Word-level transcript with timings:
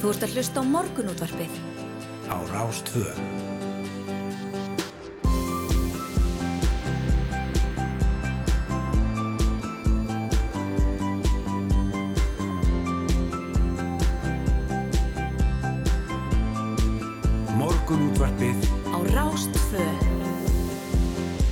Þú 0.00 0.08
ert 0.14 0.22
að 0.24 0.30
hlusta 0.32 0.60
á 0.60 0.64
morgunútvarpið. 0.64 1.56
Á 2.32 2.36
Rástvö. 2.48 3.04
Morgunútvarpið 17.60 18.56
Á 18.88 18.98
Rástvö. 19.12 19.84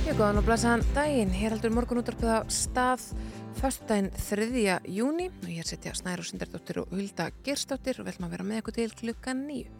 Já, 0.09 0.17
góðan 0.17 0.41
og 0.41 0.49
blæsaðan 0.49 0.87
daginn. 0.97 1.37
Hér 1.37 1.53
heldur 1.53 1.77
morgun 1.77 2.01
útvarpið 2.01 2.33
á 2.33 2.41
stað 2.49 3.11
föstudaginn 3.59 4.07
3. 4.15 4.79
júni 4.87 5.25
og 5.41 5.49
hér 5.51 5.67
setja 5.67 5.91
Snæru 5.97 6.23
Sindardóttir 6.23 6.77
og 6.79 6.93
Hulda 6.93 7.25
Gerstóttir 7.43 7.97
og 7.99 8.07
velum 8.07 8.27
að 8.27 8.35
vera 8.37 8.45
með 8.47 8.61
ykkur 8.61 8.75
til 8.77 8.93
klukkan 9.01 9.41
nýju. 9.49 9.73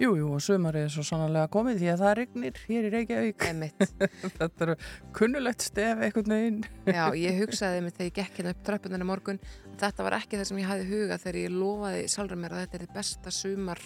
Jú, 0.00 0.14
jú, 0.16 0.30
og 0.32 0.40
sömarið 0.40 0.86
er 0.86 0.92
svo 0.94 1.04
sannlega 1.04 1.50
komið 1.52 1.82
því 1.82 1.90
að 1.92 2.02
það 2.04 2.14
regnir 2.22 2.60
hér 2.70 2.86
í 2.88 2.92
Reykjavík. 2.94 3.46
Þetta 4.38 4.64
eru 4.64 4.76
kunnulegt 5.18 5.66
stef 5.66 6.04
einhvern 6.06 6.34
veginn. 6.36 6.60
Já, 6.96 7.04
ég 7.26 7.40
hugsaði 7.42 7.82
mig 7.84 7.96
þegar 7.98 8.08
ég 8.08 8.16
gekk 8.22 8.40
hérna 8.40 8.54
upp 8.54 8.62
tröppuninu 8.70 9.08
morgun. 9.10 9.42
Þetta 9.76 10.06
var 10.06 10.16
ekki 10.22 10.40
það 10.40 10.48
sem 10.48 10.62
ég 10.62 10.70
hafði 10.72 10.88
huga 10.94 11.20
þegar 11.20 11.40
ég 11.42 11.56
lofaði 11.58 12.06
sjálfur 12.14 12.40
mér 12.40 12.54
að 12.54 12.64
þetta 12.64 12.78
er 12.78 12.86
þið 12.86 12.96
besta 12.96 13.34
sumar 13.34 13.84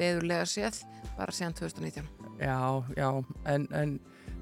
veðurlega 0.00 0.48
séð 0.50 0.82
bara 1.14 1.36
síðan 1.36 1.58
2019. 1.60 2.10
Já, 2.40 2.58
já, 2.96 3.08
en, 3.52 3.70
en 3.76 3.98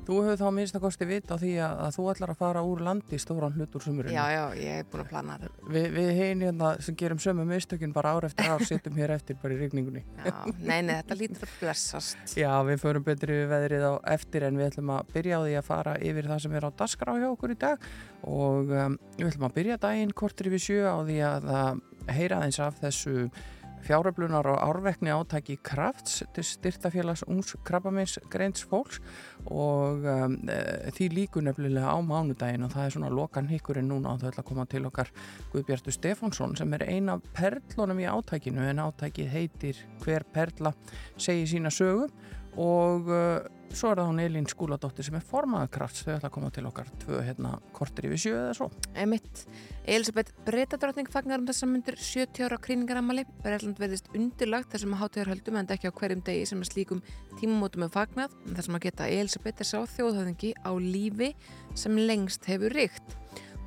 þú 0.08 0.18
hefur 0.24 0.38
þá 0.40 0.52
minnst 0.56 0.76
að 0.78 0.84
kosti 0.86 1.06
vita 1.08 1.36
á 1.36 1.40
því 1.40 1.50
að, 1.60 1.72
að 1.84 1.96
þú 1.98 2.04
ætlar 2.12 2.30
að 2.32 2.38
fara 2.40 2.62
úr 2.64 2.80
landi 2.86 3.18
stóran 3.20 3.56
hlut 3.58 3.74
úr 3.76 3.84
sumurinn. 3.84 4.14
Já, 4.14 4.24
já, 4.32 4.42
ég 4.56 4.78
hef 4.78 4.88
búin 4.92 5.02
að 5.02 5.10
plana 5.10 5.36
þetta. 5.42 5.66
Vi, 5.74 5.82
við 5.92 6.08
hinn 6.16 6.44
hérna 6.46 6.70
sem 6.86 6.96
gerum 7.02 7.20
sömu 7.20 7.44
mistökun 7.48 7.92
bara 7.96 8.14
ár 8.16 8.28
eftir 8.30 8.48
ár 8.48 8.64
sittum 8.64 8.96
hér 8.96 9.12
eftir 9.18 9.36
bara 9.42 9.56
í 9.56 9.60
regningunni. 9.60 10.04
Já, 10.28 10.32
nei, 10.56 10.80
nei, 10.86 10.94
þetta 10.94 11.18
lítur 11.20 11.44
að 11.44 11.52
blessast. 11.60 12.34
Já, 12.40 12.52
við 12.70 12.80
förum 12.86 13.04
betri 13.04 13.36
við 13.42 13.52
veðrið 13.52 13.84
á 13.84 13.92
eftir 14.14 14.48
en 14.48 14.60
við 14.60 14.70
ætlum 14.70 14.94
að 14.96 15.12
byrja 15.12 15.36
á 15.36 15.44
því 15.44 15.58
að 15.60 15.68
fara 15.68 15.94
yfir 16.08 16.30
það 16.32 16.42
sem 16.46 16.56
er 16.56 16.68
á 16.68 16.70
dasgrá 16.82 17.18
hjá 17.18 17.28
okkur 17.28 17.52
í 17.52 17.58
dag 17.66 17.86
og 18.24 18.72
um, 18.72 18.98
við 19.18 19.28
ætlum 19.28 19.46
að 19.50 19.54
byrja 19.60 19.78
daginn 19.84 20.16
kortir 20.16 20.50
yfir 20.50 20.64
sjö 20.64 20.80
á 20.88 20.96
því 21.04 21.20
að 21.28 21.52
heyra 22.16 22.42
eins 22.46 22.58
af 22.62 22.80
þessu 22.80 23.28
fjáröflunar 23.86 24.46
og 24.46 24.58
árvekni 24.62 25.12
átæki 25.12 25.58
krafts 25.62 26.22
til 26.34 26.44
styrtafélags 26.44 27.24
ungs 27.28 27.56
krabbamins 27.64 28.18
greins 28.30 28.64
fólks 28.64 29.00
og 29.46 30.04
um, 30.04 30.36
e, 30.48 30.90
því 30.94 31.10
líku 31.14 31.42
nefnilega 31.44 31.94
á 31.94 31.98
mánudaginn 32.02 32.66
og 32.66 32.72
það 32.74 32.84
er 32.84 32.96
svona 32.96 33.12
lokan 33.12 33.50
hikkurinn 33.50 33.90
núna 33.90 34.14
og 34.14 34.22
það 34.22 34.32
ætla 34.32 34.44
að 34.44 34.48
koma 34.50 34.66
til 34.66 34.88
okkar 34.88 35.12
Guðbjartur 35.52 35.96
Stefánsson 35.96 36.56
sem 36.58 36.74
er 36.74 36.86
eina 36.88 37.18
af 37.18 37.28
perlunum 37.36 38.02
í 38.02 38.08
átækinu 38.08 38.64
en 38.68 38.82
átækið 38.86 39.30
heitir 39.34 39.84
Hver 40.04 40.26
perla 40.32 40.74
segir 41.16 41.48
sína 41.50 41.72
sögu 41.74 42.08
og 42.58 43.08
uh, 43.08 43.38
svo 43.76 43.90
er 43.92 44.00
það 44.00 44.08
hún 44.08 44.20
Elín 44.22 44.46
Skúladóttir 44.48 45.06
sem 45.06 45.16
er 45.18 45.24
formaða 45.24 45.68
krafts 45.74 46.04
þau 46.04 46.14
ætla 46.14 46.28
að 46.30 46.34
koma 46.34 46.50
til 46.54 46.64
okkar 46.68 46.88
tvö 47.02 47.20
hérna 47.26 47.50
kortir 47.76 48.08
yfir 48.08 48.22
sjö 48.22 48.32
eða 48.38 48.54
svo 48.56 48.68
Emitt. 48.98 49.44
Elisabeth 49.88 50.32
Breitadrottning 50.46 51.10
fagnar 51.12 51.42
um 51.42 51.46
þessar 51.48 51.70
myndir 51.70 51.98
70 52.00 52.46
ára 52.48 52.58
kríningaramali. 52.64 53.24
Breitland 53.44 53.80
verðist 53.80 54.10
undirlagt 54.16 54.72
þessum 54.72 54.96
að 54.96 55.04
hátíðar 55.04 55.32
höldum 55.34 55.60
en 55.60 55.70
ekki 55.76 55.92
á 55.92 55.98
hverjum 56.00 56.24
degi 56.26 56.48
sem 56.50 56.64
er 56.64 56.70
slíkum 56.70 57.04
tímumótum 57.40 57.86
er 57.86 57.92
fagnað. 57.94 58.34
En 58.48 58.58
þessum 58.58 58.78
að 58.78 58.88
geta 58.88 59.08
Elisabeth 59.12 59.64
er 59.64 59.70
sá 59.70 59.78
þjóðhauðingi 59.96 60.54
á 60.64 60.70
lífi 60.76 61.32
sem 61.78 61.96
lengst 62.00 62.48
hefur 62.50 62.74
ríkt. 62.76 63.16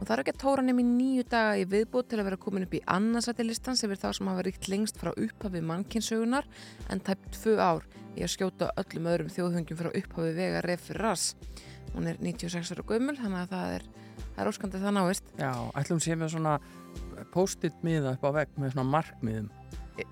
Og 0.02 0.08
það 0.08 0.16
er 0.16 0.22
ekki 0.24 0.34
að 0.34 0.42
tóra 0.42 0.62
nefn 0.66 0.82
í 0.82 0.86
nýju 0.88 1.26
daga 1.30 1.58
í 1.62 1.66
viðbútt 1.70 2.08
til 2.10 2.18
að 2.18 2.32
vera 2.32 2.42
komin 2.42 2.66
upp 2.66 2.72
í 2.74 2.82
annarsættilistans 2.90 3.84
yfir 3.86 4.00
þá 4.02 4.08
sem 4.18 4.30
hafa 4.32 4.46
ríkt 4.48 4.70
lengst 4.72 4.98
frá 4.98 5.12
upphafi 5.14 5.62
mannkynnssögunar 5.62 6.48
en 6.90 7.04
tæpt 7.06 7.36
tvö 7.38 7.60
ár 7.62 7.86
í 8.16 8.26
að 8.26 8.34
skjóta 8.36 8.72
öllum 8.82 9.10
öðrum 9.12 9.32
þjóðhöngjum 9.32 9.80
frá 9.80 9.92
upphafi 9.92 10.36
vega 10.38 10.62
refur 10.66 11.02
rass. 11.02 11.36
Hún 11.96 12.08
er 12.08 12.20
96 12.24 12.72
ára 12.76 12.88
gömul, 12.88 13.18
þannig 13.20 13.42
að 13.42 13.56
það 13.56 13.76
er, 13.78 13.88
það 14.22 14.44
er 14.44 14.52
óskandið 14.52 14.86
það 14.86 14.98
náist. 14.98 15.34
Já, 15.40 15.52
ætlum 15.82 16.04
sé 16.04 16.16
með 16.20 16.34
svona 16.36 16.56
post-it 17.32 17.84
miða 17.86 18.16
upp 18.16 18.26
á 18.28 18.32
vegg 18.42 18.56
með 18.60 18.76
svona 18.76 18.90
markmiðum 18.92 19.52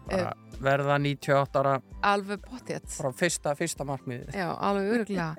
bara 0.09 0.33
verða 0.63 0.97
98 0.99 1.59
ára 1.59 1.75
Alveg 2.01 2.39
pottétt. 2.45 2.87
frá 2.93 3.09
fyrsta, 3.15 3.55
fyrsta 3.59 3.85
markmiði 3.87 4.31
Já, 4.35 4.47
alveg 4.55 4.93
öruglega. 4.95 5.33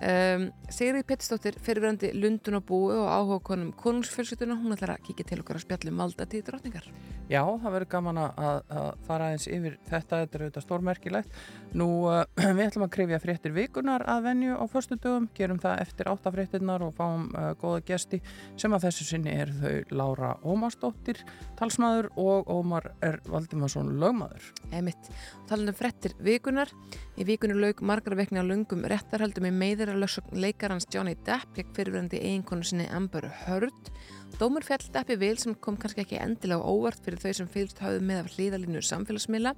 Um, 0.00 0.48
Sigrid 0.72 1.06
Pettisdóttir, 1.06 1.58
fyrirverandi 1.62 2.12
Lundun 2.16 2.58
og 2.58 2.66
búi 2.66 2.96
og 2.96 3.06
áhuga 3.10 3.40
konum 3.50 3.72
konungsfjölskylduna, 3.78 4.56
hún 4.58 4.74
ætlar 4.74 4.96
að 4.96 5.04
kíkja 5.10 5.28
til 5.28 5.40
okkar 5.42 5.60
að 5.60 5.66
spjallum 5.66 6.00
valda 6.00 6.26
til 6.30 6.42
drottningar. 6.46 6.86
Já, 7.30 7.44
það 7.46 7.74
verður 7.76 7.90
gaman 7.92 8.18
að, 8.18 8.40
að 8.74 8.88
fara 9.06 9.28
aðeins 9.28 9.46
yfir 9.46 9.76
þetta, 9.86 10.22
þetta 10.24 10.38
er 10.38 10.44
auðvitað 10.46 10.64
stórmerkilegt 10.64 11.36
Nú, 11.78 11.86
uh, 12.10 12.24
við 12.56 12.64
ætlum 12.64 12.86
að 12.88 12.92
krifja 12.96 13.20
fréttir 13.22 13.54
vikunar 13.54 14.02
að 14.10 14.24
venju 14.26 14.56
á 14.58 14.64
förstu 14.72 14.98
dögum 14.98 15.28
gerum 15.36 15.60
það 15.62 15.84
eftir 15.84 16.10
áttafréttirnar 16.10 16.82
og 16.88 16.96
fáum 16.96 17.28
uh, 17.36 17.52
góða 17.60 17.84
gesti 17.92 18.18
sem 18.58 18.74
að 18.74 18.88
þessu 18.88 19.06
sinni 19.12 19.36
er 19.36 19.54
þau 19.60 19.94
Lára 20.00 20.32
Ómarsdóttir 20.42 21.22
talsmaður 21.60 22.10
og 22.18 22.50
Ómar 22.50 22.90
er 23.06 23.20
Valdimarsson 23.30 23.94
lögmaður 24.02 24.50
Emitt. 24.70 25.10
Talandi 25.48 25.74
um 25.74 25.78
frettir 25.78 26.14
vikunar. 26.22 26.70
Í 27.18 27.26
vikunni 27.28 27.56
lauk 27.58 27.82
margar 27.82 28.16
vekni 28.18 28.40
á 28.40 28.44
lungum 28.46 28.86
réttarhaldum 28.88 29.48
í 29.48 29.52
meðir 29.54 29.92
að 29.92 30.04
lögsögn 30.04 30.40
leikarans 30.40 30.88
Johnny 30.92 31.16
Depp 31.26 31.56
gegn 31.56 31.74
fyrirverandi 31.76 32.22
eiginkonu 32.22 32.66
sinni 32.66 32.86
Amber 32.94 33.26
Heard. 33.44 33.90
Dómur 34.38 34.64
fjall 34.64 34.86
Deppi 34.94 35.18
vil 35.20 35.36
sem 35.42 35.56
kom 35.58 35.76
kannski 35.80 36.04
ekki 36.04 36.20
endilega 36.22 36.62
óvart 36.62 37.02
fyrir 37.04 37.20
þau 37.20 37.32
sem 37.40 37.50
fylgst 37.50 37.82
hafðu 37.82 38.04
með 38.06 38.22
af 38.22 38.36
hlýðalínu 38.36 38.82
samfélagsmiðla 38.86 39.56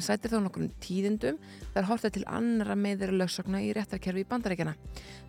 en 0.00 0.06
sætir 0.06 0.32
þá 0.32 0.38
nokkur 0.46 0.68
tíðindum 0.80 1.38
þar 1.74 1.88
hortið 1.90 2.14
til 2.16 2.24
annara 2.32 2.76
meðir 2.78 3.12
að 3.12 3.20
lögsögna 3.20 3.60
í 3.60 3.70
réttarkerfi 3.76 4.24
í 4.24 4.28
bandarækjana. 4.30 4.74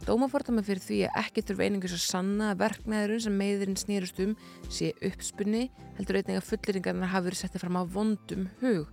Dómafórtama 0.07 0.63
fyrir 0.65 0.83
því 0.85 1.01
að 1.09 1.19
ekki 1.25 1.45
þurfa 1.49 1.67
einingus 1.67 1.95
að 1.97 2.03
sanna 2.05 2.51
að 2.53 2.61
verknæðurinn 2.63 3.25
sem 3.25 3.37
meðirinn 3.41 3.79
snýrust 3.79 4.21
um 4.23 4.35
sé 4.71 4.93
uppspunni 5.11 5.67
heldur 5.99 6.21
einnig 6.21 6.39
að 6.39 6.47
fulleringarnar 6.53 7.11
hafi 7.11 7.29
verið 7.29 7.43
settið 7.43 7.65
fram 7.65 7.81
á 7.81 7.83
vondum 7.97 8.47
hug 8.63 8.87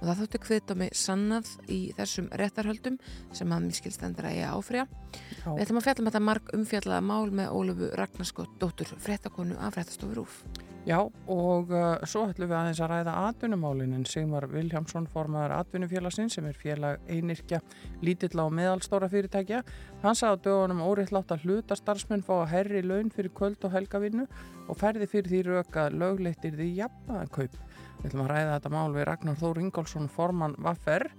og 0.00 0.08
það 0.08 0.20
þóttu 0.22 0.40
kviðdómi 0.46 0.88
sannað 0.96 1.50
í 1.68 1.80
þessum 1.98 2.30
réttarhöldum 2.40 2.96
sem 3.36 3.52
að 3.52 4.38
ég 4.38 4.48
áfrýja. 4.48 4.86
Já. 4.88 5.50
Við 5.52 5.62
ætlum 5.66 5.82
að 5.82 5.86
fjalla 5.88 6.06
með 6.06 6.10
þetta 6.10 6.24
marg 6.30 6.54
umfjallaða 6.56 7.04
mál 7.04 7.36
með 7.36 7.52
Ólufu 7.52 7.92
Ragnarskott, 8.00 8.56
dóttur 8.62 8.96
fréttakonu 8.96 9.60
af 9.60 9.76
fréttastofur 9.76 10.24
úf. 10.24 10.42
Já, 10.88 10.96
og 11.28 11.72
uh, 11.76 12.00
svo 12.08 12.22
ætlum 12.30 12.48
við 12.48 12.56
aðeins 12.56 12.78
að 12.80 12.88
ræða 12.94 13.14
atvinnumálin 13.28 13.92
en 13.98 14.06
Sigmar 14.08 14.46
Viljámsson 14.48 15.04
formaður 15.12 15.52
atvinnufélagsins 15.58 16.38
sem 16.38 16.46
er 16.48 16.56
félag 16.56 17.02
einirkja 17.04 17.58
lítill 18.00 18.40
á 18.40 18.48
meðalstóra 18.48 19.10
fyrirtækja 19.12 19.60
hann 20.00 20.16
sagði 20.16 20.40
á 20.40 20.44
dögunum 20.46 20.80
óriðtlátt 20.86 21.34
að 21.36 21.44
hluta 21.44 21.76
starfsmenn 21.76 22.24
fá 22.24 22.32
að 22.38 22.48
herri 22.54 22.80
laun 22.80 23.12
fyrir 23.12 23.34
kvöld 23.36 23.60
og 23.68 23.74
helgavinnu 23.76 24.24
og 24.72 24.80
ferði 24.80 25.10
fyrir 25.12 25.28
því 25.34 25.42
röka 25.50 25.90
lögleittir 25.92 26.56
því 26.56 26.70
jafnaðarkaup. 26.78 27.60
Við 28.00 28.08
ætlum 28.08 28.24
að 28.24 28.32
ræða 28.32 28.56
þetta 28.56 28.72
mál 28.72 28.96
við 28.96 29.08
Ragnar 29.10 29.40
Þór 29.42 29.60
Ingólfsson 29.60 30.08
formann 30.08 30.56
Vaffer 30.64 31.10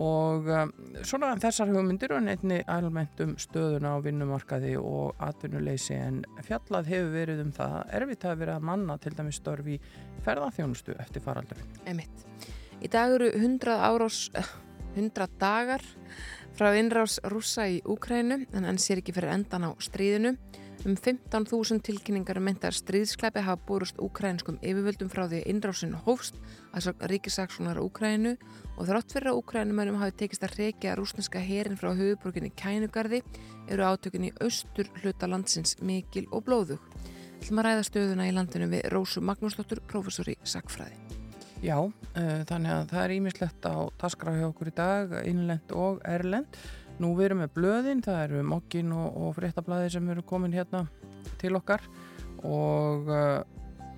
og 0.00 0.48
um, 0.50 0.72
svona 1.06 1.34
þessar 1.40 1.70
hugmyndir 1.70 2.14
og 2.16 2.24
nefni 2.26 2.60
almennt 2.70 3.20
um 3.22 3.34
stöðuna 3.40 3.94
á 3.94 3.98
vinnumarkaði 4.04 4.74
og 4.80 5.14
atvinnuleysi 5.22 5.94
en 5.98 6.22
fjallað 6.46 6.90
hefur 6.90 7.14
verið 7.14 7.44
um 7.44 7.54
það 7.54 7.78
að 7.78 7.94
erfitt 8.00 8.28
að 8.28 8.66
manna 8.70 8.98
til 8.98 9.14
dæmis 9.14 9.38
störf 9.38 9.70
í 9.70 9.78
ferðarþjónustu 10.26 10.96
eftir 10.98 11.24
faraldurinn. 11.24 11.80
Emitt. 11.86 12.26
Í 12.82 12.90
dag 12.90 13.14
eru 13.14 13.30
100 13.32 13.78
árás, 13.86 14.28
100 14.96 15.38
dagar 15.40 15.84
frá 16.54 16.74
innrás 16.78 17.20
rússa 17.30 17.66
í 17.70 17.80
Úkrænu 17.86 18.44
en 18.54 18.66
enn 18.66 18.78
sér 18.82 19.00
ekki 19.02 19.14
fyrir 19.14 19.32
endan 19.34 19.66
á 19.66 19.70
stríðinu. 19.82 20.36
Um 20.84 20.96
15.000 20.96 21.80
tilkynningar 21.80 22.36
um 22.36 22.44
meintar 22.44 22.74
stríðskleipi 22.76 23.40
hafa 23.40 23.62
búrust 23.64 23.96
úkrænskum 24.04 24.58
yfirvöldum 24.60 25.08
frá 25.08 25.22
því 25.30 25.38
innrásin 25.48 25.94
hófst 26.04 26.36
að 26.76 26.90
ríkisaksónar 27.08 27.80
Úkrænu 27.80 28.34
og 28.76 28.90
þrátt 28.90 29.14
fyrir 29.16 29.30
að 29.30 29.38
Úkrænumönum 29.40 29.96
hafi 30.02 30.18
tekist 30.20 30.44
að 30.44 30.58
reykja 30.58 30.98
rúsneska 31.00 31.40
herin 31.40 31.80
frá 31.80 31.94
höfuborginni 31.96 32.52
Kænugarði 32.52 33.22
eru 33.72 33.88
átökunni 33.88 34.34
í 34.34 34.36
austur 34.44 34.92
hluta 35.00 35.24
landsins 35.24 35.78
mikil 35.80 36.26
og 36.28 36.44
blóðug. 36.50 36.84
Þú 36.84 37.40
ætlum 37.40 37.64
að 37.64 37.70
ræða 37.70 37.88
stöðuna 37.88 38.28
í 38.28 38.36
landinu 38.36 38.68
við 38.76 38.88
Rósu 38.92 39.24
Magnúsdóttur, 39.24 39.80
prófessor 39.88 40.28
í 40.34 40.36
Sakfræði. 40.44 41.00
Já, 41.64 41.78
uh, 41.80 42.40
þannig 42.44 42.72
að 42.74 42.88
það 42.92 43.02
er 43.06 43.12
ímislegt 43.16 43.64
á 43.64 43.88
okkur 43.88 44.68
í 44.68 44.76
dag, 44.76 45.12
innlend 45.24 45.72
og 45.72 46.04
erlend. 46.04 46.58
Nú 47.02 47.14
við 47.18 47.30
erum 47.30 47.42
með 47.42 47.54
blöðin, 47.56 48.02
það 48.04 48.20
eru 48.28 48.44
mokkin 48.46 48.92
og, 48.94 49.16
og 49.18 49.34
fréttablaði 49.38 49.90
sem 49.96 50.10
eru 50.14 50.22
komin 50.26 50.54
hérna 50.54 50.84
til 51.40 51.54
okkar. 51.58 51.82
Og 52.44 53.10
uh, 53.10 53.42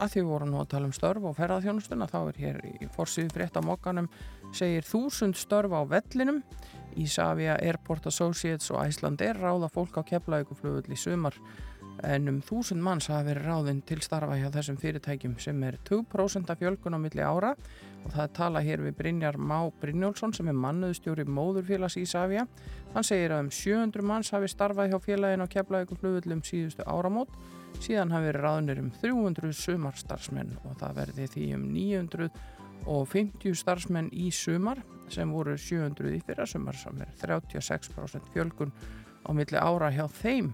að 0.00 0.12
því 0.12 0.22
við 0.22 0.30
vorum 0.30 0.52
nú 0.52 0.62
að 0.62 0.70
tala 0.72 0.88
um 0.88 0.96
störf 0.96 1.28
og 1.28 1.36
ferðarþjónustuna 1.36 2.08
þá 2.10 2.18
er 2.22 2.40
hér 2.40 2.58
í 2.68 2.88
forsýðu 2.96 3.34
fréttamokkanum 3.36 4.08
segir 4.56 4.86
þúsund 4.86 5.38
störf 5.38 5.72
á 5.72 5.80
vellinum. 5.88 6.42
Ísafja, 6.96 7.58
Airport 7.60 8.08
Associates 8.08 8.70
og 8.72 8.80
Æsland 8.86 9.20
er 9.24 9.36
ráða 9.36 9.68
fólk 9.72 9.98
á 10.00 10.02
keflauguflugull 10.08 10.88
í 10.88 10.96
sumar 10.96 11.36
en 12.04 12.28
um 12.28 12.38
þúsund 12.44 12.82
manns 12.84 13.08
hafa 13.08 13.24
verið 13.30 13.46
ráðinn 13.48 13.82
til 13.86 13.98
starfa 14.04 14.36
hjá 14.36 14.48
þessum 14.52 14.76
fyrirtækjum 14.80 15.36
sem 15.40 15.62
er 15.64 15.78
2% 15.88 16.50
af 16.52 16.60
fjölgun 16.60 16.96
á 16.96 17.00
milli 17.00 17.22
ára. 17.24 17.54
Og 18.04 18.12
það 18.14 18.32
tala 18.36 18.62
hér 18.62 18.82
við 18.84 18.96
Brynjar 19.00 19.38
Má 19.40 19.70
Brynjólfsson 19.80 20.34
sem 20.36 20.48
er 20.50 20.58
mannuðstjóri 20.60 21.24
móðurfélags 21.26 21.96
Ísafja. 21.98 22.46
Hann 22.94 23.06
segir 23.06 23.34
að 23.34 23.46
um 23.46 23.50
700 23.50 24.06
manns 24.06 24.32
hafi 24.34 24.50
starfað 24.52 24.92
hjá 24.92 24.98
félagin 25.08 25.42
á 25.42 25.48
keflaðið 25.50 25.96
flugvöldum 26.02 26.44
síðustu 26.46 26.86
áramót. 26.86 27.32
Síðan 27.80 28.14
hafi 28.14 28.30
verið 28.30 28.46
ráðnir 28.46 28.82
um 28.84 28.92
300 29.00 29.56
sumarstarfsmenn 29.64 30.54
og 30.64 30.78
það 30.80 31.00
verði 31.00 31.26
því 31.32 31.48
um 31.56 31.66
950 31.74 33.58
starfsmenn 33.58 34.12
í 34.12 34.30
sumar 34.30 34.84
sem 35.12 35.30
voru 35.32 35.56
700 35.58 36.14
í 36.16 36.22
fyrra 36.26 36.46
sumar 36.48 36.78
sem 36.78 37.02
er 37.02 37.12
36% 37.20 38.32
fjölgun 38.34 38.72
á 39.26 39.30
milli 39.34 39.58
ára 39.58 39.90
hjá 39.94 40.06
þeim 40.22 40.52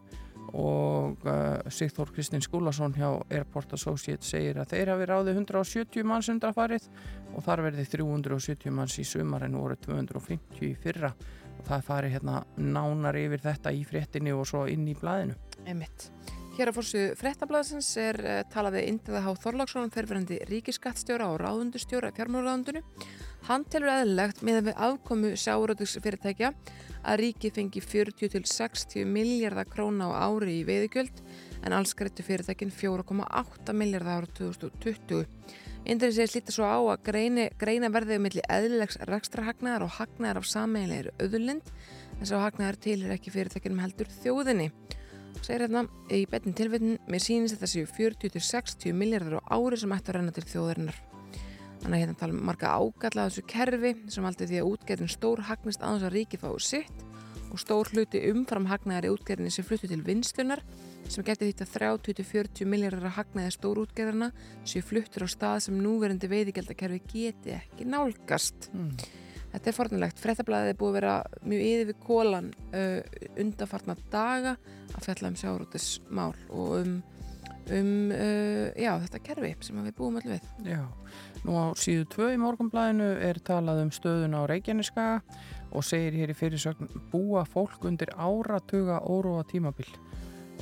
og 0.53 1.25
uh, 1.25 1.63
Sigþór 1.73 2.13
Kristinn 2.13 2.45
Skúlason 2.45 2.95
hjá 2.97 3.09
Airport 3.31 3.73
Associates 3.77 4.33
segir 4.35 4.59
að 4.61 4.75
þeir 4.75 4.93
hafi 4.93 5.09
ráði 5.09 5.37
170 5.37 6.09
manns 6.09 6.29
undrafarið 6.33 6.89
og 7.33 7.47
þar 7.47 7.65
verði 7.69 7.87
370 7.95 8.75
manns 8.75 8.99
í 9.01 9.07
sumar 9.09 9.47
en 9.47 9.57
voru 9.57 9.79
250 9.87 10.69
í 10.69 10.75
fyrra 10.83 11.15
og 11.57 11.65
það 11.69 11.89
fari 11.89 12.13
hérna 12.13 12.43
nánar 12.59 13.19
yfir 13.23 13.45
þetta 13.47 13.73
í 13.73 13.85
fréttinni 13.89 14.35
og 14.37 14.47
svo 14.49 14.67
inn 14.69 14.89
í 14.89 14.99
blæðinu. 14.99 15.39
Emitt. 15.71 16.11
Hér 16.53 16.69
á 16.69 16.77
fórsu 16.77 17.01
frettablaðsins 17.17 17.87
er 17.97 18.19
uh, 18.21 18.33
talaði 18.53 18.83
Indriða 18.91 19.23
Há 19.25 19.31
Þorláksson 19.41 19.89
fyrirverandi 19.95 20.37
ríkiskattstjóra 20.51 21.31
og 21.33 21.39
ráðundustjóra 21.41 22.11
í 22.13 22.17
fjármálaráðundinu. 22.19 22.83
Hann 23.49 23.65
telur 23.73 23.89
eðlilegt 23.89 24.43
með 24.45 24.59
að 24.59 24.69
við 24.69 24.83
afkomu 24.85 25.31
sjáuröðugsfyrirtækja 25.41 26.53
að 27.09 27.19
ríkið 27.23 27.57
fengi 27.57 27.85
40 27.87 28.35
til 28.37 28.45
60 28.53 29.09
miljardar 29.09 29.73
króna 29.73 30.13
á 30.13 30.29
ári 30.29 30.59
í 30.61 30.69
veiðugjöld 30.69 31.25
en 31.65 31.73
alls 31.73 31.97
greitu 31.97 32.29
fyrirtækin 32.29 32.77
4,8 32.83 33.73
miljardar 33.73 34.21
ára 34.21 34.33
2020. 34.37 35.25
Indrið 35.89 36.19
segir 36.19 36.37
slíta 36.37 36.53
svo 36.53 36.69
á 36.69 36.77
að 36.85 37.05
greina, 37.09 37.49
greina 37.57 37.89
verðið 37.89 38.21
um 38.21 38.29
milli 38.29 38.45
eðlilegs 38.53 39.01
rekstrahagnaðar 39.09 39.89
og 39.89 39.97
hagnaðar 39.97 40.45
af 40.45 40.53
sammeiglegir 40.53 41.15
öðurlind 41.17 41.73
en 42.21 42.27
svo 42.29 42.45
hagnaðar 42.45 42.77
til 42.85 43.01
er 43.01 43.17
ekki 43.17 43.33
fyrirtækinum 43.33 43.81
heldur 43.83 44.13
þjóðinni 44.21 44.69
segir 45.41 45.65
hérna 45.65 45.87
í 46.13 46.25
betin 46.31 46.57
tilveitin 46.59 46.99
mér 47.11 47.25
sýnist 47.25 47.57
þetta 47.57 47.71
séu 47.73 47.89
40-60 47.89 48.97
miljardar 48.97 49.41
á 49.41 49.57
ári 49.57 49.79
sem 49.81 49.95
ætti 49.97 50.13
að 50.13 50.19
renna 50.19 50.35
til 50.37 50.45
þjóðarinnar 50.51 51.01
þannig 51.83 51.97
að 51.97 52.03
hérna 52.03 52.19
tala 52.21 52.37
um 52.37 52.45
marga 52.47 52.75
ágalla 52.77 53.29
þessu 53.29 53.47
kerfi 53.51 53.95
sem 54.13 54.29
aldrei 54.29 54.51
því 54.51 54.61
að 54.61 54.69
útgerðin 54.71 55.11
stór 55.11 55.43
hagnist 55.49 55.83
aðeins 55.83 56.07
að 56.07 56.15
ríki 56.17 56.41
fáið 56.43 56.63
sitt 56.67 57.09
og 57.53 57.61
stór 57.61 57.91
hluti 57.93 58.23
umfram 58.31 58.69
hagnaðar 58.71 59.09
í 59.09 59.13
útgerðinni 59.13 59.53
sem 59.53 59.67
fluttu 59.67 59.91
til 59.91 60.01
vinstunar 60.07 60.63
sem 61.11 61.25
geti 61.27 61.51
því 61.51 61.67
að 61.67 61.75
30-40 61.75 62.71
miljardar 62.71 63.09
að 63.11 63.17
hagnaði 63.19 63.57
stór 63.57 63.83
útgerðina 63.83 64.31
séu 64.65 64.85
fluttur 64.87 65.27
á 65.27 65.29
stað 65.29 65.59
sem 65.67 65.83
núverandi 65.83 66.31
veiðigeldakerfi 66.31 67.03
geti 67.11 67.57
ekki 67.59 67.89
nálgast 67.91 68.71
mm. 68.73 68.95
Þetta 69.53 69.69
er 69.69 69.77
fornilegt. 69.77 70.21
Frettablaðið 70.23 70.73
er 70.73 70.79
búið 70.81 70.91
að 70.93 70.99
vera 70.99 71.15
mjög 71.45 71.65
yfir 71.69 71.89
við 71.91 71.99
kólan 72.07 72.53
uh, 72.73 73.01
undanfarnar 73.43 74.05
daga 74.13 74.55
að 74.93 75.09
fjalla 75.09 75.33
um 75.33 75.39
sjárótismál 75.41 76.31
og 76.49 76.71
um, 76.79 76.95
um 77.77 77.91
uh, 78.17 78.69
já, 78.81 78.93
þetta 79.05 79.23
kerfi 79.29 79.53
sem 79.69 79.83
við 79.85 79.97
búum 79.99 80.17
allir 80.21 80.39
við. 80.39 80.71
Já, 80.73 80.85
nú 81.45 81.59
á 81.61 81.65
síðu 81.77 82.09
tvö 82.15 82.31
í 82.33 82.41
morgunblæðinu 82.41 83.11
er 83.29 83.43
talað 83.45 83.85
um 83.85 83.93
stöðun 83.93 84.39
á 84.41 84.49
Reykjaneskaga 84.49 85.21
og 85.73 85.85
segir 85.85 86.17
hér 86.17 86.33
í 86.33 86.37
fyrirsögn 86.37 86.89
búa 87.13 87.45
fólk 87.49 87.85
undir 87.89 88.13
áratuga 88.17 89.01
óróa 89.05 89.45
tímabil 89.49 89.89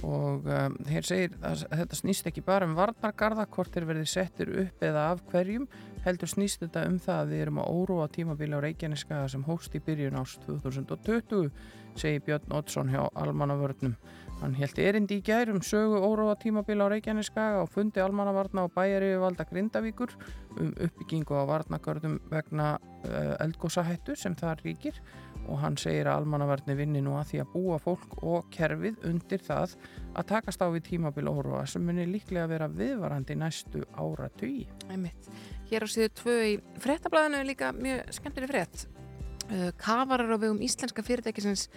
og 0.07 0.47
um, 0.49 0.77
hér 0.89 1.05
segir 1.05 1.35
að 1.45 1.65
þetta 1.83 1.99
snýst 1.99 2.29
ekki 2.31 2.45
bara 2.45 2.69
um 2.69 2.77
varnargarða 2.79 3.47
hvort 3.53 3.75
þeir 3.75 3.89
verði 3.91 4.07
settir 4.09 4.53
upp 4.65 4.85
eða 4.87 5.11
af 5.13 5.25
hverjum 5.31 5.67
heldur 6.05 6.31
snýst 6.31 6.63
þetta 6.65 6.87
um 6.89 6.97
það 7.03 7.21
að 7.23 7.33
við 7.33 7.45
erum 7.45 7.61
að 7.61 7.71
óróa 7.77 8.09
tímabili 8.15 8.57
á 8.57 8.65
Reykjaneskaða 8.65 9.29
sem 9.35 9.45
hóst 9.47 9.77
í 9.77 9.83
byrjun 9.85 10.19
ást 10.21 10.43
2020 10.47 11.51
segir 11.99 12.25
Björn 12.27 12.57
Oddsson 12.57 12.91
hjá 12.93 13.03
Almannavörnum. 13.19 13.97
Hann 14.41 14.55
held 14.57 14.79
erindi 14.81 15.19
í 15.21 15.25
gærum 15.25 15.61
sögu 15.61 15.99
óróa 16.01 16.37
tímabili 16.41 16.81
á 16.81 16.89
Reykjaneskaða 16.89 17.65
og 17.65 17.73
fundi 17.75 18.01
Almannavarna 18.01 18.65
og 18.65 18.73
bæjari 18.73 19.11
við 19.13 19.25
valda 19.25 19.45
Grindavíkur 19.51 20.15
um 20.57 20.71
uppbyggingu 20.87 21.37
á 21.37 21.45
varnargarðum 21.51 22.17
vegna 22.31 22.71
uh, 22.79 23.35
eldgósahættu 23.45 24.17
sem 24.17 24.37
það 24.39 24.65
ríkir. 24.65 25.03
Og 25.51 25.61
hann 25.61 25.77
segir 25.81 26.09
að 26.09 26.23
almannavarni 26.23 26.77
vinni 26.79 27.01
nú 27.05 27.17
að 27.19 27.33
því 27.33 27.43
að 27.43 27.53
búa 27.55 27.79
fólk 27.83 28.19
og 28.23 28.49
kerfið 28.55 29.01
undir 29.09 29.43
það 29.45 29.77
að 30.15 30.29
takast 30.33 30.63
á 30.63 30.69
við 30.73 30.87
tímabil 30.93 31.29
óróa 31.29 31.65
sem 31.69 31.85
munir 31.85 32.09
líklega 32.09 32.47
að 32.47 32.53
vera 32.55 32.69
viðvarandi 32.81 33.37
næstu 33.41 33.85
ára 33.97 34.29
tugi. 34.41 34.69
Hér 35.71 35.87
á 35.87 35.89
síðu 35.91 36.11
tvö 36.19 36.37
í 36.49 36.55
frettablaðinu 36.83 37.41
er 37.41 37.47
líka 37.47 37.71
mjög 37.77 38.11
skemmtileg 38.17 38.51
frett. 38.51 38.87
Uh, 39.51 39.71
kafarar 39.79 40.35
á 40.35 40.39
vegum 40.39 40.63
íslenska 40.63 41.05
fyrirtækisins 41.07 41.69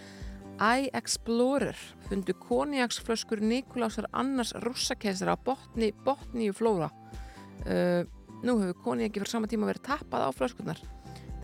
iExplorer 0.58 1.78
fundu 2.08 2.34
koniaksflöskur 2.38 3.42
Nikolásar 3.42 4.06
Annars 4.14 4.52
russakesara 4.62 5.34
á 5.34 5.38
botni, 5.38 5.92
botni 6.06 6.50
í 6.50 6.54
flóra. 6.54 6.90
Uh, 7.62 8.02
nú 8.44 8.58
hefur 8.60 8.82
koniaki 8.84 9.22
fyrir 9.22 9.30
sama 9.30 9.50
tíma 9.50 9.70
verið 9.70 9.86
tappað 9.86 10.26
á 10.26 10.30
flöskurnar 10.34 10.82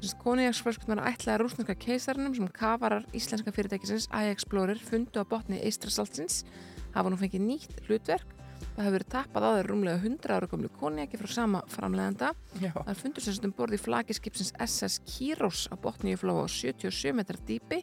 Koniaksflöskunar 0.01 1.03
ætlaði 1.11 1.43
rúsneska 1.43 1.75
keisarnum 1.77 2.33
sem 2.37 2.49
kafarar 2.57 3.05
íslenska 3.17 3.53
fyrirtækisins 3.53 4.09
iExplorer 4.09 4.81
fundu 4.81 5.21
á 5.21 5.25
botni 5.29 5.61
Eistrasaltsins 5.61 6.43
hafa 6.95 7.13
nú 7.13 7.19
fengið 7.21 7.45
nýtt 7.45 7.83
hlutverk 7.85 8.40
það 8.61 8.81
hefur 8.85 8.95
verið 8.97 9.11
tappað 9.15 9.47
á 9.47 9.51
þeir 9.57 9.69
rúmlega 9.71 10.01
100 10.01 10.35
ára 10.37 10.49
komlu 10.51 10.71
koniaki 10.81 11.21
frá 11.21 11.31
sama 11.33 11.63
framleganda 11.73 12.33
það 12.57 12.91
er 12.93 12.99
fundur 13.03 13.27
sem 13.27 13.37
stum 13.37 13.55
borði 13.57 13.79
í 13.79 13.85
flagiskipsins 13.85 14.53
SS 14.67 15.01
Kyros 15.09 15.67
á 15.73 15.75
botni 15.81 16.15
í 16.15 16.19
flóa 16.21 16.45
á 16.45 16.49
77 16.49 17.15
metrar 17.17 17.41
dýpi. 17.47 17.81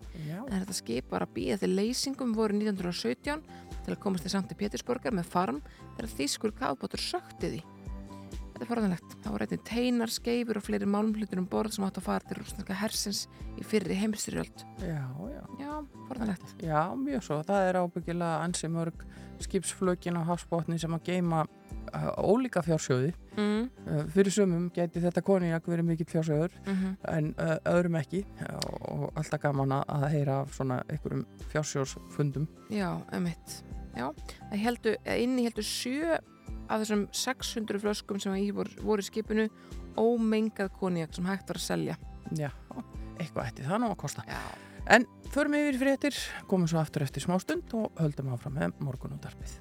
En 0.48 0.60
þetta 0.60 0.76
skip 0.78 1.14
var 1.14 1.28
að 1.28 1.34
býja 1.38 1.58
til 1.62 1.74
leysingum 1.76 2.36
voru 2.38 2.58
1917 2.58 3.42
til 3.86 3.96
að 3.96 4.02
komast 4.04 4.28
til 4.28 4.34
Sankti 4.34 4.58
Pétursborgar 4.60 5.16
með 5.16 5.32
farm 5.32 5.64
þegar 5.96 6.14
þýskur 6.18 6.56
kafbótur 6.58 7.02
sökti 7.02 7.54
því 7.56 7.66
Þetta 8.57 8.65
er 8.65 8.69
forðanlegt. 8.71 9.12
Það 9.21 9.33
voru 9.33 9.45
eitthvað 9.45 9.65
teinar, 9.69 10.09
skeifur 10.09 10.57
og 10.57 10.63
fleiri 10.65 10.86
málumhlutur 10.89 11.38
um 11.38 11.45
borð 11.45 11.75
sem 11.75 11.83
átt 11.86 12.00
að 12.00 12.06
fara 12.07 12.25
til 12.25 12.38
rúsneska 12.39 12.74
hersins 12.80 13.19
í 13.54 13.65
fyrri 13.69 13.94
heimstyrjöld. 14.00 14.63
Já, 14.81 15.04
já. 15.30 15.42
Já, 15.62 15.74
forðanlegt. 16.07 16.54
Já, 16.65 16.80
mjög 16.98 17.21
svo. 17.27 17.36
Það 17.45 17.65
er 17.68 17.77
ábyggilega 17.77 18.39
ansi 18.48 18.69
mörg 18.74 19.04
skipsflökin 19.45 20.18
á 20.18 20.25
hafsbótni 20.25 20.80
sem 20.81 20.95
að 20.98 21.04
geima 21.06 21.44
uh, 21.45 22.07
ólíka 22.18 22.63
fjársjóði. 22.65 23.12
Mm. 23.36 23.68
Uh, 23.86 24.00
fyrir 24.15 24.33
sumum 24.33 24.71
geti 24.74 25.04
þetta 25.04 25.21
konijak 25.27 25.69
verið 25.69 25.86
mikill 25.92 26.07
fjársjóður 26.09 26.56
mm 26.63 26.80
-hmm. 26.80 26.95
en 27.14 27.28
uh, 27.37 27.59
öðrum 27.76 27.99
ekki 28.02 28.23
og, 28.56 28.80
og 28.90 29.21
alltaf 29.21 29.44
gaman 29.44 29.76
að 29.83 30.07
heyra 30.16 30.40
af 30.47 30.57
svona 30.57 30.80
einhverjum 30.90 31.28
fjársjóðsfundum. 31.54 32.49
Já, 32.73 32.90
emitt. 33.14 33.61
Já, 33.94 34.09
það 34.49 34.57
heldur, 34.66 34.97
inni 35.06 35.45
heldur 35.45 35.69
sjö 35.69 36.18
af 36.68 36.83
þessum 36.83 37.07
600 37.16 37.81
flöskum 37.83 38.21
sem 38.21 38.35
í 38.39 38.49
voru, 38.56 38.71
voru 38.83 39.06
skipinu 39.06 39.47
ómengað 39.97 40.71
konjak 40.80 41.16
sem 41.16 41.27
hægt 41.30 41.49
var 41.49 41.59
að 41.61 41.68
selja. 41.68 41.97
Já, 42.37 42.51
eitthvað 43.18 43.45
eftir 43.45 43.69
það 43.69 43.83
nú 43.83 43.92
að 43.94 44.01
kosta. 44.04 44.25
Já. 44.27 44.42
En 44.87 45.07
förum 45.33 45.57
við 45.57 45.71
yfir 45.71 45.81
fréttir 45.83 46.19
komum 46.47 46.69
svo 46.69 46.80
aftur 46.80 47.04
eftir 47.04 47.25
smá 47.25 47.35
stund 47.44 47.73
og 47.75 47.92
höldum 47.99 48.31
áfram 48.35 48.56
með 48.56 48.77
morgunúndarpið 48.87 49.57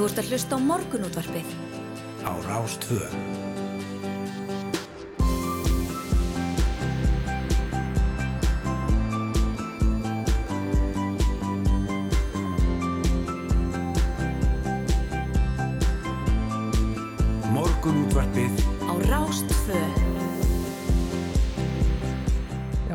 Þú 0.00 0.06
ert 0.08 0.20
að 0.22 0.30
hlusta 0.32 0.56
á 0.56 0.58
morgunútvarpið. 0.64 1.50
Á 2.24 3.49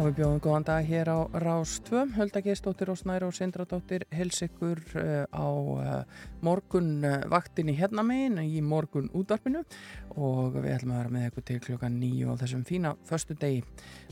Rástvöð 0.05 0.19
við 0.19 0.21
bjóðum 0.21 0.41
góðan 0.43 0.65
dag 0.67 0.85
hér 0.85 1.09
á 1.09 1.19
Rás 1.41 1.71
2 1.87 2.01
Hölda 2.13 2.41
Geistóttir 2.45 2.91
og 2.93 2.97
Snæra 2.99 3.25
og 3.25 3.33
Sindradóttir 3.33 4.03
hels 4.13 4.37
ykkur 4.45 4.77
uh, 5.01 5.25
á 5.33 5.49
uh, 5.49 6.19
morgun 6.45 7.01
uh, 7.01 7.23
vaktin 7.25 7.71
í 7.73 7.75
hérna 7.79 8.03
megin 8.05 8.37
í 8.43 8.61
morgun 8.61 9.09
útvarpinu 9.17 9.63
og 10.13 10.59
við 10.59 10.75
ætlum 10.75 10.93
að 10.93 10.99
vera 10.99 11.13
með 11.15 11.25
ykkur 11.31 11.45
til 11.49 11.57
klokkan 11.65 11.97
nýju 11.97 12.37
á 12.37 12.37
þessum 12.37 12.61
fína 12.69 12.93
förstu 13.09 13.33
degi 13.33 13.63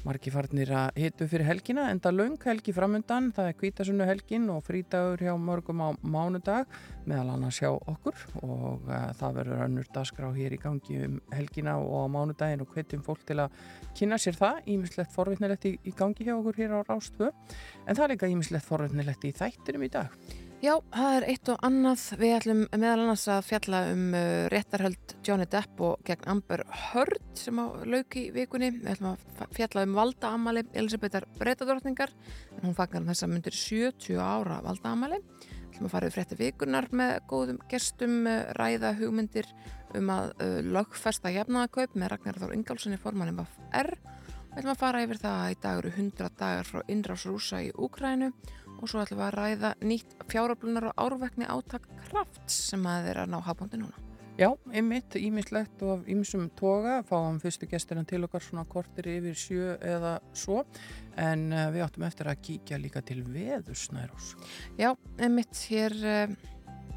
margi 0.03 0.31
farnir 0.33 0.71
að 0.75 0.97
hitu 0.99 1.27
fyrir 1.31 1.47
helgina 1.47 1.85
enda 1.91 2.11
laung 2.11 2.35
helgi 2.43 2.73
framundan, 2.75 3.29
það 3.35 3.49
er 3.49 3.57
kvítasunnu 3.59 4.07
helgin 4.07 4.49
og 4.51 4.63
frítagur 4.67 5.23
hjá 5.23 5.31
morgum 5.39 5.79
á 5.79 5.89
mánudag 6.03 6.67
meðal 7.07 7.33
annars 7.35 7.61
hjá 7.63 7.71
okkur. 7.71 8.19
Og 8.43 8.83
það 9.19 9.37
verður 9.39 9.65
önnur 9.67 9.89
dagskrá 9.95 10.31
hér 10.35 10.57
í 10.57 10.61
gangi 10.61 10.99
um 11.07 11.17
helgina 11.31 11.77
og 11.79 12.03
á 12.03 12.07
mánudagin 12.11 12.65
og 12.65 12.75
hvetjum 12.75 13.03
fólk 13.05 13.23
til 13.27 13.39
að 13.45 13.55
kynna 13.95 14.19
sér 14.19 14.39
það, 14.39 14.63
ímislegt 14.75 15.15
forvittnilegt 15.15 15.69
í 15.71 15.75
í 15.83 15.95
gangi 15.95 16.27
hjá 16.27 16.35
okkur 16.35 16.59
hér 16.59 16.75
á 16.75 16.79
Rástvö 16.87 17.31
en 17.87 17.95
það 17.95 18.05
er 18.05 18.13
líka 18.15 18.31
ímislegt 18.31 18.67
forvöldnilegt 18.67 19.29
í 19.29 19.35
þættinum 19.39 19.87
í 19.87 19.93
dag. 19.93 20.11
Já, 20.63 20.77
það 20.95 21.13
er 21.17 21.25
eitt 21.27 21.49
og 21.51 21.57
annað. 21.67 22.03
Við 22.21 22.33
ætlum 22.37 22.59
meðal 22.71 23.01
annars 23.03 23.25
að 23.27 23.41
fjalla 23.49 23.79
um 23.91 24.03
uh, 24.15 24.45
réttarhöld 24.47 25.13
Johnny 25.27 25.43
Depp 25.51 25.81
og 25.83 26.05
gegn 26.07 26.29
Amber 26.31 26.63
Heard 26.85 27.25
sem 27.35 27.59
á 27.59 27.67
lauki 27.83 28.29
vikunni. 28.31 28.69
Við 28.77 28.93
ætlum 28.93 29.09
að 29.17 29.57
fjalla 29.57 29.83
um 29.83 29.97
valdaamali 29.97 30.63
Elisabethar 30.71 31.27
Breitadortningar 31.35 32.15
hún 32.61 32.77
fagnar 32.77 33.03
um 33.03 33.11
þess 33.11 33.27
að 33.27 33.33
myndir 33.33 33.59
70 33.59 34.23
ára 34.23 34.61
valdaamali. 34.63 35.19
Við 35.19 35.67
ætlum 35.73 35.89
að 35.89 35.95
fara 35.97 36.07
við 36.07 36.15
frétti 36.15 36.39
vikunar 36.39 36.87
með 36.95 37.13
góðum 37.33 37.59
gestum, 37.67 38.17
uh, 38.23 38.47
ræða 38.55 38.95
hugmyndir 39.01 39.51
um 39.99 40.15
að 40.15 40.31
uh, 40.37 40.57
lögfesta 40.63 41.35
jafnaðakaup 41.41 41.99
með 41.99 42.15
Ragnar 42.15 42.39
Þór 42.39 42.55
Ingálssoni 42.55 43.03
formanum 43.03 43.43
af 43.43 43.59
R. 43.83 43.97
Við 44.53 44.61
ætlum 44.61 44.77
að 44.77 44.83
fara 44.85 45.03
yfir 45.03 45.25
það 45.27 45.39
að 45.43 45.51
í 45.51 45.61
dag 45.67 45.83
eru 45.83 45.95
100 45.97 46.35
dagar 46.39 46.67
frá 46.71 46.83
innrás 46.87 47.27
rúsa 47.27 47.59
í 47.65 47.73
Úkrænu 47.75 48.31
og 48.83 48.91
svo 48.91 49.03
ætlum 49.03 49.21
við 49.21 49.29
að 49.29 49.35
ræða 49.39 49.75
nýtt 49.87 50.15
fjárablunar 50.31 50.89
og 50.91 51.05
árvekni 51.05 51.47
átak 51.47 51.87
krafts 52.09 52.57
sem 52.69 52.83
að 52.85 53.07
þeirra 53.07 53.29
ná 53.31 53.39
hafbóndi 53.45 53.79
núna. 53.79 54.03
Já, 54.33 54.47
einmitt, 54.73 55.13
ímislegt 55.13 55.83
og 55.85 56.07
ímsum 56.09 56.47
toga, 56.57 57.03
fáum 57.05 57.35
fyrstu 57.41 57.67
gesturinn 57.69 58.07
til 58.09 58.23
okkar 58.25 58.41
svona 58.41 58.63
kortir 58.65 59.05
yfir 59.11 59.35
sjö 59.37 59.75
eða 59.77 60.15
svo, 60.33 60.63
en 61.21 61.51
uh, 61.53 61.67
við 61.73 61.85
áttum 61.85 62.07
eftir 62.07 62.31
að 62.31 62.41
kíkja 62.47 62.79
líka 62.81 63.03
til 63.05 63.19
veðursnærós. 63.27 64.31
Já, 64.81 64.89
einmitt, 65.21 65.53
hér, 65.69 65.93
uh, 66.01 66.33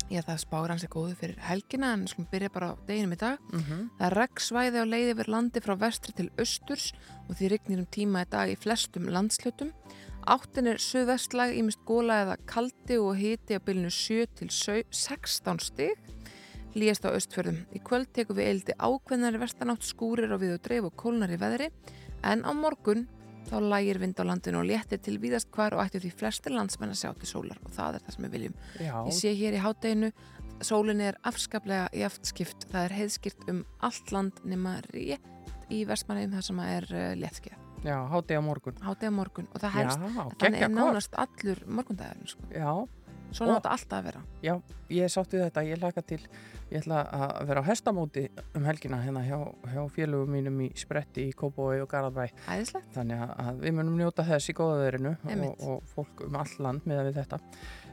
já 0.08 0.22
það 0.24 0.40
spáur 0.46 0.72
hans 0.72 0.86
er 0.88 0.92
góðu 0.96 1.12
fyrir 1.20 1.44
helgina, 1.44 1.92
en 1.92 2.08
skulum 2.08 2.30
byrja 2.32 2.54
bara 2.56 2.72
á 2.72 2.74
deginum 2.88 3.12
í 3.12 3.20
dag. 3.20 3.44
Mm 3.52 3.60
-hmm. 3.60 3.84
Það 3.98 4.06
er 4.08 4.18
reggsvæði 4.22 4.80
á 4.80 4.84
leiði 4.88 5.12
yfir 5.12 5.32
landi 5.36 5.60
frá 5.60 5.74
vestri 5.76 6.16
til 6.16 6.30
austurs 6.38 6.94
og 7.28 7.36
því 7.36 7.50
rignir 7.52 7.78
um 7.84 7.86
tíma 7.86 8.24
í 8.24 8.30
dag 8.30 8.48
í 8.48 8.56
flestum 8.56 9.12
landslutum. 9.12 9.74
Áttin 10.26 10.66
er 10.66 10.80
söðvestlag, 10.82 11.52
ímest 11.54 11.84
góla 11.86 12.16
eða 12.24 12.34
kaldi 12.50 12.96
og 12.98 13.12
hiti 13.14 13.54
á 13.54 13.62
bylunu 13.62 13.92
7 13.94 14.24
til 14.34 14.48
16 14.50 15.60
stig. 15.62 15.92
Líast 16.74 17.06
á 17.06 17.14
östfjörðum. 17.14 17.60
Í 17.70 17.78
kvöld 17.86 18.10
tekum 18.10 18.34
við 18.34 18.48
eildi 18.50 18.74
ákveðnari 18.74 19.38
vestanátt 19.38 19.86
skúrir 19.86 20.34
og 20.34 20.40
við 20.42 20.56
og 20.56 20.64
dreif 20.64 20.88
og 20.88 20.96
kólnar 20.98 21.30
í 21.30 21.38
veðri. 21.38 21.68
En 22.26 22.42
á 22.42 22.50
morgun 22.50 23.06
þá 23.46 23.54
lægir 23.62 24.00
vind 24.02 24.18
á 24.18 24.26
landinu 24.26 24.64
og 24.64 24.66
léttir 24.66 24.98
til 24.98 25.14
víðast 25.22 25.52
hvar 25.54 25.76
og 25.76 25.84
ættu 25.84 26.00
því 26.02 26.10
flestir 26.18 26.56
landsmenn 26.56 26.90
að 26.90 27.04
sjá 27.04 27.12
til 27.20 27.30
sólar 27.30 27.60
og 27.62 27.70
það 27.76 28.00
er 28.00 28.04
það 28.08 28.16
sem 28.16 28.26
við 28.26 28.34
viljum. 28.34 28.56
Já. 28.82 28.96
Ég 29.06 29.18
sé 29.20 29.32
hér 29.38 29.54
í 29.54 29.60
hátteginu, 29.62 30.10
sólinni 30.58 31.06
er 31.12 31.20
afskaplega 31.22 31.86
jaftskipt. 32.02 32.66
Það 32.72 32.88
er 32.88 32.96
heiðskipt 32.98 33.46
um 33.54 33.62
allt 33.78 34.10
land 34.10 34.42
nema 34.42 34.80
rétt 34.90 35.54
í 35.70 35.84
vestmannum 35.86 36.34
þar 36.34 36.48
sem 36.50 36.64
er 36.66 36.90
uh, 36.90 37.14
léttskið. 37.22 37.65
Já, 37.86 37.96
hátegi 38.10 38.38
á 38.38 38.42
morgun. 38.42 38.74
Hátegi 38.82 39.08
á 39.08 39.14
morgun 39.14 39.46
og 39.54 39.62
það 39.62 39.74
helst, 39.78 39.98
Já, 40.02 40.28
þannig 40.42 40.60
er 40.60 40.68
kort. 40.68 40.78
nánast 40.80 41.18
allur 41.22 41.64
morgundagurinn 41.66 42.26
sko. 42.34 42.42
Já, 42.52 42.72
Svona 43.36 43.56
Og- 43.56 43.56
átt 43.58 43.66
alltaf 43.72 43.98
að 43.98 44.04
vera. 44.06 44.20
já, 44.42 44.52
ég 44.88 45.08
sátt 45.10 45.32
við 45.34 45.40
þetta, 45.50 45.62
ég 45.66 45.80
laka 45.82 46.00
til, 46.02 46.20
ég 46.70 46.78
ætla 46.80 47.00
að 47.10 47.46
vera 47.48 47.60
á 47.60 47.64
hestamóti 47.66 48.22
um 48.54 48.62
helgina 48.64 49.00
hérna 49.02 49.22
hjá, 49.26 49.38
hjá 49.66 49.82
félögum 49.90 50.30
mínum 50.30 50.60
í 50.62 50.68
Spretti 50.78 51.24
í 51.28 51.34
Kópói 51.34 51.80
og 51.82 51.88
Garðabæ. 51.90 52.30
Æðislegt. 52.46 52.86
Þannig 52.94 53.18
að- 53.36 53.58
við 53.60 53.74
munum 53.74 53.96
njóta 53.98 54.24
þess 54.24 54.48
í 54.48 54.54
góðaverinu 54.54 55.16
og, 55.26 55.60
og 55.68 55.82
fólk 55.94 56.24
um 56.24 56.36
all 56.36 56.54
land 56.60 56.86
með 56.86 57.02
við 57.12 57.18
þetta. 57.24 57.40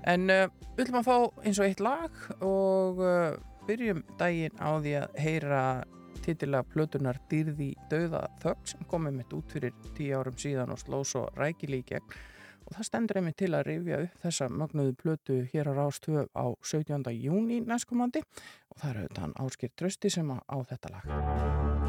En 0.03 0.29
uh, 0.29 0.47
við 0.77 0.85
ætlum 0.85 1.01
að 1.01 1.09
fá 1.09 1.45
eins 1.45 1.59
og 1.59 1.65
eitt 1.65 1.79
lag 1.81 2.11
og 2.41 2.99
uh, 2.99 3.35
byrjum 3.67 4.03
daginn 4.19 4.55
á 4.61 4.69
því 4.79 4.93
að 5.01 5.17
heyra 5.17 5.83
titilega 6.25 6.67
plötunar 6.73 7.19
Dýrði 7.31 7.73
döða 7.91 8.25
þögn 8.43 8.69
sem 8.73 8.85
komið 8.89 9.17
mitt 9.19 9.35
út 9.37 9.55
fyrir 9.55 9.75
tíu 9.97 10.19
árum 10.19 10.37
síðan 10.39 10.73
og 10.75 10.81
sló 10.81 11.03
svo 11.07 11.27
rækili 11.37 11.81
í 11.83 11.87
gegn 11.93 12.15
og 12.63 12.75
það 12.77 12.87
stendur 12.87 13.19
einmitt 13.19 13.39
til 13.41 13.51
að 13.53 13.65
rifja 13.69 14.01
upp 14.05 14.25
þessa 14.25 14.49
magnuðu 14.51 14.97
plötu 15.03 15.39
hér 15.51 15.71
á 15.71 15.73
Rástöð 15.79 16.27
á 16.31 16.45
17. 16.63 17.11
júni 17.19 17.61
næstkomandi 17.67 18.23
og 18.23 18.77
það 18.79 18.89
er 18.89 19.01
auðvitað 19.01 19.23
hann 19.25 19.39
Áskir 19.43 19.73
Trösti 19.75 20.13
sem 20.13 20.31
á 20.31 20.57
þetta 20.69 20.95
lag. 20.95 21.82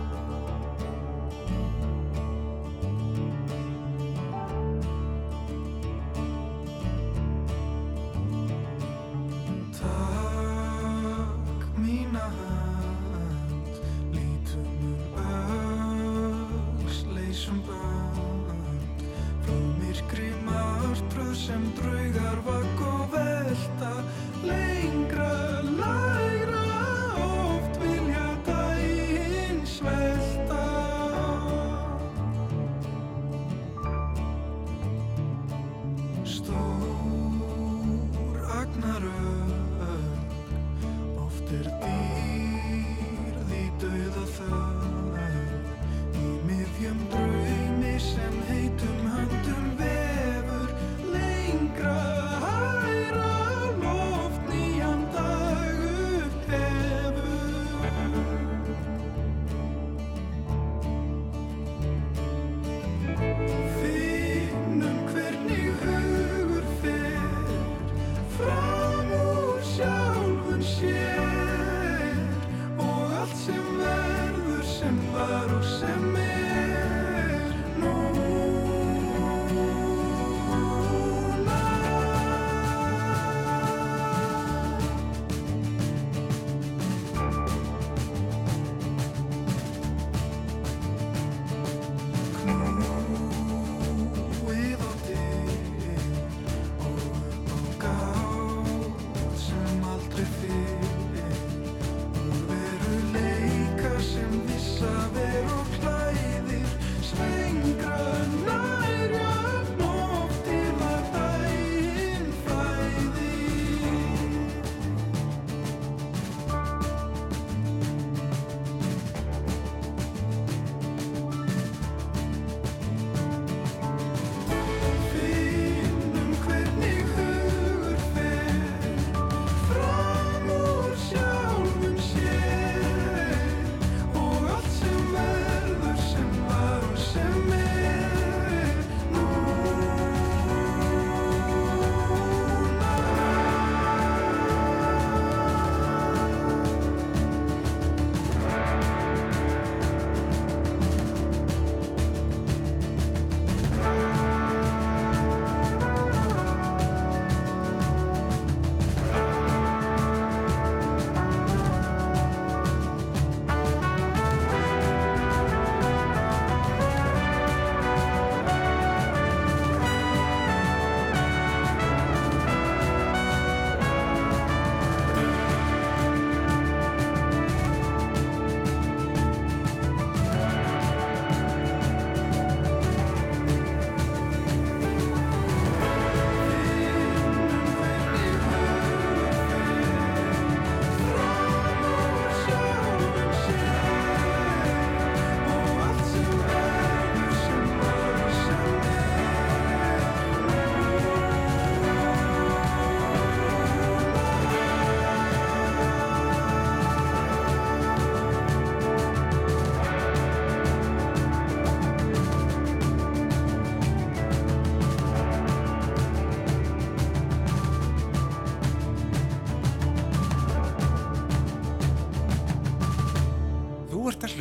Sem 21.44 21.64
draugar 21.76 22.38
vakk 22.46 22.73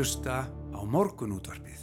hlusta 0.04 0.42
á 0.76 0.80
morgunútvarpið. 0.84 1.80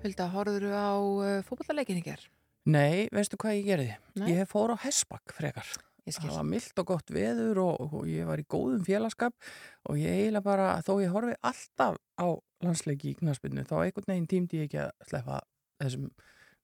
Hulda, 0.00 0.26
horfður 0.32 0.64
á 0.72 0.96
uh, 0.96 1.24
fótballleikin 1.44 1.98
í 2.00 2.04
ger? 2.06 2.22
Nei, 2.64 3.10
veistu 3.12 3.36
hvað 3.36 3.58
ég 3.58 3.66
gerði? 3.66 3.88
Nei. 4.16 4.30
Ég 4.38 4.48
fór 4.48 4.72
á 4.72 4.76
Hesbakk 4.80 5.34
frekar. 5.36 5.68
Ég 6.08 6.16
skil. 6.16 6.30
Það 6.30 6.38
var 6.38 6.48
mildt 6.48 6.80
og 6.80 6.88
gott 6.88 7.12
veður 7.12 7.60
og, 7.66 7.92
og 8.00 8.08
ég 8.08 8.24
var 8.24 8.40
í 8.40 8.46
góðum 8.48 8.86
félagskap 8.88 9.36
og 9.84 10.00
ég 10.00 10.16
eiginlega 10.22 10.46
bara, 10.48 10.70
þó 10.86 10.94
ég 11.04 11.12
horfi 11.12 11.36
alltaf 11.44 12.00
á 12.16 12.26
landsleiki 12.64 13.12
í 13.12 13.20
knaspinu, 13.20 13.68
þá 13.68 13.76
einhvern 13.82 14.12
veginn 14.14 14.32
tímdi 14.32 14.62
ég 14.62 14.70
ekki 14.70 14.84
að 14.86 15.08
sleppa 15.12 15.44
þessum 15.84 16.10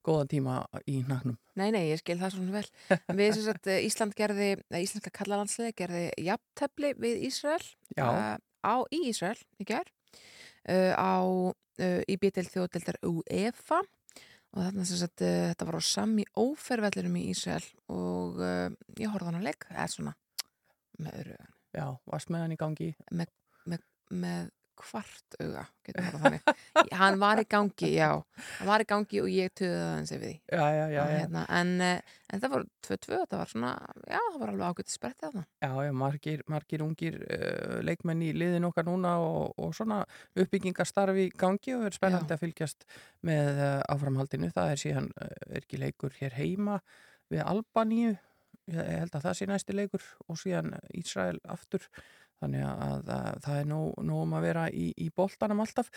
góða 0.01 0.27
tíma 0.33 0.59
í 0.89 1.03
naknum. 1.05 1.37
Nei, 1.53 1.67
nei, 1.69 1.83
ég 1.91 2.01
skil 2.01 2.17
það 2.17 2.39
svona 2.39 2.57
vel. 2.63 2.67
Við 3.21 3.35
sem 3.37 3.45
sagt, 3.45 3.69
eh, 3.69 3.83
Ísland 3.85 4.17
gerði, 4.17 4.55
eða 4.71 4.81
Íslandska 4.87 5.13
kallalandsliði 5.21 5.77
gerði 5.83 6.07
jafntefli 6.31 6.95
við 6.97 7.27
Ísrael 7.29 7.61
Já. 7.93 8.07
uh, 8.09 8.39
á, 8.65 8.75
í 8.89 9.05
Ísrael 9.13 9.37
í 9.61 9.69
ger 9.69 9.85
uh, 9.85 10.02
á, 10.93 11.15
uh, 11.23 12.01
í 12.07 12.17
bítil 12.21 12.45
þjóðdeldar 12.47 12.99
UEFA 13.09 13.81
og 14.53 14.59
þarna 14.61 14.85
sem 14.85 15.01
sagt, 15.01 15.23
uh, 15.25 15.49
þetta 15.51 15.69
var 15.69 15.79
á 15.79 15.83
sami 15.83 16.25
ófervellinum 16.37 17.19
í 17.19 17.25
Ísrael 17.33 17.65
og 17.91 18.41
ég 18.99 19.09
horfði 19.09 19.31
hann 19.31 19.41
að 19.41 19.49
leik, 19.49 19.67
eða 19.73 19.89
svona 19.91 20.15
með 21.01 21.19
öru, 21.23 21.37
Já, 21.73 21.87
varst 22.05 22.29
með 22.29 22.43
hann 22.43 22.53
í 22.53 22.59
gangi. 22.61 22.91
með 24.13 24.51
kvart 24.79 25.35
auga, 25.41 25.63
hann 26.99 27.19
var 27.21 27.41
í 27.41 27.45
gangi, 27.49 27.89
já, 27.95 28.09
hann 28.59 28.69
var 28.69 28.83
í 28.83 28.87
gangi 28.89 29.21
og 29.21 29.29
ég 29.31 29.53
töði 29.57 29.75
það 29.75 29.91
hans 29.93 30.13
yfir 30.15 30.25
því. 30.25 30.33
Já, 30.49 30.63
já, 30.77 30.83
já, 30.93 31.01
hérna, 31.11 31.43
en, 31.59 31.71
eh, 31.85 32.17
en 32.33 32.43
það 32.43 32.53
var 32.55 32.65
2-2, 32.87 33.19
það 33.19 33.37
var 33.37 33.51
svona, 33.53 33.71
já, 34.07 34.19
það 34.19 34.39
var 34.41 34.53
alveg 34.53 34.73
ágætt 34.73 34.93
sprettið 34.93 35.27
þarna. 35.27 35.45
Já, 35.65 35.71
já, 35.87 35.91
margir, 36.03 36.43
margir 36.51 36.85
ungir 36.85 37.19
uh, 37.21 37.77
leikmenn 37.85 38.25
í 38.25 38.33
liðin 38.37 38.67
okkar 38.69 38.89
núna 38.89 39.15
og, 39.23 39.55
og 39.61 39.73
svona 39.77 40.01
uppbyggingastarfi 40.39 41.29
í 41.29 41.33
gangi 41.45 41.77
og 41.77 41.87
er 41.89 41.97
spennandi 41.97 42.35
að 42.35 42.43
fylgjast 42.43 42.87
með 43.27 43.63
uh, 43.63 43.79
áframhaldinu. 43.93 44.51
Það 44.53 44.75
er 44.75 44.85
síðan 44.87 45.09
uh, 45.15 45.33
er 45.49 45.63
ekki 45.63 45.81
leikur 45.81 46.15
hér 46.19 46.37
heima 46.39 46.81
við 47.33 47.45
Albaníu, 47.45 48.17
ég 48.71 48.99
held 49.03 49.15
að 49.17 49.25
það 49.25 49.37
sé 49.37 49.47
næsti 49.49 49.75
leikur 49.75 50.03
og 50.27 50.37
síðan 50.39 50.75
Ísrael 50.95 51.39
aftur. 51.51 51.87
Þannig 52.43 52.63
að, 52.67 53.09
að 53.15 53.37
það 53.45 53.59
er 53.61 53.67
nóg 53.71 53.99
um 54.23 54.35
að 54.35 54.45
vera 54.47 54.63
í, 54.69 54.89
í 54.99 55.07
boltanum 55.15 55.63
alltaf. 55.63 55.89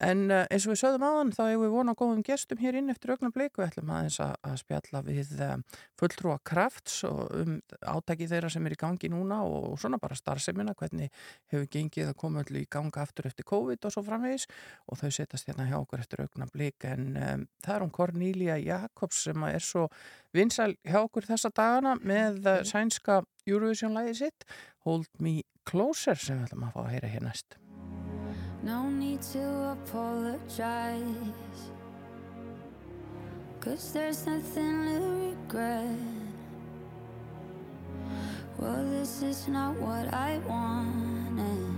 En 0.00 0.22
uh, 0.30 0.44
eins 0.46 0.66
og 0.66 0.74
við 0.74 0.80
sögðum 0.80 1.06
aðan 1.08 1.32
þá 1.36 1.42
hefur 1.44 1.64
við 1.64 1.74
vonað 1.74 1.98
góðum 2.00 2.22
gestum 2.26 2.62
hér 2.62 2.78
inn 2.80 2.92
eftir 2.92 3.14
augnablik. 3.14 3.58
Og 3.58 3.66
ætlum 3.66 3.92
aðeins 3.94 4.18
að, 4.24 4.32
að 4.48 4.56
spjalla 4.62 5.02
við 5.06 5.34
um, 5.46 5.64
fulltrúa 6.00 6.38
krafts 6.50 7.02
og 7.08 7.20
um 7.36 7.58
átaki 7.80 8.28
þeirra 8.30 8.52
sem 8.52 8.66
er 8.68 8.76
í 8.76 8.80
gangi 8.80 9.12
núna 9.12 9.42
og, 9.44 9.74
svona 9.80 10.00
bara 10.00 10.16
starfsemina, 10.18 10.74
hvernig 10.78 11.12
hefur 11.52 11.68
gengið 11.74 12.12
að 12.12 12.18
koma 12.22 12.44
öllu 12.44 12.64
í 12.64 12.70
ganga 12.70 13.04
aftur 13.04 13.28
eftir 13.30 13.48
COVID 13.48 13.84
og 13.84 13.94
svo 13.94 14.04
framvegis. 14.06 14.48
Og 14.88 15.00
þau 15.00 15.10
setjast 15.12 15.50
hérna 15.50 15.68
hjá 15.68 15.76
okkur 15.82 16.04
eftir 16.04 16.24
augnablik. 16.24 16.88
En 16.88 17.12
um, 17.12 17.46
það 17.60 17.76
er 17.76 17.86
hún 17.86 17.94
Cornelia 18.00 18.58
Jakobs 18.60 19.26
sem 19.28 19.48
er 19.50 19.64
svo 19.64 19.88
vinsæl 20.36 20.76
hjá 20.86 21.00
okkur 21.02 21.26
þessa 21.28 21.50
dagana 21.54 21.96
með 22.00 22.46
uh, 22.46 22.60
sænska 22.66 23.22
Eurovision-læði 23.48 24.14
sitt 24.22 24.46
Hold 24.86 25.08
Me 25.18 25.40
Closer 25.68 26.18
sem 26.18 26.38
við 26.38 26.50
ætlum 26.50 26.68
að 26.68 26.74
fá 26.76 26.80
að 26.84 26.92
heyra 26.94 27.12
hér 27.14 27.26
næst. 27.26 27.58
No 28.62 28.88
need 28.90 29.22
to 29.32 29.44
apologize. 29.72 31.70
Cause 33.60 33.92
there's 33.92 34.26
nothing 34.26 34.86
to 34.86 35.00
regret. 35.30 36.30
Well, 38.58 38.84
this 38.90 39.22
is 39.22 39.48
not 39.48 39.76
what 39.80 40.12
I 40.12 40.38
wanted. 40.46 41.76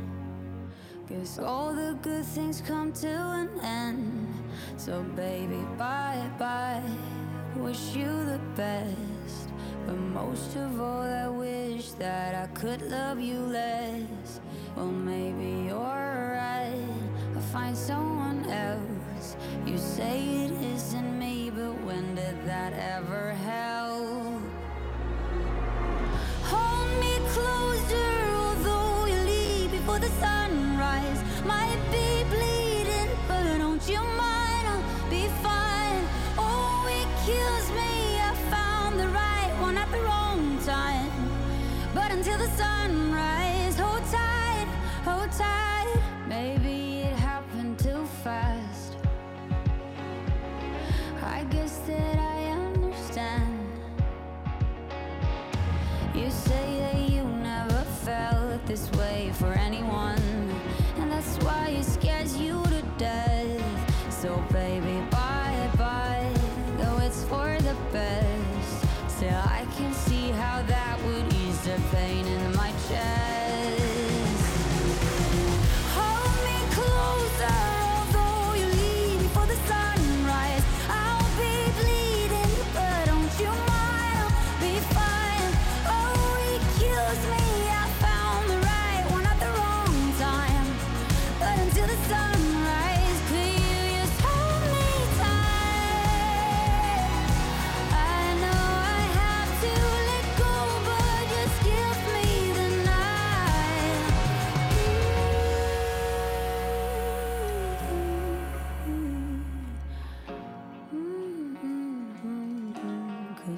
Guess 1.09 1.39
all 1.39 1.75
the 1.75 1.97
good 2.03 2.25
things 2.25 2.61
come 2.61 2.93
to 2.93 3.09
an 3.09 3.51
end. 3.63 4.35
So, 4.77 5.03
baby, 5.15 5.61
bye 5.77 6.31
bye. 6.39 6.83
Wish 7.57 7.95
you 7.95 8.07
the 8.25 8.41
best. 8.57 9.51
But 9.87 9.97
most 9.97 10.57
of 10.57 10.81
all, 10.81 11.03
I 11.03 11.29
wish 11.29 11.93
that 11.93 12.35
I 12.35 12.47
could 12.55 12.83
love 12.83 13.21
you 13.21 13.39
less. 13.41 14.41
Well, 14.77 14.87
maybe 14.87 15.69
you're 15.69 15.79
right. 15.79 16.89
I'll 17.35 17.43
find 17.53 17.77
someone 17.77 18.49
else. 18.51 19.37
You 19.67 19.77
say 19.77 20.45
it 20.45 20.53
isn't 20.75 21.19
me, 21.19 21.51
but 21.51 21.75
when 21.85 22.15
did 22.15 22.47
that 22.47 22.73
ever 22.73 23.33
help? 23.33 24.41
Hold 26.45 26.82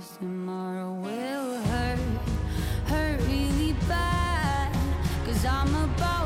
Tomorrow 0.05 0.93
will 0.93 1.57
hurt, 1.62 1.99
hurt 2.87 3.21
really 3.23 3.73
bad. 3.88 4.71
Cause 5.25 5.47
I'm 5.47 5.75
about 5.75 6.23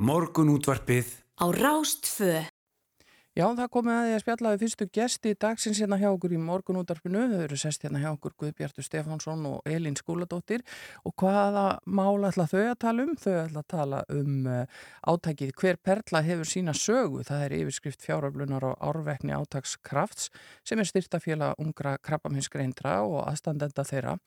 hold 0.00 0.32
tight. 0.32 0.40
Morgunútvarpið 0.40 1.06
Á 1.40 1.46
Rástfö. 1.52 2.44
Já, 3.38 3.44
það 3.54 3.68
komið 3.70 3.94
að 3.94 4.02
því 4.04 4.14
að 4.14 4.22
spjalla 4.24 4.50
við 4.50 4.62
fyrstu 4.64 4.86
gesti 4.90 5.32
dagsins 5.38 5.78
hérna 5.78 5.96
hjá 6.00 6.08
okkur 6.10 6.32
í 6.34 6.38
morgunútarpinu. 6.42 7.20
Þau 7.30 7.42
eru 7.44 7.58
sest 7.60 7.84
hérna 7.86 8.00
hjá 8.02 8.08
okkur 8.10 8.32
Guðbjartur 8.42 8.82
Stefánsson 8.82 9.44
og 9.46 9.68
Elín 9.70 9.94
Skúladóttir 9.94 10.64
og 11.06 11.14
hvaða 11.22 11.78
mála 11.86 12.32
ætla 12.32 12.48
þau 12.50 12.64
að 12.64 12.80
tala 12.82 13.04
um? 13.06 13.12
Þau 13.14 13.36
ætla 13.44 13.62
að 13.62 13.68
tala 13.70 14.00
um 14.16 14.48
uh, 14.50 14.82
átækið 15.06 15.52
hver 15.62 15.78
perla 15.78 16.24
hefur 16.26 16.50
sína 16.50 16.74
sögu. 16.74 17.22
Það 17.28 17.44
er 17.46 17.54
yfirskrift 17.60 18.02
fjáröflunar 18.02 18.66
og 18.66 18.82
árvekni 18.82 19.36
átakskrafts 19.38 20.32
sem 20.66 20.82
er 20.82 20.90
styrtafélag 20.90 21.62
ungra 21.62 21.94
krabbaminsgreindra 22.02 22.98
og 23.06 23.22
aðstandenda 23.28 23.86
þeirra. 23.86 24.18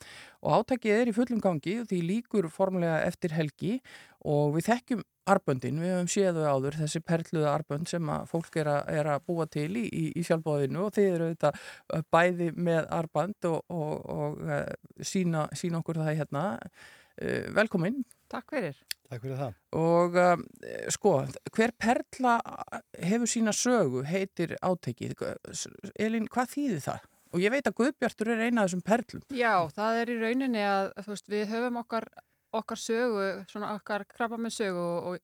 Og 0.47 0.63
átækið 0.63 0.95
er 0.95 1.11
í 1.11 1.17
fullum 1.19 1.43
gangi 1.43 1.81
og 1.83 1.91
því 1.91 2.01
líkur 2.07 2.47
formlega 2.47 3.03
eftir 3.03 3.35
helgi 3.35 3.81
og 4.23 4.55
við 4.55 4.69
þekkjum 4.69 5.03
arböndin, 5.33 5.79
við 5.79 5.93
höfum 5.93 6.09
séð 6.11 6.39
þau 6.39 6.47
áður 6.51 6.79
þessi 6.81 7.01
perluða 7.07 7.51
arbönd 7.53 7.91
sem 7.91 8.09
að 8.11 8.25
fólk 8.31 8.57
er 8.59 8.69
að, 8.73 8.89
er 8.97 9.09
að 9.13 9.27
búa 9.29 9.45
til 9.51 9.69
í, 9.79 9.83
í, 9.87 10.03
í 10.19 10.23
sjálfbóðinu 10.27 10.81
og 10.83 10.95
þeir 10.97 11.07
eru 11.13 11.29
auðvitað 11.29 11.61
uh, 11.61 12.03
bæði 12.11 12.49
með 12.55 12.89
arbönd 12.97 13.47
og, 13.51 13.61
og, 13.71 13.93
og 14.17 15.05
sína, 15.13 15.47
sína 15.55 15.79
okkur 15.79 16.01
það 16.03 16.19
hérna 16.23 16.43
uh, 16.59 17.47
velkomin 17.55 18.03
Takk 18.33 18.49
fyrir. 18.49 18.77
Takk 19.11 19.21
fyrir 19.21 19.37
það. 19.37 19.57
og 19.77 20.15
sko, 20.95 21.11
hver 21.53 21.73
perla 21.77 22.39
hefur 22.97 23.29
sína 23.29 23.53
sögu 23.53 24.01
heitir 24.09 24.55
átekið 24.57 25.13
Elín, 26.01 26.25
hvað 26.33 26.55
þýðir 26.55 26.81
það? 26.87 27.09
Og 27.33 27.41
ég 27.41 27.53
veit 27.53 27.67
að 27.69 27.77
Guðbjartur 27.77 28.31
er 28.33 28.43
eina 28.47 28.63
af 28.63 28.71
þessum 28.71 28.83
perlum 28.85 29.23
Já, 29.33 29.53
það 29.73 29.99
er 30.01 30.11
í 30.13 30.17
rauninni 30.21 30.65
að 30.65 30.89
þú 31.01 31.13
veist, 31.13 31.29
við 31.33 31.45
höfum 31.53 31.79
okkar, 31.83 32.09
okkar 32.53 32.79
sögu, 32.79 33.27
svona 33.51 33.73
okkar 33.77 34.05
krabba 34.09 34.37
með 34.37 34.55
sögu 34.59 34.81
og, 34.83 35.07
og, 35.13 35.19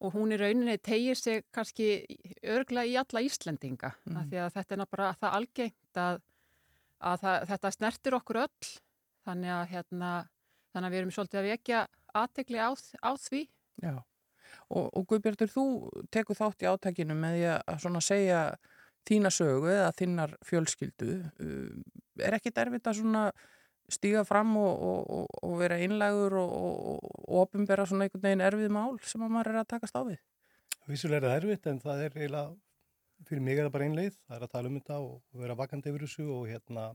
og 0.00 0.14
hún 0.16 0.32
í 0.32 0.38
rauninni 0.40 0.78
tegir 0.78 1.18
sig 1.18 1.44
kannski 1.52 1.88
örgla 2.42 2.84
í 2.88 2.94
alla 3.00 3.22
Íslendinga 3.26 3.90
Mhm. 4.06 4.16
af 4.16 4.26
því 4.30 4.38
að 4.44 4.52
þetta 4.58 4.76
er 4.78 4.86
bara 4.90 5.10
það 5.20 5.34
algengt 5.40 6.00
að, 6.04 6.20
að 7.00 7.20
það, 7.24 7.48
þetta 7.52 7.72
snertir 7.76 8.16
okkur 8.20 8.36
öll 8.44 8.70
þannig 9.26 9.50
að, 9.56 9.66
hérna, 9.74 10.10
þannig 10.72 10.86
að 10.88 10.92
við 10.94 11.00
erum 11.02 11.14
svolítið 11.16 11.40
að 11.42 11.50
vekja 11.50 11.80
aðtegli 12.14 12.58
á, 12.58 12.70
á 13.04 13.10
því. 13.20 13.42
Já, 13.82 13.94
og, 14.70 14.86
og 14.96 15.06
Guðbjartur, 15.10 15.48
þú 15.52 15.64
tekur 16.10 16.38
þátt 16.38 16.62
í 16.64 16.70
átakinu 16.70 17.14
með 17.14 17.44
að 17.60 17.80
svona 17.84 18.00
segja 18.02 18.40
þína 19.08 19.30
sögu 19.32 19.70
eða 19.72 19.92
þinnar 19.96 20.34
fjölskyldu. 20.44 21.12
Uh, 21.40 21.82
Er 22.20 22.34
ekki 22.36 22.50
erfitt 22.52 22.84
að 22.90 22.98
svona 23.00 23.22
stíga 23.94 24.24
fram 24.28 24.54
og, 24.60 24.70
og, 24.90 25.10
og, 25.18 25.26
og 25.46 25.54
vera 25.60 25.78
einlægur 25.82 26.36
og, 26.40 26.52
og, 26.60 27.12
og 27.26 27.42
ofinbera 27.44 27.86
svona 27.88 28.06
einhvern 28.06 28.24
veginn 28.24 28.44
erfið 28.46 28.72
mál 28.74 28.98
sem 29.06 29.22
að 29.26 29.32
maður 29.36 29.52
er 29.54 29.60
að 29.62 29.70
takast 29.74 29.96
á 29.98 30.02
við? 30.06 30.18
Vissulega 30.90 31.20
er 31.20 31.28
það 31.28 31.36
erfitt 31.42 31.68
en 31.70 31.80
það 31.82 32.02
er 32.06 32.16
eiginlega, 32.18 32.56
fyrir 33.28 33.44
mig 33.46 33.58
er 33.60 33.68
það 33.68 33.74
bara 33.76 33.86
ein 33.90 33.98
leið, 33.98 34.16
það 34.26 34.36
er 34.38 34.46
að 34.46 34.52
tala 34.54 34.70
um 34.72 34.78
þetta 34.80 34.98
og 35.04 35.42
vera 35.44 35.58
vakandi 35.60 35.92
yfir 35.92 36.06
þessu 36.06 36.26
og 36.34 36.48
hérna 36.50 36.86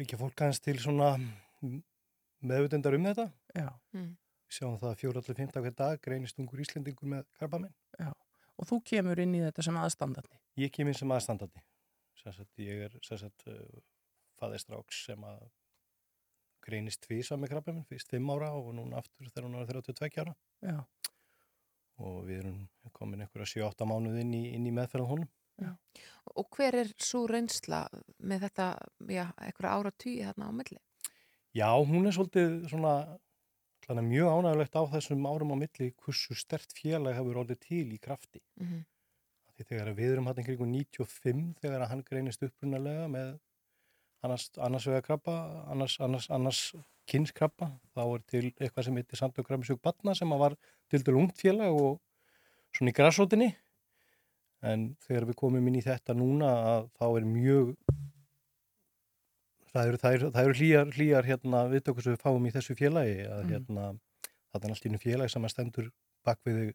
vekja 0.00 0.18
fólk 0.20 0.42
hans 0.46 0.62
til 0.64 0.78
svona 0.80 1.12
meðvutendar 2.40 2.96
um 2.96 3.06
þetta. 3.10 3.28
Já, 3.54 3.68
Við 4.50 4.56
sjáum 4.56 4.78
það 4.80 4.90
að 4.90 4.98
fjóra 4.98 5.20
allir 5.22 5.36
fymta 5.38 5.60
hver 5.62 5.74
dag 5.78 6.00
greinist 6.02 6.38
ungur 6.42 6.62
Íslendingur 6.64 7.06
með 7.12 7.26
krabbaminn. 7.38 7.74
og 8.58 8.66
þú 8.66 8.80
kemur 8.90 9.20
inn 9.22 9.34
í 9.38 9.42
þetta 9.44 9.62
sem 9.62 9.76
aðstandandi. 9.78 10.40
Ég 10.58 10.72
kem 10.74 10.88
inn 10.90 10.96
sem 10.98 11.12
aðstandandi. 11.14 11.62
Sessat, 12.18 12.48
ég 12.58 12.82
er 12.88 12.96
sessat, 13.06 13.46
uh, 14.40 14.46
faðistráks 14.46 15.04
sem 15.06 15.26
að 15.26 15.44
greinist 16.64 17.04
tvísa 17.06 17.38
með 17.40 17.54
krabbaminn, 17.54 17.86
fyrst 17.88 18.10
5 18.12 18.32
ára 18.34 18.50
og 18.56 18.74
núna 18.76 19.00
aftur 19.00 19.30
þegar 19.30 19.46
hún 19.48 19.60
er 19.60 19.70
32 19.70 20.24
ára. 20.24 20.34
Já, 20.60 20.80
Og 22.00 22.22
við 22.24 22.38
erum 22.40 22.60
komin 22.96 23.20
einhverja 23.24 23.60
7-8 23.60 23.86
mánuð 23.88 24.20
inn 24.22 24.32
í, 24.32 24.44
inn 24.56 24.68
í 24.68 24.72
meðferðan 24.72 25.10
honum. 25.10 25.30
Og 26.40 26.46
hver 26.56 26.78
er 26.80 26.92
svo 26.96 27.26
reynsla 27.28 27.82
með 28.24 28.46
þetta, 28.46 28.68
já, 29.12 29.26
eitthvað 29.44 29.74
ára 29.74 29.92
tíu 30.00 30.22
þarna 30.24 30.48
á 30.48 30.52
milli? 30.56 30.78
Já, 31.52 31.68
hún 31.76 32.06
er 32.08 32.16
svolítið 32.16 32.54
svona 32.70 32.94
hana, 33.90 34.04
mjög 34.06 34.30
ánægulegt 34.32 34.78
á 34.78 34.82
þessum 34.94 35.26
árum 35.28 35.52
á 35.52 35.56
milli 35.60 35.90
hversu 36.00 36.36
stert 36.38 36.72
félag 36.76 37.18
hefur 37.18 37.42
orðið 37.42 37.60
til 37.66 37.86
í 37.92 38.00
krafti. 38.00 38.42
Mm 38.60 38.86
Því 39.60 39.64
þegar 39.68 39.88
við 39.92 40.10
erum 40.14 40.28
hann 40.30 40.44
kringu 40.46 40.66
95 40.66 41.40
þegar 41.60 41.82
hann 41.90 42.02
greinist 42.06 42.40
upprunalega 42.46 43.08
með 43.12 43.34
annars, 44.26 44.50
annars 44.58 44.86
vega 44.90 45.02
krabba, 45.06 45.36
annars, 45.72 45.96
annars, 46.00 46.28
annars 46.30 46.60
kynskrabba, 47.10 47.70
þá 47.96 48.02
er 48.04 48.22
til 48.30 48.44
eitthvað 48.52 48.86
sem 48.86 49.00
heitir 49.00 49.18
Sandök 49.18 49.48
Krabmisjúk 49.48 49.80
Batna 49.82 50.14
sem 50.14 50.30
var 50.38 50.54
til 50.90 51.02
dælu 51.02 51.22
ungt 51.24 51.40
félag 51.40 51.74
og 51.74 51.98
svona 52.76 52.92
í 52.92 52.96
græsótinni. 53.00 53.50
En 54.62 54.90
þegar 55.06 55.26
við 55.30 55.38
komum 55.40 55.66
inn 55.70 55.78
í 55.80 55.84
þetta 55.84 56.14
núna 56.14 56.50
þá 57.00 57.06
er 57.16 57.26
mjög 57.26 57.74
það 59.70 59.88
eru, 59.88 60.00
það 60.02 60.14
eru, 60.18 60.30
það 60.34 60.44
eru 60.44 60.58
hlýjar, 60.60 60.92
hlýjar 60.96 61.28
hérna, 61.30 61.64
viðtökur 61.70 62.04
sem 62.04 62.14
við 62.16 62.22
fáum 62.24 62.46
í 62.46 62.52
þessu 62.54 62.76
félagi 62.78 63.18
að 63.26 63.42
Mm. 63.44 63.50
hérna, 63.54 63.84
það 64.50 64.64
er 64.64 64.70
allt 64.74 64.86
í 64.86 64.90
einu 64.90 64.98
félag 65.02 65.30
sem 65.30 65.44
að 65.46 65.52
stendur 65.54 65.90
bak 66.26 66.40
við 66.44 66.74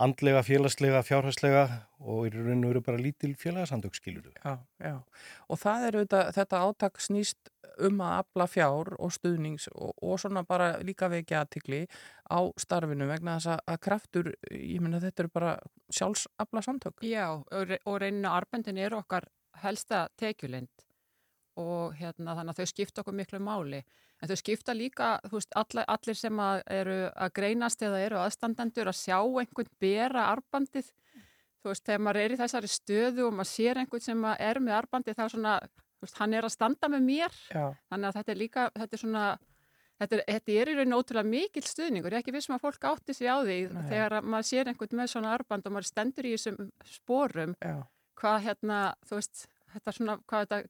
andlega, 0.00 0.42
félagslega, 0.46 1.02
fjárhagslega 1.04 1.64
og 2.00 2.28
í 2.28 2.32
raun 2.34 2.64
og 2.64 2.72
veru 2.72 2.82
bara 2.84 3.00
lítil 3.00 3.34
félagasandök 3.38 3.96
skilur 3.98 4.30
já, 4.32 4.58
já. 4.80 4.96
Og 5.48 5.60
það 5.60 5.86
er 5.86 5.98
auðvitað, 5.98 6.30
þetta 6.38 6.62
átak 6.66 7.02
snýst 7.04 7.52
um 7.80 8.00
að 8.04 8.16
afla 8.22 8.46
fjár 8.50 8.92
og 8.98 9.12
stuðnings 9.14 9.68
og, 9.72 9.92
og 10.04 10.20
svona 10.20 10.42
bara 10.48 10.72
líka 10.84 11.08
vekja 11.12 11.44
aðtikli 11.44 11.84
á 12.28 12.40
starfinu 12.60 13.08
vegna 13.08 13.38
þess 13.38 13.54
að, 13.54 13.64
að 13.72 13.80
kraftur, 13.86 14.32
ég 14.50 14.84
meina 14.84 15.00
þetta 15.02 15.24
eru 15.24 15.32
bara 15.34 15.56
sjálfsafla 15.92 16.64
samtök. 16.64 17.04
Já, 17.04 17.28
og, 17.36 17.76
og 17.84 18.00
reyninu 18.02 18.32
arbendin 18.32 18.80
eru 18.80 19.00
okkar 19.00 19.28
helsta 19.64 20.06
tekjulind 20.20 20.89
og 21.58 21.96
hérna 21.98 22.36
þannig 22.38 22.54
að 22.54 22.62
þau 22.62 22.70
skipta 22.70 23.02
okkur 23.02 23.16
miklu 23.18 23.40
máli. 23.42 23.82
En 24.20 24.28
þau 24.28 24.36
skipta 24.36 24.74
líka, 24.76 25.10
þú 25.24 25.38
veist, 25.38 25.54
alla, 25.56 25.84
allir 25.88 26.16
sem 26.18 26.40
að 26.44 26.62
eru 26.76 26.96
að 27.08 27.34
greinast 27.38 27.82
eða 27.82 28.00
eru 28.04 28.18
aðstandendur 28.20 28.90
að 28.90 28.98
sjá 29.00 29.18
einhvern 29.18 29.70
bera 29.80 30.26
arbandið. 30.34 30.90
Þú 31.60 31.70
veist, 31.72 31.84
þegar 31.86 32.02
maður 32.04 32.20
er 32.22 32.34
í 32.34 32.40
þessari 32.40 32.72
stöðu 32.72 33.26
og 33.26 33.36
maður 33.38 33.50
sér 33.50 33.80
einhvern 33.80 34.04
sem 34.04 34.26
er 34.32 34.60
með 34.60 34.76
arbandið 34.78 35.16
þá 35.16 35.22
er 35.24 35.32
svona, 35.34 35.54
þú 35.96 36.06
veist, 36.06 36.18
hann 36.20 36.34
er 36.36 36.48
að 36.48 36.54
standa 36.56 36.90
með 36.92 37.06
mér. 37.08 37.38
Já, 37.50 37.64
Þannig 37.92 38.10
að 38.10 38.18
þetta 38.20 38.32
er 38.34 38.40
líka, 38.42 38.66
þetta 38.76 38.96
er 38.96 39.02
svona, 39.04 39.24
þetta 40.00 40.16
er, 40.18 40.24
þetta 40.28 40.56
er 40.60 40.72
í 40.72 40.76
raun 40.78 40.96
ótrúlega 40.98 41.32
mikil 41.32 41.64
stuðningur. 41.64 42.12
Ég 42.12 42.20
er 42.20 42.24
ekki 42.24 42.36
vissum 42.36 42.56
að 42.56 42.64
fólk 42.66 42.88
átti 42.92 43.16
sig 43.16 43.28
á 43.28 43.36
því 43.40 43.58
Nei. 43.72 43.82
þegar 43.88 44.18
að 44.20 44.28
maður 44.34 44.50
sér 44.52 44.72
einhvern 44.72 45.00
með 45.00 45.12
svona 45.14 45.32
arband 45.36 45.68
og 45.68 45.76
maður 45.76 45.88
stendur 45.90 46.28
í 46.28 46.34
þessum 46.36 46.70
sporum 46.92 47.56
hvað 48.20 48.42
hérna, 48.44 48.78
þetta 49.08 49.92
svona, 49.96 50.18
hvað 50.28 50.46
þetta, 50.46 50.62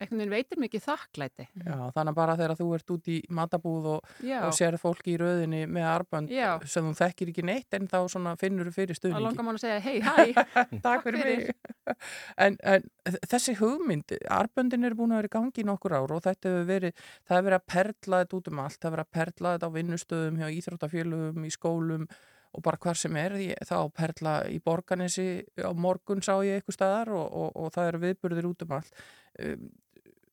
einhvern 0.00 0.18
veginn 0.20 0.32
veitir 0.34 0.58
mikið 0.60 0.82
þakklæti. 0.84 1.46
já, 1.64 1.76
þannig 1.96 2.14
bara 2.18 2.34
þegar 2.36 2.56
þú 2.58 2.66
ert 2.76 2.90
út 2.96 3.08
í 3.08 3.16
matabúð 3.32 3.86
og, 3.94 4.10
og 4.42 4.52
sér 4.56 4.76
fólki 4.80 5.14
í 5.14 5.18
röðinni 5.22 5.62
með 5.72 5.86
arband 5.88 6.30
Já. 6.34 6.58
sem 6.68 6.84
þú 6.84 6.92
þekkir 7.00 7.32
ekki 7.32 7.44
neitt 7.48 7.76
en 7.78 7.88
þá 7.88 7.96
finnur 8.40 8.68
þú 8.68 8.74
fyrir 8.76 8.92
að 8.96 9.00
stuðningi. 9.00 9.24
langar 9.24 9.46
mann 9.48 9.56
að 9.56 9.64
segja, 9.64 9.80
hei, 9.80 9.96
hæ, 10.06 10.76
Takk 10.84 11.06
fyrir 11.06 11.24
mig. 11.24 11.96
En, 12.36 12.56
en 12.62 12.86
þessi 13.30 13.56
hugmynd, 13.60 14.16
arböndin 14.28 14.84
eru 14.84 14.98
búin 15.00 15.14
að 15.16 15.22
vera 15.22 15.32
í 15.32 15.34
gangi 15.38 15.64
í 15.64 15.66
nokkur 15.66 15.96
ár 15.96 16.12
og 16.18 16.22
þetta 16.26 16.52
hefur 16.52 16.68
verið, 16.68 17.02
það 17.24 17.36
hefur 17.36 17.48
verið 17.50 17.60
að 17.60 17.68
perla 17.72 18.22
þetta 18.24 18.36
út 18.40 18.48
um 18.52 18.62
allt, 18.66 18.78
það 18.80 18.88
hefur 18.90 18.96
verið 18.96 19.06
að 19.06 19.14
perla 19.20 19.52
þetta 19.56 19.70
á 19.72 19.76
vinnustöðum, 19.80 20.40
hjá 20.42 20.48
íþróttafélugum, 20.60 21.46
í 21.46 21.52
skólum 21.54 22.08
og 22.56 22.62
bara 22.64 22.78
hvar 22.80 22.96
sem 22.96 23.16
er, 23.20 23.34
Ég- 23.36 23.58
það 23.68 23.80
á 23.80 23.84
að 23.84 23.94
perla 24.00 24.34
í 24.48 24.58
borganesi, 24.64 25.26
á 25.60 25.70
morgun 25.76 26.22
sá 26.24 26.32
ég 26.46 26.60
eitthvað 26.62 26.76
staðar 26.78 27.10
og, 27.12 27.26
og, 27.36 27.50
og 27.66 27.72
það 27.74 27.90
eru 27.90 28.00
viðburðir 28.06 28.48
út 28.48 28.64
um 28.64 28.76
allt. 28.78 29.02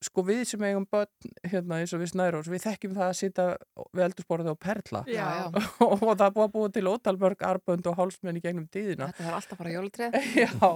Sko 0.03 0.23
við 0.27 0.41
sem 0.49 0.63
eigum 0.67 0.85
börn 0.91 1.31
hérna 1.47 1.79
eins 1.81 1.93
og 1.95 2.01
við 2.03 2.11
snærós, 2.13 2.49
við 2.51 2.63
þekkjum 2.65 2.93
það 2.97 3.07
að 3.07 3.17
sitja 3.21 3.45
við 3.95 4.03
eldursporðið 4.07 4.51
og 4.53 4.59
perla 4.65 5.03
Já, 5.07 5.23
já. 5.39 5.45
og 5.87 6.03
það 6.03 6.25
er 6.27 6.35
búið 6.37 6.45
að 6.47 6.53
búa 6.57 6.71
til 6.75 6.85
ótalmörg 6.91 7.45
arbönd 7.49 7.87
og 7.91 7.97
hálsmenn 8.01 8.39
í 8.39 8.43
gegnum 8.43 8.67
tíðina. 8.73 9.09
Þetta 9.13 9.27
var 9.29 9.37
alltaf 9.39 9.61
bara 9.63 9.73
jólatrið. 9.77 10.17
Já, 10.43 10.71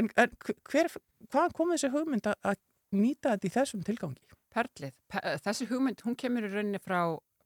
en, 0.00 0.10
en 0.24 0.36
hver, 0.72 0.92
hvað 1.32 1.56
kom 1.58 1.74
þessi 1.76 1.92
hugmynd 1.94 2.26
að- 2.32 2.40
að 2.52 2.60
nýta 2.98 3.36
þetta 3.36 3.48
í 3.48 3.54
þessum 3.58 3.84
tilgangi? 3.86 4.24
perlið. 4.52 4.92
Pe 5.08 5.20
þessi 5.46 5.64
hugmynd, 5.70 6.02
hún 6.04 6.16
kemur 6.20 6.44
í 6.44 6.48
rauninni 6.52 6.76
frá, 6.84 6.98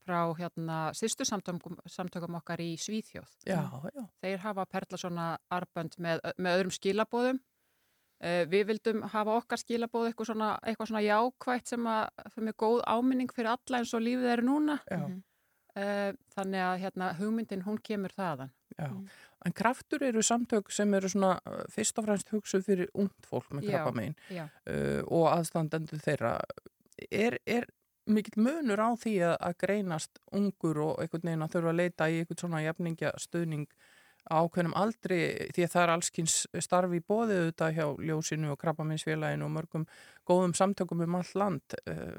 frá 0.02 0.20
hérna, 0.40 0.78
sýstu 0.98 1.22
samtökum, 1.28 1.76
samtökum 1.86 2.34
okkar 2.40 2.58
í 2.64 2.72
Svíþjóð. 2.82 3.28
Já, 3.46 3.60
já, 3.94 4.02
Þeir 4.24 4.40
hafa 4.42 4.64
perla 4.66 4.98
svona 4.98 5.26
arbönd 5.54 5.94
með, 6.02 6.24
með 6.42 6.56
öðrum 6.58 6.74
skilabóðum. 6.74 7.38
Uh, 8.16 8.46
við 8.48 8.62
vildum 8.70 9.02
hafa 9.12 9.34
okkar 9.36 9.60
skilabóð 9.60 10.06
eitthvað 10.08 10.30
svona, 10.30 10.50
eitthvað 10.64 10.88
svona 10.88 11.02
jákvætt 11.04 11.68
sem, 11.68 11.86
að, 11.86 12.22
sem 12.34 12.48
er 12.48 12.54
góð 12.62 12.78
áminning 12.88 13.32
fyrir 13.36 13.50
alla 13.52 13.80
eins 13.82 13.92
og 13.94 14.00
lífið 14.06 14.30
er 14.32 14.42
núna. 14.42 14.78
já, 14.90 14.96
Mhm. 15.06 15.22
Uh, 15.76 16.12
þannig 16.32 16.62
að 16.64 16.78
hérna, 16.80 17.06
hugmyndin, 17.18 17.62
hún 17.66 17.76
kemur 17.84 18.08
þaðan. 18.16 18.50
já. 18.78 18.86
En 19.44 19.52
kraftur 19.52 20.02
eru 20.02 20.22
samtök 20.22 20.70
sem 20.72 20.94
eru 20.94 21.08
svona 21.08 21.34
uh, 21.46 21.64
fyrst 21.68 21.98
og 21.98 22.04
fremst 22.06 22.30
hugsuð 22.32 22.64
fyrir 22.64 22.88
ungt 22.94 23.26
fólk 23.28 23.50
með 23.52 23.68
krabba 23.68 23.92
megin 23.92 24.14
Já. 24.32 24.48
uh, 24.66 25.02
og 25.12 25.26
aðstandendur 25.36 26.00
þeirra. 26.00 26.40
Er, 27.12 27.36
er 27.46 27.66
mikill 28.08 28.40
munur 28.42 28.80
á 28.80 28.96
því 28.96 29.14
að, 29.28 29.36
að 29.40 29.56
greinast 29.58 30.18
ungur 30.32 30.78
og 30.80 31.00
einhvern 31.04 31.28
veginn 31.28 31.42
að 31.44 31.52
þurfa 31.58 31.68
að 31.74 31.76
leita 31.82 32.08
í 32.08 32.18
einhvern 32.22 32.38
svona 32.40 32.62
jafningja 32.64 33.12
stuðning 33.20 33.66
á 33.68 33.76
ákveðnum 34.30 34.76
aldri 34.78 35.18
því 35.54 35.64
að 35.66 35.72
það 35.72 35.82
er 35.82 35.92
allskins 35.94 36.36
starfi 36.64 37.00
bóðið 37.06 37.42
auðvitað 37.42 37.76
hjá 37.76 37.86
ljósinu 38.08 38.52
og 38.52 38.60
krabbaminsfélaginu 38.62 39.46
og 39.46 39.52
mörgum 39.54 39.88
góðum 40.26 40.54
samtökum 40.58 41.04
um 41.06 41.18
all 41.20 41.32
land 41.38 41.76
uh, 41.86 42.18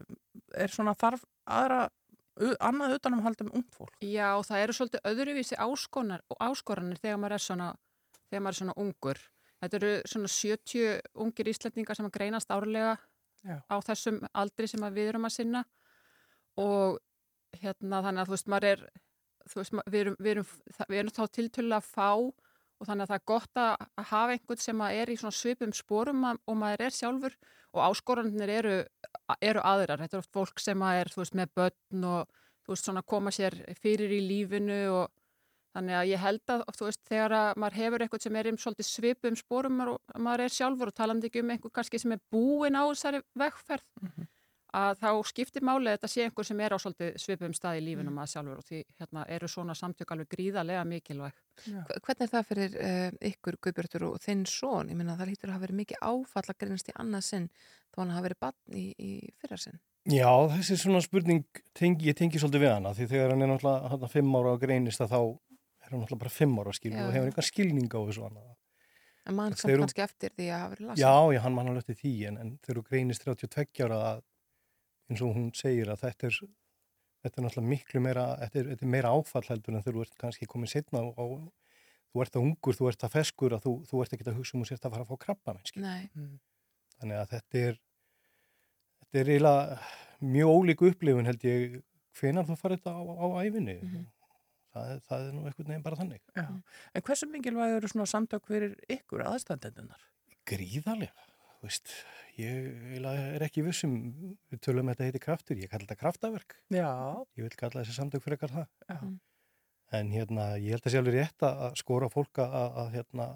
er 0.55 0.73
svona 0.73 0.95
þarf 0.97 1.25
aðra 1.45 1.87
annað 2.61 2.97
utanum 2.97 3.23
haldum 3.25 3.49
ungt 3.55 3.73
fólk 3.75 3.95
Já, 4.03 4.37
það 4.45 4.63
eru 4.63 4.75
svolítið 4.77 5.09
öðruvísi 5.11 5.57
áskonar, 5.63 6.23
áskoranir 6.39 7.01
þegar 7.01 7.19
maður 7.21 7.37
er 7.37 7.43
svona, 7.43 7.69
þegar 8.29 8.43
maður 8.43 8.53
er 8.53 8.59
svona 8.61 8.77
ungur. 8.83 9.21
Þetta 9.57 9.77
eru 9.79 9.91
svona 10.11 10.31
70 10.31 10.99
ungir 11.25 11.49
íslendingar 11.49 11.97
sem 11.97 12.07
að 12.07 12.15
greinast 12.19 12.53
árlega 12.53 12.93
Já. 13.41 13.57
á 13.65 13.75
þessum 13.89 14.21
aldri 14.37 14.69
sem 14.69 14.85
við 14.93 15.11
erum 15.13 15.27
að 15.27 15.37
sinna 15.39 15.63
og 16.61 16.99
hérna 17.57 18.03
þannig 18.05 18.21
að 18.21 18.29
þú 18.29 18.35
veist, 18.35 18.49
maður 18.51 18.69
er, 18.69 18.85
þú 19.51 19.59
veist, 19.61 19.75
við 19.87 19.99
erum, 20.01 20.17
við 20.19 20.31
erum, 20.33 20.49
við 20.87 20.99
erum 21.01 21.15
þá 21.17 21.23
tiltölulega 21.37 21.85
fá 21.85 22.09
og 22.77 22.85
þannig 22.85 23.05
að 23.05 23.11
það 23.11 23.19
er 23.19 23.27
gott 23.31 23.61
að 23.61 23.85
að 23.87 24.09
hafa 24.11 24.33
einhvern 24.35 24.63
sem 24.63 24.81
að 24.85 24.97
er 25.01 25.11
í 25.11 25.17
svipum 25.17 25.73
sporum 25.73 26.25
að- 26.29 26.41
og 26.45 26.57
maður 26.57 26.85
er 26.85 26.97
sjálfur 26.97 27.37
og 27.73 27.81
áskoranir 27.83 28.49
eru, 28.49 28.75
eru 29.41 29.61
aðrar. 29.61 30.01
Þetta 30.01 30.17
er 30.17 30.23
oft 30.23 30.33
fólk 30.33 30.59
sem 30.59 30.79
að 30.79 31.01
er, 31.01 31.13
veist, 31.15 31.35
með 31.35 31.53
börn 31.55 32.03
og 32.05 32.27
veist, 32.67 33.05
koma 33.05 33.31
sér 33.31 33.57
fyrir 33.81 34.11
í 34.11 34.21
lífinu 34.27 34.81
og 34.93 35.09
þannig 35.75 35.97
að 35.97 36.09
ég 36.09 36.21
held 36.21 36.53
að, 36.53 36.63
veist, 36.79 37.03
þegar 37.07 37.35
að 37.37 37.49
maður 37.61 37.77
hefur 37.81 38.05
eitthvað 38.05 38.23
sem 38.25 38.35
er 38.39 38.49
um 38.51 38.57
svipum 38.57 39.35
sporum 39.35 39.81
og 39.81 39.99
maður 40.17 40.45
er 40.47 40.55
sjálfur 40.57 40.91
og 40.91 40.97
talandi 40.97 41.29
ekki 41.29 41.43
um 41.43 41.53
einhver 41.53 41.73
kannski 41.73 41.99
sem 42.01 42.15
er 42.15 42.23
búin 42.33 42.77
á 42.77 42.83
þessari 42.89 43.21
vegferð 43.37 43.85
að 44.75 44.97
þá 44.99 45.09
skiptir 45.29 45.63
máli 45.63 45.87
að 45.87 45.95
þetta 45.97 46.09
sé 46.11 46.23
einhver 46.27 46.45
sem 46.45 46.59
er 46.59 46.73
á 46.75 46.77
svipum 46.77 47.53
stað 47.55 47.77
í 47.79 47.83
lífinu 47.85 48.11
maður 48.11 48.31
sjálfur 48.33 48.57
og 48.59 48.65
því 48.67 48.81
hérna 48.99 49.23
eru 49.31 49.47
svona 49.47 49.75
samtök 49.79 50.11
alveg 50.11 50.27
gríðarlega 50.33 50.83
mikilvæg. 50.85 51.37
Hve- 51.63 51.99
Hvernig 52.03 52.25
er 52.27 52.31
það 52.33 52.47
fyrir 52.49 52.75
uh, 52.83 53.11
ykkur, 53.31 53.57
Guðbjörtur, 53.63 54.05
og 54.11 54.17
þinn 54.21 54.45
son? 54.45 54.89
Ég 54.91 54.99
meina 54.99 55.15
það 55.17 55.31
lítur 55.31 55.49
að 55.49 55.55
hafa 55.57 55.65
verið 55.67 55.79
mikið 55.83 56.03
áfall 56.11 56.45
að 56.51 56.59
greinast 56.59 56.91
í 56.91 56.97
annað 56.99 57.23
sinn 57.29 57.47
þá 57.95 58.01
hann 58.03 58.11
hafa 58.17 58.27
verið 58.27 58.41
bann 58.43 58.59
í, 58.75 58.85
í 58.99 59.11
fyrra 59.39 59.57
sinn. 59.63 59.79
Já, 60.07 60.29
þessi 60.53 60.77
svona 60.79 61.01
spurning, 61.03 61.41
tengi, 61.75 62.07
ég 62.11 62.15
tengi 62.15 62.39
svolítið 62.39 62.61
við 62.67 62.71
hana 62.77 62.93
því 62.95 63.07
þegar 63.11 63.33
hann 63.33 63.41
er 63.43 63.49
náttúrulega 63.51 63.89
hann 63.95 64.11
fimm 64.13 64.35
ára 64.39 64.53
og 64.55 64.61
greinist 64.61 65.01
að 65.03 65.11
þá 65.15 65.19
er 65.23 65.91
hann 65.91 65.99
náttúrulega 66.03 66.21
bara 66.27 66.31
fimm 66.37 66.59
ára 66.61 66.75
skilur 66.77 66.99
Já. 67.01 67.07
og 67.07 67.15
hefur 67.17 67.31
einhver 67.31 67.47
skilning 67.47 67.89
á 67.91 67.99
þessu 68.07 68.23
annað. 68.29 68.53
En 69.27 69.35
mann 69.35 69.51
eru- 69.67 69.81
kannski 69.83 70.03
eftir 70.05 70.31
því 70.37 70.45
að 70.47 70.61
hafa 70.61 70.71
verið 70.77 70.87
lasið. 70.87 71.01
Já, 71.03 71.15
já, 71.35 71.39
hann 71.43 71.55
mann 71.57 71.67
alveg 71.73 71.83
eftir 71.83 71.97
því 71.99 72.13
en, 72.29 72.37
en 72.39 72.53
þegar 72.63 72.77
þú 72.79 72.83
greinist 72.87 73.25
32 73.27 73.83
ára 73.83 73.97
að, 74.13 74.21
eins 75.09 75.21
og 75.23 75.35
hún 75.37 75.51
segir 75.55 75.89
að 75.93 76.01
þetta 76.05 76.27
er, 76.27 76.39
þetta 77.23 77.39
er 77.41 77.45
náttúrulega 77.47 77.71
miklu 77.73 78.01
meira, 78.03 78.25
þetta 78.43 78.59
er, 78.61 78.69
þetta 78.73 78.85
er 78.87 78.91
meira 78.95 79.13
áfall 79.15 79.45
heldur 79.49 79.75
en 79.77 79.83
þegar 79.85 79.97
þú 79.99 80.05
ert 80.07 80.17
kannski 80.23 80.49
komið 80.51 80.73
setna 80.73 81.03
og, 81.05 81.17
og 81.17 81.37
þú 82.13 82.23
ert 82.25 82.35
að 82.39 82.45
ungur, 82.47 82.77
þú 82.77 82.89
ert 82.91 83.05
að 83.07 83.15
feskur 83.17 83.55
að 83.57 83.63
þú, 83.67 83.73
þú 83.89 84.01
ert 84.03 84.13
ekki 84.17 84.27
að 84.27 84.37
hugsa 84.41 84.57
um 84.57 84.65
að 84.65 84.71
sérst 84.73 84.85
að 84.87 84.95
fara 84.97 85.05
að 85.07 85.11
fá 85.13 85.17
krabba 85.25 85.55
mennski. 85.57 85.83
Nei, 85.83 86.09
Þannig 86.97 87.19
að 87.21 87.31
þetta 87.35 87.59
er, 87.69 87.75
þetta 89.03 89.19
er 89.21 89.31
eiginlega 89.35 89.79
mjög 90.33 90.53
ólík 90.57 90.81
upplifun 90.87 91.27
held 91.29 91.43
ég 91.45 91.75
hvenar 92.17 92.47
þú 92.47 92.55
farið 92.57 92.79
þetta 92.81 92.93
á, 92.97 93.01
á 93.05 93.27
æfinni. 93.45 93.75
það, 94.73 94.87
er- 94.95 95.03
það 95.09 95.25
er 95.27 95.35
nú 95.37 95.43
einhvern 95.45 95.69
veginn 95.71 95.83
bara 95.85 95.99
þannig. 95.99 96.23
Já. 96.35 96.45
En 96.97 97.05
hversu 97.05 97.29
mikilvæg 97.29 97.75
eru 97.77 97.91
svona 97.91 98.07
samtök 98.09 98.49
fyrir 98.49 98.73
ykkur 98.97 99.23
aðstandendunar? 99.29 100.01
Gríðarlega, 100.49 101.27
þú 101.59 101.69
veist, 101.69 101.93
ég 102.41 103.07
er 103.07 103.45
ekki 103.45 103.63
vissum, 103.65 103.95
við 104.51 104.61
tölum 104.65 104.85
um 104.85 104.91
að 104.91 104.97
þetta 104.97 105.07
heiti 105.07 105.23
kraftur, 105.23 105.59
ég 105.61 105.71
kalla 105.71 105.87
þetta 105.87 106.01
kraftaverk. 106.01 106.57
Já. 106.73 106.91
Ég 107.37 107.47
vil 107.47 107.57
kalla 107.59 107.81
þessi 107.81 107.97
samtök 107.97 108.23
fyrir 108.25 108.37
eitthvað 108.37 108.55
það. 108.57 108.67
Já. 108.91 108.99
En 109.97 110.11
hérna, 110.11 110.47
ég 110.59 110.75
held 110.75 110.89
að 110.89 110.97
alveg 110.99 111.15
rétt 111.15 111.45
að 111.47 111.77
skora 111.79 112.09
á 112.11 112.11
fólk 112.11 112.41
að, 112.43 112.55
að, 112.81 112.89
hérna, 112.97 113.27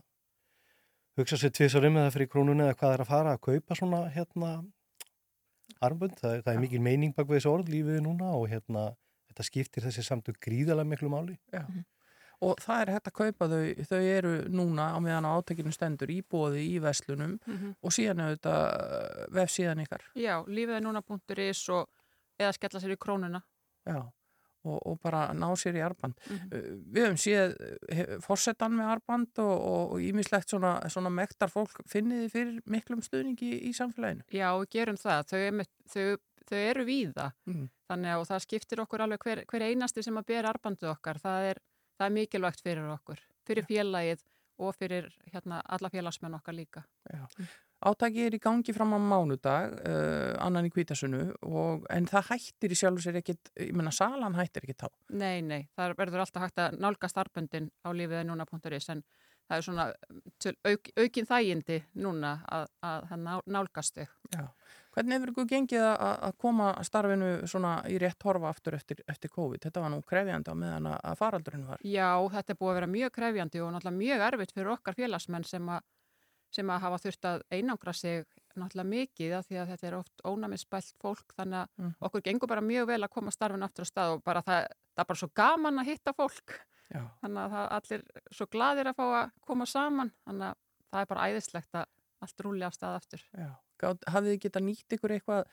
hugsa 1.19 1.39
sér 1.39 1.53
tvisar 1.55 1.87
um 1.87 1.99
eða 2.01 2.13
fyrir 2.15 2.29
krónunni 2.33 2.65
eða 2.67 2.77
hvað 2.81 2.95
er 2.95 3.03
að 3.05 3.11
fara 3.11 3.35
að 3.37 3.43
kaupa 3.47 3.77
svona 3.79 4.01
hérna 4.11 4.51
armbönd. 5.79 6.17
Það, 6.19 6.41
það 6.43 6.53
er 6.53 6.61
mikil 6.65 6.83
meining 6.83 7.15
bak 7.15 7.29
við 7.29 7.39
þessu 7.39 7.53
orð 7.53 7.71
lífið 7.71 8.03
núna 8.03 8.33
og 8.35 8.49
hérna 8.51 8.89
þetta 9.31 9.47
skiptir 9.47 9.87
þessi 9.87 10.03
samtök 10.05 10.41
gríðarlega 10.43 10.91
miklu 10.91 11.11
máli. 11.13 11.37
Já. 11.55 11.63
Og 12.41 12.55
það 12.57 12.81
er 12.81 12.91
hægt 12.95 13.07
að 13.11 13.13
kaupa 13.19 13.47
þau, 13.51 13.85
þau 13.85 13.99
eru 14.01 14.31
núna 14.49 14.87
á 14.93 14.97
meðan 15.03 15.27
á 15.29 15.31
átekinu 15.37 15.71
stendur 15.75 16.09
í 16.09 16.21
bóði 16.25 16.63
í 16.73 16.79
veslunum 16.81 17.35
Mhm. 17.45 17.75
og 17.83 17.91
síðan 17.93 18.23
auðvitað 18.25 19.27
vefsíðan 19.35 19.83
ykkar. 19.85 20.01
Já, 20.15 20.41
lífið 20.47 20.77
er 20.79 20.81
núna.is 20.81 21.69
og 21.69 21.87
eða 22.39 22.53
skella 22.57 22.79
sér 22.81 22.95
í 22.95 22.97
krónuna. 22.97 23.43
Já. 23.85 24.01
Og, 24.63 24.77
og 24.85 24.99
bara 25.01 25.33
ná 25.33 25.47
sér 25.57 25.73
í 25.79 25.81
arband. 25.81 26.13
Mhm. 26.29 26.49
Uh, 26.53 26.77
Við 26.93 27.05
höfum 27.07 27.21
séð 27.21 28.21
fórsetan 28.21 28.75
með 28.77 28.91
arband 28.95 29.39
og 29.41 29.95
ímislegt 30.01 30.49
svona, 30.53 30.75
svona 30.89 31.09
mektar 31.09 31.49
fólk 31.49 31.79
finnið 31.89 32.25
þið 32.27 32.31
fyrir 32.35 32.59
miklum 32.69 33.01
stuðningi 33.01 33.47
í, 33.53 33.61
í 33.69 33.71
samfélaginu. 33.73 34.21
Já, 34.31 34.49
við 34.61 34.69
gerum 34.75 34.97
það. 35.01 35.23
Þau, 35.31 35.39
einmitt- 35.47 35.85
þau, 35.89 36.17
þau 36.49 36.57
eru 36.57 36.85
víða. 36.85 37.31
Mm. 37.49 37.69
Þannig 37.89 38.13
að 38.17 38.27
það 38.29 38.45
skiptir 38.45 38.77
okkur 38.85 38.99
alveg 39.05 39.19
hver, 39.25 39.45
hver 39.49 39.61
einasti 39.65 40.03
sem 40.03 40.17
að 40.17 40.25
bera 40.29 40.53
arbandið 40.53 40.91
okkar. 40.93 41.17
Það 41.21 41.49
er, 41.51 41.57
það 42.01 42.07
er 42.09 42.15
mikilvægt 42.17 42.63
fyrir 42.65 42.93
okkur, 42.95 43.19
fyrir 43.45 43.67
félagið 43.69 44.23
og 44.61 44.77
fyrir 44.77 45.09
hérna, 45.33 45.61
alla 45.69 45.89
félagsmenn 45.89 46.37
okkar 46.37 46.57
líka. 46.57 46.83
Já. 47.09 47.25
Átaki 47.81 48.27
er 48.27 48.35
í 48.37 48.39
gangi 48.41 48.73
fram 48.77 48.93
á 48.93 48.99
mánudag, 49.01 49.71
uh, 49.89 50.35
annan 50.45 50.67
í 50.67 50.71
kvítasunu, 50.73 51.21
og, 51.49 51.87
en 51.89 52.05
það 52.09 52.27
hættir 52.29 52.75
í 52.75 52.77
sjálfu 52.77 53.01
sér 53.01 53.17
ekkit, 53.21 53.49
ég 53.57 53.71
menna 53.73 53.93
salan 53.95 54.37
hættir 54.37 54.67
ekkit 54.67 54.83
þá. 54.83 54.89
Nei, 55.17 55.41
nei, 55.41 55.63
það 55.77 55.95
verður 55.97 56.25
alltaf 56.25 56.45
hægt 56.45 56.61
að 56.61 56.77
nálgast 56.83 57.17
arböndin 57.17 57.71
á 57.81 57.89
lífið 57.89 58.27
núna.is 58.29 58.89
en 58.93 59.01
það 59.49 59.55
er 59.57 59.65
svona 59.65 59.87
auk, 60.69 60.91
aukin 61.01 61.29
þægindi 61.31 61.79
núna 62.05 62.35
að, 62.45 62.69
að, 62.85 63.09
að 63.15 63.25
ná, 63.25 63.33
nálgast 63.57 63.97
þau. 63.97 64.05
Já. 64.29 64.45
Hvernig 64.91 65.15
hefur 65.15 65.29
ykkur 65.31 65.47
gengið 65.47 65.85
að, 65.87 66.15
að 66.27 66.33
koma 66.43 66.65
starfinu 66.83 67.29
svona 67.47 67.77
í 67.87 67.95
rétt 68.01 68.23
horfa 68.27 68.49
aftur 68.51 68.75
eftir, 68.75 68.99
eftir 69.07 69.31
COVID? 69.31 69.61
Þetta 69.63 69.83
var 69.85 69.93
nú 69.93 70.01
krefjandi 70.03 70.51
á 70.51 70.55
meðan 70.59 70.89
að, 70.91 71.15
faraldurinn 71.21 71.63
var. 71.69 71.79
Já, 71.87 72.09
þetta 72.33 72.51
er 72.51 72.59
búið 72.59 72.71
að 72.73 72.77
vera 72.81 72.89
mjög 72.91 73.11
krefjandi 73.15 73.61
og 73.63 73.71
náttúrulega 73.71 74.01
mjög 74.01 74.25
erfitt 74.27 74.51
fyrir 74.57 74.71
okkar 74.73 74.97
félagsmenn 74.99 75.47
sem 75.47 75.69
að, 75.71 75.85
sem 76.51 76.67
að 76.75 76.81
hafa 76.83 76.99
þurft 77.05 77.29
að 77.31 77.43
einangra 77.55 77.93
sig 77.95 78.25
náttúrulega 78.59 78.89
mikið 78.91 79.37
af 79.37 79.47
því 79.47 79.61
að 79.61 79.69
þetta 79.71 79.87
er 79.87 79.95
oft 80.01 80.25
ónæmisbælt 80.27 80.91
fólk 80.99 81.37
þannig 81.37 81.61
að 81.61 81.69
Mhm. 81.79 81.93
okkur 82.09 82.21
gengur 82.27 82.47
bara 82.51 82.61
mjög 82.61 82.87
vel 82.91 82.99
að 83.07 83.09
koma 83.15 83.31
starfinu 83.31 83.63
aftur 83.63 83.87
á 83.87 83.91
stað 83.91 84.15
og 84.17 84.23
bara 84.27 84.41
það, 84.43 84.67
það 84.91 85.05
er 85.05 85.07
bara 85.13 85.21
svo 85.23 85.29
gaman 85.33 85.79
að 85.79 85.85
hitta 85.93 86.11
fólk 86.13 86.57
Já. 86.91 87.07
þannig 87.23 87.39
að 87.45 87.51
það 87.55 87.71
allir 87.77 88.03
svo 88.35 88.45
gladir 88.51 88.91
að 88.91 88.95
fá 88.99 89.05
að 89.23 89.31
koma 89.47 89.65
saman 89.65 90.11
þannig 90.27 90.49
að 90.51 90.55
það 90.91 90.99
er 91.01 91.05
bara 91.13 91.27
æðislegt 91.31 91.79
að 91.79 91.85
allt 92.21 92.43
rúli 92.45 92.65
af 92.67 92.73
stað 92.75 92.95
aftur. 92.99 93.21
Já. 93.33 93.47
Hafið 93.81 94.33
þið 94.33 94.41
getað 94.45 94.65
nýtt 94.67 94.97
ykkur 94.97 95.15
eitthvað 95.15 95.45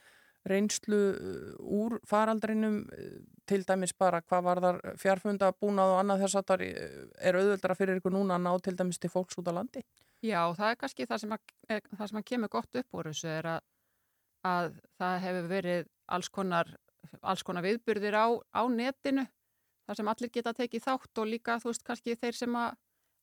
reynslu 0.47 0.99
uh, 1.11 1.55
úr 1.59 1.97
faraldrinum 2.07 2.81
uh, 2.95 3.15
til 3.49 3.63
dæmis 3.67 3.93
bara 3.97 4.21
hvað 4.21 4.45
var 4.45 4.61
þar 4.63 4.79
fjárfunda 5.01 5.51
búnað 5.57 5.95
og 5.95 6.01
annað 6.03 6.23
þess 6.23 6.39
að 6.39 6.51
það 6.51 6.63
er 6.67 7.39
auðveldara 7.39 7.75
fyrir 7.75 7.99
ykkur 7.99 8.15
núna 8.15 8.37
að 8.37 8.45
ná 8.45 8.51
til 8.63 8.75
dæmis 8.79 9.01
til 9.01 9.11
fólks 9.11 9.39
út 9.41 9.49
á 9.51 9.53
landi? 9.57 9.83
Já, 10.23 10.41
það 10.55 10.69
er 10.69 10.77
kannski 10.79 11.07
það 11.07 11.21
sem 11.23 11.33
að, 11.35 11.51
eh, 11.69 11.81
það 11.95 12.07
sem 12.11 12.19
að 12.19 12.27
kemur 12.31 12.51
gott 12.51 12.79
upp 12.81 12.99
úr 12.99 13.09
þessu 13.11 13.31
er 13.31 13.49
að, 13.55 13.59
að 14.47 14.69
það 14.99 15.19
hefur 15.25 15.49
verið 15.49 15.91
alls 16.07 16.29
konar, 16.29 16.71
alls 17.21 17.43
konar 17.43 17.63
viðburðir 17.63 18.17
á, 18.19 18.27
á 18.51 18.61
netinu 18.67 19.25
þar 19.87 19.99
sem 19.99 20.11
allir 20.11 20.31
geta 20.33 20.53
tekið 20.53 20.85
þátt 20.85 21.21
og 21.23 21.29
líka 21.29 21.59
þú 21.59 21.71
veist 21.71 21.85
kannski 21.87 22.17
þeir 22.19 22.35
sem 22.35 22.55
að 22.55 22.75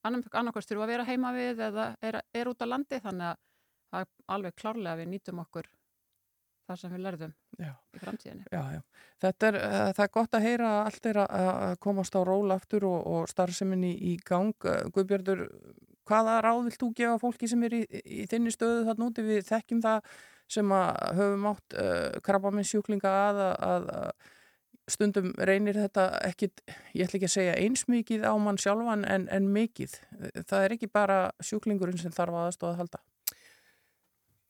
annarkvæmst 0.07 0.71
þurfa 0.71 0.87
að 0.87 0.93
vera 0.93 1.07
heima 1.07 1.33
við 1.35 1.61
eða 1.69 1.87
er, 2.03 2.21
er 2.35 2.49
út 2.51 2.63
á 2.63 2.67
landi 2.67 3.01
þannig 3.03 3.33
að 3.33 3.43
það 3.91 4.05
er 4.05 4.37
alveg 4.37 4.57
klárlega 4.61 4.95
að 4.95 5.03
við 5.03 5.11
nýtum 5.15 5.43
okkur 5.43 5.71
það 6.67 6.79
sem 6.81 6.95
við 6.95 7.03
lærðum 7.05 7.35
Já. 7.63 7.73
í 7.95 8.03
framtíðinni. 8.03 8.47
Já, 8.51 8.63
já. 8.75 8.81
Þetta 9.23 9.49
er, 9.49 9.59
uh, 9.63 9.89
það 9.97 10.05
er 10.05 10.15
gott 10.19 10.37
að 10.37 10.47
heyra 10.47 10.71
að 10.71 10.79
allt 10.91 11.11
er 11.11 11.21
að, 11.23 11.75
komast 11.87 12.19
á 12.19 12.21
ról 12.27 12.55
aftur 12.55 12.87
og, 12.89 12.97
og 13.07 13.29
starfseminni 13.31 13.93
í 14.11 14.15
gang. 14.27 14.55
Guðbjörður, 14.95 15.45
hvaða 16.09 16.39
ráð 16.45 16.63
vilt 16.69 16.81
þú 16.83 16.93
gefa 17.01 17.21
fólki 17.23 17.51
sem 17.51 17.67
er 17.69 17.79
í, 17.79 17.85
í 18.03 18.25
þinni 18.31 18.55
stöðu 18.55 18.87
þarna 18.89 19.11
úti? 19.11 19.27
Við 19.27 19.45
þekkjum 19.51 19.85
það 19.87 20.17
sem 20.57 20.73
að 20.75 20.91
höfum 21.19 21.51
átt 21.53 21.79
uh, 21.83 22.19
krabbamins 22.27 22.71
sjúklinga 22.71 23.15
að, 23.29 23.43
að, 23.67 23.89
að 24.01 24.33
stundum 24.91 25.33
reynir 25.43 25.79
þetta 25.81 26.07
ekkit, 26.29 26.63
ég 26.95 27.09
ætla 27.09 27.19
ekki 27.19 27.27
að 27.27 27.35
segja 27.35 27.57
eins 27.59 27.87
mikið 27.91 28.27
á 28.27 28.35
mann 28.39 28.59
sjálfan 28.61 29.03
en, 29.11 29.27
en 29.35 29.51
mikið. 29.51 29.97
Það 30.47 30.61
er 30.63 30.75
ekki 30.77 30.91
bara 30.93 31.19
sjúklingurinn 31.43 31.99
sem 31.99 32.15
þarf 32.15 32.39
aðstóða 32.45 32.77
að 32.77 32.83
halda. 32.85 33.03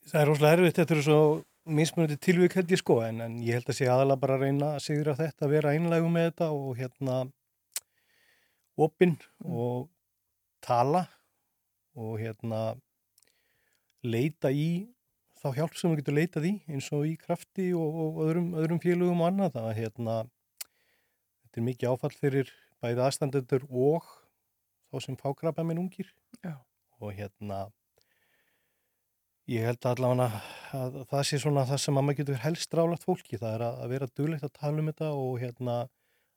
Það 0.07 0.21
er 0.21 0.29
rosalega 0.31 0.57
erfitt, 0.57 0.77
þetta 0.79 0.95
eru 0.95 1.03
svo 1.03 1.21
mismunandi 1.67 2.17
tilvík 2.23 2.55
held 2.55 2.71
ég 2.71 2.79
sko, 2.79 3.01
en, 3.03 3.25
en 3.25 3.39
ég 3.43 3.59
held 3.59 3.71
að 3.73 3.79
sé 3.81 3.89
aðalega 3.91 4.23
bara 4.23 4.37
að 4.37 4.45
reyna 4.47 4.69
að 4.77 4.85
sigra 4.85 5.17
þetta, 5.19 5.49
vera 5.51 5.73
einlægum 5.75 6.13
með 6.15 6.29
þetta 6.29 6.51
og 6.55 6.69
hérna 6.79 7.17
opinn 8.87 9.17
og 9.43 9.89
tala 10.63 11.07
og 11.97 12.21
hérna 12.21 12.61
leita 14.07 14.53
í 14.53 14.87
þá 15.41 15.49
hjálp 15.57 15.75
sem 15.79 15.91
við 15.91 16.03
getum 16.03 16.19
leitað 16.21 16.47
í 16.49 16.53
eins 16.71 16.91
og 16.95 17.07
í 17.09 17.17
krafti 17.21 17.71
og, 17.75 17.99
og 18.05 18.21
öðrum, 18.27 18.53
öðrum 18.61 18.83
félögum 18.83 19.25
og 19.25 19.31
annað 19.31 19.57
það 19.57 19.71
hérna 19.81 20.17
þetta 21.43 21.61
er 21.61 21.67
mikið 21.71 21.91
áfall 21.93 22.13
fyrir 22.15 22.53
bæði 22.85 23.05
aðstandendur 23.07 23.67
og 23.73 24.07
þá 24.93 25.03
sem 25.03 25.19
fá 25.19 25.29
krabba 25.35 25.67
minn 25.67 25.83
ungir 25.83 26.13
Já. 26.45 26.61
og 27.01 27.17
hérna 27.17 27.67
ég 29.51 29.67
held 29.67 29.87
allavega 29.87 30.41
að 30.75 30.97
það 31.11 31.23
sé 31.29 31.39
svona 31.43 31.65
það 31.69 31.81
sem 31.83 31.99
að 31.99 32.07
maður 32.07 32.19
getur 32.21 32.41
helst 32.43 32.75
rálat 32.75 33.05
fólki, 33.07 33.39
það 33.39 33.53
er 33.55 33.65
að, 33.69 33.83
vera 33.93 34.09
duglegt 34.19 34.47
að 34.47 34.55
tala 34.59 34.83
um 34.83 34.91
þetta 34.91 35.11
og 35.15 35.37
hérna 35.43 35.77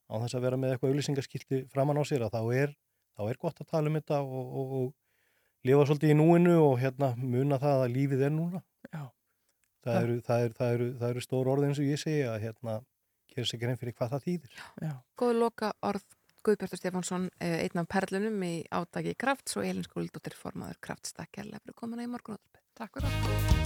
á 0.09 0.13
þess 0.23 0.37
að 0.37 0.45
vera 0.45 0.59
með 0.61 0.73
eitthvað 0.73 0.93
auðlýsingaskilti 0.93 1.61
framann 1.73 2.01
á 2.01 2.03
sér 2.05 2.25
að 2.27 2.35
þá 2.37 2.41
er, 2.59 2.75
þá 3.17 3.23
er 3.25 3.41
gott 3.41 3.63
að 3.63 3.71
tala 3.73 3.89
um 3.89 3.97
þetta 3.97 4.21
og, 4.25 4.51
og, 4.61 4.75
og 4.79 5.67
lifa 5.69 5.87
svolítið 5.89 6.13
í 6.13 6.19
núinu 6.19 6.53
og 6.67 6.77
hérna 6.83 7.11
muna 7.17 7.59
það 7.61 7.83
að 7.87 7.95
lífið 7.97 8.23
er 8.29 8.35
núna 8.35 8.61
Já. 8.93 9.01
það 9.85 9.99
eru, 10.03 10.21
það 10.29 10.45
eru, 10.45 10.55
það 10.59 10.77
eru, 10.77 10.91
það 11.01 11.15
eru 11.15 11.25
stór 11.25 11.51
orð 11.55 11.67
eins 11.67 11.81
og 11.81 11.89
ég 11.89 12.01
segi 12.03 12.23
að 12.29 12.39
hérna 12.45 12.77
gera 13.33 13.49
sér 13.49 13.61
grein 13.63 13.81
fyrir 13.81 13.97
hvað 13.97 14.15
það 14.15 14.25
þýðir 14.27 14.63
Já. 14.85 14.93
Góð 15.19 15.35
loka 15.41 15.73
orð 15.89 16.07
Guðbjartur 16.39 16.79
Stefánsson, 16.79 17.25
eh, 17.43 17.65
einn 17.65 17.81
af 17.81 17.89
perlunum 17.91 18.37
í 18.47 18.53
átaki 18.71 19.11
Krafts 19.19 19.57
og 19.59 19.65
Elin 19.67 19.83
Skúldóttir 19.83 20.37
formaður 20.39 20.79
Krafts. 20.79 21.11
Takk 21.11 21.35
Takk 22.79 22.93
fyrir 22.95 23.07
allt. 23.07 23.59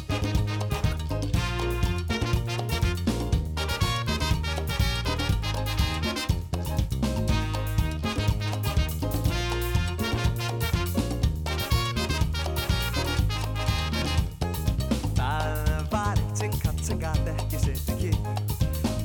sem 16.83 16.99
gæti 16.99 17.31
ekki 17.31 17.59
sitt 17.61 17.89
ekki 17.93 18.11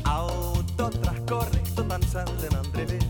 Átt 0.09 0.81
og 0.81 0.97
drakk 0.97 1.31
og 1.37 1.45
reykt 1.53 1.79
og 1.79 1.87
dansaðin 1.93 2.59
andri 2.59 2.89
fyrr 2.91 3.07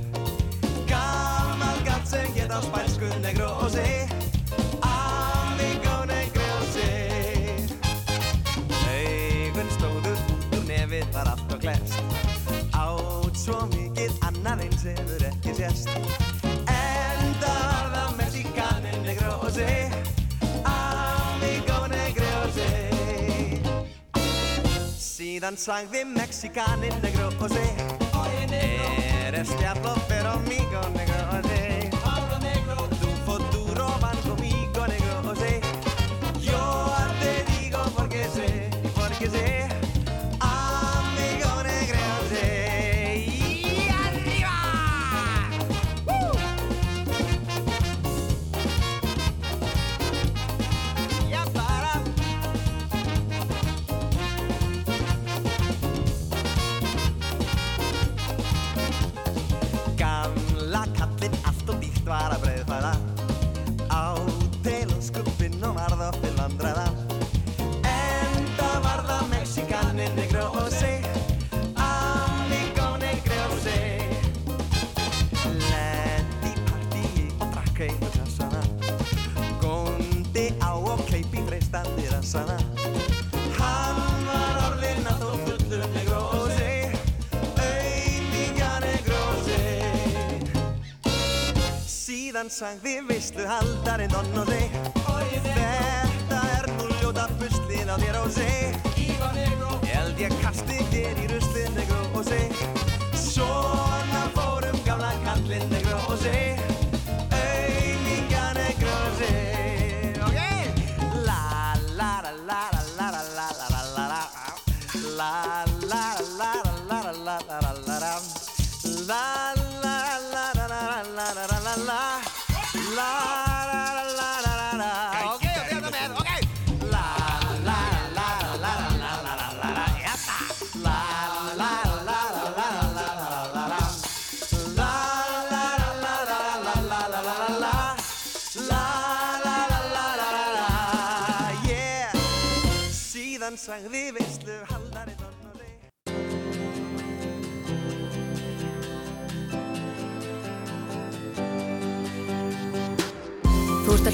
Gaman 0.91 1.81
gæt 1.87 2.13
sem 2.13 2.37
geta 2.37 2.61
spælskuð 2.69 3.19
negru 3.23 3.49
og 3.49 3.71
sig. 3.71 4.08
gest 15.69 15.89
En 16.67 17.41
dalla 17.41 18.11
messicana 18.17 18.89
e 18.89 18.99
negrose 18.99 19.91
Amigo 20.65 21.87
negrose 21.89 22.71
Síðan 24.99 25.57
sagði 25.57 26.05
mexikanin 26.05 26.95
negrose 27.03 27.67
Eres 29.29 29.53
diablo 29.59 29.95
pero 30.09 30.31
amigo 30.41 30.83
negrose 30.97 31.18
Síðan 92.39 92.53
sagði 92.55 92.93
visslu 93.09 93.45
haldarinn 93.51 94.13
onnoði 94.15 94.61
Þetta 95.43 96.43
er 96.55 96.69
nú 96.77 96.87
ljóta 97.01 97.25
buslin 97.41 97.91
á 97.91 97.99
þér 97.99 98.19
og 98.21 98.31
sé 98.37 98.47
Ég 98.95 99.91
held 99.91 100.23
ég 100.23 100.37
kasti 100.45 100.79
þér 100.93 101.19
í 101.25 101.33
ruslin 101.33 101.83
og 102.15 102.23
sé 102.31 102.39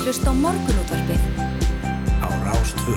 Hlusta 0.04 0.28
á 0.28 0.36
morgunútvarpið. 0.36 1.22
Á 2.20 2.28
Rástvö. 2.44 2.96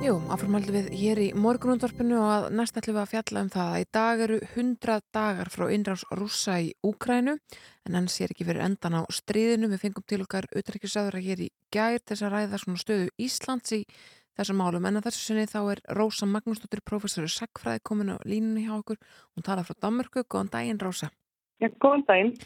Jú, 0.00 0.14
áframhaldum 0.32 0.78
við 0.78 0.86
hér 0.96 1.20
í 1.20 1.26
morgunundvarpinu 1.36 2.22
og 2.22 2.30
að 2.32 2.46
næst 2.56 2.80
ætlum 2.80 2.96
við 2.96 3.02
að 3.02 3.10
fjalla 3.12 3.42
um 3.44 3.50
það 3.52 3.74
að 3.74 3.82
í 3.82 3.86
dag 3.98 4.22
eru 4.24 4.38
100 4.46 5.04
dagar 5.12 5.52
frá 5.52 5.66
innrás 5.76 6.06
rússa 6.08 6.56
í 6.56 6.72
Úkrænu 6.88 7.36
en 7.36 7.98
hann 7.98 8.08
sér 8.08 8.32
ekki 8.32 8.48
fyrir 8.48 8.64
endan 8.64 8.96
á 8.96 9.02
stríðinu. 9.12 9.68
Við 9.76 9.84
fengum 9.84 10.08
til 10.08 10.22
okkar 10.24 10.48
utrækjusáður 10.56 11.20
að 11.20 11.28
hér 11.28 11.44
í 11.44 11.52
gær 11.68 12.00
þess 12.00 12.24
að 12.24 12.36
ræða 12.38 12.64
svona 12.64 12.84
stöðu 12.86 13.12
Íslands 13.28 13.76
í 13.76 13.84
þessum 14.40 14.62
málum 14.64 14.88
en 14.88 15.02
að 15.02 15.10
þessu 15.10 15.26
sinni 15.26 15.44
þá 15.52 15.60
er 15.74 15.88
Rósa 16.00 16.24
Magnúsdóttir 16.32 16.80
professor 16.80 17.28
í 17.28 17.34
Sackfræði 17.36 17.84
komin 17.84 18.16
á 18.16 18.24
línunni 18.24 18.64
hjá 18.64 18.78
okkur. 18.80 18.96
Hún 19.36 19.44
talar 19.44 19.68
frá 19.68 19.76
Danmörku. 19.84 20.24
Góðan 20.24 20.54
daginn 20.56 20.80
Rósa. 20.80 21.12
Já, 21.60 21.68
góðan 21.76 22.08
daginn. 22.08 22.38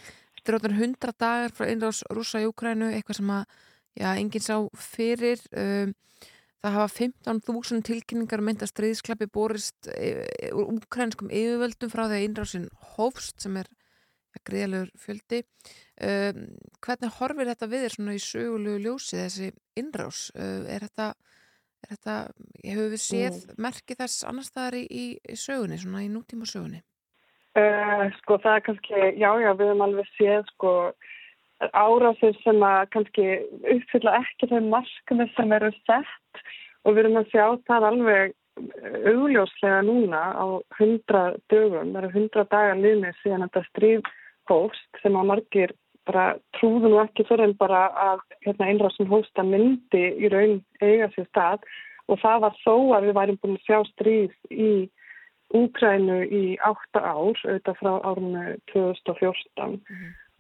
Þetta 0.49 0.57
er 0.57 0.73
orðin 0.73 0.95
100 0.97 1.13
dagar 1.21 1.53
frá 1.53 1.67
innrás 1.69 1.99
rússa 2.09 2.41
í 2.41 2.47
Úkrænu, 2.49 2.87
eitthvað 2.97 3.19
sem 3.19 3.33
að 3.35 3.43
já, 4.01 4.07
enginn 4.15 4.45
sá 4.47 4.55
fyrir. 4.81 5.43
Um, 5.53 5.93
það 6.65 6.77
hafa 6.79 6.95
15.000 6.97 7.85
tilkynningar 7.85 8.43
mynda 8.43 8.67
stríðsklappi 8.67 9.29
borist 9.31 9.91
e, 9.93 10.49
úr 10.49 10.73
úkrænskum 10.73 11.29
yfirvöldum 11.29 11.93
frá 11.93 12.07
því 12.07 12.17
að 12.17 12.25
innrásin 12.25 12.65
hófst 12.97 13.45
sem 13.45 13.61
er 13.61 13.69
ja, 13.69 14.41
greiðalegur 14.49 14.91
fjöldi. 15.05 15.45
Um, 16.01 16.43
hvernig 16.81 17.15
horfir 17.21 17.53
þetta 17.53 17.69
við 17.69 17.85
þér 17.85 17.99
svona 17.99 18.17
í 18.17 18.25
sögulegu 18.25 18.83
ljósi 18.87 19.21
þessi 19.21 19.53
innrás? 19.79 20.25
Uh, 20.33 20.65
er 20.65 20.89
þetta, 20.89 21.13
er 21.85 21.93
þetta, 21.93 22.19
hefur 22.65 22.93
við 22.97 23.05
séð 23.05 23.41
merki 23.61 24.01
þess 24.01 24.25
annars 24.33 24.49
staðar 24.49 24.81
í, 24.81 24.87
í, 24.89 25.09
í 25.21 25.37
sögunni, 25.37 25.77
svona 25.85 26.07
í 26.09 26.13
nútíma 26.17 26.49
sögunni? 26.49 26.81
Uh, 27.59 28.05
sko 28.21 28.37
það 28.43 28.55
er 28.55 28.65
kannski, 28.67 28.99
já, 29.19 29.31
já, 29.43 29.49
við 29.59 29.71
höfum 29.73 29.87
alveg 29.89 30.11
séð 30.15 30.45
sko 30.53 30.73
árásir 31.75 32.37
sem 32.45 32.61
að 32.63 32.85
kannski 32.95 33.25
uppfylla 33.75 34.19
ekki 34.21 34.47
þau 34.51 34.61
markmið 34.69 35.33
sem 35.35 35.55
eru 35.57 35.71
sett 35.89 36.43
og 36.85 36.95
við 36.95 37.01
erum 37.03 37.19
að 37.19 37.33
sjá 37.33 37.47
það 37.67 37.87
alveg 37.89 38.37
augljóslega 39.09 39.81
núna 39.87 40.21
á 40.39 40.47
hundra 40.79 41.23
dögum, 41.51 41.93
það 41.93 42.01
eru 42.03 42.15
hundra 42.15 42.45
dagar 42.53 42.79
liðni 42.79 43.13
síðan 43.23 43.47
þetta 43.47 43.65
stríð 43.73 44.13
hófst 44.51 45.03
sem 45.03 45.19
að 45.19 45.29
margir 45.33 45.75
bara 46.09 46.29
trúðu 46.57 46.93
nú 46.93 47.01
ekki 47.03 47.27
fyrir 47.29 47.51
en 47.51 47.57
bara 47.59 47.89
að 47.93 48.23
hérna, 48.47 48.71
einrásin 48.71 49.11
hósta 49.11 49.45
myndi 49.45 50.05
í 50.17 50.31
raun 50.33 50.61
eiga 50.81 51.11
sér 51.15 51.29
stað 51.29 51.67
og 52.09 52.21
það 52.23 52.45
var 52.47 52.63
þó 52.63 52.77
að 52.97 53.09
við 53.09 53.19
værim 53.19 53.41
búin 53.43 53.59
að 53.59 53.67
sjá 53.67 53.79
stríð 53.93 54.55
í 54.55 54.71
Úkrænu 55.57 56.19
í 56.29 56.43
átta 56.61 57.01
ár, 57.01 57.39
auðvitað 57.45 57.79
frá 57.81 57.93
árunni 58.05 58.57
2014 58.73 59.79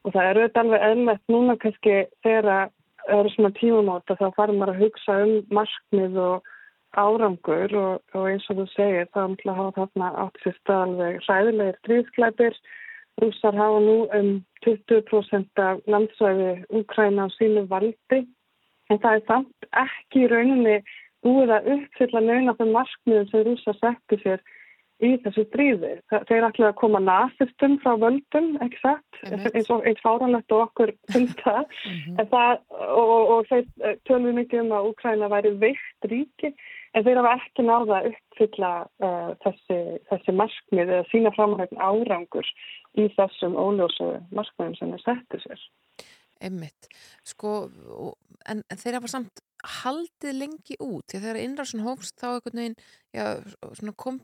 og 0.04 0.12
það 0.12 0.24
er 0.24 0.40
auðvitað 0.40 0.62
alveg 0.64 0.84
eðlert 0.88 1.32
núna 1.32 1.56
kannski 1.62 1.94
þegar 2.26 2.48
það 2.48 3.18
eru 3.18 3.32
svona 3.32 3.54
tímamóta 3.56 4.18
þá 4.20 4.26
farum 4.36 4.60
maður 4.60 4.74
að 4.74 4.82
hugsa 4.84 5.16
um 5.24 5.32
markmið 5.56 6.18
og 6.24 6.50
árangur 6.98 7.74
og, 7.76 8.02
og 8.16 8.28
eins 8.28 8.50
og 8.50 8.60
þú 8.60 8.66
segir 8.74 9.08
þá 9.14 9.22
ætla 9.24 9.54
að 9.54 9.58
hafa 9.62 9.78
þarna 9.78 10.10
átt 10.24 10.44
stað 10.58 10.84
alveg 10.84 11.18
hræðilegir 11.24 11.80
stríðsklæpir 11.82 12.60
rússar 13.22 13.56
hafa 13.58 13.80
nú 13.80 13.96
um 14.18 14.30
20% 14.64 15.62
af 15.62 15.80
landsvæði 15.86 16.52
Úkræna 16.70 17.26
á 17.26 17.28
sínu 17.36 17.66
valdi. 17.70 18.20
En 18.90 19.00
það 19.02 19.14
er 19.14 19.24
samt 19.26 19.68
ekki 19.82 20.24
í 20.24 20.30
rauninni 20.30 20.76
búið 21.26 21.52
að 21.56 21.68
uppfylla 21.74 22.22
neina 22.24 22.54
þeim 22.58 22.72
markmiðum 22.76 23.28
sem 23.30 23.44
rússar 23.46 23.78
setti 23.80 24.20
sér 24.22 24.44
í 25.04 25.10
þessu. 25.22 25.44
Það- 25.52 26.24
Þeir 26.28 26.46
ætla 26.48 26.68
að 26.72 26.78
koma 26.80 27.00
nazistum 27.02 27.76
frá 27.82 27.92
völdum, 28.02 28.48
ekki 28.64 28.80
satt, 28.82 29.20
eins 29.54 29.70
og 29.70 29.86
eins 29.86 30.00
fáranlegt 30.02 30.52
og 30.52 30.64
okkur 30.68 30.92
finnst 31.12 31.38
það. 31.44 31.64
Mhm. 31.88 32.18
En 32.20 32.26
það 32.26 32.58
og, 32.72 33.30
og, 33.34 33.46
þeir 33.50 33.64
eh, 33.84 33.96
tölum 34.08 34.34
mikið 34.40 34.60
um 34.64 34.72
að 34.78 34.88
Úkræna 34.90 35.30
væri 35.30 35.54
veikt 35.62 36.10
ríki, 36.10 36.52
en 36.94 37.04
þeir 37.04 37.20
hafa 37.20 37.34
ekki 37.38 37.62
náða 37.66 37.98
að 38.00 38.08
uppfylla 38.12 38.72
uh, 39.04 39.30
þessi, 39.44 39.78
þessi 40.10 40.34
markmið 40.34 40.92
eða 40.94 41.08
sína 41.12 41.32
framhægn 41.36 41.78
árangur 41.78 42.46
í 42.98 43.08
þessum 43.16 43.54
óljósu 43.60 44.08
markmiðum 44.34 44.78
sem 44.78 44.94
þeir 44.94 45.04
settu 45.04 45.42
sér. 45.44 45.66
Einmitt. 46.40 46.88
Sko, 47.26 47.68
en, 48.48 48.62
en 48.70 48.80
þeir 48.80 48.98
hafa 48.98 49.10
samt 49.10 49.42
haldið 49.82 50.36
lengi 50.38 50.76
út 50.78 51.04
því 51.10 51.18
að 51.18 51.24
þegar 51.26 51.40
innrásun 51.42 51.82
hófst 51.86 52.18
þá 52.20 52.28
einhvern 52.36 52.60
veginn 52.62 52.76
já, 53.16 53.24
svona 53.74 53.94
kom 53.98 54.20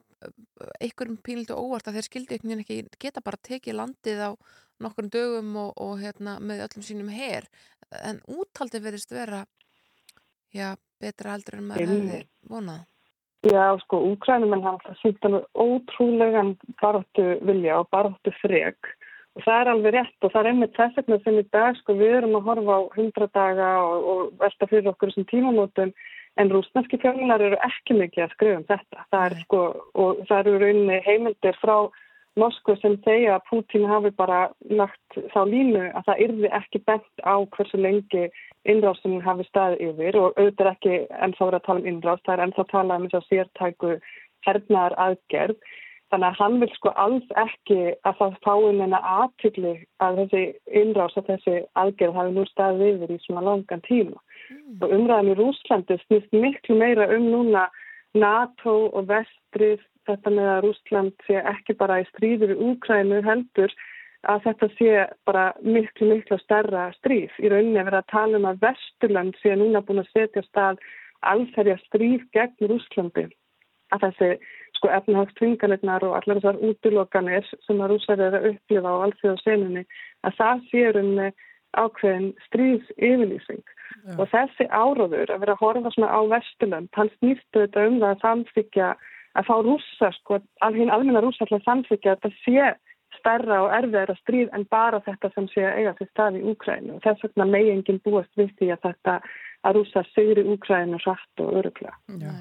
einhverjum 0.80 1.18
pínlítið 1.26 1.58
óvart 1.60 1.88
að 1.88 1.98
þeir 1.98 2.08
skildi 2.08 2.38
ekki 2.38 2.78
geta 3.00 3.22
bara 3.24 3.40
tekið 3.42 3.78
landið 3.80 4.24
á 4.28 4.30
nokkur 4.82 5.10
dögum 5.10 5.54
og, 5.56 5.74
og 5.80 6.00
hérna 6.02 6.38
með 6.40 6.64
öllum 6.68 6.86
sínum 6.86 7.12
her. 7.14 7.46
En 8.02 8.20
úthaldið 8.26 8.88
verðist 8.88 9.14
vera 9.14 9.44
já, 10.54 10.74
betra 11.02 11.34
heldur 11.34 11.60
en 11.60 11.70
maður 11.70 11.94
hefði 11.94 12.20
vonað. 12.50 12.82
Já, 13.44 13.76
sko, 13.82 14.00
Úkrænumenn 14.14 14.64
hafa 14.64 14.94
sýnt 15.02 15.24
alveg 15.28 15.44
ótrúlegan 15.52 16.54
baráttu 16.80 17.34
vilja 17.44 17.82
og 17.82 17.90
baráttu 17.92 18.32
frek 18.40 18.88
og 19.34 19.42
það 19.44 19.58
er 19.60 19.70
alveg 19.72 19.94
rétt 19.96 20.24
og 20.24 20.32
það 20.32 20.40
er 20.40 20.48
einmitt 20.50 20.78
þess 20.78 20.96
vegna 21.00 21.18
sem 21.24 21.40
í 21.40 21.44
dag, 21.52 21.76
sko, 21.80 21.96
við 21.98 22.14
erum 22.20 22.38
að 22.38 22.46
horfa 22.48 22.78
á 22.78 22.82
hundra 22.94 23.28
daga 23.34 23.70
og, 23.82 24.06
og 24.12 24.20
velta 24.40 24.68
fyrir 24.70 24.90
okkur 24.94 25.12
þessum 25.12 25.28
tímamótum 25.28 25.92
en 26.40 26.50
rúsneski 26.50 26.98
fjölminar 27.02 27.42
eru 27.42 27.58
ekki 27.66 27.96
mikið 27.98 28.24
að 28.24 28.32
skrifa 28.34 28.60
um 28.60 28.66
þetta. 28.70 29.04
Það 29.10 29.26
er 29.26 29.36
sko, 29.44 29.60
eru 30.38 30.56
í 30.56 30.62
rauninni 30.62 31.02
heimildir 31.06 31.60
frá 31.62 31.76
Moskvu 32.34 32.74
sem 32.80 32.96
segja 33.04 33.36
að 33.36 33.44
Pútín 33.46 33.84
hafi 33.86 34.10
bara 34.18 34.48
lagt 34.66 35.18
þá 35.30 35.40
línu 35.46 35.84
að 35.94 36.08
það 36.08 36.22
yrði 36.24 36.48
ekki 36.58 36.80
bent 36.88 37.22
á 37.22 37.34
hversu 37.54 37.78
lengi 37.78 38.24
innrásin 38.66 39.20
hafi 39.22 39.46
staðið 39.46 39.84
yfir 39.92 40.18
og 40.18 40.40
auðvitað 40.40 40.64
er 40.64 40.70
ekki 40.72 40.96
ennþá 41.22 41.46
verið 41.46 41.60
að 41.60 41.66
tala 41.68 41.78
um 41.78 41.88
innrás, 41.92 42.24
það 42.24 42.34
er 42.34 42.42
ennþá 42.46 42.64
að 42.64 42.72
tala 42.72 42.98
um 42.98 43.06
þess 43.06 43.20
að 43.20 43.28
sértæku 43.28 43.92
hernaðar 44.48 44.96
aðgerð. 45.06 45.70
Þannig 46.10 46.28
að 46.28 46.40
hann 46.40 46.58
vil 46.62 46.70
sko 46.74 46.94
alls 47.04 47.30
ekki 47.44 47.78
að 48.02 48.18
það 48.18 48.34
fái 48.44 48.72
neina 48.80 49.00
aðtykli 49.14 49.74
að 50.04 50.18
þessi 50.22 50.42
innrás 50.82 51.16
að 51.20 51.30
þessi 51.30 51.56
aðgerð 51.84 52.18
hafi 52.18 52.34
nú 52.34 52.48
staðið 52.50 52.90
yfir 52.90 53.14
í 53.14 53.20
svona 53.22 53.46
langan 53.46 53.86
tíma. 53.86 54.18
Og 54.82 54.92
umræðan 54.92 55.32
í 55.32 55.38
Rúslandi 55.38 55.98
snýst 56.04 56.36
miklu 56.36 56.76
meira 56.78 57.08
um 57.16 57.26
núna 57.32 57.66
NATO 58.14 58.76
og 58.92 59.08
vestrið 59.10 59.82
þetta 60.08 60.30
með 60.30 60.50
að 60.52 60.62
Rúsland 60.66 61.26
sé 61.26 61.40
ekki 61.40 61.76
bara 61.80 62.00
í 62.02 62.08
stríði 62.12 62.50
við 62.52 62.64
Úkrænu 62.68 63.22
heldur 63.24 63.72
að 64.28 64.42
þetta 64.46 64.68
sé 64.78 64.90
bara 65.28 65.44
miklu, 65.60 66.08
miklu 66.12 66.38
stærra 66.40 66.88
stríð. 66.98 67.32
Í 67.40 67.50
rauninni 67.52 67.80
er 67.80 67.88
verið 67.88 68.02
að 68.02 68.12
tala 68.12 68.40
um 68.40 68.48
að 68.48 68.60
Vesturland 68.64 69.40
sé 69.40 69.56
núna 69.56 69.84
búin 69.84 70.02
að 70.02 70.12
setja 70.12 70.44
stað 70.48 70.82
alferja 71.24 71.76
stríð 71.86 72.24
gegn 72.36 72.70
Rúslandi. 72.70 73.26
Að 73.92 74.06
þessi 74.06 74.30
sko 74.78 74.90
efnahagstvinganirnar 74.92 76.04
og 76.04 76.16
allar 76.18 76.40
þessar 76.40 76.60
útilokanir 76.68 77.46
sem 77.66 77.80
að 77.80 77.94
rúsar 77.94 78.20
eru 78.20 78.40
að 78.40 78.48
upplifa 78.52 78.90
á 78.92 79.02
allþjóða 79.06 79.42
senunni, 79.44 79.84
að 80.26 80.38
það 80.40 80.64
sé 80.70 80.84
rauninni 80.90 81.28
ákveðin 81.74 82.28
stríðs 82.48 82.90
yfirlýsing. 82.96 83.62
Og 84.18 84.28
þessi 84.32 84.66
áróður 84.68 85.32
að 85.32 85.44
vera 85.44 85.56
að 85.56 85.62
horfa 85.62 85.92
svona 85.94 86.12
á 86.12 86.20
Vesturland, 86.34 86.90
hann 86.96 87.12
snýstu 87.18 87.64
þetta 87.64 87.86
um 87.88 88.00
það 88.00 88.10
að 88.10 88.24
samþykja 88.24 88.88
að 89.34 89.46
fá 89.48 89.54
rússa, 89.66 90.10
sko, 90.20 90.40
alveg 90.62 90.92
almenna 90.94 91.22
rússa 91.24 91.46
til 91.48 91.58
að 91.58 91.66
samþykja 91.68 92.12
að 92.12 92.20
þetta 92.26 92.42
sé 92.44 92.74
stærra 93.18 93.62
og 93.64 93.72
erfiðara 93.72 94.14
stríð 94.20 94.52
en 94.56 94.66
bara 94.70 95.00
þetta 95.04 95.30
sem 95.34 95.48
sé 95.52 95.64
að 95.64 95.80
eiga 95.80 95.96
til 95.98 96.06
stað 96.10 96.38
í 96.38 96.44
Úkrænu 96.52 96.96
og 96.96 97.02
þess 97.04 97.26
vegna 97.26 97.48
megi 97.48 97.72
enginn 97.72 98.00
búast 98.04 98.32
við 98.38 98.52
því 98.58 98.70
að 98.74 98.86
þetta 98.88 99.18
að 99.64 99.76
rússa 99.78 100.02
sigri 100.12 100.44
Úkrænu 100.54 100.98
hratt 101.00 101.40
og 101.40 101.52
öruglega. 101.60 101.94
Já. 102.20 102.32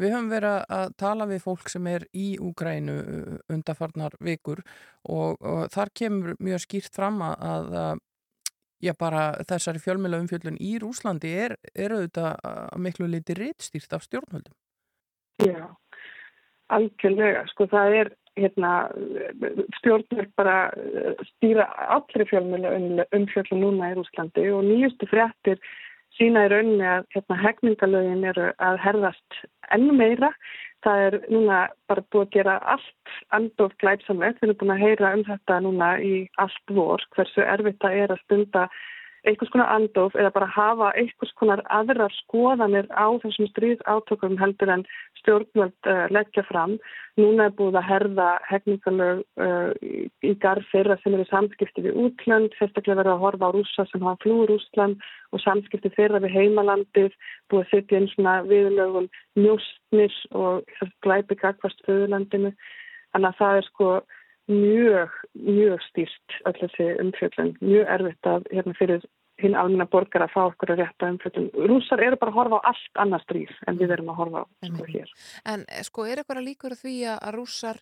Við 0.00 0.14
höfum 0.14 0.30
verið 0.32 0.62
að 0.78 0.94
tala 1.02 1.26
við 1.28 1.42
fólk 1.44 1.72
sem 1.72 1.88
er 1.92 2.06
í 2.16 2.28
Úgrænu 2.40 2.96
undarfarnar 3.52 4.16
vikur 4.24 4.62
og, 5.04 5.36
og 5.40 5.66
þar 5.74 5.92
kemur 6.00 6.38
mjög 6.40 6.64
skýrt 6.64 6.96
fram 6.96 7.20
að, 7.26 7.74
að 7.84 8.00
já, 8.82 8.94
bara 8.98 9.32
þessari 9.48 9.82
fjölmjöla 9.82 10.20
umfjöldun 10.22 10.58
í 10.60 10.76
Rúslandi 10.82 11.32
er, 11.46 11.56
er 11.74 11.94
auðvitað 11.96 12.32
að 12.50 12.80
miklu 12.86 13.10
liti 13.10 13.36
rittstýrt 13.38 13.96
af 13.96 14.06
stjórnvöldum. 14.06 14.56
Já, 15.44 15.68
algjörlega. 16.72 17.44
Sko 17.52 17.68
það 17.72 17.98
er 18.00 18.12
hérna, 18.40 18.72
stjórnvöld 19.80 20.32
bara 20.38 20.56
eh, 20.76 21.22
stýra 21.34 21.66
allri 21.96 22.26
fjölmjöla 22.30 23.06
umfjöldun 23.16 23.64
núna 23.64 23.92
í 23.92 23.98
Rúslandi 23.98 24.48
og 24.54 24.66
nýjustu 24.68 25.08
fréttir 25.10 25.60
sína 26.20 26.44
í 26.46 26.50
rauninni 26.52 26.84
að 26.86 27.06
hérna, 27.14 27.38
hegningalögin 27.40 28.26
eru 28.28 28.50
að 28.60 28.82
herðast 28.84 29.40
enn 29.72 29.88
meira. 29.96 30.30
Það 30.84 31.02
er 31.06 31.16
núna 31.28 31.58
bara 31.90 32.04
búið 32.12 32.26
að 32.26 32.34
gera 32.36 32.54
allt 32.74 33.14
andof 33.36 33.74
glæpsamlegt. 33.82 34.40
Við 34.40 34.48
erum 34.48 34.60
búin 34.62 34.74
að 34.76 34.84
heyra 34.84 35.12
um 35.16 35.24
þetta 35.26 35.58
núna 35.64 35.90
í 36.04 36.14
allt 36.40 36.72
vor, 36.76 37.04
hversu 37.16 37.44
erfitt 37.44 37.80
það 37.84 37.98
er 38.04 38.14
að 38.14 38.22
stunda 38.24 38.64
einhvers 39.28 39.50
konar 39.52 39.68
andof 39.74 40.14
eða 40.16 40.32
bara 40.34 40.48
hafa 40.48 40.90
einhvers 40.98 41.32
konar 41.38 41.62
aðrar 41.72 42.12
skoðanir 42.22 42.88
á 42.92 43.06
þessum 43.22 43.48
stríð 43.50 43.82
átökum 43.90 44.38
heldur 44.40 44.72
en 44.72 44.84
stjórnvöld 45.20 45.88
uh, 45.90 46.06
leggja 46.12 46.44
fram. 46.48 46.78
Núna 47.20 47.48
er 47.50 47.56
búið 47.58 47.76
að 47.80 47.88
herða 47.90 48.28
hegningalög 48.48 49.22
uh, 49.42 49.72
í, 49.84 50.06
í 50.24 50.32
garð 50.40 50.68
þeirra 50.72 50.96
sem 51.02 51.16
eru 51.16 51.26
samskipti 51.28 51.84
við 51.84 51.98
útland, 52.04 52.54
sérstaklega 52.56 53.02
verið 53.02 53.16
að 53.16 53.24
horfa 53.26 53.50
á 53.50 53.54
rússa 53.56 53.86
sem 53.90 54.06
hafa 54.06 54.22
flúur 54.24 54.54
Úsland 54.56 55.04
og 55.34 55.44
samskipti 55.44 55.92
þeirra 55.96 56.22
við 56.24 56.36
heimalandið, 56.38 57.18
búið 57.52 57.66
að 57.66 57.72
setja 57.74 58.00
inn 58.00 58.12
svona 58.14 58.38
viðlögum 58.48 59.10
njóstnir 59.36 60.16
og 60.32 60.64
glæpi 61.04 61.36
gagvast 61.42 61.84
föðurlandinu. 61.88 62.54
Þannig 63.10 63.32
að 63.32 63.38
það 63.42 63.60
er 63.60 63.68
sko 63.68 63.92
mjög, 64.50 65.16
mjög 65.38 65.80
stýrt 65.88 66.36
öll 66.48 66.58
þessi 66.58 66.90
umfjöldun, 67.04 67.56
mjög 67.62 67.94
erfitt 67.96 68.30
að 68.30 68.46
hérna 68.52 68.76
fyrir 68.78 69.06
hinn 69.40 69.56
almenna 69.56 69.86
borgar 69.88 70.26
að 70.26 70.34
fá 70.34 70.40
okkur 70.42 70.74
að 70.74 70.82
rétta 70.82 71.08
umfjöldun. 71.14 71.48
Rússar 71.70 72.02
eru 72.04 72.18
bara 72.20 72.32
að 72.34 72.38
horfa 72.40 72.60
á 72.60 72.68
allt 72.72 73.02
annars 73.04 73.24
stríð 73.26 73.52
en 73.70 73.78
við 73.80 73.94
erum 73.96 74.10
að 74.12 74.20
horfa 74.20 74.42
á 74.44 74.46
sko 74.68 74.88
hér. 74.90 75.14
En 75.52 75.64
eh, 75.68 75.84
sko, 75.86 76.06
er 76.06 76.22
eitthvað 76.22 76.44
líkur 76.46 76.76
því 76.78 76.96
að 77.14 77.30
rússar, 77.38 77.80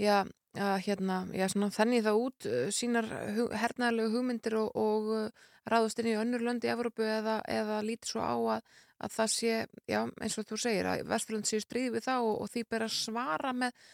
já, 0.00 0.16
að, 0.58 0.74
hérna, 0.86 1.20
já, 1.36 1.46
svona 1.52 1.70
þannig 1.74 2.04
það 2.06 2.24
út 2.24 2.48
uh, 2.50 2.58
sínar 2.74 3.08
hug, 3.36 3.54
hernaðalegu 3.62 4.12
hugmyndir 4.16 4.58
og, 4.60 4.68
og 4.78 5.14
uh, 5.14 5.46
ráðust 5.68 6.02
inn 6.02 6.12
í 6.12 6.18
önnur 6.18 6.44
lönd 6.44 6.64
í 6.64 6.72
Evrópu 6.72 7.06
eða, 7.06 7.40
eða 7.48 7.80
lítið 7.84 8.12
svo 8.12 8.24
á 8.24 8.36
að, 8.56 8.76
að 9.04 9.14
það 9.16 9.32
sé, 9.34 9.54
já, 9.88 10.00
eins 10.08 10.38
og 10.40 10.48
þú 10.48 10.60
segir 10.64 10.90
að 10.90 11.06
Vesturlund 11.12 11.48
séu 11.48 11.64
stríði 11.64 11.94
við 11.96 12.08
það 12.08 12.28
og, 12.28 12.36
og 12.44 12.52
því 12.52 12.64
ber 12.72 12.86
að 12.86 12.94
svara 12.96 13.54
með 13.56 13.88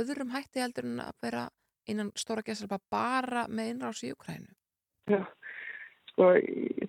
öðrum 0.00 0.32
hætti 0.34 0.62
heldur 0.62 0.88
en 0.88 1.02
að 1.04 1.16
vera 1.24 1.48
innan 1.90 2.12
stóra 2.18 2.44
gæsarpa 2.46 2.80
bara 2.92 3.46
með 3.48 3.74
innrás 3.74 4.02
í 4.06 4.12
Ukrænu. 4.14 4.50
Já, 5.10 5.22
sko, 6.12 6.32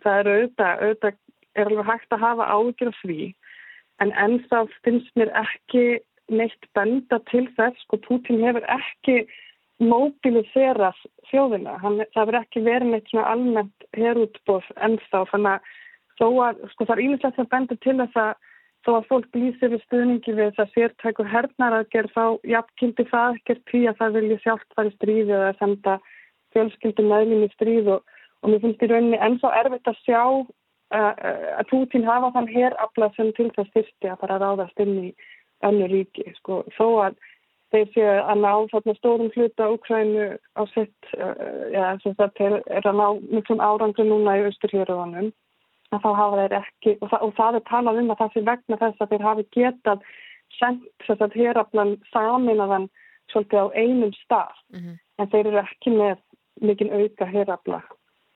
það 0.04 0.20
er 0.20 0.32
auðvitað, 0.32 0.84
auðvitað 0.86 1.20
er 1.56 1.72
alveg 1.72 1.90
hægt 1.90 2.16
að 2.16 2.24
hafa 2.26 2.50
ágjur 2.56 2.92
af 2.92 3.00
því 3.02 3.20
en 4.02 4.14
ennþá 4.24 4.64
finnst 4.86 5.14
mér 5.20 5.32
ekki 5.42 5.86
neitt 6.32 6.68
benda 6.78 7.20
til 7.32 7.46
þess, 7.58 7.80
sko, 7.86 8.00
Putin 8.06 8.44
hefur 8.46 8.66
ekki 8.72 9.26
mobiliserað 9.82 10.98
þjóðina, 11.32 11.78
Hann, 11.82 12.04
það 12.14 12.28
verður 12.30 12.44
ekki 12.44 12.64
verið 12.66 12.94
neitt 12.94 13.10
svona 13.10 13.34
almennt 13.34 13.88
herútbóð 13.98 14.70
ennþá, 14.78 15.24
þannig 15.34 15.56
að 15.56 15.72
þó 16.22 16.28
að, 16.46 16.64
sko, 16.74 16.88
það 16.88 16.96
er 16.96 17.04
ímislegt 17.08 17.42
að 17.42 17.52
benda 17.56 17.78
til 17.82 17.98
þess 18.04 18.22
að 18.22 18.32
þó 18.86 18.92
að 18.98 19.08
fólk 19.10 19.38
lýsir 19.38 19.74
við 19.74 19.84
stuðningi 19.86 20.34
við 20.34 20.48
þess 20.50 20.64
að 20.64 20.72
sértæku 20.76 21.26
hernaðaraðgerð 21.30 22.14
þá 22.16 22.26
jafnkildi 22.54 23.06
það 23.12 23.38
ekkert 23.38 23.64
því 23.70 23.82
að 23.90 24.00
það 24.00 24.16
vilja 24.18 24.38
sjálft 24.46 24.78
fara 24.78 24.90
í 24.90 24.96
stríði 24.96 25.36
eða 25.38 25.52
senda 25.60 25.98
fjölskyldum 26.56 27.12
meðlum 27.12 27.46
í 27.46 27.50
stríð 27.54 27.92
og, 27.96 28.16
og 28.42 28.52
mér 28.52 28.64
finnst 28.64 28.86
í 28.86 28.90
rauninni 28.92 29.20
ennþá 29.28 29.52
erfitt 29.60 29.92
að 29.92 30.00
sjá 30.02 30.22
uh, 30.22 31.12
að 31.60 31.68
Putin 31.70 32.08
hafa 32.08 32.32
þann 32.38 32.50
herabla 32.56 33.12
sem 33.18 33.30
til 33.38 33.52
þess 33.58 33.76
fyrsti 33.76 34.10
að 34.10 34.24
fara 34.24 34.40
að 34.40 34.48
ráðast 34.48 34.84
inn 34.86 34.98
í 35.04 35.12
önnu 35.68 35.92
ríki. 35.92 36.26
Sko, 36.40 36.64
þó 36.74 36.88
að 37.06 37.22
þeir 37.72 37.94
séu 37.94 38.16
að 38.18 38.42
ná 38.42 38.52
þarna 38.74 38.98
stórum 38.98 39.30
hluta 39.36 39.70
Úkrænu 39.76 40.26
á 40.58 40.62
sitt, 40.74 41.14
uh, 41.22 41.70
já, 41.70 41.86
sem 42.02 42.18
þeir 42.18 42.60
er 42.66 42.90
að 42.90 42.98
ná 42.98 43.08
miklum 43.30 43.62
árangri 43.62 44.10
núna 44.10 44.40
í 44.42 44.50
austurhjörðunum 44.50 45.30
að 45.92 46.04
þá 46.06 46.12
hafa 46.16 46.42
þeir 46.42 46.58
ekki, 46.62 46.98
og, 47.02 47.08
það, 47.12 47.22
og 47.28 47.34
það 47.40 47.56
er 47.60 47.66
talað 47.70 48.02
um 48.02 48.12
að 48.14 48.20
það 48.22 48.34
sé 48.34 48.44
vegna 48.50 48.78
þess 48.84 49.02
að 49.02 49.10
þeir 49.14 49.26
hafi 49.28 49.48
getað 49.58 50.06
sendt 50.60 51.08
þess 51.08 51.26
að 51.26 51.36
héraflan 51.40 51.96
saminaðan 52.12 52.90
svolítið 53.32 53.60
á 53.64 53.68
einum 53.76 54.14
stað, 54.24 54.56
Mhm. 54.72 54.96
en 55.20 55.28
þeir 55.32 55.48
eru 55.48 55.60
ekki 55.64 55.92
með 55.96 56.18
mikinn 56.62 56.92
auka 56.96 57.26
hérafla 57.26 57.82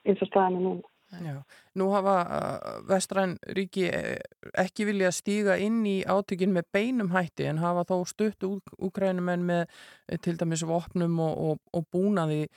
eins 0.05 0.21
og 0.21 0.27
staðinu 0.29 0.61
núna. 0.63 0.89
Já. 1.21 1.43
Nú 1.75 1.91
hafa 1.93 2.15
uh, 2.25 2.81
vestræn 2.89 3.37
ríki 3.55 3.85
eh, 3.87 4.17
ekki 4.57 4.85
vilja 4.89 5.11
stíga 5.13 5.55
inn 5.61 5.85
í 5.85 6.03
átökin 6.03 6.51
með 6.51 6.65
beinum 6.73 7.11
hætti 7.13 7.45
en 7.47 7.61
hafa 7.61 7.85
þó 7.87 8.05
stutt 8.09 8.43
úkrænumenn 8.43 9.45
með 9.45 9.67
eh, 10.09 10.17
til 10.17 10.35
dæmis 10.35 10.65
vopnum 10.65 11.19
og, 11.19 11.37
og, 11.37 11.59
og 11.73 11.85
búnaði. 11.93 12.47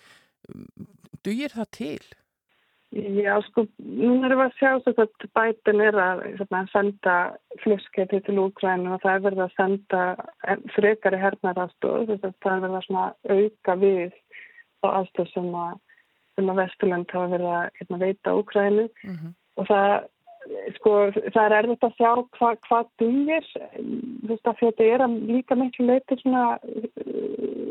Dugir 1.22 1.52
það 1.54 1.68
til? 1.76 2.02
Já, 2.96 3.34
sko, 3.44 3.66
núna 3.84 4.30
erum 4.30 4.40
við 4.40 4.46
að 4.46 4.54
sjá 4.56 4.70
svo 4.80 4.92
að 5.04 5.24
bætin 5.36 5.82
er 5.84 5.96
að 6.00 6.22
svona, 6.38 6.60
senda 6.72 7.16
flusketi 7.60 8.20
til 8.24 8.38
Úkrænu 8.40 8.94
og 8.94 9.02
það 9.02 9.12
er 9.12 9.24
verið 9.26 9.42
að 9.44 9.56
senda 9.58 10.04
frekari 10.72 11.20
hernaðarstóð, 11.20 12.14
það 12.16 12.54
er 12.54 12.62
verið 12.64 12.78
að 12.78 12.86
svona, 12.86 13.04
auka 13.28 13.76
við 13.82 14.16
á 14.80 14.86
aðstóð 15.02 15.28
sem 15.34 15.50
að, 15.60 15.74
að 16.40 16.54
Vesturland 16.62 17.12
hafa 17.12 17.32
verið 17.34 17.52
að 17.58 17.68
hérna, 17.76 18.00
veita 18.06 18.36
Úkrænu 18.40 18.86
og 19.58 19.68
það, 19.68 19.92
sko, 20.78 20.92
það 21.34 21.44
er 21.44 21.54
erfitt 21.58 21.86
að 21.86 21.94
sjá 21.98 22.10
hva, 22.38 22.50
hvað 22.66 22.90
dugir, 23.02 23.46
þú 23.76 24.30
veist 24.30 24.50
að 24.50 24.60
þetta 24.62 24.88
er 24.94 25.04
að 25.04 25.16
líka 25.28 25.58
miklu 25.58 25.86
leiti 25.88 26.18
svona 26.22 26.44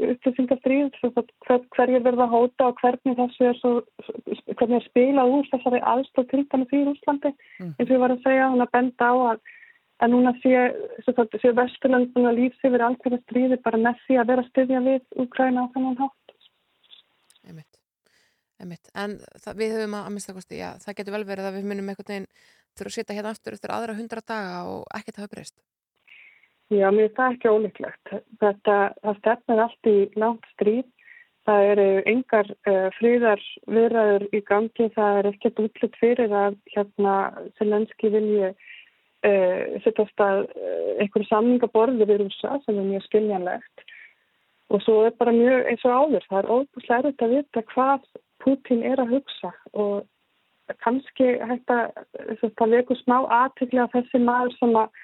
upplýsingastrýð, 0.07 0.97
hver, 1.03 1.61
hverjir 1.75 2.05
verða 2.05 2.27
að 2.27 2.35
hóta 2.35 2.71
og 2.71 2.81
hvernig 2.81 3.17
þessu 3.19 3.49
er 3.49 3.61
svo, 3.61 3.73
hvernig 4.53 4.79
er 4.79 4.87
spilað 4.87 5.35
úr 5.37 5.51
þessari 5.51 5.83
aðstóð 5.93 6.33
dæmis 6.51 6.75
í 6.75 6.83
Úslandi, 6.93 7.33
eins 7.65 7.87
og 7.87 7.95
ég 7.95 8.03
var 8.03 8.15
að 8.15 8.25
segja, 8.25 8.51
hann 8.51 8.65
að 8.65 8.75
benda 8.77 9.11
á 9.11 9.15
að 9.33 9.47
að 10.03 10.13
núna 10.13 10.33
sé, 10.43 10.53
sé 11.07 11.51
Vesturlanduna 11.57 12.33
lífs 12.35 12.65
yfir 12.67 12.83
alþjóða 12.85 13.17
stríði 13.23 13.57
bara 13.63 13.79
með 13.81 14.03
því 14.05 14.19
að 14.21 14.31
vera 14.31 14.43
að 14.43 14.51
styðja 14.51 14.81
við 14.85 15.23
Úkræna 15.23 15.65
á 15.65 15.71
þannig 15.73 16.03
hátt. 16.03 16.35
Einmitt. 17.47 17.79
Einmitt. 18.61 18.91
En 18.93 19.17
það, 19.41 19.57
við 19.61 19.75
höfum 19.77 19.97
að, 19.97 20.05
að 20.09 20.15
mista 20.17 20.35
kosti, 20.37 20.59
já, 20.61 20.69
það 20.83 20.99
getur 20.99 21.17
vel 21.17 21.25
verið 21.31 21.49
að 21.49 21.57
við 21.57 21.69
munum 21.71 21.91
einhvern 21.91 22.13
veginn 22.13 22.29
þurfa 22.77 22.93
að 22.93 22.99
sitja 22.99 23.17
hérna 23.17 23.33
aftur 23.33 23.57
eftir 23.57 23.73
aðra 23.73 23.97
hundra 23.97 24.23
daga 24.23 24.61
og 24.69 24.85
ekkert 24.97 25.21
hafa 25.21 25.33
breyst. 25.33 25.57
Já, 26.67 26.89
mér 26.91 27.07
er 27.07 27.15
það 27.15 27.33
ekki 27.33 27.51
ólíklegt. 27.55 28.13
Þetta, 28.41 28.77
það 29.05 29.19
stefnir 29.21 29.61
allt 29.63 29.87
í 29.87 29.97
langt 30.19 30.47
stríð. 30.55 30.87
Það 31.47 31.65
eru 31.71 31.85
engar 32.11 32.49
uh, 32.67 32.87
fríðar 32.97 33.43
viðræður 33.71 34.25
í 34.35 34.41
gangi. 34.49 34.87
Það 34.97 35.19
er 35.19 35.29
ekkert 35.29 35.61
útlut 35.63 35.95
fyrir 36.01 36.33
að 36.35 36.57
hérna 36.73 37.13
Selenski 37.55 38.11
vilji 38.11 38.49
uh, 38.51 39.77
sittast 39.85 40.25
að 40.25 40.43
uh, 40.49 40.89
einhverju 40.99 41.29
samningaborði 41.29 42.09
við 42.09 42.25
rúsa 42.25 42.59
sem 42.65 42.75
er 42.75 42.89
mjög 42.89 43.07
skiljanlegt. 43.07 43.87
Og 44.67 44.83
svo 44.83 44.97
er 45.07 45.15
bara 45.15 45.31
mjög 45.31 45.71
eins 45.71 45.87
og 45.87 45.95
áður. 45.95 46.27
Það 46.27 46.41
er 46.41 46.51
óbúslega 46.51 46.99
erfitt 46.99 47.23
að 47.23 47.35
vita 47.37 47.65
hvað 47.71 48.11
Putin 48.43 48.83
er 48.91 48.99
að 48.99 49.15
hugsa 49.15 49.55
og 49.71 50.03
kannski 50.83 51.35
hægt 51.49 51.71
að 51.73 52.73
veku 52.73 52.97
smá 53.03 53.19
aðtökli 53.41 53.83
að 53.83 53.93
þessi 53.95 54.23
maður 54.23 54.55
sem 54.59 54.75
að 54.75 55.03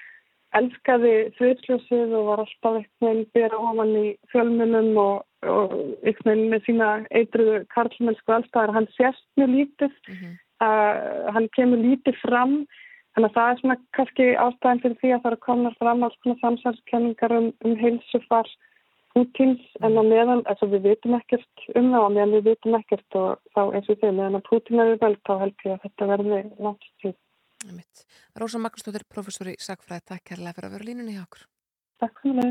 elskaði 0.54 1.14
sviðsljósið 1.38 2.14
og 2.14 2.28
var 2.28 2.42
alltaf 2.44 2.78
eitthvað 2.78 3.22
bera 3.34 3.58
ofan 3.58 3.92
í 3.98 4.04
fjölmunum 4.30 4.90
og, 5.02 5.24
og 5.50 5.74
eitthvað 6.06 6.44
með 6.52 6.66
sína 6.68 6.90
eitruðu 7.10 7.64
karlmennsku 7.74 8.36
alltaf 8.36 8.74
hann 8.76 8.88
sést 8.94 9.24
mjög 9.40 9.54
lítið 9.56 9.96
uh, 10.14 10.94
hann 11.34 11.48
kemur 11.56 11.82
lítið 11.82 12.20
fram 12.22 12.60
þannig 13.14 13.30
að 13.30 13.34
það 13.38 13.50
er 13.50 13.60
svona 13.62 13.78
kannski 13.96 14.28
ástæðan 14.44 14.84
fyrir 14.84 15.00
því 15.00 15.10
að 15.14 15.24
það 15.24 15.32
eru 15.32 15.42
komna 15.48 15.74
fram 15.80 16.06
alls 16.06 16.20
konar 16.22 16.40
samsælskenningar 16.42 17.36
um, 17.38 17.50
um 17.66 17.76
heilsufar 17.82 18.50
Pútins 19.14 19.62
en 19.86 19.94
að 20.00 20.08
meðan, 20.10 20.42
altså 20.50 20.66
við 20.72 20.88
vitum 20.88 21.14
ekkert 21.20 21.66
um 21.78 21.92
það 21.92 22.06
og 22.06 22.14
meðan 22.16 22.34
við 22.34 22.48
vitum 22.48 22.76
ekkert 22.80 23.18
og 23.20 23.28
þá 23.54 23.62
eins 23.64 23.90
og 23.92 24.00
þeim 24.00 24.16
meðan 24.18 24.38
að 24.40 24.46
Pútin 24.48 24.82
er 24.82 24.90
við 24.90 25.00
veld 25.04 25.20
þá 25.28 25.34
held 25.44 25.56
ég 25.68 25.72
að 25.76 25.82
þetta 25.84 26.08
verði 26.10 26.40
langt 26.66 26.88
síðan. 27.02 27.20
Rósa 28.34 28.58
Magnúsdóttir, 28.60 29.06
professor 29.08 29.46
í 29.48 29.54
Sagfræði, 29.62 30.04
takk 30.10 30.24
kærlega 30.32 30.56
fyrir 30.58 30.68
að 30.68 30.74
vera 30.76 30.88
línunni 30.90 31.14
hjá 31.14 31.24
okkur. 31.24 31.46
Takk 32.02 32.16
fyrir 32.26 32.42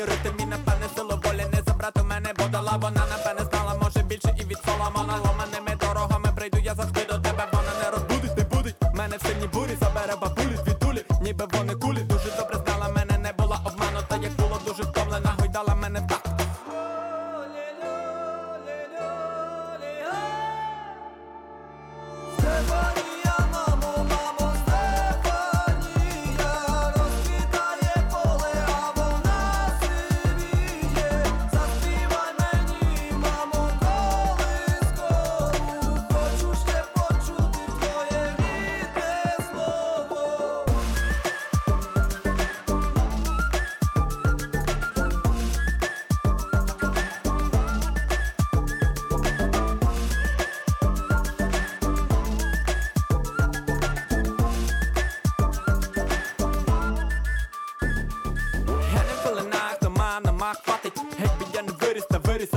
мені 0.00 0.12
ритм 0.12 0.42
і 0.42 0.46
напевне 0.46 0.86
силу 0.96 1.20
волі 1.24 1.46
не 1.52 1.62
забрати 1.66 2.02
мене, 2.02 2.32
бо 2.38 2.44
дала 2.44 2.76
вона 2.76 3.06
напевне 3.10 3.50
знала, 3.50 3.74
може 3.82 4.02
більше 4.02 4.34
і 4.40 4.44
від 4.44 4.58
соломона 4.66 5.16
ломаними 5.24 5.76
дорогами 5.80 6.32
прийду, 6.36 6.58
я 6.64 6.74
завжди 6.74 7.00
до 7.04 7.18
тебе, 7.18 7.48
вона 7.52 7.72
не 7.82 7.90
розбудить, 7.90 8.36
не 8.36 8.44
будить 8.44 8.76
мене 8.94 9.16
в 9.16 9.22
сильній 9.26 9.46
бурі, 9.52 9.76
забере 9.80 10.16
бабулі 10.22 10.56
звідулі, 10.64 11.04
ніби 11.20 11.46
вони 11.52 11.74
кулі, 11.74 11.98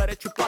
let 0.04 0.12
it 0.12 0.43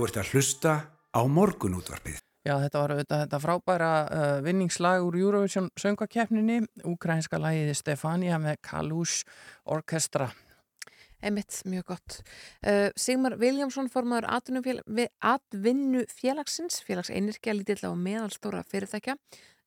Þú 0.00 0.06
ert 0.06 0.16
að 0.16 0.28
hlusta 0.32 0.70
á 1.12 1.20
morgunútvarpið. 1.28 2.20
Já, 2.48 2.54
þetta 2.62 2.80
var 2.80 2.92
auðvitað 2.94 3.18
þetta 3.20 3.38
frábæra 3.42 3.88
uh, 4.00 4.28
vinningslag 4.46 5.02
úr 5.04 5.18
Eurovision 5.20 5.66
söngakeppninni, 5.76 6.62
ukrainska 6.88 7.36
lagið 7.36 7.74
Stefania 7.76 8.38
með 8.40 8.56
Kalush 8.64 9.28
Orkestra. 9.68 10.30
Einmitt, 11.20 11.58
mjög 11.68 11.84
gott. 11.92 12.16
Uh, 12.64 12.88
Sigmar 12.96 13.36
Viljámsson 13.42 13.92
formaður 13.92 14.30
atvinnu 14.40 16.06
félagsins, 16.08 16.80
félags 16.88 17.12
einirkja 17.12 17.58
lítilla 17.58 17.92
og 17.92 18.00
meðalstóra 18.00 18.64
fyrirtækja, 18.72 19.18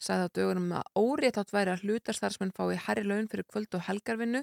sagði 0.02 0.34
á 0.34 0.36
dögunum 0.40 0.74
að 0.80 0.90
órétt 0.98 1.38
átt 1.44 1.54
væri 1.54 1.76
að 1.76 1.86
hlutastarfsmenn 1.86 2.58
fái 2.58 2.80
herri 2.88 3.06
laun 3.06 3.30
fyrir 3.30 3.46
kvöld 3.54 3.78
og 3.78 3.86
helgarvinnu, 3.86 4.42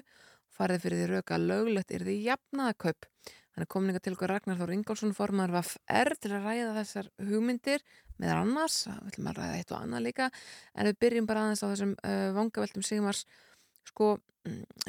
farið 0.55 0.87
fyrir 0.87 1.03
því 1.03 1.11
rauka 1.17 1.43
löglegt 1.51 1.91
er 1.91 2.07
því 2.07 2.21
jafnaðakaup. 2.29 3.11
Hann 3.51 3.65
er 3.65 3.69
komin 3.71 3.91
ykkar 3.91 4.05
til 4.05 4.15
okkur 4.15 4.31
Ragnar 4.31 4.59
Þór 4.61 4.73
Ingólfsson 4.77 5.15
formaður 5.15 5.57
vaff 5.57 5.75
er 5.91 6.13
til 6.15 6.31
að 6.31 6.45
ræða 6.47 6.73
þessar 6.79 7.11
hugmyndir 7.27 7.83
með 8.21 8.33
annars, 8.37 8.81
við 8.87 9.11
ætlum 9.11 9.31
að 9.31 9.39
ræða 9.41 9.57
eitt 9.59 9.73
og 9.73 9.79
annað 9.81 10.05
líka, 10.07 10.27
en 10.75 10.87
við 10.87 10.99
byrjum 11.03 11.27
bara 11.27 11.45
aðeins 11.45 11.63
á 11.65 11.71
þessum 11.71 11.95
uh, 11.99 12.27
vangaveltum 12.37 12.85
Sigmars. 12.85 13.25
Sko, 13.89 14.13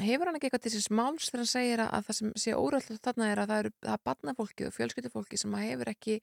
hefur 0.01 0.29
hann 0.29 0.37
ekki 0.37 0.49
eitthvað 0.49 0.63
til 0.65 0.73
þessi 0.73 0.87
smáls 0.87 1.29
þegar 1.29 1.43
hann 1.43 1.51
segir 1.51 1.83
að 1.83 2.07
það 2.07 2.17
sem 2.19 2.31
sé 2.43 2.53
óröld 2.57 3.01
þarna 3.05 3.29
er 3.29 3.41
að 3.41 3.51
það 3.51 3.61
eru 3.63 3.71
það 3.85 4.03
barnafólki 4.09 4.67
og 4.67 4.75
fjölskyldufólki 4.77 5.39
sem 5.39 5.57
hefur 5.61 5.91
ekki 5.93 6.15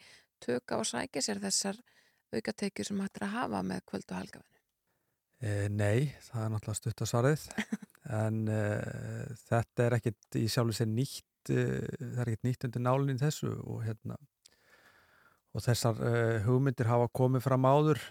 tökka 0.43 0.81
og 0.81 0.89
sækja 0.89 1.23
sér 1.27 1.43
þessar 1.43 1.79
aukatekjur 2.35 2.91
sem 2.91 3.03
hættir 3.03 3.27
að 3.27 3.37
hafa 3.37 3.63
með 3.67 3.85
kvöld 3.91 4.09
og 4.09 4.19
helgafinu 4.19 4.59
e, 5.43 5.69
Nei, 5.71 6.11
það 6.27 6.45
er 6.45 6.53
náttúrulega 6.55 6.81
stutt 6.81 7.05
að 7.05 7.13
svarið. 7.15 7.47
En 8.11 8.39
e, 8.51 8.63
þetta 9.47 9.85
er 9.85 9.95
ekkit 9.99 10.37
í 10.41 10.47
sjálf 10.51 10.75
nýtt 11.51 11.99
e, 12.01 12.07
það 12.15 12.23
er 12.23 12.31
ekkit 12.33 12.47
nýtt 12.49 12.69
undir 12.69 12.85
nálinn 12.87 13.21
þessu 13.21 13.51
og 13.65 13.83
hérna 13.87 14.17
og 15.51 15.65
þessar 15.65 15.99
hugmyndir 16.47 16.87
hafa 16.87 17.11
komið 17.11 17.43
fram 17.43 17.67
áður 17.67 18.03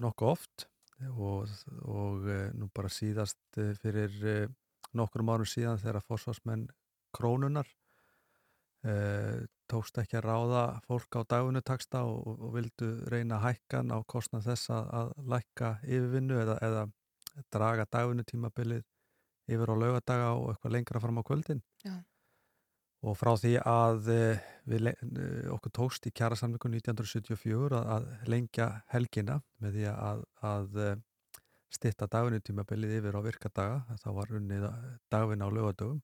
nokkuð 0.00 0.30
oft 0.32 0.68
og, 1.06 1.48
og 1.86 2.28
eh, 2.28 2.48
nú 2.58 2.68
bara 2.74 2.90
síðast 2.90 3.38
eh, 3.58 3.74
fyrir 3.78 4.14
eh, 4.26 4.46
nokkrum 4.98 5.30
árum 5.30 5.48
síðan 5.48 5.80
þegar 5.80 6.04
fórsvarsmenn 6.06 6.68
krónunar 7.14 7.68
tókst 9.68 9.96
ekki 9.98 10.20
að 10.20 10.28
ráða 10.28 10.60
fólk 10.86 11.16
á 11.18 11.26
dagunutaksta 11.28 12.04
og, 12.06 12.28
og 12.38 12.52
vildu 12.54 12.86
reyna 13.10 13.40
hækkan 13.42 13.90
á 13.90 13.98
kostnað 14.06 14.46
þess 14.52 14.70
að 14.70 15.10
lækka 15.28 15.72
yfirvinnu 15.82 16.36
eða, 16.38 16.54
eða 16.62 16.84
draga 17.52 17.88
dagunutímabilið 17.90 18.86
yfir 19.48 19.72
á 19.72 19.76
laugadaga 19.80 20.30
og 20.36 20.52
eitthvað 20.52 20.76
lengra 20.76 21.02
fram 21.02 21.20
á 21.20 21.28
kvöldin 21.28 21.62
Já. 21.84 21.96
og 23.02 23.18
frá 23.18 23.32
því 23.40 23.54
að 23.64 24.10
við, 24.68 24.88
okkur 25.56 25.74
tókst 25.80 26.08
í 26.08 26.14
kjærasamlingu 26.14 26.72
1974 26.78 27.80
að, 27.80 27.92
að 27.96 28.32
lengja 28.32 28.70
helgina 28.92 29.40
með 29.62 29.78
því 29.78 29.86
að, 29.94 30.24
að 30.52 30.82
stitta 31.72 32.08
dagunutímabilið 32.10 32.98
yfir 32.98 33.18
á 33.18 33.20
virkadaga, 33.24 33.96
þá 34.00 34.08
var 34.16 34.36
unnið 34.38 34.68
dagvinn 35.12 35.44
á 35.44 35.48
lögadögum, 35.52 36.00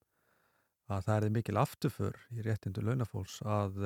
að 0.93 1.07
það 1.07 1.27
er 1.27 1.35
mikil 1.39 1.61
afturför 1.61 2.19
í 2.35 2.45
réttindu 2.45 2.85
launafólks 2.85 3.39
að 3.49 3.79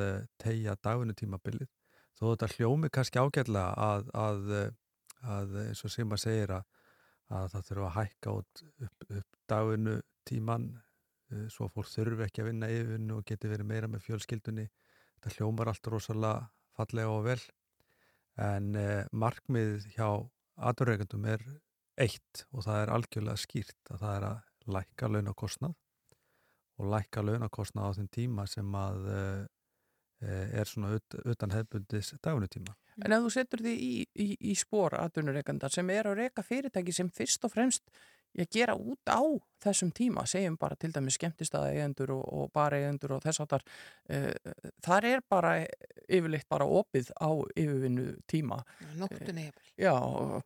tegja 0.43 0.75
dagunutímabilið. 0.83 1.71
Þó 2.19 2.25
þetta 2.33 2.49
hljómi 2.57 2.91
kannski 2.91 3.23
ágætlega 3.23 3.69
að, 3.79 4.09
að, 4.19 4.49
að 5.23 5.55
eins 5.69 5.85
og 5.87 5.95
sem 5.95 6.15
að 6.15 6.23
segir 6.25 6.55
að, 6.57 6.67
að 7.35 7.49
það 7.53 7.67
þurfa 7.69 7.89
að 7.89 7.97
hækka 7.99 8.35
út 8.41 8.63
upp, 8.87 9.07
upp 9.21 9.39
dagunutíman 9.53 10.69
uh, 10.79 11.47
svo 11.53 11.69
fólk 11.73 11.91
þurfi 11.93 12.27
ekki 12.27 12.45
að 12.45 12.51
vinna 12.51 12.71
yfirvinnu 12.73 13.19
og 13.19 13.27
geti 13.29 13.51
verið 13.51 13.71
meira 13.73 13.91
með 13.91 14.05
fjölskyldunni. 14.07 14.67
Þetta 15.19 15.35
hljómar 15.37 15.73
allt 15.73 15.91
rosalega 15.93 16.49
fallega 16.79 17.13
og 17.13 17.25
vel 17.27 17.41
en 18.39 18.71
uh, 18.79 19.03
markmið 19.13 19.89
hjá 19.97 20.09
aðurreikandum 20.69 21.27
er 21.29 21.45
eitt 21.99 22.45
og 22.55 22.65
það 22.67 22.81
er 22.83 22.95
algjörlega 22.95 23.43
skýrt 23.43 23.93
að 23.93 24.03
það 24.05 24.17
er 24.17 24.27
að 24.29 24.75
lækka 24.79 25.11
launakostnað 25.11 25.77
og 26.79 26.91
lækka 26.95 27.25
launakostnað 27.25 27.89
á 27.91 27.97
þeim 27.99 28.11
tíma 28.15 28.45
sem 28.51 28.77
að 28.79 29.09
uh, 29.11 29.47
er 30.29 30.67
svona 30.67 30.97
ut, 30.99 31.15
utan 31.31 31.55
hefbundis 31.55 32.13
dagunutíma. 32.23 32.75
En 33.05 33.15
ef 33.15 33.25
þú 33.25 33.33
setur 33.35 33.65
því 33.65 33.75
í, 33.79 33.91
í, 34.19 34.29
í 34.51 34.55
spór 34.59 34.97
aðunurreikandar 34.99 35.75
sem 35.75 35.91
er 35.95 36.11
að 36.11 36.23
reyka 36.25 36.45
fyrirtæki 36.47 36.95
sem 36.95 37.11
fyrst 37.15 37.45
og 37.47 37.55
fremst 37.55 37.87
ég 38.39 38.51
gera 38.53 38.75
út 38.77 39.09
á 39.09 39.23
þessum 39.63 39.91
tíma, 39.95 40.25
segjum 40.29 40.59
bara 40.61 40.77
til 40.79 40.91
dæmis 40.95 41.17
skemmtistæðaeigendur 41.19 42.13
og, 42.15 42.25
og 42.29 42.51
bareigendur 42.55 43.17
og 43.17 43.23
þess 43.25 43.43
aftar, 43.43 43.65
uh, 44.13 44.53
þar 44.85 45.09
er 45.09 45.25
bara 45.31 45.55
yfirleitt 46.07 46.49
bara 46.51 46.69
opið 46.69 47.11
á 47.19 47.31
yfirvinnu 47.57 48.11
tíma. 48.31 48.61
Nóttunni 49.01 49.49
hefur. 49.49 49.73
Já, 49.81 49.95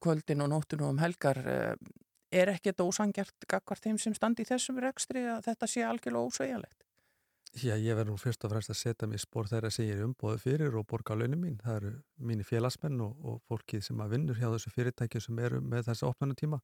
kvöldin 0.03 0.45
og 0.47 0.53
nóttun 0.55 0.87
og 0.87 0.95
um 0.95 1.03
helgar 1.03 1.43
uh, 1.43 1.75
er 2.33 2.55
ekkert 2.55 2.81
ósangjart 2.81 3.49
gagvar 3.51 3.81
þeim 3.83 3.99
sem 4.01 4.17
standi 4.17 4.47
í 4.47 4.49
þessum 4.49 4.81
rekstri 4.83 5.27
að 5.29 5.51
þetta 5.51 5.69
sé 5.69 5.85
algjörlega 5.87 6.31
ósveigjalegt? 6.31 6.81
Já, 7.53 7.75
ég 7.77 7.93
verður 7.93 8.15
nú 8.15 8.21
fyrst 8.21 8.45
og 8.47 8.53
fremst 8.55 8.73
að 8.73 8.79
setja 8.81 9.07
mér 9.11 9.21
spór 9.21 9.49
þegar 9.51 9.67
að 9.69 9.75
segja 9.77 10.05
umbóðu 10.07 10.39
fyrir 10.41 10.77
og 10.79 10.87
borga 10.89 11.13
á 11.13 11.21
launum 11.21 11.43
mín. 11.45 11.59
Það 11.61 11.75
eru 11.83 11.91
mínir 12.31 12.47
félagsmenn 12.49 13.03
og, 13.05 13.19
og 13.29 13.43
fólkið 13.51 13.83
sem 13.85 14.01
að 14.01 14.15
vinnur 14.15 14.39
hjá 14.41 14.47
þessu 14.55 14.73
fyrirtæki 14.73 15.21
sem 15.21 15.43
eru 15.45 15.61
með 15.61 15.91
þessu 15.91 16.07
opnanutíma 16.09 16.63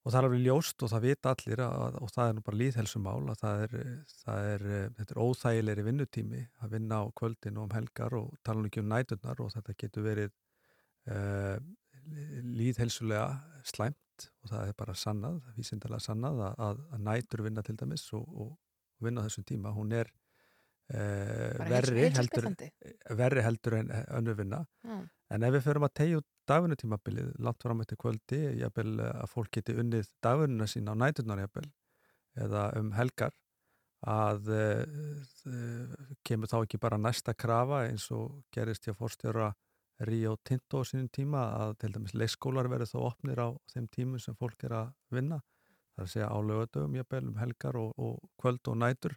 og 0.00 0.08
það 0.08 0.18
er 0.18 0.26
alveg 0.26 0.42
ljóst 0.46 0.82
og 0.82 0.90
það 0.90 1.04
vita 1.04 1.32
allir 1.34 1.62
að, 1.62 1.98
og 2.00 2.10
það 2.10 2.30
er 2.30 2.36
nú 2.36 2.44
bara 2.46 2.58
líðhelsumál 2.60 3.20
að 3.30 3.42
það 3.42 3.64
er, 3.64 3.74
það 4.22 4.46
er, 4.52 4.64
þetta 4.96 5.14
er 5.14 5.20
óþægilegri 5.26 5.84
vinnutími 5.86 6.40
að 6.64 6.72
vinna 6.74 7.00
á 7.04 7.04
kvöldin 7.20 7.60
og 7.60 7.68
um 7.68 7.74
helgar 7.76 8.16
og 8.16 8.30
tala 8.46 8.62
um 8.62 8.70
ekki 8.70 8.82
um 8.82 8.88
næturnar 8.90 9.42
og 9.44 9.52
þetta 9.54 9.76
getur 9.84 10.06
verið 10.06 10.32
uh, 11.12 11.60
líðhelsulega 12.58 13.28
slæmt 13.68 14.26
og 14.40 14.50
það 14.50 14.72
er 14.72 14.74
bara 14.80 14.96
sannað, 14.96 15.38
vísindarlega 15.56 16.06
sannað 16.08 16.42
að, 16.48 16.64
að, 16.66 16.82
að 16.96 17.06
nætur 17.10 17.44
vinna 17.44 17.64
til 17.64 17.76
dæmis 17.78 18.08
og, 18.16 18.24
og 18.34 18.56
vinna 19.04 19.24
þessum 19.26 19.46
tíma, 19.48 19.72
hún 19.76 19.94
er 19.96 20.10
uh, 20.94 21.68
verri, 21.70 22.08
heldur, 22.16 22.50
verri 23.22 23.44
heldur 23.46 23.78
en 23.80 23.92
önnu 24.08 24.36
vinna. 24.38 24.64
Mm. 24.86 25.08
en 25.30 25.46
ef 25.46 25.54
við 25.54 25.66
förum 25.68 25.86
að 25.86 25.96
tegja 26.00 26.20
út 26.20 26.28
dagvinnutímabilið 26.50 27.28
langt 27.46 27.62
fram 27.62 27.82
eftir 27.84 28.00
kvöldi, 28.00 28.40
jafnvel 28.58 28.96
eh, 28.98 29.12
að 29.22 29.30
fólk 29.30 29.52
geti 29.54 29.76
unnið 29.78 30.08
dagvinnuna 30.24 30.66
sína 30.66 30.96
á 30.96 31.00
næturnar 31.04 31.44
jafnvel 31.44 31.68
eða 32.40 32.64
um 32.80 32.90
helgar 32.96 33.34
að 34.10 34.48
uh, 34.56 35.96
kemur 36.24 36.48
þá 36.48 36.56
ekki 36.62 36.80
bara 36.80 36.98
næsta 36.98 37.34
krafa 37.36 37.84
eins 37.90 38.06
og 38.16 38.40
gerist 38.54 38.88
hjá 38.88 38.94
fórstjóra 38.96 39.50
Ríó 40.08 40.38
Tinto 40.40 40.80
á 40.80 40.88
sínum 40.88 41.10
tíma 41.12 41.42
að 41.60 41.74
til 41.82 41.92
dæmis 41.92 42.14
leikskólar 42.16 42.70
verður 42.72 42.88
þá 42.88 42.98
opnir 43.10 43.42
á 43.44 43.48
þeim 43.74 43.88
tímum 43.92 44.22
sem 44.22 44.36
fólk 44.40 44.64
er 44.64 44.76
að 44.78 44.92
vinna 45.12 45.42
það 46.00 46.06
er 46.06 46.08
að 46.08 46.14
segja 46.14 46.30
á 46.32 46.38
lögadögum 46.40 46.96
jafnvel 46.96 47.26
um 47.28 47.40
helgar 47.40 47.76
og, 47.80 47.90
og 47.98 48.30
kvöld 48.40 48.70
og 48.72 48.78
nætur 48.80 49.16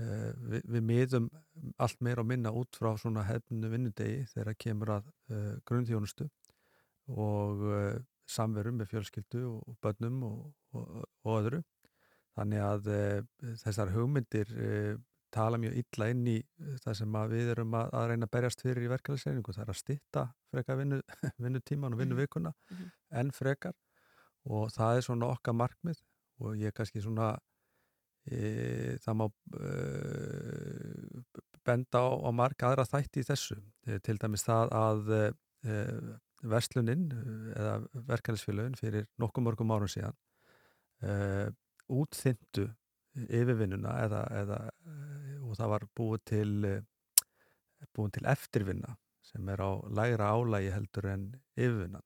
uh, 0.00 0.32
við, 0.52 0.66
við 0.74 0.84
miðum 0.90 1.30
allt 1.78 2.02
meira 2.04 2.24
og 2.24 2.28
minna 2.28 2.52
út 2.52 2.76
frá 2.76 2.92
svona 3.00 3.24
hefnu 3.26 3.70
vinnudegi 3.72 4.26
þegar 4.34 4.60
kemur 4.60 4.92
að 4.98 5.08
uh, 5.32 5.56
grunnþjónustu 5.68 6.28
og 7.16 7.64
uh, 7.70 7.96
samveru 8.26 8.74
með 8.74 8.92
fjölskyldu 8.92 9.42
og 9.48 9.76
bönnum 9.82 10.22
og, 10.26 10.38
og, 10.74 11.04
og 11.24 11.36
öðru. 11.40 11.60
Þannig 12.36 12.64
að 12.66 12.88
uh, 12.92 13.52
þessar 13.62 13.92
hugmyndir 13.94 14.50
uh, 14.52 14.96
tala 15.32 15.58
mjög 15.60 15.78
illa 15.80 16.08
inn 16.12 16.26
í 16.30 16.36
það 16.84 16.98
sem 17.00 17.16
við 17.30 17.50
erum 17.52 17.74
að, 17.76 17.90
að 17.98 18.06
reyna 18.10 18.28
að 18.28 18.34
berjast 18.36 18.62
fyrir 18.64 18.86
í 18.86 18.92
verkefælisreiningu. 18.92 19.54
Það 19.56 19.64
er 19.64 19.72
að 19.72 19.80
stitta 19.80 20.26
vinnu, 20.80 21.00
vinnutíman 21.44 21.96
og 21.96 22.00
vinnuvikuna 22.00 22.52
mm 22.52 22.76
-hmm. 22.76 22.92
en 23.20 23.32
frekar 23.36 23.74
og 24.46 24.70
það 24.74 24.98
er 24.98 25.06
svona 25.06 25.30
okkar 25.34 25.56
markmið 25.58 26.00
og 26.44 26.56
ég 26.60 26.70
er 26.70 26.76
kannski 26.76 27.02
svona 27.02 27.32
e, 28.28 28.96
það 29.02 29.18
má 29.20 29.26
e, 29.26 29.72
benda 31.66 32.02
á, 32.02 32.08
á 32.26 32.30
marg 32.34 32.66
aðra 32.68 32.86
þætti 32.86 33.22
í 33.22 33.26
þessu. 33.26 33.58
E, 33.86 33.98
til 34.04 34.18
dæmis 34.22 34.46
það 34.46 34.74
að 34.76 35.12
e, 35.16 35.22
versluninn 36.46 37.06
eh, 37.10 37.46
eða 37.56 37.76
verkefælisfélagin 38.10 38.76
fyrir 38.78 39.06
nokkuð 39.18 39.46
mörgum 39.46 39.72
árum 39.74 39.90
síðan 39.90 40.16
útþyndu 41.92 42.66
yfirvinnuna 43.26 43.92
eða, 44.04 44.20
eða, 44.40 44.58
og 45.44 45.56
það 45.58 45.72
var 45.72 45.84
búið 45.96 46.22
til 46.30 46.52
búið 47.96 48.14
til 48.16 48.28
eftirvinna 48.32 48.94
sem 49.26 49.48
er 49.52 49.60
á 49.60 49.70
lægra 49.98 50.30
álægi 50.32 50.72
heldur 50.72 51.08
en 51.12 51.26
yfirvinnan 51.56 52.04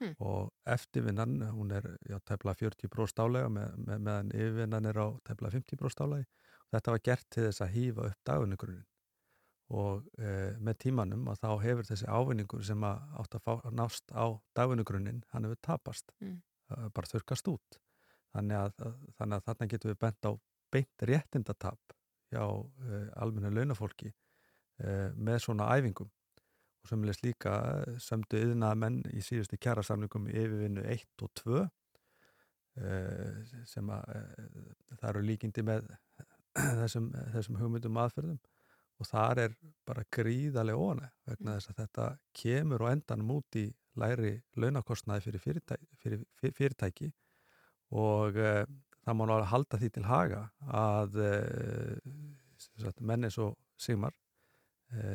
hmm. 0.00 0.14
og 0.18 0.52
eftirvinnan 0.74 1.40
hún 1.54 1.72
er 1.76 1.86
já, 2.08 2.18
tefla 2.26 2.54
40% 2.58 3.24
álega 3.24 3.50
með, 3.52 3.74
með, 3.86 4.04
meðan 4.06 4.32
yfirvinnan 4.36 4.90
er 4.90 5.00
á 5.00 5.08
tefla 5.28 5.52
50% 5.54 6.06
álægi 6.06 6.26
og 6.26 6.76
þetta 6.76 6.94
var 6.94 7.04
gert 7.10 7.28
til 7.30 7.46
þess 7.48 7.64
að 7.66 7.74
hýfa 7.76 8.08
upp 8.10 8.24
dagunugrunin 8.30 8.86
og 9.70 10.06
e, 10.18 10.30
með 10.58 10.78
tímanum 10.84 11.28
að 11.30 11.44
þá 11.44 11.50
hefur 11.62 11.86
þessi 11.86 12.08
ávinningur 12.10 12.64
sem 12.66 12.86
að 12.86 13.02
átt 13.22 13.36
að, 13.38 13.44
fá, 13.46 13.68
nást 13.70 14.10
á 14.10 14.26
dagvinnugrunnin, 14.58 15.20
hann 15.30 15.46
hefur 15.46 15.60
tapast. 15.62 16.10
Mm. 16.18 16.40
bara 16.94 17.10
þurkast 17.10 17.48
út. 17.50 17.78
Þannig 18.34 18.56
að, 18.60 18.82
þannig 19.18 19.36
að 19.36 19.46
þarna 19.46 19.66
getur 19.70 19.90
við 19.90 19.96
bent 20.04 20.26
á 20.26 20.32
beint 20.70 21.04
réttindatap 21.10 21.94
hjá 22.30 22.44
uh, 22.46 23.06
almenna 23.18 23.50
launafólki 23.50 24.12
uh, 24.12 25.10
með 25.18 25.40
svona 25.46 25.66
æfingum 25.74 26.10
og 26.80 26.88
sömulegst 26.88 27.24
líka 27.24 27.56
eh, 27.86 27.98
sömdu 28.00 28.40
yðna 28.40 28.72
menn 28.78 29.00
í 29.12 29.22
síðustu 29.24 29.58
kjærasamlingum 29.60 30.28
yfirvinnu 30.30 30.84
1 30.84 31.24
og 31.26 31.32
2 31.42 31.58
uh, 31.60 31.68
sem 33.68 33.90
að 33.92 34.14
uh, 34.16 34.70
það 34.94 35.08
eru 35.10 35.24
líkindi 35.26 35.64
með 35.66 35.90
þessum, 36.80 37.10
þessum 37.34 37.60
hugmyndum 37.60 38.00
aðferðum. 38.00 38.40
Og 39.00 39.08
þar 39.08 39.40
er 39.46 39.52
bara 39.88 40.04
gríðarlega 40.12 40.76
óane 40.76 41.08
vegna 41.28 41.56
þess 41.56 41.70
að 41.72 41.78
þetta 41.80 42.06
kemur 42.36 42.84
og 42.84 42.90
endanum 42.90 43.30
út 43.38 43.56
í 43.56 43.64
læri 44.00 44.34
launakostnaði 44.60 45.24
fyrir 45.24 45.44
fyrirtæki, 45.44 45.88
fyrir 46.02 46.54
fyrirtæki. 46.56 47.10
Og 47.96 48.36
uh, 48.36 48.64
það 49.04 49.16
má 49.16 49.24
náttúrulega 49.24 49.52
halda 49.52 49.80
því 49.80 49.92
til 49.94 50.06
haga 50.08 50.42
að 50.80 51.20
uh, 51.24 52.98
menn 53.00 53.28
eins 53.28 53.40
og 53.40 53.56
Sigmar 53.80 54.12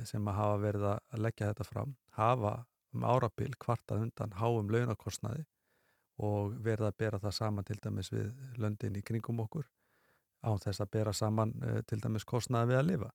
sem 0.08 0.28
að 0.28 0.38
hafa 0.40 0.62
verið 0.62 0.86
að 0.92 1.20
leggja 1.26 1.52
þetta 1.52 1.68
fram 1.68 1.96
hafa 2.16 2.54
um 2.96 3.04
árabil 3.04 3.52
kvartað 3.60 4.06
undan 4.06 4.36
háum 4.40 4.72
launakostnaði 4.72 5.44
og 6.26 6.54
verið 6.64 6.88
að 6.88 6.98
bera 7.04 7.20
það 7.20 7.38
saman 7.40 7.68
til 7.68 7.80
dæmis 7.84 8.12
við 8.14 8.32
löndin 8.62 8.96
í 8.96 9.04
kringum 9.04 9.42
okkur 9.44 9.68
án 10.46 10.62
þess 10.64 10.84
að 10.86 10.94
bera 10.96 11.14
saman 11.14 11.52
til 11.90 12.00
dæmis 12.00 12.28
kostnaði 12.28 12.72
við 12.72 12.80
að 12.80 12.90
lifa 12.92 13.12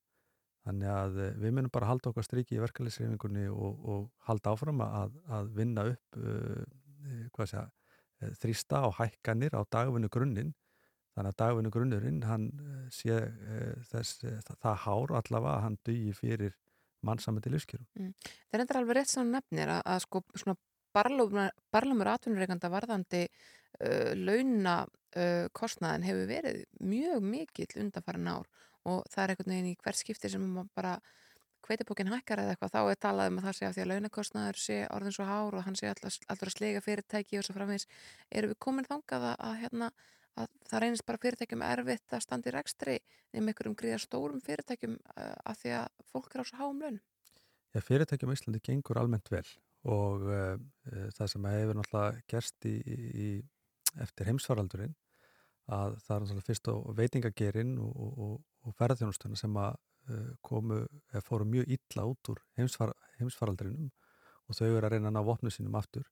Þannig 0.67 0.91
að 0.93 1.19
við 1.41 1.55
munum 1.57 1.73
bara 1.73 1.89
halda 1.89 2.11
okkar 2.11 2.27
striki 2.27 2.59
í 2.59 2.61
verkefliðsreifingunni 2.61 3.47
og, 3.49 3.85
og 3.93 4.09
halda 4.29 4.53
áfram 4.53 4.83
að, 4.85 5.15
að 5.33 5.53
vinna 5.57 5.87
upp 5.95 6.19
uh, 6.21 7.47
segja, 7.49 7.65
þrýsta 8.43 8.83
og 8.91 8.99
hækkanir 8.99 9.57
á 9.57 9.65
dagvinnu 9.73 10.11
grunninn. 10.13 10.53
Þannig 11.17 11.35
að 11.35 11.39
dagvinnu 11.43 11.73
grunnurinn, 11.75 12.21
hann 12.29 12.49
sé 12.95 13.17
uh, 13.19 13.87
þess, 13.91 14.21
það, 14.23 14.57
það 14.63 14.83
hár 14.85 15.15
allavega 15.21 15.55
að 15.57 15.65
hann 15.67 15.79
dugi 15.89 16.15
fyrir 16.17 16.57
mannsamöndi 17.07 17.53
lífskjörum. 17.55 17.89
Mm. 17.99 18.13
Það 18.23 18.59
er 18.59 18.65
endur 18.65 18.81
alveg 18.81 18.99
rétt 19.01 19.13
sem 19.13 19.33
nefnir 19.33 19.73
að, 19.73 19.83
að 19.95 20.03
sko 20.05 20.23
svona 20.35 20.57
barlumur 21.71 22.11
atvinnureikanda 22.13 22.71
varðandi 22.73 23.27
uh, 23.27 24.15
launa 24.19 24.81
kostnaðin 25.59 26.05
hefur 26.07 26.29
verið 26.31 26.61
mjög 26.87 27.25
mikill 27.27 27.81
undanfærin 27.83 28.29
ár 28.31 28.45
og 28.87 29.01
það 29.11 29.23
er 29.25 29.33
einhvern 29.33 29.51
veginn 29.51 29.71
í 29.73 29.79
hver 29.83 29.97
skipti 29.99 30.31
sem 30.31 30.45
bara 30.71 30.93
hveitibókin 31.67 32.11
hækkar 32.11 32.43
eða 32.43 32.55
eitthvað 32.55 32.73
þá 32.75 32.81
er 32.83 33.01
talað 33.05 33.31
um 33.31 33.41
að 33.41 33.47
það 33.47 33.57
sé 33.57 33.67
af 33.67 33.75
því 33.75 33.83
að 33.83 33.91
launakostnaður 33.91 34.61
sé 34.61 34.79
orðin 34.95 35.15
svo 35.17 35.27
hár 35.29 35.57
og 35.57 35.67
hann 35.67 35.77
sé 35.79 35.91
að 35.91 36.47
slega 36.55 36.83
fyrirtæki 36.85 37.39
og 37.39 37.47
svo 37.47 37.57
framvegs 37.57 37.87
eru 38.31 38.51
við 38.53 38.61
komin 38.67 38.89
þangað 38.89 39.27
að, 39.31 39.37
að, 39.49 39.59
hérna, 39.65 39.91
að 40.39 40.51
það 40.71 40.83
reynist 40.85 41.07
bara 41.09 41.23
fyrirtækjum 41.23 41.65
erfitt 41.67 42.15
að 42.15 42.25
standi 42.27 42.53
rekstri 42.55 42.99
um 43.35 43.49
einhverjum 43.49 43.77
gríðar 43.79 44.03
stórum 44.03 44.43
fyrirtækjum 44.45 44.97
að 45.17 45.59
því 45.63 45.75
að 45.81 46.05
fólk 46.13 46.35
er 46.35 46.43
á 46.43 46.45
svo 46.49 46.61
háum 46.61 46.85
laun 46.85 47.01
Já, 47.71 47.81
fyrirtækjum 47.87 48.33
í 48.33 48.37
Íslandi 48.39 48.63
gengur 48.67 48.99
almennt 48.99 49.31
vel 49.31 49.47
og 49.89 50.27
uh, 50.29 50.57
uh, 50.91 51.07
það 51.17 51.31
sem 51.33 51.47
hefur 51.49 51.79
náttúrulega 51.79 52.25
gerst 52.29 52.67
í, 52.69 52.75
í, 52.85 53.29
eftir 54.03 54.29
heimsfaraldurinn 54.29 54.97
að 55.71 55.97
það 56.05 56.17
er 56.17 56.25
náttúrulega 56.25 56.49
fyrst 56.49 56.69
á 56.69 56.75
veitingagerinn 56.99 57.77
og, 57.81 57.95
og, 58.27 58.35
og 58.67 58.77
ferðarþjónustuna 58.77 59.39
sem 59.39 59.57
að 59.63 59.79
uh, 60.11 60.33
komu, 60.45 60.83
eða 61.15 61.25
fóru 61.25 61.47
mjög 61.49 61.71
illa 61.77 62.07
út 62.11 62.33
úr 62.35 62.43
heimsfar, 62.59 62.93
heimsfaraldrinum 63.21 63.89
og 64.51 64.59
þau 64.59 64.67
eru 64.67 64.83
að 64.83 64.97
reyna 64.97 65.13
að 65.13 65.17
ná 65.17 65.23
vopnu 65.31 65.55
sínum 65.55 65.79
aftur 65.79 66.11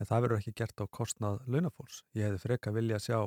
en 0.00 0.08
það 0.08 0.24
verður 0.24 0.40
ekki 0.40 0.56
gert 0.62 0.80
á 0.80 0.84
kostnað 0.88 1.42
launafólks. 1.50 2.04
Ég 2.16 2.30
hefði 2.30 2.44
freka 2.46 2.72
vilja 2.72 3.00
sjá 3.02 3.18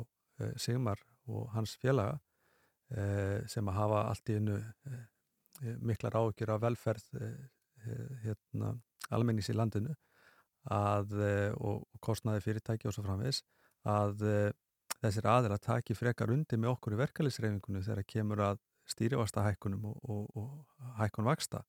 Sigmar 0.60 1.02
og 1.32 1.50
hans 1.56 1.76
félaga 1.80 2.18
uh, 2.18 3.39
sem 3.50 3.68
að 3.70 3.80
hafa 3.80 4.06
allt 4.10 4.32
í 4.32 4.39
innu 4.41 4.60
miklar 5.86 6.18
áökjur 6.18 6.50
af 6.56 6.64
velferð 6.64 7.04
hérna, 8.24 8.74
almennings 9.14 9.52
í 9.52 9.56
landinu 9.56 9.94
að, 10.74 11.14
og 11.62 11.86
kostnaði 12.04 12.41
fyrirtæki 12.44 12.89
og 12.89 12.96
svo 12.96 13.04
framvegs 13.06 13.44
að 13.88 14.26
þessir 14.98 15.30
aðra 15.30 15.60
taki 15.62 15.96
frekar 15.96 16.34
undir 16.34 16.60
með 16.60 16.74
okkur 16.74 16.98
í 16.98 17.00
verkefliðsreifingunum 17.04 17.86
þegar 17.86 18.10
kemur 18.10 18.44
að 18.50 18.60
stýrivasta 18.89 19.46
hækkunum 19.46 19.86
og, 19.91 20.10
og, 20.10 20.26
og 20.41 20.91
hækkun 21.00 21.30
vaksta. 21.30 21.64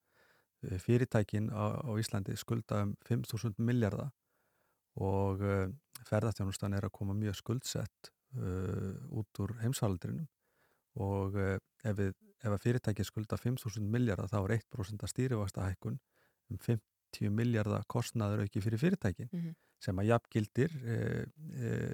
Fyrirtækin 0.80 1.50
á, 1.52 1.84
á 1.84 1.90
Íslandi 2.00 2.36
skulda 2.40 2.82
um 2.86 2.94
5.000 3.04 3.60
miljardar 3.62 4.10
og 4.96 5.42
ferðarþjónustan 6.08 6.76
er 6.78 6.86
að 6.86 6.94
koma 6.94 7.16
mjög 7.18 7.36
skuldsett 7.40 8.10
uh, 8.36 9.18
út 9.20 9.42
úr 9.44 9.56
heimsvaldrinum 9.62 10.26
og 11.02 11.36
uh, 11.38 11.58
ef, 11.84 11.98
við, 11.98 12.14
ef 12.44 12.62
fyrirtæki 12.62 13.06
skulda 13.06 13.38
5.000 13.40 13.82
miljardar 13.96 14.30
þá 14.30 14.40
er 14.42 14.56
1% 14.60 15.06
stýrivasta 15.10 15.68
hækkun 15.68 15.98
um 16.52 16.60
50 16.60 17.30
miljardar 17.30 17.84
kostnaður 17.88 18.44
auki 18.44 18.60
fyrir 18.60 18.78
fyrirtækin 18.78 19.28
mm 19.30 19.40
-hmm. 19.40 19.54
sem 19.80 19.98
að 19.98 20.08
jafngildir 20.12 20.72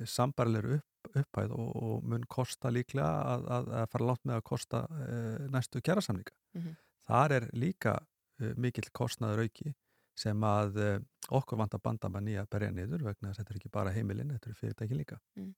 sambarlegur 0.06 0.78
upp 0.78 0.90
upphæð 1.08 1.54
og, 1.56 1.70
og 1.82 2.06
mun 2.06 2.24
kosta 2.30 2.70
líklega 2.72 3.10
að, 3.34 3.46
að, 3.56 3.68
að 3.80 3.86
fara 3.92 4.08
látt 4.10 4.26
með 4.28 4.38
að 4.38 4.46
kosta 4.50 4.82
uh, 4.86 5.46
næstu 5.52 5.82
kjærasamlinga. 5.84 6.34
Mm 6.56 6.62
-hmm. 6.62 6.74
Þar 7.08 7.36
er 7.38 7.46
líka 7.52 7.94
uh, 8.00 8.52
mikill 8.56 8.90
kostnaður 8.92 9.46
auki 9.46 9.74
sem 10.18 10.44
að 10.44 10.76
uh, 10.76 10.98
okkur 11.30 11.58
vant 11.58 11.74
að 11.74 11.82
banda 11.82 12.08
maður 12.08 12.26
nýja 12.28 12.46
berja 12.50 12.70
niður 12.70 13.06
vegna 13.08 13.30
þess 13.30 13.38
að 13.38 13.44
þetta 13.44 13.54
er 13.54 13.60
ekki 13.60 13.72
bara 13.72 13.94
heimilinn, 13.94 14.32
þetta 14.34 14.50
er 14.50 14.60
fyrirtæki 14.60 14.98
líka. 14.98 15.20
Mm. 15.36 15.54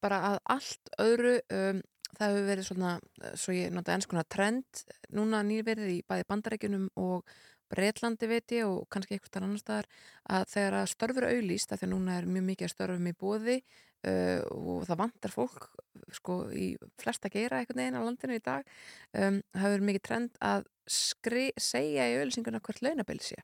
Bara 0.00 0.20
að 0.30 0.38
allt 0.56 0.92
öðru, 1.02 1.36
um, 1.52 1.82
það 2.16 2.26
hefur 2.26 2.48
verið 2.48 2.68
svona, 2.68 2.96
svo 3.38 3.54
ég 3.56 3.72
nota 3.74 3.94
ennskona 3.94 4.24
trend 4.28 4.84
núna 5.16 5.42
nýverið 5.46 5.94
í 5.94 6.00
bæði 6.08 6.28
bandarækjunum 6.30 6.90
og 7.00 7.38
Breitlandi 7.70 8.26
veit 8.26 8.50
ég 8.50 8.66
og 8.66 8.88
kannski 8.90 9.14
eitthvað 9.14 9.44
annar 9.44 9.60
staðar 9.60 9.86
að 10.34 10.48
þegar 10.50 10.76
að 10.80 10.88
störfur 10.90 11.26
auðlýst, 11.28 11.70
af 11.70 11.78
því 11.78 11.86
að 11.86 11.92
núna 11.92 12.16
er 12.18 12.26
mjög 12.26 12.46
mikið 12.48 12.66
að 12.66 12.72
störfum 12.72 13.06
í 13.06 13.14
bóði 13.20 13.56
uh, 13.60 14.40
og 14.50 14.82
það 14.88 15.00
vantar 15.04 15.34
fólk 15.34 15.68
sko 16.16 16.40
í 16.50 16.72
flesta 16.98 17.30
geira 17.30 17.60
einhvern 17.60 17.82
veginn 17.84 18.00
á 18.00 18.06
landinu 18.06 18.40
í 18.40 18.42
dag 18.42 18.66
um, 19.14 19.38
það 19.54 19.64
hefur 19.66 19.86
mikið 19.86 20.04
trend 20.08 20.42
að 20.42 20.66
skri, 20.90 21.46
segja 21.54 22.08
í 22.10 22.18
auðlýsinguna 22.18 22.62
hvert 22.64 22.82
launabil 22.82 23.20
sé 23.22 23.38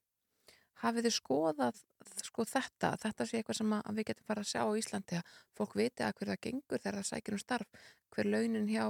hafið 0.83 1.09
þið 1.09 1.15
skoðað 1.17 1.83
sko 2.27 2.47
þetta, 2.49 2.93
þetta 3.03 3.27
sé 3.27 3.41
eitthvað 3.41 3.61
sem 3.61 3.75
við 3.97 4.09
getum 4.11 4.29
fara 4.29 4.45
að 4.45 4.51
sjá 4.51 4.63
á 4.67 4.79
Íslandi 4.81 5.21
að 5.21 5.37
fólk 5.57 5.77
viti 5.79 6.05
að 6.05 6.17
hver 6.19 6.33
það 6.33 6.43
gengur 6.47 6.83
þegar 6.83 6.99
það 7.01 7.09
sækir 7.11 7.37
um 7.37 7.43
starf 7.43 7.87
hver 8.15 8.31
launin 8.33 8.69
hjá 8.69 8.85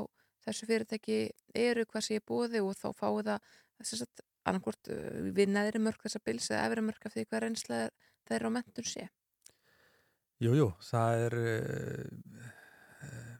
þessu 0.46 0.68
fyrirtæki 0.70 1.18
eru 1.54 1.86
hvað 1.86 2.06
sé 2.08 2.22
bóði 2.22 2.62
og 2.62 2.74
þá 2.78 2.88
fáið 2.94 3.30
það 3.30 3.52
þess 3.82 4.06
að 4.06 4.24
annarkort 4.46 4.90
uh, 4.94 5.30
við 5.36 5.52
neðri 5.52 5.82
mörg 5.82 6.02
þessa 6.02 6.22
bils 6.24 6.50
eða 6.50 6.66
efri 6.68 6.84
mörg 6.86 7.06
af 7.06 7.14
því 7.14 7.24
hvað 7.26 7.42
reynsla 7.44 7.80
þeir 8.28 8.46
á 8.46 8.50
mentun 8.54 8.86
sé? 8.86 9.06
Jújú, 10.42 10.56
jú, 10.60 10.68
það 10.84 11.22
er 11.26 11.36
uh, 11.40 12.42
uh, 13.06 13.34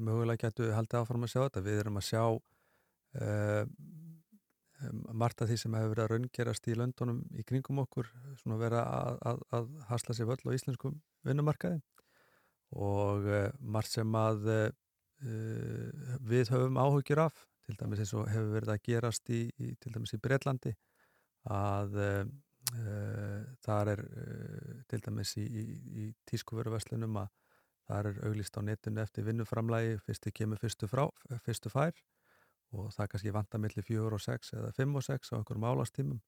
mögulega 0.00 0.46
getur 0.46 0.74
haldið 0.74 1.02
áfram 1.02 1.26
að 1.26 1.32
sjá 1.34 1.40
þetta. 1.42 1.64
Við 1.66 1.80
erum 1.82 2.00
að 2.00 2.06
sjá 2.08 2.22
uh, 2.24 3.64
margt 5.12 5.42
af 5.42 5.50
því 5.50 5.58
sem 5.60 5.76
hefur 5.76 5.94
verið 5.94 6.04
að 6.04 6.12
raungerast 6.14 6.68
í 6.70 6.76
löndunum 6.78 7.22
í 7.38 7.44
kringum 7.46 7.82
okkur 7.84 8.10
svona 8.40 8.58
vera 8.60 8.84
að, 8.84 9.18
að, 9.30 9.42
að 9.58 9.70
hasla 9.90 10.16
sér 10.16 10.30
völl 10.30 10.40
á 10.46 10.56
íslenskum 10.56 11.00
vinnumarkaði. 11.26 11.82
Og 12.80 13.26
margt 13.60 13.90
sem 13.92 14.14
að 14.14 14.44
við 16.24 16.52
höfum 16.54 16.78
áhugjur 16.80 17.26
af 17.26 17.46
til 17.70 17.78
dæmis 17.78 18.02
eins 18.02 18.14
og 18.18 18.28
hefur 18.30 18.54
verið 18.54 18.72
að 18.74 18.84
gerast 18.86 19.30
í, 19.32 19.40
í 19.62 19.74
til 19.80 19.92
dæmis 19.94 20.14
í 20.16 20.20
Breitlandi 20.22 20.72
að 21.50 21.98
uh, 22.00 22.24
þar 23.64 23.92
er 23.94 24.02
uh, 24.04 24.80
til 24.90 25.02
dæmis 25.04 25.36
í, 25.40 25.44
í, 25.44 25.64
í 26.04 26.08
tískuvöruverslunum 26.30 27.20
að 27.22 27.30
þar 27.90 28.10
er 28.12 28.22
auglist 28.28 28.58
á 28.58 28.60
netinu 28.62 29.02
eftir 29.02 29.26
vinnuframlægi 29.26 29.98
fyrstu 30.06 30.32
kemur 30.34 30.60
fyrstu, 30.62 30.88
frá, 30.90 31.06
fyrstu 31.46 31.72
fær 31.72 31.94
og 32.76 32.90
það 32.94 33.10
kannski 33.12 33.34
vanta 33.34 33.58
millir 33.58 33.86
fjögur 33.86 34.16
og 34.16 34.22
sex 34.22 34.54
eða 34.54 34.72
fimm 34.76 34.96
og 34.98 35.06
sex 35.06 35.32
á 35.32 35.38
einhverjum 35.38 35.66
álastímum 35.70 36.20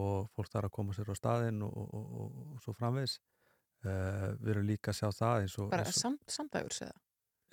og 0.00 0.30
fólk 0.34 0.50
þarf 0.52 0.70
að 0.70 0.74
koma 0.78 0.94
sér 0.96 1.10
á 1.10 1.16
staðinn 1.18 1.62
og, 1.66 1.74
og, 1.74 2.14
og, 2.22 2.38
og 2.54 2.62
svo 2.64 2.74
framvegs 2.76 3.18
uh, 3.84 4.30
við 4.40 4.54
erum 4.54 4.68
líka 4.68 4.94
að 4.94 5.00
sjá 5.00 5.10
það 5.18 5.42
eins 5.42 5.58
og 5.60 5.70
Bara 5.74 5.92
samt, 5.92 6.24
samdægurs 6.30 6.80
eða? 6.86 6.96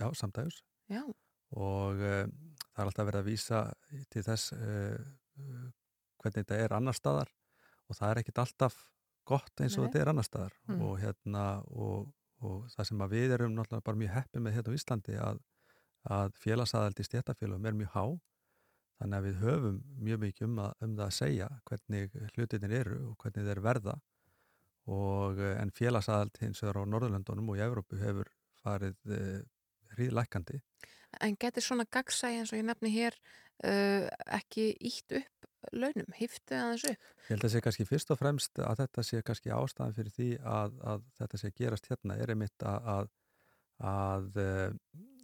Já, 0.01 0.07
samdægurs 0.21 0.61
Já 0.91 1.03
og 1.51 1.99
uh, 1.99 2.23
það 2.71 2.79
er 2.79 2.87
alltaf 2.87 3.07
verið 3.09 3.21
að 3.21 3.27
vísa 3.27 3.61
til 4.13 4.23
þess 4.23 4.53
uh, 4.55 5.09
hvernig 6.21 6.37
þetta 6.37 6.59
er 6.63 6.75
annar 6.77 6.95
staðar 6.95 7.31
og 7.89 7.97
það 7.97 8.13
er 8.13 8.21
ekkit 8.21 8.41
alltaf 8.45 8.77
gott 9.27 9.63
eins 9.63 9.77
og 9.77 9.83
Nei. 9.83 9.89
þetta 9.89 10.01
er 10.01 10.11
annar 10.13 10.27
staðar 10.27 10.57
mm. 10.69 10.81
og, 10.85 10.93
hérna, 11.01 11.45
og, 11.75 12.11
og 12.45 12.69
það 12.71 12.89
sem 12.89 13.05
við 13.11 13.35
erum 13.37 13.57
náttúrulega 13.57 13.87
bara 13.89 14.01
mjög 14.01 14.13
heppið 14.17 14.45
með 14.45 14.57
hérna 14.57 14.73
á 14.73 14.77
Íslandi 14.79 15.17
að, 15.19 15.41
að 16.09 16.35
félagsaðaldi 16.41 17.05
stéttafélagum 17.05 17.67
er 17.69 17.77
mjög 17.77 17.91
há 17.95 18.05
þannig 19.01 19.17
að 19.17 19.27
við 19.27 19.41
höfum 19.41 19.81
mjög 20.07 20.23
mikið 20.25 20.47
um, 20.47 20.61
að, 20.63 20.73
um 20.85 20.95
það 20.97 21.05
að 21.07 21.17
segja 21.17 21.49
hvernig 21.69 22.17
hlutinir 22.35 22.75
eru 22.79 22.97
og 23.09 23.15
hvernig 23.21 23.49
þeir 23.49 23.63
verða 23.65 23.97
og 24.91 25.41
en 25.51 25.73
félagsaðald 25.77 26.41
hins 26.41 26.63
vegar 26.63 26.81
á 26.81 26.89
Norðurlandunum 26.89 27.51
og 27.53 27.59
í 27.59 27.63
Evrópu 27.65 27.99
hefur 28.01 28.31
farið 28.63 29.13
uh, 29.13 29.37
hríðlækandi 29.95 30.61
En 31.19 31.35
getur 31.35 31.65
svona 31.65 31.85
gagsæði 31.91 32.41
eins 32.41 32.53
og 32.53 32.61
ég 32.61 32.67
nefni 32.69 32.91
hér 32.93 33.17
uh, 33.67 34.07
ekki 34.37 34.71
ítt 34.79 35.17
upp 35.19 35.49
launum, 35.75 36.09
hiftið 36.17 36.57
aðeins 36.57 36.85
upp? 36.89 37.09
Ég 37.27 37.33
held 37.35 37.45
að 37.45 37.53
sé 37.53 37.61
kannski 37.65 37.85
fyrst 37.85 38.13
og 38.13 38.19
fremst 38.21 38.61
að 38.63 38.81
þetta 38.81 39.05
sé 39.05 39.21
kannski 39.25 39.53
ástæðan 39.53 39.97
fyrir 39.97 40.15
því 40.15 40.29
að, 40.41 40.77
að 40.93 41.03
þetta 41.19 41.39
sé 41.41 41.51
að 41.51 41.57
gerast 41.59 41.89
hérna 41.91 42.17
er 42.17 42.33
einmitt 42.33 42.65
að, 42.65 42.87
að, 42.95 43.11
að 43.91 44.41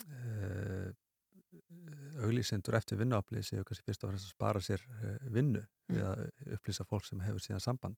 uh, 0.08 0.92
auglýsendur 2.26 2.76
eftir 2.78 2.98
vinnuafli 3.00 3.44
séu 3.46 3.64
kannski 3.66 3.86
fyrst 3.88 4.04
og 4.06 4.12
fremst 4.12 4.28
að 4.28 4.36
spara 4.36 4.62
sér 4.64 4.84
uh, 4.88 5.18
vinnu 5.34 5.64
við 5.88 6.04
að 6.04 6.24
upplýsa 6.58 6.86
fólk 6.90 7.06
sem 7.08 7.22
hefur 7.24 7.44
síðan 7.44 7.64
samband. 7.64 7.98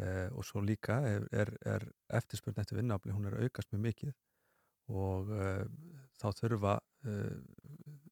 Uh, 0.00 0.28
og 0.38 0.44
svo 0.46 0.62
líka 0.64 1.00
er, 1.04 1.26
er, 1.32 1.50
er 1.66 1.86
eftirspurn 2.16 2.60
eftir 2.62 2.78
vinnuafli, 2.78 3.12
hún 3.12 3.26
er 3.28 3.40
aukast 3.42 3.72
mjög 3.72 3.82
mikið 3.88 4.12
og 4.90 5.28
uh, 5.34 5.64
þá 6.20 6.28
þurfa 6.40 6.76
uh, 6.78 7.34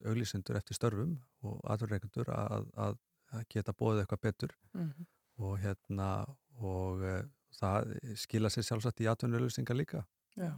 auglýsendur 0.06 0.58
eftir 0.58 0.76
störfum 0.76 1.16
og 1.46 1.62
aðverreikendur 1.72 2.28
að, 2.34 2.68
að, 2.78 2.98
að 3.34 3.46
geta 3.54 3.72
bóðið 3.74 4.04
eitthvað 4.04 4.26
betur 4.28 4.54
Mhm. 4.74 5.06
og 5.38 5.58
hérna 5.62 6.10
og 6.58 7.02
uh, 7.06 7.22
það 7.54 7.92
skila 8.18 8.50
sér 8.50 8.66
sjálfsagt 8.66 9.00
í 9.00 9.08
atvinnuleysingar 9.10 9.76
líka 9.78 10.04
Já, 10.38 10.52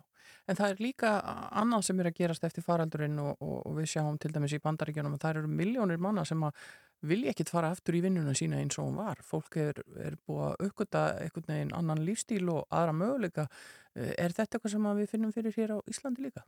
en 0.46 0.58
það 0.58 0.74
er 0.74 0.84
líka 0.84 1.10
annað 1.62 1.86
sem 1.88 2.00
er 2.02 2.10
að 2.10 2.18
gerast 2.20 2.44
eftir 2.44 2.64
faraldurinn 2.66 3.18
og, 3.22 3.32
og, 3.40 3.58
og 3.66 3.76
við 3.78 3.90
sjáum 3.94 4.18
til 4.20 4.32
dæmis 4.34 4.54
í 4.56 4.62
bandaríkjunum 4.62 5.16
að 5.16 5.24
það 5.24 5.36
eru 5.40 5.52
miljónir 5.60 6.02
manna 6.02 6.24
sem 6.28 6.42
að 6.44 6.64
vilja 7.10 7.32
ekkit 7.32 7.52
fara 7.52 7.70
aftur 7.72 7.96
í 7.96 8.02
vinnuna 8.04 8.34
sína 8.36 8.60
eins 8.60 8.76
og 8.78 8.90
hún 8.90 8.98
var. 9.00 9.22
Fólk 9.24 9.56
er, 9.62 9.80
er 10.04 10.18
búið 10.28 10.42
að 10.50 10.66
aukvita 10.66 11.04
einhvern 11.22 11.48
veginn 11.48 11.76
annan 11.78 12.02
lífstíl 12.04 12.44
og 12.52 12.66
aðra 12.68 12.96
möguleika. 12.96 13.46
Eh, 13.96 14.12
Er 14.18 14.36
þetta 14.36 14.58
eitthvað 14.58 14.74
sem 14.76 14.90
við 15.00 15.14
finnum 15.14 15.32
fyrir 15.32 15.56
hér 15.56 15.76
á 15.76 15.78
Íslandi 15.88 16.26
líka? 16.28 16.44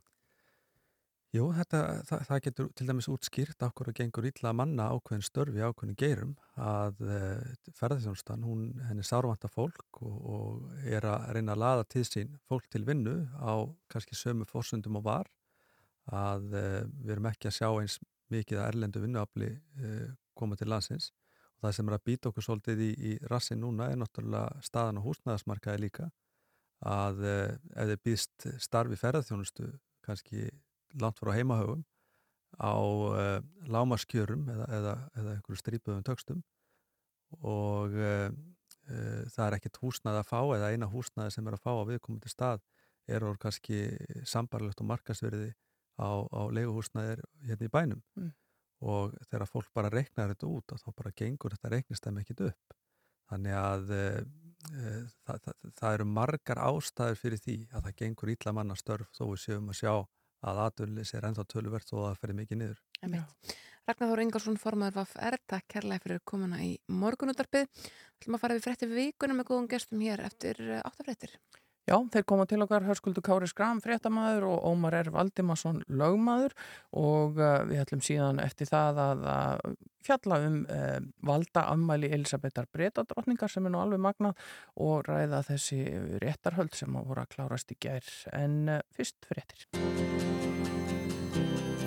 Jú, 1.33 1.47
þetta, 1.57 1.79
það, 2.05 2.19
það 2.27 2.41
getur 2.45 2.67
til 2.77 2.85
dæmis 2.85 3.07
útskýrt 3.09 3.63
okkur 3.65 3.87
að 3.89 3.95
gengur 3.97 4.25
illa 4.29 4.51
að 4.51 4.57
manna 4.59 4.85
ákveðin 4.93 5.23
störfi 5.25 5.63
ákveðin 5.65 5.95
geirum 5.97 6.33
að 6.61 6.99
uh, 7.07 7.69
ferðarþjónustan, 7.79 8.43
hún 8.45 8.67
henni 8.85 9.01
sárvanta 9.07 9.49
fólk 9.49 9.97
og, 10.05 10.17
og 10.29 10.83
er 10.85 11.07
að 11.09 11.23
reyna 11.33 11.55
að 11.55 11.63
laða 11.63 11.87
til 11.89 12.03
sín 12.05 12.35
fólk 12.45 12.67
til 12.69 12.83
vinnu 12.85 13.15
á 13.41 13.65
kannski 13.89 14.13
sömu 14.19 14.45
fórsundum 14.45 14.99
og 14.99 15.07
var 15.07 15.31
að 16.13 16.53
uh, 16.53 16.83
við 17.01 17.15
erum 17.15 17.29
ekki 17.31 17.49
að 17.49 17.55
sjá 17.57 17.69
eins 17.71 17.95
mikið 18.33 18.59
að 18.59 18.67
erlendu 18.67 19.01
vinnuafli 19.01 19.49
uh, 19.57 20.11
koma 20.37 20.57
til 20.59 20.67
landsins. 20.69 21.07
Og 21.57 21.65
það 21.65 21.73
sem 21.79 21.89
er 21.89 21.95
að 21.97 22.03
býta 22.11 22.29
okkur 22.29 22.45
svolítið 22.45 22.83
í, 22.85 22.91
í 22.93 23.15
rassin 23.31 23.63
núna 23.63 23.87
er 23.89 23.97
náttúrulega 23.97 24.61
staðan 24.69 25.01
á 25.01 25.05
húsnæðasmarkaði 25.07 25.81
líka 25.81 26.11
að 26.85 27.25
ef 27.25 27.89
þið 27.89 27.99
býðst 28.05 28.47
starfi 28.67 29.01
ferðarþjónustu 29.01 29.71
kannski 30.03 30.45
langt 31.01 31.19
frá 31.19 31.33
heimahögum 31.35 31.83
á 32.61 32.73
uh, 32.77 33.39
lámaskjörum 33.65 34.45
eða, 34.53 34.67
eða, 34.77 34.93
eða 35.17 35.31
einhverju 35.37 35.61
strípuðum 35.61 36.03
tökstum 36.05 36.43
og 37.41 37.95
uh, 37.97 38.29
uh, 38.29 39.23
það 39.33 39.47
er 39.47 39.57
ekkert 39.57 39.81
húsnæði 39.81 40.21
að 40.21 40.29
fá 40.29 40.39
eða 40.57 40.69
eina 40.73 40.89
húsnæði 40.91 41.33
sem 41.33 41.49
er 41.49 41.57
að 41.57 41.65
fá 41.65 41.71
á 41.73 41.89
viðkomandi 41.89 42.29
stað 42.29 42.61
er 43.09 43.25
orð 43.25 43.41
kannski 43.41 43.81
sambarlegt 44.29 44.83
og 44.83 44.89
markasverði 44.91 45.49
á, 45.97 46.09
á 46.29 46.41
leiguhúsnæðir 46.53 47.25
hérna 47.47 47.67
í 47.69 47.73
bænum 47.73 48.05
Mm. 48.13 48.31
og 48.83 49.13
þegar 49.29 49.47
fólk 49.47 49.69
bara 49.73 49.89
reiknar 49.89 50.33
þetta 50.33 50.47
út 50.51 50.73
þá 50.75 50.89
bara 50.95 51.11
gengur 51.15 51.53
þetta 51.55 51.69
reiknistæmi 51.71 52.21
ekkit 52.21 52.41
upp 52.49 52.73
þannig 53.31 53.55
að 53.55 53.93
það, 55.23 55.37
það, 55.45 55.53
það 55.79 55.93
eru 55.93 56.07
margar 56.09 56.59
ástæður 56.59 57.19
fyrir 57.19 57.41
því 57.41 57.55
að 57.71 57.85
það 57.87 57.95
gengur 58.01 58.31
ítla 58.33 58.53
manna 58.55 58.75
störf 58.75 59.09
þó 59.15 59.23
við 59.31 59.39
séum 59.45 59.71
að 59.71 59.79
sjá 59.79 59.93
að 60.43 60.63
aðurlis 60.67 61.13
er 61.17 61.27
ennþá 61.29 61.47
töluvert 61.51 61.89
þó 61.89 61.95
að 61.99 62.07
það 62.07 62.19
fer 62.23 62.35
mikið 62.39 62.61
niður. 62.61 62.83
Ragnar 63.83 64.13
Þór 64.13 64.21
Ingarsson, 64.23 64.59
formaður 64.61 64.99
Vaf 65.01 65.17
R, 65.19 65.35
takk 65.51 65.65
kærlega 65.73 66.03
fyrir 66.05 66.21
komuna 66.23 66.61
í 66.63 66.77
morgunútarpið. 66.87 67.67
Við 67.67 68.21
ætlum 68.21 68.37
að 68.37 68.45
fara 68.45 68.55
við 68.55 68.67
frétti 68.69 68.87
vikuna 68.87 69.35
með 69.35 69.49
góðum 69.49 69.67
gestum 69.73 70.05
hér 70.05 70.23
eftir 70.23 70.61
áttafréttir. 70.79 71.35
Já, 71.83 71.97
þeir 72.13 72.23
koma 72.23 72.45
til 72.47 72.61
okkar 72.63 72.85
Hörskuldur 72.87 73.23
Kári 73.25 73.47
Skram, 73.51 73.81
fréttamaður 73.83 74.45
og 74.53 74.67
Ómar 74.69 74.95
R. 75.01 75.09
Valdimarsson, 75.11 75.81
lögmaður 75.91 76.55
og 76.95 77.41
uh, 77.41 77.65
við 77.67 77.81
ætlum 77.83 78.03
síðan 78.07 78.39
eftir 78.39 78.69
það 78.69 79.01
að, 79.03 79.25
að 79.33 79.75
fjalla 80.07 80.37
um 80.45 80.61
uh, 80.63 80.95
valda 81.27 81.65
ammæli 81.73 82.13
Elisabethar 82.15 82.69
Bretadrottningar 82.71 83.51
sem 83.51 83.67
er 83.67 83.75
nú 83.75 83.81
alveg 83.83 83.99
magnað 84.05 84.39
og 84.79 85.03
ræða 85.09 85.43
þessi 85.49 85.81
réttarhöld 86.23 86.79
sem 86.79 86.95
að 86.95 87.11
voru 87.11 87.25
að 87.25 87.35
klárast 87.35 87.75
í 87.75 87.79
gær 87.83 88.07
en 88.31 88.77
uh, 88.77 88.79
fyrst 88.95 89.19
fréttir. 89.27 89.67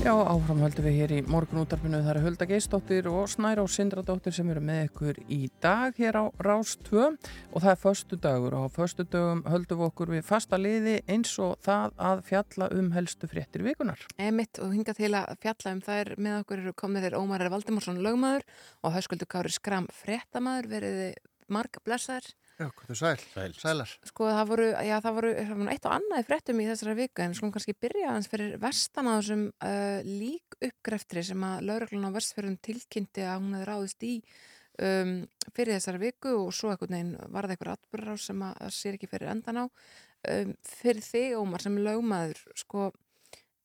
Já, 0.00 0.14
áfram 0.16 0.62
höldum 0.64 0.86
við 0.86 0.94
hér 0.96 1.12
í 1.12 1.16
morgunútarpinu 1.28 1.98
það 2.00 2.06
eru 2.14 2.20
Hulda 2.24 2.46
Geistóttir 2.48 3.08
og 3.10 3.26
Snæra 3.28 3.60
og 3.60 3.68
Sindradóttir 3.68 4.32
sem 4.32 4.48
eru 4.48 4.62
með 4.64 4.86
ykkur 4.86 5.18
í 5.28 5.40
dag 5.60 5.98
hér 6.00 6.16
á 6.16 6.24
Rás 6.40 6.72
2 6.86 7.02
og 7.04 7.58
það 7.58 7.68
er 7.74 7.80
förstu 7.82 8.16
dagur 8.16 8.56
og 8.56 8.64
á 8.64 8.68
förstu 8.72 9.04
dagum 9.04 9.42
höldum 9.44 9.82
við 9.82 9.90
okkur 9.90 10.14
við 10.14 10.24
fasta 10.24 10.56
liði 10.56 10.96
eins 11.04 11.34
og 11.44 11.60
það 11.66 12.00
að 12.08 12.24
fjalla 12.30 12.70
um 12.80 12.88
helstu 12.96 13.28
fréttir 13.28 13.66
vikunar. 13.68 14.06
Emitt 14.16 14.62
og 14.64 14.72
hinga 14.72 14.96
til 14.96 15.12
að 15.12 15.36
fjalla 15.44 15.76
um 15.76 15.84
þær 15.84 16.14
með 16.16 16.40
okkur 16.40 16.64
eru 16.64 16.76
komið 16.80 17.06
þeir 17.06 17.20
Ómar 17.20 17.44
R. 17.44 17.52
Valdimarsson, 17.52 18.00
lögmaður 18.00 18.48
og 18.80 18.96
Hörskuldur 18.96 19.28
Kári 19.28 19.52
Skram, 19.52 19.92
fréttamaður, 20.00 20.72
veriði 20.78 21.12
marga 21.52 21.84
blessaðir. 21.84 22.32
Já, 22.60 22.66
hvað 22.76 22.90
er 22.92 22.98
sæl? 22.98 23.22
Sæl. 23.32 23.52
Sælar. 23.56 23.92
Sko 24.04 24.26
það 24.28 24.50
voru, 24.50 24.64
já 24.84 24.94
það 25.00 25.14
voru, 25.16 25.28
það 25.38 25.52
voru 25.56 25.70
eitt 25.72 25.86
og 25.88 25.94
annað 25.96 26.20
í 26.20 26.26
fréttum 26.28 26.58
í 26.60 26.66
þessara 26.68 26.96
vika 26.98 27.24
en 27.24 27.36
skulum 27.38 27.52
kannski 27.54 27.74
byrja 27.80 28.10
aðeins 28.10 28.28
fyrir 28.28 28.58
vestan 28.60 29.08
á 29.08 29.12
þessum 29.14 29.44
uh, 29.48 30.00
lík 30.04 30.56
uppgreftri 30.68 31.22
sem 31.24 31.46
að 31.48 31.62
lauruglan 31.70 32.10
á 32.12 32.16
vestfjörðum 32.18 32.58
tilkynnti 32.60 33.24
að 33.24 33.38
hún 33.38 33.56
hefði 33.56 33.68
ráðist 33.70 34.04
í 34.04 34.12
um, 34.20 35.14
fyrir 35.56 35.78
þessara 35.78 36.02
viku 36.02 36.34
og 36.36 36.52
svo 36.58 36.74
einhvern 36.74 36.96
veginn 36.98 37.32
varði 37.32 37.56
eitthvað 37.56 37.78
atbyrðar 37.78 38.22
sem 38.26 38.44
að, 38.44 38.54
að 38.66 38.76
sér 38.76 38.98
ekki 38.98 39.10
fyrir 39.14 39.32
endan 39.32 39.62
á 39.62 39.64
um, 39.64 40.52
fyrir 40.76 41.06
þig 41.06 41.38
Ómar 41.40 41.64
sem 41.64 41.80
lögmaður 41.80 42.44
sko 42.60 42.90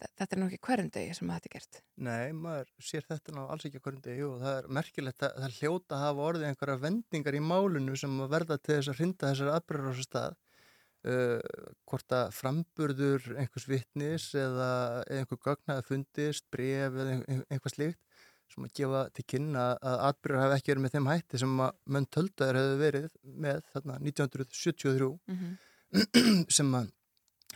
þetta 0.02 0.28
er 0.28 0.42
nú 0.42 0.48
ekki 0.50 0.62
hverjum 0.68 0.90
degi 0.94 1.18
sem 1.18 1.30
að 1.30 1.38
þetta 1.38 1.50
er 1.50 1.56
gert 1.56 1.82
Nei, 2.08 2.32
maður 2.36 2.72
sér 2.90 3.06
þetta 3.10 3.36
ná 3.36 3.42
alls 3.46 3.68
ekki 3.68 3.80
að 3.80 3.86
hverjum 3.88 4.06
degi 4.08 4.26
og 4.28 4.40
það 4.42 4.58
er 4.60 4.72
merkilegt 4.80 5.28
að 5.28 5.38
það 5.44 5.60
hljóta 5.60 5.98
að 5.98 6.04
hafa 6.06 6.26
orðið 6.30 6.48
einhverja 6.50 6.82
vendingar 6.86 7.38
í 7.38 7.44
málinu 7.52 8.00
sem 8.02 8.18
að 8.26 8.34
verða 8.36 8.58
til 8.60 8.76
þess 8.80 8.92
að 8.92 9.00
hrinda 9.00 9.32
þessar 9.32 9.54
atbyrðar 9.56 9.88
á 9.88 9.92
þessu 9.92 10.08
stað 10.10 10.38
uh, 11.10 11.66
hvort 11.90 12.16
að 12.20 12.36
framburður 12.40 13.28
einhvers 13.36 13.68
vittnis 13.72 14.30
eða 14.40 14.70
einhver 15.08 15.42
gögnaði 15.48 15.88
fundist, 15.90 16.48
bref 16.54 17.00
eða 17.00 17.16
ein, 17.16 17.46
einhvað 17.50 17.78
slíkt 17.78 18.02
sem 18.52 18.66
að 18.68 18.76
gefa 18.78 19.02
til 19.16 19.26
kynna 19.32 19.64
að 19.82 20.02
atbyrðar 20.10 20.44
hafi 20.44 20.58
ekki 20.60 20.72
verið 20.72 20.84
með 20.84 20.96
þeim 20.96 21.10
hætti 21.10 21.42
sem 21.42 21.56
að 21.66 21.80
mönn 21.96 22.08
töldaður 22.14 22.60
hefur 22.60 22.82
verið 22.82 23.08
með 23.46 23.64
þarna 23.72 23.98
1973 24.04 25.10
mm 25.10 25.40
-hmm. 25.40 26.44
sem 26.58 26.76
að, 26.78 26.92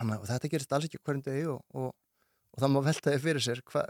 og 0.01 0.25
þetta 0.31 0.51
gerist 0.53 0.73
alls 0.73 0.89
ekki 0.89 1.01
hverjum 1.03 1.25
degi 1.27 1.45
og, 1.53 1.61
og, 1.77 1.93
og 2.59 2.65
það 2.65 2.73
má 2.73 2.81
velta 2.89 3.13
því 3.13 3.21
fyrir 3.23 3.45
sér 3.45 3.63
hva, 3.71 3.85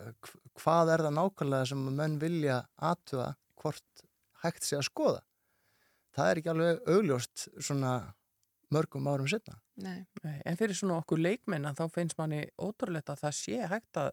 hvað 0.62 0.94
er 0.94 1.06
það 1.08 1.18
nákvæmlega 1.18 1.70
sem 1.72 1.88
menn 1.98 2.20
vilja 2.22 2.60
aðtuga 2.78 3.32
hvort 3.60 4.06
hægt 4.44 4.68
sé 4.68 4.78
að 4.78 4.86
skoða? 4.88 5.24
Það 6.16 6.30
er 6.30 6.42
ekki 6.42 6.52
alveg 6.54 6.94
augljóst 6.94 7.48
svona 7.58 7.94
mörgum 8.70 9.10
árum 9.10 9.30
setna 9.30 9.58
Nei. 9.80 10.04
Nei, 10.26 10.38
en 10.46 10.58
fyrir 10.60 10.78
svona 10.78 11.00
okkur 11.00 11.22
leikmenn 11.22 11.72
þá 11.78 11.86
finnst 11.94 12.18
manni 12.20 12.44
ótrúlegt 12.60 13.10
að 13.10 13.24
það 13.24 13.36
sé 13.38 13.70
hægt 13.72 14.00
að 14.02 14.12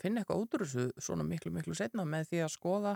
finna 0.00 0.22
eitthvað 0.22 0.58
þessu 0.64 0.88
svona 0.98 1.26
miklu 1.28 1.52
miklu 1.54 1.76
setna 1.76 2.06
með 2.08 2.30
því 2.32 2.42
að 2.44 2.52
skoða 2.54 2.94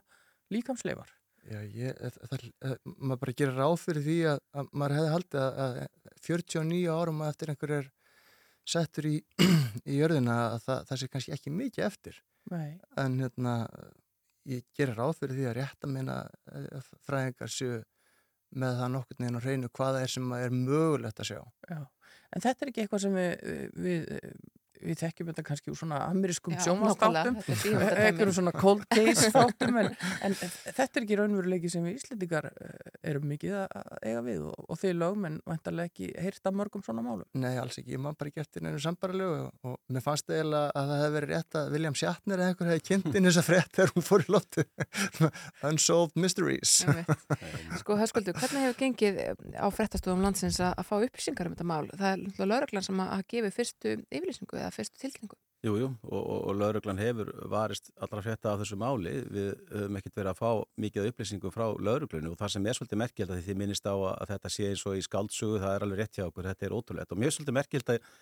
líkamsleifar. 0.55 1.13
Já, 1.49 1.61
ég, 1.63 2.01
það, 2.01 2.49
það, 2.61 2.75
maður 2.97 3.21
bara 3.23 3.37
gerir 3.41 3.61
ráð 3.61 3.77
fyrir 3.85 4.05
því 4.05 4.17
að, 4.33 4.41
að 4.59 4.73
maður 4.73 4.97
hefði 4.99 5.13
haldið 5.15 5.45
að, 5.45 5.79
að 6.09 6.25
49 6.27 6.81
árum 6.99 7.23
að 7.23 7.31
eftir 7.33 7.53
einhver 7.53 7.75
er 7.77 7.93
settur 8.69 9.09
í, 9.09 9.17
í 9.91 9.99
jörðina 9.99 10.39
að 10.55 10.59
það, 10.67 10.83
það 10.91 11.01
sé 11.01 11.11
kannski 11.13 11.37
ekki 11.37 11.55
mikið 11.55 11.87
eftir 11.89 12.21
Nei. 12.53 12.79
en 13.01 13.19
hérna 13.23 13.55
ég 14.49 14.65
gerir 14.77 14.97
ráð 14.97 15.19
fyrir 15.21 15.39
því 15.39 15.47
að 15.51 15.57
rétt 15.59 15.87
að 15.87 15.95
minna 15.95 16.19
fræðingar 17.09 17.53
séu 17.53 17.81
með 18.59 18.79
það 18.81 18.93
nokkur 18.95 19.19
neginn 19.21 19.41
á 19.41 19.45
hreinu 19.45 19.71
hvaða 19.77 20.05
er 20.05 20.13
sem 20.13 20.31
er 20.39 20.55
mögulegt 20.55 21.21
að 21.21 21.33
sjá 21.33 21.41
Já. 21.69 21.81
En 22.33 22.45
þetta 22.45 22.65
er 22.65 22.71
ekki 22.71 22.85
eitthvað 22.85 23.03
sem 23.05 23.17
við, 23.17 23.59
við 23.81 24.07
við 24.83 25.01
þekkjum 25.03 25.31
þetta 25.33 25.47
kannski 25.51 25.73
úr 25.73 25.79
svona 25.81 26.01
amerískum 26.09 26.55
er 26.55 26.63
bíómyndatæmi. 26.67 28.05
einhverjum 28.09 28.37
svona 28.41 28.55
cold 28.57 28.85
case 28.93 29.31
þáttum 29.35 29.81
en, 29.83 29.91
en 30.27 30.37
þetta 30.39 30.89
er 30.89 31.05
ekki 31.05 31.19
raunveruleiki 31.21 31.73
sem 31.73 31.85
við 31.87 31.99
Íslendingar 31.99 32.51
eh, 32.51 32.93
erum 33.13 33.29
mikið 33.31 33.57
að 33.63 33.69
að 33.79 33.99
eiga 34.05 34.23
við 34.25 34.45
og, 34.49 34.65
og 34.69 34.79
þeir 34.81 34.97
lögmenn 34.99 35.39
vantarlega 35.49 35.91
ekki 35.91 36.09
heyrt 36.23 36.49
af 36.49 36.57
mörgum 36.57 36.85
svona 36.85 37.03
málum. 37.05 37.27
Nei, 37.39 37.55
alls 37.61 37.79
ekki, 37.81 37.95
ég 37.95 38.03
man 38.03 38.17
bara 38.19 38.33
ekki 38.33 38.43
eftir 38.43 38.65
neinu 38.65 38.81
sambarlegu 38.83 39.37
og, 39.47 39.51
og 39.69 39.77
mér 39.95 40.05
fannst 40.05 40.31
eiginlega 40.31 40.73
að 40.79 40.93
það 40.93 41.03
hefði 41.03 41.17
verið 41.17 41.33
rétt 41.35 41.59
að 41.61 41.71
William 41.75 41.99
Shatner 41.99 42.43
eða 42.43 42.53
einhver 42.53 42.71
hefði 42.73 42.85
kynnt 42.89 43.19
inn 43.19 43.29
þessa 43.29 43.45
frétt 43.47 43.73
þegar 43.77 43.95
hún 43.95 44.07
fór 44.09 44.25
í 44.25 44.29
loftu 44.35 44.65
Unsolved 45.71 46.19
Mysteries. 46.21 46.75
Sko, 47.83 47.99
Höskuldur, 48.01 48.39
hvernig 48.39 48.67
hefur 48.69 48.79
gengið 48.83 49.23
eh, 49.25 49.35
á 49.59 49.67
frettastofum 49.75 50.25
landsins 50.25 50.61
að, 50.63 50.73
að 50.79 50.89
fá 50.89 50.97
upplýsingar 50.99 51.51
um 51.51 51.57
þetta 51.57 51.69
mál? 51.69 51.85
Eða 54.69 54.77
fyrstu 54.77 55.01
tilkynningu. 55.01 55.39
Jú, 55.67 55.73
jú, 55.75 55.87
og, 56.07 56.19
og, 56.21 56.41
og 56.47 56.55
lauruglan 56.55 57.01
hefur 57.03 57.33
varist 57.51 57.89
allra 57.99 58.23
frétta 58.23 58.53
af 58.53 58.61
þessu 58.61 58.77
máli. 58.79 59.17
Við 59.27 59.49
höfum 59.73 59.99
ekkert 59.99 60.21
verið 60.21 60.31
að 60.31 60.39
fá 60.39 60.51
mikið 60.85 61.09
upplýsingum 61.11 61.55
frá 61.55 61.65
lauruglunni 61.83 62.31
og 62.31 62.39
það 62.39 62.53
sem 62.55 62.69
er 62.69 62.79
svolítið 62.79 63.01
merkjöld 63.03 63.33
að 63.35 63.41
þið 63.49 63.59
minnist 63.65 63.89
á 63.91 63.95
að 63.97 64.35
þetta 64.35 64.53
sé 64.55 64.69
eins 64.69 64.85
og 64.87 64.99
í 65.01 65.03
skaldsugu, 65.09 65.59
það 65.65 65.75
er 65.75 65.87
alveg 65.87 66.03
rétt 66.03 66.21
hjá 66.21 66.27
okkur, 66.29 66.51
þetta 66.53 66.69
er 66.69 66.77
ótrúlegt 66.79 67.17
og 67.17 67.23
mjög 67.25 67.35
svolítið 67.35 67.59
merkjöld 67.59 67.93
að, 67.97 68.13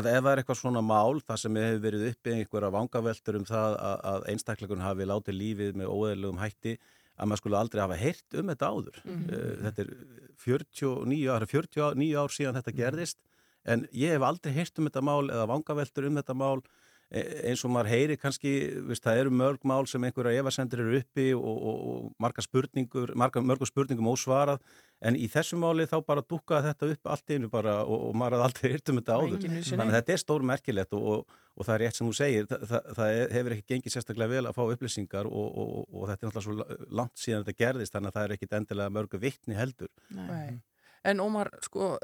að 0.00 0.10
ef 0.14 0.22
það 0.22 0.30
er 0.32 0.42
eitthvað 0.42 0.60
svona 0.62 0.84
mál, 0.86 1.20
það 1.28 1.42
sem 1.44 1.60
hefur 1.60 1.84
verið 1.84 2.08
uppi 2.14 2.36
einhverja 2.38 2.74
vangaveltur 2.78 3.40
um 3.42 3.46
það 3.52 3.78
að, 3.90 4.00
að 4.14 4.28
einstaklegun 4.32 4.86
hafi 4.86 5.10
látið 5.12 5.40
lífið 5.42 5.80
með 5.82 5.92
óeðlugum 5.92 6.40
hætti, 6.40 6.78
að 7.16 7.28
maður 7.28 7.44
skulle 7.44 7.60
aldrei 7.60 7.84
hafa 7.84 8.00
heyrt 8.00 8.40
um 8.40 8.50
þetta 8.52 8.72
áður. 8.72 8.98
Mhm. 9.04 9.28
Þetta 9.66 9.84
er 9.84 9.94
49 10.40 11.30
ár, 11.32 11.46
49 11.52 12.16
ár 12.16 12.32
síðan 12.32 12.58
þetta 12.62 12.76
gerðist 12.80 13.20
en 13.66 13.86
ég 13.92 14.16
hef 14.16 14.26
aldrei 14.26 14.54
heyrt 14.56 14.78
um 14.78 14.88
þetta 14.88 15.04
mál 15.04 15.24
eða 15.26 15.48
vangaveltur 15.52 16.10
um 16.10 16.20
þetta 16.22 16.38
mál. 16.38 16.60
E- 17.06 17.22
eins 17.52 17.60
og 17.62 17.70
maður 17.70 17.92
heyri 17.92 18.16
kannski, 18.18 18.52
viðst, 18.88 19.04
það 19.04 19.20
eru 19.20 19.30
mörg 19.38 19.62
mál 19.62 19.84
sem 19.86 20.02
einhverja 20.02 20.40
efasendur 20.42 20.80
eru 20.82 20.96
uppi 20.98 21.28
og, 21.36 21.44
og, 21.54 21.76
og 21.92 22.08
marga 22.18 22.42
spurningur, 22.42 23.12
marga, 23.14 23.38
mörgum 23.46 23.70
spurningum 23.70 24.08
ósvarað, 24.10 24.58
en 25.06 25.14
í 25.14 25.28
þessu 25.30 25.54
máli 25.62 25.86
þá 25.86 26.00
bara 26.02 26.24
dúkkaði 26.26 26.72
þetta 26.72 26.90
upp 26.96 27.12
allt 27.14 27.30
í 27.30 27.38
einu 27.38 27.52
bara 27.52 27.76
og, 27.84 28.08
og 28.08 28.18
maður 28.18 28.40
hafði 28.40 28.48
aldrei 28.48 28.74
heyrt 28.74 28.90
um 28.90 28.98
þetta 28.98 29.20
áður. 29.22 29.46
þannig 29.70 29.86
að 29.86 29.96
þetta 30.00 30.16
er 30.16 30.22
stór 30.24 30.46
merkilegt 30.50 30.98
og, 30.98 31.38
og 31.54 31.68
það 31.68 31.74
er 31.76 31.84
rétt 31.86 32.00
sem 32.00 32.10
þú 32.10 32.18
segir, 32.18 32.50
það, 32.50 32.68
það, 32.72 32.92
það 32.98 33.34
hefur 33.38 33.56
ekki 33.60 33.74
gengið 33.76 33.94
sérstaklega 34.00 34.34
vel 34.34 34.46
að 34.50 34.58
fá 34.58 34.62
upplýsingar 34.66 35.30
og 35.30 36.08
þetta 36.10 36.26
er 36.26 36.32
náttúrulega 36.32 36.48
svo 36.48 36.88
langt 36.90 37.22
síðan 37.22 37.46
þetta 37.46 37.62
gerðist 37.62 37.94
þannig 37.94 38.10
að 38.10 38.18
það 38.18 38.26
er 38.26 38.34
ekkit 38.40 38.58
endilega 38.58 38.98
mörgu 38.98 39.22
vittni 39.22 39.54
heldur. 39.54 39.94
Nei. 40.10 40.58
En 41.06 41.20
Ómar, 41.22 41.50
sko, 41.62 41.94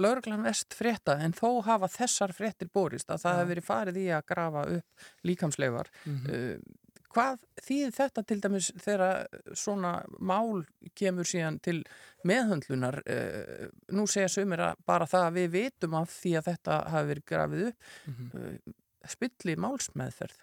lauruglan 0.00 0.42
vest 0.46 0.74
frétta 0.78 1.18
en 1.24 1.34
þó 1.36 1.62
hafa 1.66 1.88
þessar 1.92 2.32
fréttir 2.36 2.70
borist 2.72 3.10
að 3.10 3.22
það 3.24 3.32
Já. 3.34 3.38
hefur 3.40 3.50
verið 3.54 3.66
farið 3.68 3.98
í 4.02 4.06
að 4.16 4.26
grafa 4.32 4.62
upp 4.78 5.08
líkamsleifar. 5.28 5.90
Mhm. 6.06 6.28
uh, 6.32 6.84
hvað 7.08 7.38
þýðir 7.64 7.94
þetta 7.96 8.22
til 8.28 8.36
dæmis 8.44 8.66
þegar 8.84 9.26
svona 9.56 9.92
mál 10.20 10.64
kemur 10.94 11.24
síðan 11.26 11.56
til 11.64 11.78
meðhöndlunar? 12.28 13.00
Uh, 13.08 13.70
nú 13.96 14.04
segja 14.06 14.28
sumir 14.28 14.60
að 14.60 14.76
bara 14.86 15.06
það 15.08 15.28
að 15.30 15.38
við 15.40 15.48
vitum 15.56 15.96
af 16.02 16.12
því 16.20 16.34
að 16.38 16.50
þetta 16.52 16.76
hafi 16.92 17.10
verið 17.14 17.24
grafið 17.32 17.64
upp 17.68 17.88
Mhm. 18.06 18.30
uh, 18.34 18.76
spilli 19.08 19.56
málsmeðferð. 19.56 20.36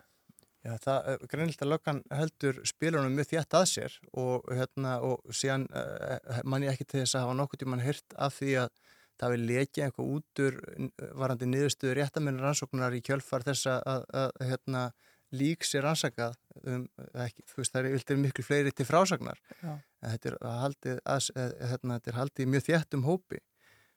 Já, 0.66 0.74
það 0.82 1.08
er 1.12 1.24
greinilegt 1.30 1.62
að 1.62 1.70
löggan 1.70 2.02
heldur 2.10 2.60
spilunum 2.66 3.14
mjög 3.14 3.28
þjætt 3.36 3.56
að 3.60 3.66
sér 3.70 3.96
og, 4.18 4.48
hérna, 4.50 4.96
og 5.06 5.36
síðan 5.38 5.68
uh, 5.70 6.40
man 6.48 6.66
ég 6.66 6.74
ekki 6.74 6.88
til 6.90 7.04
þess 7.04 7.18
að 7.20 7.26
hafa 7.28 7.36
nokkuð 7.38 7.62
tímann 7.62 7.84
hyrt 7.86 8.16
af 8.18 8.40
því 8.40 8.56
að 8.64 8.80
það 9.22 9.36
vil 9.36 9.44
lekja 9.52 9.86
einhver 9.86 10.14
út 10.16 10.42
úr 10.42 10.58
uh, 10.58 10.88
varandi 11.22 11.50
niðurstöðu 11.52 11.98
réttamenn 12.00 12.42
rannsóknar 12.42 12.98
í 12.98 13.04
kjölfar 13.06 13.46
þess 13.46 13.70
að, 13.76 13.86
að, 13.94 14.08
að 14.24 14.50
hérna, 14.50 14.82
lík 15.36 15.68
sér 15.68 15.86
rannsakað 15.86 16.34
um, 16.64 16.88
ekki, 17.28 17.46
þú 17.52 17.62
veist 17.62 17.76
það 17.76 17.82
er 17.84 17.96
viltir 18.00 18.22
miklu 18.22 18.46
fleiri 18.46 18.74
til 18.74 18.88
frásagnar. 18.90 19.42
Þetta 20.06 20.32
er 20.32 20.38
haldið, 20.64 21.04
að, 21.06 21.30
hérna, 21.70 22.00
þetta 22.00 22.12
er 22.12 22.20
haldið 22.24 22.52
mjög 22.56 22.66
þjættum 22.72 23.06
hópi. 23.06 23.42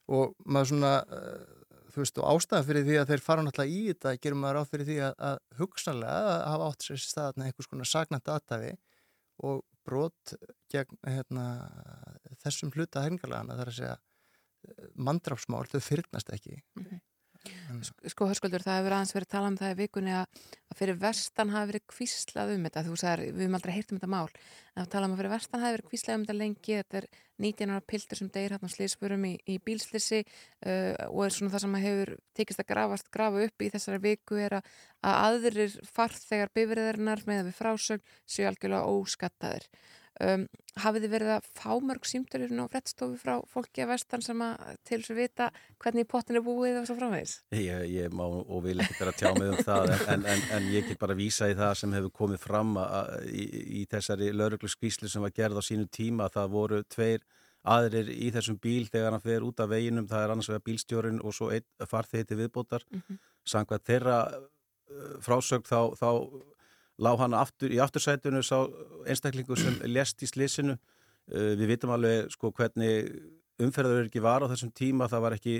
Og 0.08 0.36
maður 0.44 0.72
svona 0.72 0.92
uh, 1.04 1.57
þú 1.92 2.02
veist, 2.02 2.20
og 2.20 2.28
ástæðan 2.34 2.66
fyrir 2.68 2.86
því 2.86 2.98
að 3.00 3.10
þeir 3.12 3.24
fara 3.24 3.44
náttúrulega 3.44 3.74
í 3.74 3.80
þetta, 3.88 4.14
gerum 4.24 4.42
maður 4.44 4.60
á 4.60 4.70
fyrir 4.70 4.88
því 4.88 4.98
að, 5.06 5.14
að 5.30 5.38
hugsanlega 5.60 6.20
að 6.34 6.44
hafa 6.52 6.68
átt 6.72 6.86
sér 6.86 7.02
staðan 7.04 7.46
einhvers 7.46 7.70
konar 7.70 7.90
sagnætt 7.90 8.32
aðtafi 8.34 8.72
og 9.48 9.62
brot 9.88 10.34
gegn 10.72 11.00
hérna, 11.06 11.44
þessum 12.44 12.72
hluta 12.74 13.04
hengalagana 13.06 13.56
þar 13.60 13.72
að 13.72 13.78
segja 13.78 13.96
mandrápsmál, 14.98 15.64
þau 15.70 15.80
fyrnast 15.84 16.32
ekki 16.34 16.58
Sko, 18.08 18.28
Höskuldur, 18.30 18.62
það 18.64 18.78
hefur 18.80 18.94
aðeins 18.96 19.14
verið 19.14 19.30
talað 19.32 19.50
um 19.52 19.56
það 19.60 19.72
í 19.74 19.78
vikunni 19.82 20.14
að, 20.16 20.42
að 20.68 20.78
fyrir 20.80 20.98
vestan 21.02 21.52
hafi 21.52 21.70
verið 21.72 21.84
kvíslað 21.92 22.52
um 22.54 22.66
þetta, 22.68 22.84
þú 22.86 22.98
sagðir, 23.02 23.32
við 23.34 23.44
höfum 23.44 23.58
aldrei 23.58 23.74
heyrt 23.76 23.92
um 23.92 23.98
þetta 23.98 24.10
mál, 24.14 24.28
en 24.72 24.80
það 24.80 24.90
talað 24.94 25.08
um 25.08 25.14
að 25.14 25.20
fyrir 25.22 25.34
vestan 25.34 25.64
hafi 25.64 25.76
verið 25.76 25.90
kvíslað 25.90 26.18
um 26.18 26.24
þetta 26.24 26.38
lengi, 26.38 26.78
þetta 26.78 27.00
er 27.02 27.08
19 27.38 27.74
ára 27.74 27.84
piltur 27.92 28.18
sem 28.18 28.30
deyr 28.34 28.54
hérna 28.54 28.70
á 28.70 28.74
slísförum 28.74 29.26
í, 29.28 29.34
í 29.46 29.58
bílslisi 29.62 30.22
uh, 30.24 30.94
og 31.10 31.20
er 31.26 31.36
svona 31.36 31.52
það 31.54 31.64
sem 31.64 31.76
hefur 31.84 32.14
tekist 32.38 32.62
að 32.64 32.70
grafast, 32.72 33.10
grafa 33.14 33.44
upp 33.46 33.62
í 33.62 33.70
þessari 33.74 34.02
viku 34.08 34.40
er 34.42 34.58
að, 34.58 34.72
að 35.06 35.20
aðrir 35.28 35.78
farþegar 35.94 36.52
bifriðarinnar 36.56 37.22
með 37.30 37.44
við 37.50 37.58
frásögn 37.60 38.16
séu 38.26 38.48
algjörlega 38.50 38.96
óskattaðir. 38.96 39.68
Um, 40.18 40.48
hafið 40.82 41.04
þið 41.04 41.12
verið 41.12 41.28
að 41.36 41.44
fá 41.54 41.72
mörg 41.78 42.06
símtölur 42.10 42.50
og 42.58 42.70
frettstofu 42.72 43.18
frá 43.20 43.36
fólki 43.46 43.84
að 43.84 43.92
vestan 43.92 44.22
sem 44.24 44.40
að 44.42 44.72
til 44.88 44.98
þess 44.98 45.12
að 45.14 45.20
vita 45.20 45.46
hvernig 45.78 46.08
pottin 46.10 46.38
er 46.40 46.42
búið 46.42 46.80
og 46.80 46.88
svo 46.88 46.96
framvegis? 46.98 47.34
Ég, 47.54 47.84
ég 47.92 48.10
má 48.18 48.24
og 48.26 48.64
vil 48.64 48.80
ekki 48.82 48.96
vera 48.98 49.12
að 49.14 49.20
tjá 49.20 49.30
mig 49.38 49.52
um 49.52 49.62
það 49.62 49.92
en, 50.14 50.26
en, 50.34 50.42
en 50.58 50.66
ég 50.74 50.88
get 50.90 50.98
bara 50.98 51.14
vísa 51.18 51.46
í 51.52 51.54
það 51.58 51.74
sem 51.82 51.94
hefur 51.94 52.14
komið 52.18 52.42
fram 52.42 52.74
að, 52.82 52.96
að, 52.98 53.30
í, 53.30 53.46
í 53.78 53.84
þessari 53.94 54.32
lauruglu 54.34 54.72
skvíslu 54.74 55.12
sem 55.12 55.22
var 55.22 55.36
gerð 55.38 55.62
á 55.62 55.68
sínu 55.70 55.86
tíma 55.86 56.26
það 56.34 56.50
voru 56.56 56.82
tveir 56.90 57.22
aðrir 57.68 58.10
í 58.10 58.32
þessum 58.34 58.58
bíl 58.62 58.90
þegar 58.90 59.14
hann 59.14 59.22
fer 59.24 59.46
út 59.46 59.62
af 59.62 59.70
veginum 59.70 60.10
það 60.10 60.24
er 60.26 60.34
annars 60.34 60.50
vegar 60.50 60.66
bílstjórin 60.66 61.22
og 61.22 61.34
svo 61.36 61.50
farþegi 61.86 62.30
til 62.32 62.42
viðbótar 62.42 62.86
Mhm. 62.90 63.18
samkvæmt 63.48 63.86
þeirra 63.86 64.18
uh, 64.34 65.18
frásögn 65.22 65.62
þá, 65.68 65.94
þá 65.94 66.10
lág 66.98 67.18
hann 67.22 67.36
aftur, 67.38 67.72
í 67.72 67.80
aftursætunu 67.82 68.42
sá 68.46 68.62
einstaklingu 69.08 69.56
sem 69.58 69.76
lést 69.86 70.22
í 70.22 70.30
slísinu 70.30 70.76
uh, 70.76 71.52
við 71.58 71.74
vitum 71.74 71.94
alveg 71.94 72.32
sko 72.34 72.52
hvernig 72.54 73.12
umferður 73.58 74.06
ekki 74.06 74.22
var 74.22 74.44
á 74.46 74.50
þessum 74.50 74.70
tíma. 74.70 75.08
Það 75.10 75.24
var 75.24 75.34
ekki, 75.34 75.54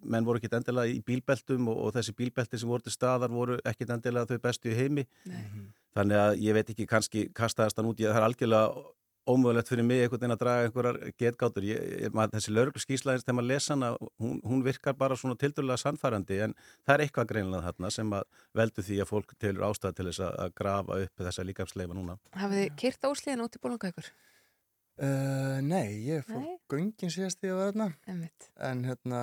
menn 0.00 0.24
voru 0.24 0.40
ekki 0.40 0.52
endilega 0.56 0.92
í 0.92 1.00
bílbeltum 1.04 1.68
og, 1.68 1.80
og 1.86 1.96
þessi 1.96 2.14
bílbelti 2.16 2.60
sem 2.60 2.70
voru 2.70 2.86
til 2.86 2.94
staðar 2.94 3.32
voru 3.32 3.58
ekki 3.68 3.88
endilega 3.88 4.30
þau 4.30 4.44
bestu 4.46 4.72
í 4.72 4.76
heimi. 4.78 5.04
Nei. 5.28 5.72
þannig 5.94 6.18
að 6.18 6.40
ég 6.42 6.56
veit 6.56 6.70
ekki 6.72 6.88
kannski 6.90 7.28
kastaðast 7.36 7.76
hann 7.78 7.86
út, 7.86 8.00
ég, 8.02 8.10
það 8.10 8.18
er 8.18 8.28
algjörlega 8.28 8.86
ómögulegt 9.30 9.70
fyrir 9.70 9.86
mig 9.86 10.02
einhvern 10.02 10.20
veginn 10.20 10.34
að 10.34 10.42
draga 10.42 10.66
einhverjar 10.66 10.98
getgátur, 11.20 11.66
ég, 11.68 11.86
ég, 12.04 12.12
maður, 12.16 12.34
þessi 12.36 12.52
lauruglu 12.54 12.82
skýslaðins 12.82 13.24
þegar 13.24 13.38
maður 13.38 13.50
lesa 13.50 13.72
hana, 13.74 13.90
hún, 14.20 14.36
hún 14.44 14.64
virkar 14.66 14.98
bara 15.00 15.16
svona 15.20 15.38
tildurlega 15.40 15.80
sannfærandi 15.80 16.40
en 16.48 16.56
það 16.84 16.94
er 16.94 17.04
eitthvað 17.06 17.30
greinlega 17.32 17.70
þarna 17.70 17.92
sem 17.96 18.12
að 18.18 18.44
veldu 18.60 18.84
því 18.84 19.00
að 19.00 19.10
fólk 19.10 19.34
telur 19.40 19.66
ástæða 19.70 19.96
til 19.98 20.08
þess 20.10 20.26
að, 20.28 20.52
grafa 20.60 21.00
upp 21.06 21.24
þessa 21.24 21.48
líkafsleifa 21.48 21.96
núna 21.96 22.18
Hafið 22.36 22.62
þið 22.62 22.78
kyrt 22.84 23.10
áslíðan 23.10 23.46
út 23.46 23.58
í 23.58 23.64
bólanga 23.64 23.92
ykkur? 23.94 24.12
Uh, 24.94 25.58
nei, 25.66 26.04
ég 26.06 26.22
fór 26.22 26.38
Nei? 26.38 26.58
göngin 26.70 27.10
síðast 27.10 27.40
því 27.42 27.48
að 27.50 27.56
var 27.58 27.72
þarna 27.72 27.86
Einmitt. 28.12 28.44
en 28.62 28.84
hérna, 28.86 29.22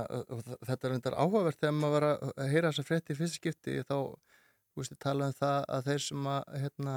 þetta 0.68 0.88
er 0.89 0.91
reyndar 0.91 1.16
áhugavert 1.16 1.62
þegar 1.62 1.78
maður 1.78 1.93
var 1.95 2.08
að 2.10 2.49
heyra 2.52 2.72
þessa 2.74 2.88
frétti 2.89 3.16
í 3.16 3.20
fyrsta 3.22 3.39
skipti 3.39 3.78
þá 3.88 3.95
Ústu, 4.80 4.95
tala 4.95 5.28
um 5.28 5.36
það 5.36 5.65
að 5.76 5.88
þeir 5.89 6.03
sem 6.05 6.28
að 6.32 6.53
hérna, 6.61 6.93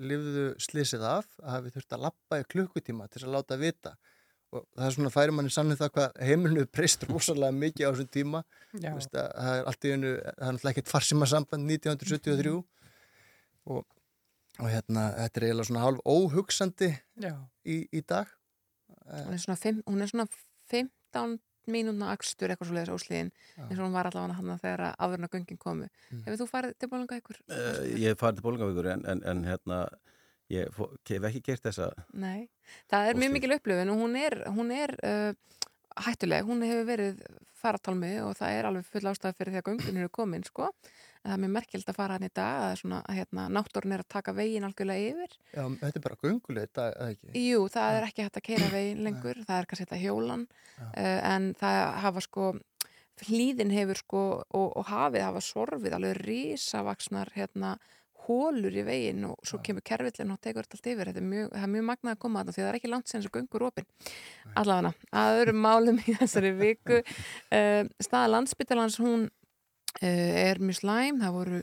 lifðu 0.00 0.46
slísið 0.64 1.02
af 1.04 1.26
hafi 1.44 1.74
þurft 1.74 1.96
að 1.96 2.06
lappa 2.06 2.38
í 2.40 2.46
klukkutíma 2.54 3.08
til 3.12 3.26
að 3.26 3.34
láta 3.34 3.58
vita 3.60 3.92
og 4.50 4.64
það 4.74 4.86
er 4.86 4.94
svona 4.96 5.12
færi 5.14 5.34
manni 5.36 5.52
sannlega 5.54 5.84
það 5.84 5.92
hvað 5.94 6.16
heimilinu 6.26 6.66
breyst 6.74 7.04
rosalega 7.06 7.54
mikið 7.54 7.86
á 7.86 7.90
þessum 7.92 8.08
tíma. 8.16 8.40
Ústu, 8.96 9.20
það 9.20 9.52
er 9.52 9.68
allt 9.70 9.86
í 9.86 9.92
einu, 9.92 10.14
það 10.16 10.32
er 10.32 10.56
náttúrulega 10.56 10.72
ekkert 10.72 10.90
farsimasamband 10.90 11.74
1973 11.76 12.56
og, 13.70 13.84
og 13.84 14.66
hérna 14.66 15.06
þetta 15.20 15.40
er 15.40 15.46
eiginlega 15.46 15.68
svona 15.70 15.84
hálf 15.84 16.02
óhugsandi 16.08 16.90
Já. 17.22 17.34
í, 17.62 17.78
í 17.94 18.02
dag 18.02 18.32
Hún 19.10 19.34
er 19.34 19.42
svona, 19.42 19.58
fimm, 19.58 19.80
hún 19.86 20.02
er 20.02 20.10
svona 20.10 20.26
15 20.70 21.38
mínúna 21.70 22.12
akstur 22.14 22.52
eitthvað 22.52 22.70
svo 22.70 22.76
leiðis 22.76 22.94
óslíðin 22.94 23.32
eins 23.66 23.76
og 23.78 23.84
hún 23.84 23.96
var 23.96 24.08
allavega 24.08 24.38
hann 24.38 24.62
þegar 24.62 24.84
að 24.88 24.94
áðurna 25.04 25.30
göngin 25.32 25.60
komu. 25.60 25.90
Hefur 26.12 26.40
þú 26.40 26.48
farið 26.50 26.78
til 26.78 26.90
bólanga 26.92 27.18
ykkur? 27.20 27.42
Uh, 27.50 27.82
ég 27.96 28.14
hef 28.14 28.22
farið 28.22 28.40
til 28.40 28.46
Bólingavíkur 28.46 28.90
en, 28.94 29.04
en, 29.12 29.22
en 29.32 29.44
hérna 29.48 29.82
ég 30.50 30.80
hef 31.10 31.28
ekki 31.30 31.44
gert 31.46 31.68
þessa 31.68 31.90
Nei, 32.10 32.48
það 32.90 33.10
er 33.10 33.20
mjög 33.22 33.36
mikil 33.36 33.54
upplöfun 33.56 33.92
og 33.92 34.02
hún 34.02 34.16
er, 34.18 34.36
hún 34.50 34.72
er 34.74 34.94
uh, 35.06 35.30
hættuleg, 36.06 36.48
hún 36.48 36.64
hefur 36.66 36.88
verið 36.88 37.22
faratalmi 37.60 38.16
og 38.24 38.34
það 38.38 38.56
er 38.56 38.68
alveg 38.70 38.88
full 38.88 39.06
ástæð 39.10 39.36
fyrir 39.38 39.54
því 39.54 39.60
að 39.60 39.68
göngin 39.68 40.02
eru 40.02 40.12
komin, 40.14 40.46
sko 40.46 40.70
það 41.20 41.34
er 41.34 41.42
mjög 41.42 41.52
merkild 41.56 41.90
að 41.92 41.98
fara 41.98 42.16
hann 42.16 42.26
í 42.26 42.32
dag 42.40 42.64
að 42.66 42.74
svona, 42.80 43.00
hérna, 43.16 43.46
náttúrun 43.52 43.94
er 43.96 44.04
að 44.04 44.10
taka 44.16 44.34
veginn 44.36 44.66
algjörlega 44.68 45.12
yfir. 45.12 45.36
Já, 45.52 45.62
þetta 45.82 46.00
er 46.00 46.06
bara 46.06 46.18
gönguleg 46.24 46.72
dag, 46.78 46.96
eða 46.96 47.14
ekki? 47.14 47.44
Jú, 47.44 47.62
það 47.74 47.98
er 47.98 48.08
ekki 48.08 48.26
hægt 48.26 48.40
að 48.40 48.46
keira 48.48 48.72
veginn 48.72 49.04
lengur, 49.06 49.44
það 49.44 49.56
er 49.58 49.70
kannski 49.70 49.86
þetta 49.86 50.02
hjólan 50.04 50.48
uh, 50.88 51.20
en 51.34 51.52
það 51.60 51.80
hafa 52.06 52.24
sko 52.26 52.50
hlýðin 53.28 53.72
hefur 53.74 54.00
sko 54.00 54.26
og, 54.40 54.68
og 54.80 54.84
hafið 54.88 55.26
hafa 55.26 55.42
sorfið 55.44 55.96
alveg 55.96 56.20
risavaksnar 56.24 57.32
hérna 57.36 57.76
hólur 58.30 58.74
í 58.76 58.84
veginn 58.86 59.24
og 59.30 59.40
svo 59.46 59.60
kemur 59.64 59.84
kervillin 59.86 60.32
og 60.34 60.40
tekur 60.44 60.66
þetta 60.66 60.78
allt 60.78 60.88
yfir, 60.92 61.10
þetta 61.10 61.22
er 61.22 61.28
mjög, 61.28 61.50
það 61.54 61.66
er 61.66 61.72
mjög 61.74 61.86
magnað 61.88 62.14
að 62.14 62.20
koma 62.24 62.40
þarna 62.40 62.54
því 62.54 62.62
það 62.62 62.70
er 62.70 62.78
ekki 62.78 62.92
langt 62.92 63.10
sem 63.10 63.20
þessu 63.20 63.32
göngur 63.34 63.66
opinn 63.70 63.88
allavega, 64.60 64.92
að 65.22 65.40
öðrum 65.40 65.60
málum 65.64 66.00
í 66.04 66.16
þessari 66.20 66.52
viku 66.58 67.00
uh, 67.00 67.82
staða 68.06 68.32
landsbyttalans 68.36 68.98
hún 69.02 69.28
er 69.98 70.60
mjög 70.62 70.78
slæm, 70.80 71.20
það 71.20 71.36
voru 71.36 71.60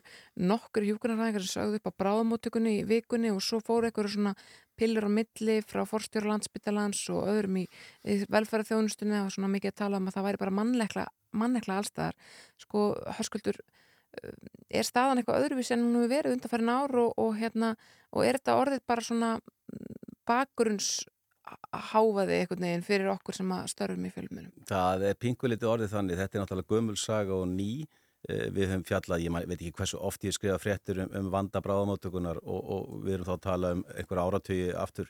nokkur 0.51 0.85
hjúkunarræðingar 0.87 1.45
sem 1.45 1.53
sögðu 1.53 1.79
upp 1.79 1.89
á 1.89 1.99
bráðamóttökunni 2.03 2.73
í 2.81 2.85
vikunni 2.87 3.31
og 3.31 3.39
svo 3.45 3.61
fóru 3.63 3.87
einhverju 3.87 4.17
svona 4.17 4.33
pillur 4.77 5.07
á 5.07 5.11
milli 5.11 5.61
frá 5.65 5.85
forstjóra 5.87 6.33
landsbyttalans 6.33 7.05
og 7.15 7.31
öðrum 7.31 7.61
í, 7.63 7.65
í 8.03 8.19
velferðarþjónustunni. 8.27 9.23
Og 9.23 9.33
svona 9.33 9.51
mikið 9.55 9.73
að 9.73 9.79
tala 9.81 10.01
um 10.01 10.11
að 10.11 10.19
það 10.19 10.27
væri 10.27 10.41
bara 10.43 10.57
mannleikla, 10.59 11.07
mannleikla 11.39 11.79
allstaðar 11.81 12.17
sko, 12.61 12.87
hörskuldur 13.17 13.61
er 14.67 14.87
staðan 14.87 15.21
eitthvað 15.21 15.45
öðruvís 15.45 15.71
en 15.73 15.83
hún 15.85 15.99
hefur 15.99 16.13
verið 16.15 16.37
undanfærin 16.37 16.73
ár 16.73 16.95
og, 17.03 17.13
og, 17.21 17.35
hérna, 17.37 17.75
og 18.11 18.25
er 18.25 18.39
þetta 18.39 18.57
orðið 18.61 18.83
bara 18.89 19.05
svona 19.05 19.29
bakgrunns 20.27 20.89
háfaði 21.91 22.41
einhvern 22.41 22.65
veginn 22.65 22.83
fyrir 22.83 23.11
okkur 23.13 23.37
sem 23.37 23.51
að 23.55 23.69
störfum 23.71 24.07
í 24.07 24.11
fjölmunum? 24.11 24.65
Það 24.67 25.05
er 25.09 25.21
pinguliti 25.21 25.69
orðið 25.69 25.93
þannig, 25.93 26.19
þetta 26.19 26.37
er 26.37 26.43
náttúrulega 26.43 26.75
gömulsaga 26.75 27.37
og 27.37 27.47
ný. 27.53 27.71
Eh, 27.85 28.06
við 28.27 28.67
höfum 28.71 28.83
fjallað, 28.87 29.23
ég 29.23 29.31
veit 29.37 29.57
ekki 29.61 29.73
hversu 29.77 30.01
oft 30.03 30.27
ég 30.27 30.35
skrifa 30.35 30.59
fréttur 30.59 31.03
um, 31.05 31.13
um 31.15 31.31
vanda 31.31 31.61
bráðamáttökunar 31.63 32.41
og, 32.43 32.61
og 32.75 33.01
við 33.05 33.17
erum 33.17 33.29
þá 33.29 33.33
að 33.37 33.45
tala 33.47 33.73
um 33.77 33.83
einhver 33.95 34.23
áratögi 34.23 34.69
aftur 34.75 35.09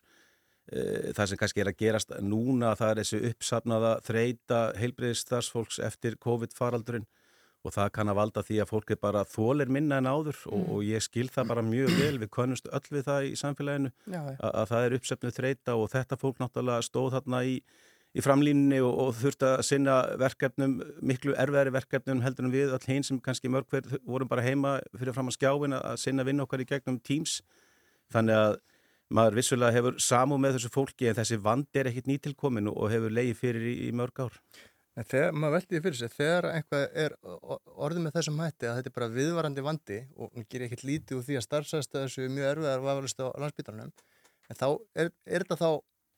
e, 0.72 1.14
það 1.18 1.30
sem 1.32 1.42
kannski 1.42 1.64
er 1.64 1.72
að 1.72 1.80
gerast 1.82 2.16
núna 2.22 2.76
það 2.78 2.92
er 2.94 3.02
þessu 3.02 3.22
uppsafnaða 3.32 3.94
þreita 4.06 4.60
heilbreyðistarsfólks 4.78 5.80
eftir 5.90 6.20
COVID-faraldurinn 6.22 7.08
og 7.66 7.74
það 7.74 7.90
kann 7.98 8.12
að 8.12 8.20
valda 8.20 8.44
því 8.46 8.62
að 8.62 8.70
fólk 8.70 8.92
er 8.94 9.00
bara 9.02 9.26
þólir 9.28 9.72
minna 9.74 9.98
en 9.98 10.08
áður 10.08 10.38
og, 10.46 10.60
Mm. 10.62 10.70
og 10.76 10.84
ég 10.86 11.04
skil 11.04 11.28
það 11.34 11.48
bara 11.50 11.64
mjög 11.66 11.90
vel, 11.98 12.18
við 12.22 12.30
konumst 12.30 12.70
öll 12.72 12.88
við 12.94 13.04
það 13.10 13.26
í 13.28 13.36
samfélaginu 13.42 13.92
já. 14.06 14.22
að, 14.38 14.52
að 14.54 14.70
það 14.72 14.86
er 14.86 14.96
uppsefnuð 15.00 15.38
þreita 15.40 15.76
og 15.76 15.90
þetta 15.92 16.20
fólk 16.22 16.40
náttúrulega 16.40 16.86
stóð 16.86 17.18
þarna 17.18 17.42
í, 17.44 17.56
í 18.18 18.24
framlínunni 18.26 18.80
og, 18.84 18.94
og 19.04 19.12
þurfti 19.20 19.50
að 19.50 19.66
sinna 19.68 19.98
verkefnum, 20.20 20.78
miklu 21.06 21.36
erfiðari 21.38 21.74
verkefnum 21.76 22.24
heldur 22.26 22.48
en 22.48 22.56
við 22.56 22.74
öll 22.78 22.88
hinn 22.90 23.06
sem 23.06 23.20
kannski 23.24 23.52
mörg 23.54 23.70
hver 23.72 24.00
vorum 24.08 24.30
bara 24.32 24.46
heima 24.46 24.78
fyrir 24.96 25.16
fram 25.16 25.30
að 25.32 25.38
skjáin 25.38 25.78
að 25.78 26.00
sinna 26.02 26.26
vinn 26.28 26.44
okkar 26.44 26.64
í 26.64 26.70
gegnum 26.70 27.02
Teams 27.06 27.42
þannig 28.14 28.40
að 28.40 28.58
maður 29.08 29.38
vissulega 29.40 29.76
hefur 29.78 30.02
samú 30.04 30.40
með 30.42 30.58
þessu 30.58 30.74
fólki 30.74 31.08
en 31.08 31.20
þessi 31.20 31.38
vandi 31.40 31.80
er 31.80 31.92
ekkit 31.92 32.10
nýtilkomin 32.10 32.72
og 32.74 32.90
hefur 32.92 33.14
leiði 33.14 33.38
fyrir 33.38 33.70
í, 33.70 33.78
í 33.88 33.94
mörg 33.96 34.26
ár 34.26 34.42
En 34.98 35.06
þegar 35.06 35.36
maður 35.38 35.54
veldi 35.54 35.76
því 35.76 35.82
fyrir 35.86 35.98
sig, 36.00 36.14
þegar 36.16 36.46
einhvað 36.50 36.84
er 36.98 37.14
orðið 37.86 38.00
með 38.02 38.16
þessum 38.16 38.40
hætti 38.42 38.66
að 38.66 38.80
þetta 38.80 38.90
er 38.90 38.96
bara 38.96 39.10
viðvarandi 39.14 39.66
vandi 39.68 39.98
og 40.18 40.32
hún 40.32 40.48
gerir 40.50 40.66
ekkert 40.66 40.88
lítið 40.90 41.20
úr 41.20 41.28
því 41.28 41.38
að 41.38 41.44
starfsæðstöðu 41.46 42.10
séu 42.10 42.32
mjög 42.34 42.48
erfiðar 42.56 42.82
og 42.82 42.88
vafalist 42.88 43.22
á 43.22 43.28
landsbytarnum, 43.44 43.92
en 44.50 44.58
þá 44.58 44.66
er, 44.98 45.12
er 45.30 45.46
þetta 45.46 45.60
þá 45.62 45.70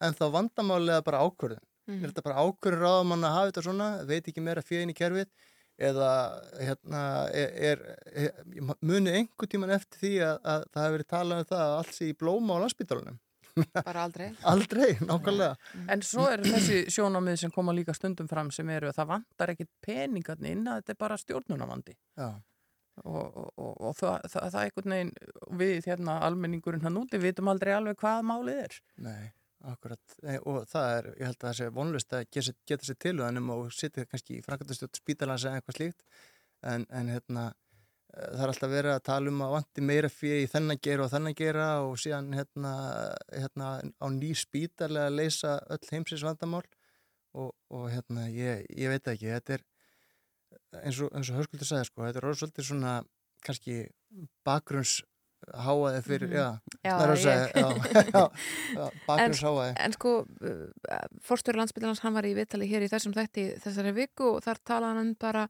ennþá 0.07 0.29
vandamálega 0.37 1.05
bara 1.09 1.19
ákvörðun. 1.27 1.65
Mhm. 1.89 2.03
Er 2.03 2.11
þetta 2.11 2.25
bara 2.27 2.43
ákvörðun 2.45 2.83
ráðamann 2.85 3.25
að 3.25 3.37
hafa 3.37 3.51
þetta 3.51 3.63
svona, 3.65 3.87
veit 4.05 4.27
ekki 4.29 4.43
meira 4.45 4.61
fjöðin 4.65 4.93
í 4.93 4.97
kerfið 4.97 5.31
eða 5.79 6.11
hérna, 6.59 7.01
er, 7.31 7.53
er, 7.71 7.83
er 8.11 8.75
muni 8.83 9.13
einhver 9.15 9.47
tíman 9.49 9.71
eftir 9.71 10.01
því 10.03 10.13
að, 10.27 10.37
að 10.43 10.65
það 10.73 10.83
hefur 10.83 10.95
verið 10.97 11.09
talað 11.13 11.41
um 11.41 11.49
það 11.53 11.63
að 11.65 11.75
allt 11.79 11.95
sé 11.95 12.09
í 12.09 12.17
blóma 12.19 12.57
á 12.59 12.61
landsbytarunum. 12.65 13.19
Bara 13.87 14.03
aldrei. 14.07 14.27
Aldrei, 14.47 14.91
nákvæmlega. 14.99 15.55
En 15.91 16.03
svo 16.05 16.27
eru 16.31 16.51
þessi 16.51 16.83
sjónamið 16.93 17.39
sem 17.43 17.53
koma 17.55 17.73
líka 17.75 17.95
stundum 17.95 18.29
fram 18.29 18.51
sem 18.55 18.69
eru 18.75 18.91
að 18.91 18.99
það 18.99 19.09
vantar 19.15 19.53
ekkit 19.55 19.71
peningarni 19.83 20.53
inn 20.55 20.67
að 20.67 20.81
þetta 20.81 20.95
er 20.95 21.01
bara 21.01 21.19
stjórnunavandi. 21.19 21.95
Já. 22.19 22.29
Og, 22.99 23.15
og, 23.15 23.51
og, 23.55 23.73
og 23.79 23.93
það, 23.95 24.25
það, 24.27 24.45
það 24.51 24.59
er 24.59 24.65
einhvern 24.67 24.93
veginn, 24.95 25.11
við 25.61 25.85
hérna 25.87 26.17
almenningurinn 26.27 26.83
hann 26.83 26.99
úti, 26.99 27.19
vitum 27.23 27.47
aldrei 27.51 27.71
alveg 27.77 27.99
hvað 28.01 28.25
málið 28.27 28.63
er. 28.65 28.79
Nei, 29.05 29.29
akkurat. 29.67 30.17
Og 30.47 30.61
það 30.69 30.91
er, 30.97 31.07
ég 31.19 31.29
held 31.29 31.39
að 31.39 31.47
það 31.47 31.55
sé 31.59 31.69
vonlust 31.75 32.13
að 32.15 32.27
geta, 32.35 32.85
sér 32.87 32.99
tilvæðanum 33.05 33.49
og 33.55 33.71
sitja 33.75 34.05
kannski 34.09 34.37
í 34.37 34.43
framkvæmdastjórn 34.45 34.99
spítalans 34.99 35.45
eða 35.45 35.59
eitthvað 35.59 35.79
slíkt. 35.79 36.05
En, 36.69 36.85
en 36.91 37.11
hérna, 37.13 37.45
eh, 38.13 38.29
það 38.33 38.43
er 38.45 38.53
alltaf 38.53 38.73
verið 38.73 38.95
að 38.95 39.05
tala 39.09 39.33
um 39.33 39.43
að 39.45 39.55
vanti 39.55 39.85
meira 39.89 40.11
fyrir 40.11 40.43
í 40.43 40.49
þennan 40.51 40.81
gera 40.87 41.05
og 41.05 41.13
þennan 41.13 41.37
gera 41.39 41.67
og 41.85 41.95
síðan 42.03 42.33
hérna, 42.35 42.73
hérna 43.31 43.71
á 43.79 44.07
ný 44.15 44.33
spítalega 44.35 45.07
að 45.07 45.19
leysa 45.21 45.55
öll 45.71 45.91
heimsins 45.91 46.25
vandamál 46.27 46.65
og, 47.33 47.53
og 47.71 47.87
hérna, 47.93 48.27
ég, 48.33 48.65
ég 48.75 48.91
veit 48.91 49.07
ekki, 49.07 49.31
þetta 49.37 49.59
er 49.59 49.67
eins 50.83 50.99
og, 51.03 51.13
og 51.13 51.31
hörskuldur 51.37 51.67
sagði 51.67 51.89
sko, 51.89 52.05
þetta 52.05 52.21
er 52.21 52.27
orðið 52.29 52.41
svolítið 52.43 52.67
svona 52.67 52.93
kannski 53.45 53.77
bakgrunns 54.45 54.99
háaði 55.65 56.01
fyrir, 56.05 56.29
Mhm. 56.29 56.35
já, 56.35 56.47
Já, 56.83 56.91
það 56.91 57.03
er 57.05 57.13
að 57.13 57.21
segja, 57.23 58.29
bakgrunns 59.07 59.41
háaði. 59.43 59.73
En, 59.85 59.95
sko, 59.95 60.13
uh, 60.43 60.99
fórstjóri 61.25 61.59
landsbytalans 61.61 62.01
hann 62.03 62.13
var 62.17 62.27
í 62.29 62.33
viðtali 62.37 62.67
hér 62.69 62.85
í 62.85 62.91
þessum 62.91 63.15
þætti 63.15 63.45
þessari 63.63 63.93
viku 63.97 64.35
og 64.35 64.43
þar 64.45 64.61
talaði 64.67 64.93
hann 64.93 65.03
um 65.07 65.13
bara 65.19 65.47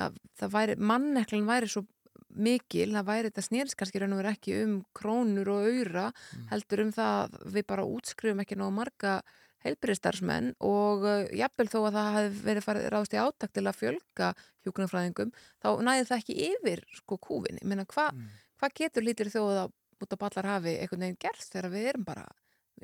að 0.00 0.16
það 0.40 0.54
væri, 0.56 0.76
manneklan 0.78 1.46
væri 1.48 1.68
svo 1.70 1.84
mikil, 2.30 2.92
það 2.94 3.08
væri 3.10 3.30
þetta 3.30 3.42
snýrst 3.48 3.76
kannski 3.78 4.00
raun 4.00 4.12
og 4.14 4.20
verið 4.22 4.36
ekki 4.36 4.56
um 4.64 4.74
krónur 4.94 5.48
og 5.50 5.64
auðra, 5.66 6.04
heldur 6.52 6.84
um 6.84 6.92
það 6.94 7.14
að 7.24 7.54
við 7.56 7.66
bara 7.72 7.86
útskrifum 7.90 8.42
ekki 8.44 8.58
nóg 8.60 8.72
marga 8.76 9.16
heilbyrðistarsmenn 9.64 10.54
og 10.64 11.02
uh, 11.04 11.24
jafnvel 11.36 11.66
þó 11.68 11.80
að 11.88 11.96
það 11.98 12.12
hefði 12.16 12.44
verið 12.46 12.64
farið 12.64 12.86
ráðst 12.94 13.16
í 13.16 13.18
áttak 13.20 13.50
til 13.52 13.66
að 13.68 13.76
fjölga 13.76 14.28
hjúkunarfræðingum, 14.64 15.32
þá 15.60 15.68
næði 15.84 16.06
það 16.08 16.22
ekki 16.22 16.36
yfir 16.46 16.84
sko 16.96 17.18
kúfin. 17.20 17.58
Ég 17.60 17.68
meina, 17.68 17.84
hvað 17.90 18.22
hva 18.60 18.70
getur 18.76 19.06
lítir 19.06 19.32
þjóð 19.32 19.64
að 19.64 19.76
út 20.00 20.16
á 20.16 20.22
ballar 20.22 20.48
hafi 20.56 20.76
einhvern 20.80 21.04
veginn 21.04 21.20
gerst 21.20 21.54
þegar 21.54 21.74
við 21.74 21.90
erum 21.92 22.06
bara 22.08 22.26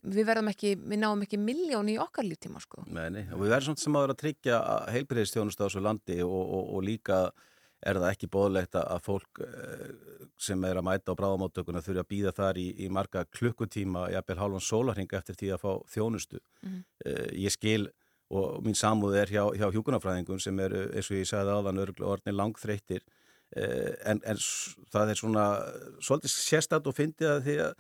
við 0.04 0.28
verðum 0.28 0.50
ekki, 0.52 0.74
við 0.76 1.00
náum 1.00 1.24
ekki 1.24 1.38
miljón 1.40 1.88
í 1.88 1.96
okkar 2.00 2.26
líftíma 2.26 2.60
sko. 2.60 2.84
Nei, 2.92 3.08
nei, 3.14 3.24
og 3.32 3.40
við 3.40 3.54
verðum 3.54 3.72
svona 3.72 3.82
sem 3.84 3.98
aður 3.98 4.12
að 4.12 4.22
tryggja 4.22 4.58
heilbreyðistjónustu 4.92 5.64
á 5.64 5.66
þessu 5.66 5.84
landi 5.84 6.18
og, 6.24 6.40
og, 6.42 6.64
og 6.76 6.84
líka 6.84 7.20
er 7.86 8.00
það 8.00 8.10
ekki 8.10 8.28
bóðlegt 8.32 8.76
að 8.80 9.02
fólk 9.04 9.40
eh, 9.44 9.90
sem 10.40 10.64
er 10.68 10.80
að 10.80 10.86
mæta 10.88 11.12
á 11.16 11.18
bráðamáttökuna 11.18 11.82
þurfi 11.84 12.02
að 12.02 12.10
býða 12.12 12.32
þar 12.36 12.60
í, 12.60 12.66
í 12.84 12.88
marga 12.92 13.24
klukkutíma, 13.36 14.08
jafnvel 14.12 14.40
hálfan 14.42 14.66
sólarhinga 14.68 15.20
eftir 15.20 15.38
því 15.40 15.52
að 15.54 15.62
fá 15.64 15.70
þjónustu. 15.94 16.40
Mhm. 16.64 16.80
Eh, 17.04 17.28
Ég 17.46 17.56
skil 17.56 17.86
og 18.36 18.64
mín 18.66 18.76
samúð 18.76 19.20
er 19.22 19.30
hjá, 19.30 19.44
hjá 19.54 19.68
hjúkunarfræðingum 19.70 20.40
sem 20.42 20.58
eru, 20.60 20.88
eins 20.92 21.12
og 21.12 21.20
ég 21.20 21.28
sagði 21.30 21.56
áðan, 21.56 21.84
örgulega 21.84 22.16
orðin 22.16 22.36
langþreyttir 22.40 23.04
Eh, 23.06 23.25
en, 23.56 24.20
en 24.24 24.36
s- 24.40 24.74
það 24.92 25.12
er 25.14 25.20
svona 25.20 25.44
svolítið 26.04 26.34
sérstætt 26.34 26.86
og 26.90 26.96
fyndið 26.96 27.30
að 27.34 27.44
því 27.46 27.56
að 27.66 27.72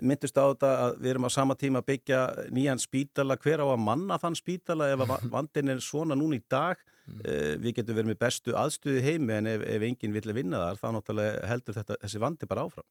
myndust 0.00 0.38
á 0.40 0.44
þetta 0.48 0.68
að 0.80 0.94
við 1.04 1.10
erum 1.12 1.26
á 1.28 1.30
sama 1.36 1.54
tíma 1.60 1.82
að 1.82 1.88
byggja 1.92 2.20
nýjan 2.56 2.80
spítala. 2.80 3.36
Hver 3.36 3.60
á 3.60 3.66
að 3.68 3.82
manna 3.84 4.16
þann 4.18 4.38
spítala 4.38 4.88
ef 4.94 5.02
að 5.04 5.10
va- 5.12 5.22
vandinn 5.36 5.68
er 5.74 5.82
svona 5.84 6.16
núna 6.16 6.38
í 6.40 6.42
dag? 6.48 6.76
Eh, 7.20 7.58
við 7.60 7.74
getum 7.82 7.98
verið 7.98 8.14
með 8.14 8.18
bestu 8.24 8.54
aðstuði 8.56 9.02
heimi 9.04 9.34
en 9.36 9.46
ef, 9.50 9.60
ef 9.68 9.82
enginn 9.84 10.14
vill 10.16 10.32
vinna 10.32 10.56
þar 10.62 10.78
þá 10.80 10.86
náttúrulega 10.96 11.48
heldur 11.50 11.76
þetta, 11.76 11.98
þessi 12.00 12.22
vandi 12.22 12.48
bara 12.48 12.64
áfram. 12.64 12.86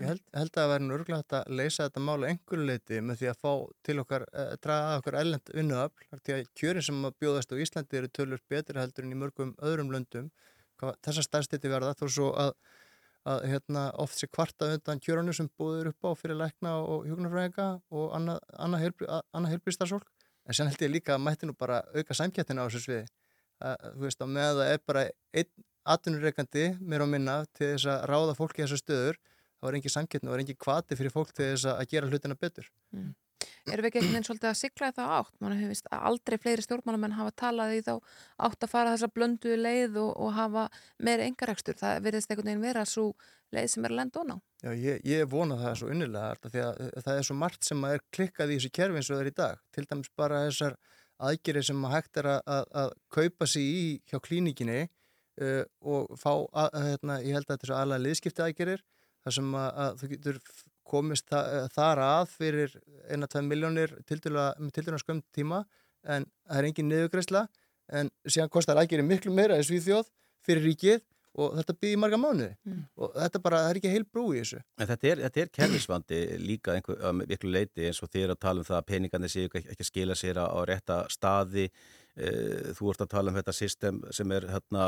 Ég 0.00 0.06
held, 0.08 0.20
held 0.36 0.52
að 0.60 0.70
það 0.72 0.82
nú 0.84 0.94
örgulega 0.98 1.20
hægt 1.22 1.34
að 1.38 1.56
leysa 1.56 1.86
þetta 1.88 2.02
mála 2.04 2.28
einhverju 2.28 2.66
leiti 2.68 3.00
með 3.04 3.18
því 3.22 3.30
að 3.32 3.40
fá 3.40 3.50
til 3.88 3.96
okkar, 4.04 4.22
uh, 4.36 4.52
draga 4.60 4.90
að 4.92 5.00
okkar 5.00 5.16
ellend 5.22 5.50
vinnuöfl, 5.56 6.06
því 6.28 6.36
að 6.36 6.46
kjörin 6.60 6.84
sem 6.86 7.00
að 7.08 7.16
bjóðast 7.24 7.52
á 7.52 7.60
Íslandi 7.64 8.00
eru 8.02 8.08
tölur 8.20 8.40
betri 8.52 8.80
heldur 8.80 9.04
en 9.08 9.12
í 9.16 9.20
mörgum 9.24 9.54
öðrum 9.64 9.92
löndum, 9.96 10.28
hvað 10.82 10.98
þessar 11.06 11.28
stærstiti 11.28 11.70
verða 11.70 11.94
þó 11.98 12.04
svo 12.10 12.28
að, 12.42 12.52
að 13.32 13.46
hérna, 13.52 13.86
oft 14.02 14.18
sé 14.18 14.28
kvarta 14.30 14.72
undan 14.74 15.02
kjörunum 15.02 15.36
sem 15.36 15.50
búður 15.58 15.92
upp 15.92 16.08
á 16.08 16.10
fyrir 16.18 16.40
lækna 16.40 16.74
og 16.82 17.06
hjókunarfræðinga 17.08 17.68
og 17.94 18.14
annað, 18.18 18.40
annað, 18.58 18.86
annað 19.32 19.54
heilbristarsólk, 19.54 20.08
en 20.46 20.58
sen 20.58 20.70
held 20.70 20.82
ég 20.82 20.94
líka 20.96 21.16
að 21.16 21.26
mætti 21.28 21.48
nú 21.48 21.54
bara 21.58 21.82
auka 21.94 22.16
samkjættina 22.18 22.66
á 22.66 22.68
þessu 22.68 22.84
sviði, 22.86 23.04
að, 23.62 23.90
þú 23.94 24.06
veist, 24.08 24.24
að 24.24 24.32
með 24.36 24.56
það 24.58 24.72
er 24.74 24.82
bara 24.90 25.04
einn 25.38 25.52
atvinnureikandi, 25.92 26.66
mér 26.78 27.02
á 27.02 27.06
minna, 27.10 27.36
til 27.54 27.72
þess 27.72 27.90
að 27.90 28.04
ráða 28.10 28.38
fólki 28.38 28.62
í 28.62 28.66
þessar 28.66 28.82
stöður, 28.82 29.20
það 29.58 29.68
var 29.68 29.78
engin 29.78 29.94
samkettni, 29.94 30.28
það 30.28 30.34
var 30.34 30.42
engin 30.44 30.60
kvati 30.66 30.98
fyrir 30.98 31.14
fólk 31.14 31.32
til 31.34 31.48
þess 31.52 31.70
að 31.72 31.88
gera 31.90 32.10
hlutina 32.10 32.38
betur. 32.38 32.68
Erum 33.66 33.84
við 33.84 33.88
ekki 33.88 34.00
einhvern 34.00 34.14
veginn 34.16 34.26
svolítið 34.26 34.50
að 34.50 34.58
sigla 34.58 34.88
það 34.96 35.12
átt? 35.18 35.34
Man 35.42 35.54
hefur 35.56 35.72
vist 35.72 35.90
að 35.90 36.06
aldrei 36.10 36.38
fleiri 36.42 36.64
stjórnmálamenn 36.66 37.14
hafa 37.18 37.34
talað 37.42 37.74
í 37.76 37.82
þá 37.86 37.92
átt 38.48 38.66
að 38.66 38.72
fara 38.72 38.94
þessa 38.94 39.10
blöndu 39.14 39.58
leið 39.58 39.98
og, 40.02 40.10
og 40.18 40.32
hafa 40.36 40.64
meiri 40.98 41.28
engarekstur. 41.30 41.78
Það 41.78 42.02
verðist 42.06 42.32
einhvern 42.32 42.50
veginn 42.50 42.66
vera 42.66 42.86
svo 42.88 43.06
leið 43.52 43.68
sem 43.72 43.86
er 43.86 43.94
að 43.94 44.00
lenda 44.00 44.22
ón 44.22 44.34
á. 44.34 44.36
Já, 44.62 44.70
ég, 44.78 45.04
ég 45.08 45.28
vona 45.30 45.58
það 45.60 45.78
svo 45.80 45.92
unnilega 45.92 46.32
alltaf 46.32 46.54
því 46.54 46.64
að 46.64 46.80
uh, 46.86 46.90
það 47.04 47.20
er 47.20 47.28
svo 47.28 47.36
margt 47.38 47.68
sem 47.68 47.86
að 47.86 47.94
er 47.96 48.04
klikkað 48.16 48.52
í 48.52 48.58
þessu 48.58 48.72
kerfi 48.78 49.00
eins 49.00 49.10
og 49.10 49.16
það 49.16 49.24
er 49.24 49.30
í 49.30 49.36
dag. 49.42 49.62
Til 49.74 49.86
dæmis 49.90 50.12
bara 50.18 50.42
þessar 50.46 50.76
aðgerið 51.22 51.68
sem 51.68 51.86
að 51.86 51.94
hægt 51.96 52.20
er 52.22 52.28
að, 52.32 52.40
að, 52.56 52.66
að 52.82 52.92
kaupa 53.16 53.48
sig 53.50 53.68
í 53.68 53.84
hjá 54.10 54.18
klínikinni 54.22 54.80
uh, 54.82 55.64
og 55.80 56.14
fá, 56.18 56.32
að, 56.34 56.68
að, 56.68 56.88
hérna, 56.90 57.18
ég 57.22 57.38
held 57.38 57.46
að 57.46 57.54
þetta 57.54 57.66
er 57.68 57.72
svo 57.72 57.80
aðlega 57.80 58.06
liðskipti 58.06 58.46
aðgerir 58.46 58.84
þar 59.22 59.36
sem 59.38 59.56
að, 59.58 59.68
að 59.84 59.98
þú 60.00 60.10
getur 60.14 60.40
komist 60.88 61.28
þa 61.30 61.68
þar 61.72 62.02
að 62.06 62.34
fyrir 62.36 62.76
eina, 63.10 63.28
tvei 63.30 63.42
miljónir 63.46 63.94
með 64.02 64.72
tildulega 64.74 65.02
skömm 65.02 65.22
tíma 65.34 65.62
en 66.02 66.26
það 66.48 66.58
er 66.58 66.68
engin 66.68 66.90
niðugreisla 66.90 67.46
en 67.92 68.10
síðan 68.26 68.52
kostar 68.52 68.80
aðgerið 68.80 69.08
miklu 69.08 69.34
meira 69.34 69.58
í 69.60 69.66
Svíþjóð 69.66 70.10
fyrir 70.46 70.66
ríkið 70.70 71.02
og 71.40 71.54
þetta 71.56 71.74
byrði 71.78 71.96
í 71.96 72.00
marga 72.00 72.18
mánuði. 72.20 72.50
Og 73.00 73.14
þetta 73.16 73.40
bara, 73.44 73.62
það 73.64 73.70
er 73.70 73.78
ekki 73.80 73.92
heil 73.92 74.04
brú 74.04 74.24
í 74.34 74.42
þessu. 74.42 74.60
En 74.76 74.88
þetta 74.90 75.08
er, 75.08 75.22
þetta 75.26 75.42
er 75.42 75.52
kerfisvandi 75.58 76.20
líka 76.42 76.76
einhver, 76.76 76.98
að 77.00 77.14
miklu 77.22 77.52
leiti 77.54 77.88
eins 77.88 78.02
og 78.04 78.18
er 78.20 78.34
að 78.34 78.40
tala 78.42 78.60
um 78.62 78.68
það 78.68 78.78
að 78.80 78.88
peningarnir 78.90 79.32
séu 79.32 79.48
ekki 79.48 79.62
ekki 79.64 79.86
að 79.86 79.88
skila 79.88 80.18
sér 80.18 80.42
á, 80.44 80.46
rétta 80.68 80.98
staði. 81.12 81.68
Eh, 81.70 82.01
þú 82.76 82.90
ert 82.92 83.00
að 83.00 83.08
tala 83.14 83.30
um 83.32 83.36
þetta 83.38 83.52
system 83.56 84.02
sem 84.12 84.32
er 84.36 84.44
hérna, 84.52 84.82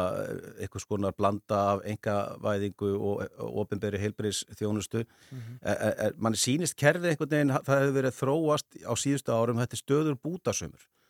einhvers 0.61 0.85
konar 0.85 1.15
blanda 1.17 1.61
af 1.75 1.85
engavæðingu 1.89 2.91
og, 2.99 3.23
og 3.39 3.63
ofinberi 3.65 3.99
heilbæris 4.03 4.45
þjónustu 4.59 5.05
Mhm. 5.31 5.59
er, 5.63 5.95
er, 5.99 6.13
mann 6.19 6.35
sýnist 6.35 6.77
kerfið 6.77 7.15
einhvern 7.15 7.31
veginn, 7.31 7.55
það 7.65 7.81
hefur 7.81 7.97
verið 7.97 8.19
þróast 8.19 8.67
á 8.85 8.93
síðustu 8.93 9.33
árum, 9.33 9.63
þetta 9.63 9.81
stöður 9.81 10.19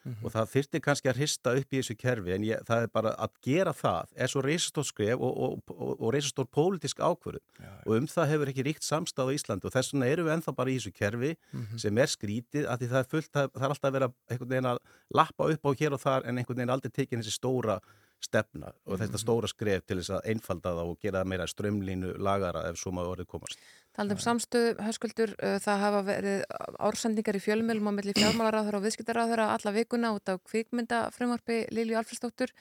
bútasömmur 0.05 0.15
Mhm. 0.15 0.25
og 0.25 0.33
það 0.33 0.51
þyrfti 0.55 0.81
kannski 0.85 1.09
að 1.11 1.17
hrista 1.17 1.55
upp 1.57 1.71
í 1.73 1.79
þessu 1.81 1.97
kerfi 1.97 2.33
en 2.35 2.43
ég, 2.45 2.65
það 2.69 2.83
er 2.83 2.89
bara 2.93 3.15
að 3.17 3.31
gera 3.43 3.73
það 3.73 4.07
er 4.17 4.27
svo 4.29 4.43
reysastór 4.43 4.85
skref 4.85 5.21
og, 5.21 5.33
og, 5.37 5.63
og, 5.71 6.01
og 6.01 6.13
reysastór 6.15 6.47
pólitísk 6.53 6.99
ákvörðu 7.01 7.41
og 7.87 7.97
um 7.97 8.07
það 8.07 8.29
hefur 8.29 8.49
ekki 8.53 8.65
ríkt 8.67 8.85
samstáð 8.85 9.33
á 9.33 9.35
Íslandi 9.35 9.65
og 9.65 9.73
þess 9.73 9.93
vegna 9.95 10.07
erum 10.13 10.27
við 10.29 10.35
ennþá 10.37 10.55
bara 10.57 10.71
í 10.71 10.77
þessu 10.79 10.93
kerfi 10.93 11.37
Mhm. 11.53 11.79
sem 11.79 11.99
er 11.99 12.07
skrítið 12.07 12.67
að 12.69 12.79
því 12.81 12.89
það 12.93 13.01
er 13.01 13.09
fullt, 13.11 13.31
það, 13.33 13.51
það 13.53 13.63
er 13.65 13.69
alltaf 13.75 13.89
að 13.91 13.93
vera 13.93 14.13
einhvern 14.31 14.49
veginn 14.49 14.71
að 14.73 14.79
lappa 15.15 15.45
upp 15.53 15.63
á 15.65 15.71
hér 15.75 15.93
og 15.93 16.01
þar 16.01 16.27
en 16.27 16.37
einhvern 16.39 16.57
veginn 16.57 16.71
aldrei 16.75 16.91
tekin 16.93 17.21
þessi 17.23 17.39
stóra 17.41 17.81
stefna 18.25 18.73
og 18.87 18.99
þetta 18.99 19.19
stóra 19.21 19.49
skref 19.49 19.85
til 19.87 19.99
þess 19.99 20.11
að 20.17 20.29
einfalda 20.33 20.71
það 20.73 20.91
og 20.93 21.01
gera 21.01 21.21
það 21.25 21.29
meira 21.29 21.47
strömlínu 21.47 22.17
lagara 22.19 22.63
ef 22.71 22.77
svo 22.81 22.91
maður 22.93 23.17
orðið 23.19 23.27
komast. 23.29 23.59
Taldum 23.95 24.19
samstöðu, 24.19 24.75
höskuldur, 24.83 25.37
uh, 25.39 25.57
það 25.63 25.85
hafa 25.85 26.03
verið 26.09 26.43
ársendingar 26.83 27.39
í 27.39 27.45
fjölmjölum 27.45 27.91
á 27.91 27.93
milli 27.95 28.17
fjármálaráður 28.19 28.81
og 28.81 28.85
viðskiptaráður 28.89 29.45
alla 29.47 29.73
vikuna 29.77 30.13
út 30.17 30.29
á 30.31 30.35
kvikmyndafrumvarpi 30.51 31.65
Lilju 31.75 32.01
Alfredsdóttur. 32.01 32.53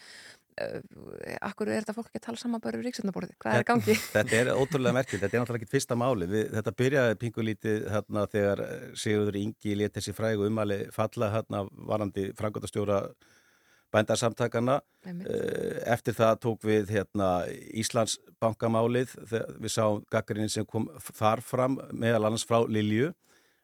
Uh, 0.53 0.81
akkur 1.41 1.71
er 1.73 1.81
þetta 1.81 1.95
fólk 1.97 2.11
ekki 2.11 2.21
að 2.21 2.25
tala 2.27 2.41
saman 2.43 2.61
bara 2.61 2.77
um 2.77 2.85
ríksöndaborði? 2.85 3.33
Hvað 3.41 3.57
er 3.57 3.65
gangi? 3.65 3.95
Þetta 4.15 4.37
er 4.37 4.51
ótrúlega 4.53 4.93
merkilegt, 4.99 5.23
þetta 5.23 5.39
er 5.39 5.41
náttúrulega 5.41 5.65
ekki 5.65 5.73
fyrsta 5.73 5.97
máli. 5.97 6.27
Við, 6.29 6.43
þetta 6.53 6.73
byrjaði 6.83 7.19
pingulítið 7.23 7.87
hérna 7.95 8.25
þegar 8.29 8.61
Sigurður 8.93 9.39
Ingi 9.41 9.77
létt 9.79 9.97
þessi 9.97 10.13
frægu 10.13 10.45
umali 10.51 10.83
falla 10.93 11.31
hérna 11.33 11.63
varandi 11.89 12.27
frangotastjóra 12.37 13.01
bændarsamtakana. 13.93 14.79
Eh, 15.05 15.81
Eftir 15.93 16.13
það 16.17 16.39
tók 16.45 16.63
við 16.67 16.89
hérna, 16.95 17.31
Íslands 17.77 18.17
bankamálið 18.41 19.15
við 19.29 19.71
sáum 19.73 20.03
gaggrinni 20.11 20.49
sem 20.51 20.65
kom 20.65 20.89
þar 21.13 21.41
fram 21.45 21.79
meðal 21.93 22.25
annars 22.29 22.45
frá 22.47 22.63
Lilju. 22.67 23.13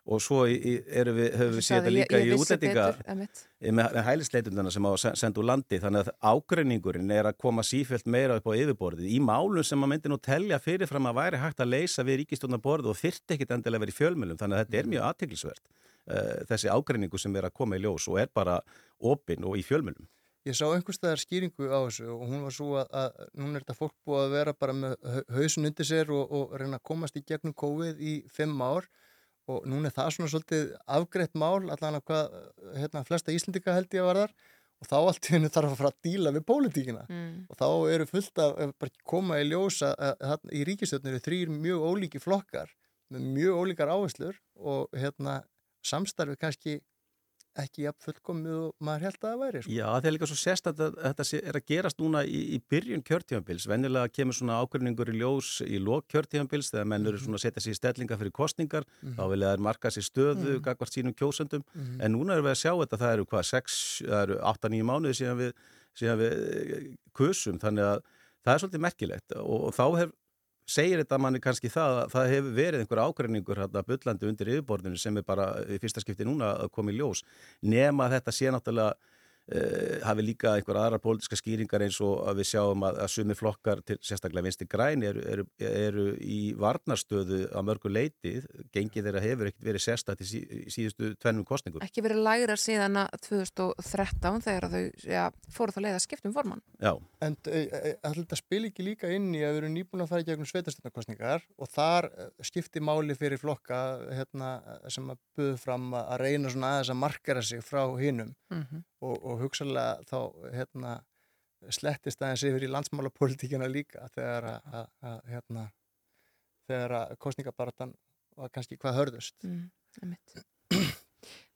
Og 0.09 0.17
svo 0.25 0.39
höfum 0.47 1.17
við 1.19 1.33
séð 1.35 1.59
þetta 1.59 1.61
Sagði, 1.61 1.89
ég- 1.89 1.93
líka 1.99 2.17
ég 2.17 2.31
í 2.31 2.37
útlendinga 2.41 2.85
með, 3.13 3.41
með 3.77 3.99
hælisleitundana 4.07 4.71
sem 4.73 4.81
á 4.81 4.89
að 4.89 4.97
sen- 5.03 5.15
senda 5.21 5.41
úr 5.41 5.45
landi. 5.45 5.77
Þannig 5.83 6.07
að 6.07 6.09
ágreiningurinn 6.31 7.11
er 7.13 7.25
að 7.29 7.37
koma 7.37 7.61
sífjöld 7.61 8.07
meira 8.09 8.37
upp 8.39 8.47
á 8.49 8.57
yfirborðið. 8.57 9.05
Í 9.05 9.19
málum 9.21 9.63
sem 9.63 9.77
maður 9.77 9.91
myndi 9.93 10.09
nú 10.09 10.17
telja 10.17 10.57
fyrirfram 10.57 11.05
að 11.11 11.19
væri 11.19 11.37
hægt 11.43 11.59
að 11.61 11.69
leysa 11.75 12.03
við 12.07 12.23
ríkistjónarborðið 12.23 12.89
og 12.89 12.97
þyrti 13.03 13.35
ekkit 13.37 13.51
endilega 13.53 13.83
verið 13.85 13.99
fjölmjölum 13.99 14.39
þannig 14.41 14.57
að 14.57 14.65
þetta 14.65 14.79
er 14.81 14.89
mjög 14.95 15.03
aðteglisvert 15.11 15.61
uh, 16.09 16.37
þessi 16.49 16.71
ágreiningu 16.73 17.19
sem 17.19 17.35
er 17.35 17.43
að 17.51 17.53
koma 17.53 17.77
í 17.77 17.83
ljós 17.83 18.07
og 18.09 18.17
er 18.23 18.29
bara 18.33 18.61
opinn 18.99 19.45
og 19.45 19.59
í 19.59 19.61
fjölmjölum 19.67 20.07
Ég 20.49 20.57
sá 20.57 20.65
einhverstaðar 20.73 21.21
skýringu 21.21 21.67
á 21.69 21.79
þessu 21.85 22.07
og 22.15 22.23
hún 22.29 22.43
var 22.47 22.55
svo 22.55 22.69
að, 22.81 22.87
að 23.03 23.19
núna 23.37 23.59
er 23.59 23.65
þetta 23.65 23.77
fólk 23.77 23.95
búið 24.07 24.23
að 24.25 24.31
vera 24.37 24.53
bara 24.57 24.75
með 24.77 24.95
hau- 25.13 25.25
hausin 25.37 25.69
undir 25.69 25.85
sér 25.89 26.09
og, 26.15 26.31
og 26.39 26.55
reyna 26.57 26.79
að 26.79 26.87
komast 26.89 27.19
í 27.19 27.25
gegnum 27.27 27.53
COVID 27.59 27.99
í 28.01 28.15
fimm 28.33 28.55
ár. 28.65 28.87
Og 29.49 29.63
núna 29.65 29.89
er 29.89 29.93
það 29.95 30.09
svona 30.15 30.29
svolítið 30.29 30.71
afgreitt 30.93 31.37
mál 31.41 31.69
allan 31.73 31.97
að 31.97 32.03
hvað, 32.09 32.33
hérna, 32.77 33.01
flesta 33.07 33.33
Íslendika 33.33 33.73
held 33.77 33.93
ég 33.97 34.03
að 34.03 34.09
var 34.11 34.19
þar 34.23 34.33
og 34.79 34.87
þá 34.87 34.95
allt 34.99 35.25
í 35.27 35.31
hennu 35.33 35.49
þarf 35.51 35.71
að 35.73 35.79
fara 35.81 35.89
að 35.91 36.03
díla 36.07 36.31
við 36.35 36.43
pólitíkina. 36.47 37.01
Mm. 37.11 37.31
og 37.49 37.57
þá 37.59 37.65
eru 37.95 38.05
fullt 38.07 38.29
bara 38.39 38.91
koma 39.09 39.39
í 39.41 39.47
ljósa 39.49 39.89
að, 39.95 40.13
að, 40.21 40.35
að 40.37 40.53
í 40.55 40.61
ríkistjórnir 40.69 41.17
eru 41.17 41.23
þrýr 41.25 41.51
mjög 41.65 41.87
ólíki 41.89 42.21
flokkar 42.23 42.71
með 43.11 43.25
mjög 43.35 43.57
ólíkar 43.63 43.91
áherslur 43.91 44.37
og 44.55 44.93
hérna 44.95 45.39
samstarfið 45.89 46.39
kannski 46.45 46.77
ekki 47.61 47.83
jafn 47.85 48.03
fullkomið 48.05 48.55
og 48.59 48.73
maður 48.87 49.03
held 49.07 49.17
að 49.19 49.25
það 49.29 49.39
væri 49.43 49.61
sko. 49.63 49.71
Já, 49.75 49.85
það 49.95 50.07
er 50.09 50.13
líka 50.15 50.29
svo 50.29 50.37
sérst 50.39 50.69
að 50.71 50.81
þetta 50.99 51.25
er 51.39 51.59
að 51.59 51.65
gerast 51.71 51.99
núna 52.01 52.21
í, 52.25 52.39
í 52.55 52.59
byrjun 52.71 53.03
kjörtífambils. 53.07 53.67
Venjulega 53.69 54.11
kemur 54.15 54.37
svona 54.37 54.59
ákveðningur 54.63 55.11
í 55.13 55.17
ljós 55.19 55.49
í 55.65 55.79
lok 55.83 56.07
kjörtífambils 56.13 56.71
þegar 56.73 56.89
menn 56.93 57.07
eru 57.11 57.17
svona 57.21 57.39
að 57.39 57.45
setja 57.47 57.63
sér 57.65 57.75
í 57.75 57.79
stellinga 57.79 58.17
fyrir 58.21 58.31
kostningar, 58.35 58.83
Mhm. 59.01 59.15
þá 59.17 59.23
vilja 59.33 59.53
þær 59.55 59.65
marka 59.69 59.91
sér 59.91 60.05
stöðu 60.09 60.53
Mhm. 60.57 60.61
gagvart 60.63 60.93
sínum 60.95 61.13
kjósendum. 61.15 61.63
Mhm. 61.75 62.01
En 62.01 62.13
núna 62.13 62.33
erum 62.37 62.45
við 62.45 62.55
að 62.55 62.61
sjá 62.63 62.73
þetta, 62.79 62.97
það 63.03 63.13
eru 63.13 63.25
hvað, 63.25 63.45
6, 63.45 64.01
það 64.05 64.23
eru 64.23 64.39
8-9 64.41 64.83
mánuði 64.83 65.15
síðan 65.19 65.37
við, 65.37 65.53
síðan 65.95 66.17
við 66.19 66.31
eh, 66.31 66.95
kusum, 67.13 67.59
þannig 67.59 67.83
að 67.83 68.01
það 68.45 68.53
er 68.55 68.59
svolítið 68.63 68.83
merkilegt 68.87 69.35
og, 69.35 69.63
og 69.67 69.73
þá 69.75 69.85
hef, 69.99 70.11
segir 70.69 71.03
þetta 71.03 71.21
manni 71.21 71.41
kannski 71.43 71.71
það 71.73 72.01
að 72.03 72.15
það 72.15 72.33
hefur 72.33 72.57
verið 72.59 72.83
einhver 72.83 73.03
ágreiningur 73.05 73.63
hérna 73.63 73.85
bullandi 73.87 74.29
undir 74.29 74.51
yfirborðinu 74.55 74.99
sem 75.01 75.17
er 75.19 75.27
bara 75.27 75.51
í 75.67 75.79
fyrsta 75.81 76.03
skipti 76.03 76.27
núna 76.27 76.55
að 76.65 76.73
koma 76.75 76.93
í 76.93 76.99
ljós 76.99 77.23
nema 77.65 78.09
þetta 78.13 78.35
sé 78.35 78.53
náttúrulega 78.53 78.93
uh, 79.49 79.99
hafi 80.05 80.25
líka 80.25 80.53
einhver 80.57 80.79
aðra 80.79 80.99
pólitíska 81.01 81.37
skýringar 81.39 81.83
eins 81.85 81.99
og 82.05 82.23
að 82.29 82.41
við 82.41 82.49
sjáum 82.51 82.85
að, 82.87 82.99
að 83.03 83.11
sumi 83.13 83.37
flokkar 83.37 83.81
til 83.87 83.97
sérstaklega 84.05 84.45
vinsti 84.45 84.67
græn 84.69 85.05
eru, 85.05 85.23
eru, 85.33 85.45
eru 85.57 86.05
í 86.21 86.39
varnarstöðu 86.59 87.41
að 87.49 87.67
mörgu 87.69 87.91
leiti, 87.93 88.35
gengið 88.75 89.09
þeirra 89.09 89.23
hefur 89.25 89.51
ekkert 89.51 89.69
verið 89.69 89.85
sérstætt 89.85 90.23
í, 90.23 90.29
sí, 90.29 90.43
síðustu 90.75 91.13
tvennum 91.21 91.47
kostningum. 91.47 91.83
Ekki 91.85 92.03
verið 92.05 92.23
lægra 92.25 92.57
síðan 92.59 93.01
að 93.05 93.19
2013 93.29 94.45
þegar 94.47 94.69
þau 94.73 95.09
ja, 95.09 95.27
fóru 95.53 95.75
þá 95.75 95.81
leið 95.85 95.97
að 95.97 96.05
skiptum 96.05 96.35
formann. 96.35 96.63
Já. 96.77 96.93
En 97.19 97.35
allir 97.43 98.21
þetta 98.23 98.37
spil 98.39 98.61
ekki 98.69 98.83
líka 98.85 99.09
inn 99.11 99.25
í 99.35 99.41
að 99.43 99.51
við 99.51 99.57
erum 99.59 99.73
nýbúin 99.75 100.03
að 100.05 100.11
fara 100.13 100.23
í 100.23 100.27
gegnum 100.29 100.47
sveitarstjórnarkostningar 100.47 101.41
og 101.59 101.67
þar 101.73 102.07
eh, 102.13 102.29
skipti 102.47 102.79
máli 102.79 103.15
fyrir 103.19 103.41
flokka 103.41 103.79
hérna, 104.15 104.51
sem 104.87 105.09
að 105.11 105.19
buðu 105.35 105.57
fram 105.59 105.89
að 105.99 106.13
reyna 106.23 106.51
svona 106.53 106.69
aðeins 106.77 106.91
að 106.93 106.99
markera 107.01 107.43
sig 107.43 107.63
frá 107.65 107.81
hinnum 107.99 108.31
Mhm. 108.55 108.83
og, 109.03 109.15
og 109.25 109.41
hugsalega 109.43 109.99
þá 110.07 110.19
hérna, 110.55 110.93
slettist 111.75 112.21
aðeins 112.23 112.45
yfir 112.47 112.63
í 112.63 112.71
landsmálapolitíkina 112.71 113.67
líka 113.67 114.07
þegar 114.15 114.47
að, 114.53 114.87
að, 115.03 115.19
hérna, 115.33 115.65
að 116.69 117.17
kostningabaratan 117.19 117.91
var 118.39 118.49
kannski 118.55 118.77
hvað 118.79 118.95
hörðust. 119.01 119.35
Mm. 119.43 119.67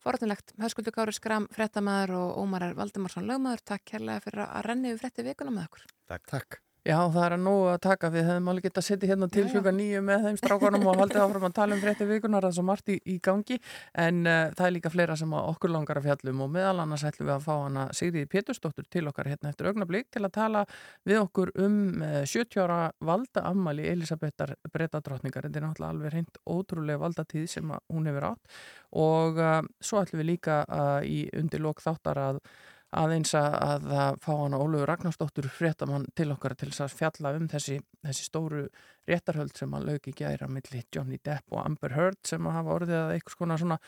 Forðunlegt, 0.03 0.51
Höskuldur 0.59 0.91
Gári 0.97 1.13
Skram, 1.15 1.45
frettamæður 1.55 2.17
og 2.17 2.41
Ómar 2.41 2.65
R. 2.67 2.75
Valdimarsson 2.75 3.29
lögmaður, 3.29 3.63
takk 3.71 3.85
kærlega 3.93 4.25
fyrir 4.25 4.43
að 4.49 4.65
renni 4.67 4.91
við 4.91 4.99
fretti 5.05 5.23
vikuna 5.23 5.53
með 5.55 5.69
okkur. 5.69 5.85
Takk. 6.11 6.25
Takk. 6.33 6.59
Já, 6.83 6.97
það 7.07 7.23
er 7.23 7.33
að 7.37 7.43
nógu 7.45 7.67
að 7.71 7.77
taka. 7.79 8.09
Við 8.11 8.25
hefum 8.27 8.47
alveg 8.51 8.65
getað 8.65 8.81
að 8.81 8.85
setja 8.89 9.07
hérna 9.07 9.27
til 9.31 9.43
hluga 9.47 9.71
nýju 9.71 9.99
með 10.03 10.25
þeim 10.25 10.37
strákanum 10.41 10.87
og 10.91 10.97
haldið 10.99 11.19
áfram 11.23 11.45
að 11.47 11.53
tala 11.55 11.77
um 11.77 11.79
frétti 11.79 12.07
vikunar 12.09 12.43
það 12.43 12.49
er 12.49 12.57
svo 12.57 12.65
margt 12.67 12.91
í, 12.91 12.97
í 13.07 13.15
gangi 13.23 13.57
en 14.03 14.19
uh, 14.27 14.39
það 14.51 14.65
er 14.65 14.73
líka 14.75 14.91
fleira 14.91 15.15
sem 15.21 15.35
okkur 15.39 15.71
langar 15.71 16.01
að 16.01 16.09
fjallum 16.09 16.41
og 16.43 16.51
meðal 16.51 16.81
annars 16.83 17.05
ætlum 17.07 17.29
við 17.29 17.35
að 17.37 17.45
fá 17.45 17.53
hana 17.53 17.85
Sigriði 17.95 18.29
Pétursdóttur 18.33 18.89
til 18.91 19.05
okkar 19.13 19.29
hérna 19.31 19.53
eftir 19.53 19.69
augnablík 19.71 20.09
til 20.11 20.25
að 20.25 20.33
tala 20.35 20.65
við 21.07 21.21
okkur 21.21 21.53
um 21.63 21.79
uh, 22.03 22.19
70 22.27 22.59
ára 22.65 22.81
valda 22.99 23.45
ammali 23.47 23.87
Elisabethar 23.93 24.51
brettadrottningar. 24.75 25.47
Þetta 25.47 25.61
er 25.63 25.67
náttúrulega 25.69 25.93
alveg 25.95 26.15
reynd 26.17 26.43
ótrúlega 26.43 27.03
valdatíð 27.05 27.47
sem 27.55 27.73
hún 27.87 28.11
hefur 28.11 28.27
átt 28.33 28.61
og 28.99 29.39
uh, 29.39 29.55
svo 29.79 30.03
ætlum 30.03 30.19
við 30.25 30.31
líka 30.33 30.59
í 31.07 31.23
undir 31.39 31.63
lok 31.63 31.79
þáttar 31.79 32.19
að 32.27 32.43
aðeins 32.99 33.33
að, 33.37 33.57
að, 33.65 33.89
að 34.05 34.21
fá 34.23 34.31
hana 34.31 34.61
Ólaugur 34.61 34.89
Ragnarsdóttur 34.91 35.49
fréttamann 35.51 36.07
til 36.17 36.29
okkar 36.33 36.55
til 36.59 36.71
þess 36.71 36.85
að 36.85 36.95
fjalla 37.01 37.33
um 37.39 37.49
þessi, 37.51 37.79
þessi 38.05 38.29
stóru 38.29 38.63
réttarhöld 39.09 39.57
sem 39.57 39.75
að 39.75 39.91
lauki 39.91 40.15
gæra 40.15 40.47
milli 40.51 40.85
Johnny 40.93 41.19
Depp 41.23 41.53
og 41.53 41.63
Amber 41.65 41.95
Heard 41.97 42.21
sem 42.27 42.47
að 42.47 42.57
hafa 42.59 42.75
orðið 42.79 42.99
að 43.01 43.13
eitthvað 43.17 43.39
svona 43.39 43.61
svona 43.61 43.79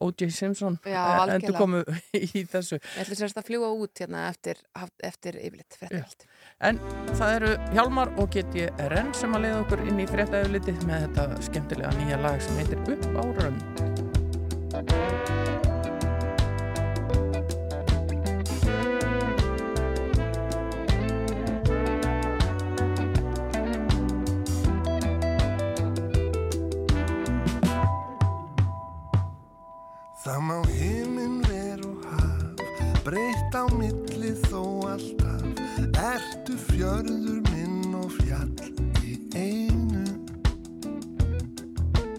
O.J. 0.00 0.30
Simpson 0.30 0.78
endur 0.84 1.54
komu 1.58 1.82
í 2.18 2.44
þessu 2.50 2.78
Ég 2.80 3.04
ætlum 3.04 3.18
sérst 3.20 3.38
að 3.38 3.50
fljúa 3.50 3.68
út 3.76 4.02
hérna 4.02 4.24
eftir, 4.30 4.58
eftir 5.04 5.38
yfirleitt 5.38 5.76
fréttavöld. 5.78 6.26
En 6.64 6.80
það 7.12 7.36
eru 7.36 7.52
Hjálmar 7.76 8.14
og 8.18 8.32
Geti 8.34 8.66
Renn 8.94 9.14
sem 9.16 9.36
að 9.36 9.46
leiða 9.46 9.62
okkur 9.62 9.84
inn 9.86 10.02
í 10.02 10.08
fréttaöflitið 10.10 10.78
með 10.88 11.06
þetta 11.08 11.46
skemmtilega 11.50 11.94
nýja 12.00 12.20
lag 12.24 12.42
sem 12.42 12.60
heitir 12.62 12.78
Upp 12.94 13.04
á 13.14 13.22
rönd. 13.42 13.62
Breytt 33.54 33.62
á 33.62 33.64
milli 33.78 34.32
þó 34.48 34.62
alltaf 34.90 35.42
Ertu 35.94 36.56
fjörður 36.58 37.38
minn 37.52 37.94
og 37.94 38.10
fjall 38.18 38.50
í 39.06 39.14
einu 39.38 40.02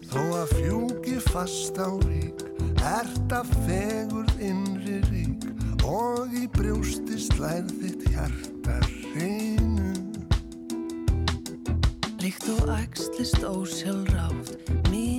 Þó 0.08 0.22
að 0.40 0.54
fjúki 0.54 1.18
fast 1.28 1.76
á 1.76 1.92
rík 2.08 2.46
Ert 2.86 3.36
að 3.36 3.52
fegurð 3.66 4.40
innri 4.40 5.02
rík 5.10 5.50
og 5.86 6.32
í 6.34 6.46
brjósti 6.56 7.18
slær 7.22 7.66
þitt 7.82 8.08
hjarta 8.14 8.78
reynu. 9.14 9.92
Líkt 12.22 12.48
og 12.56 12.72
æxlist 12.74 13.46
ósjálfrátt, 13.46 14.56
mínir 14.90 15.15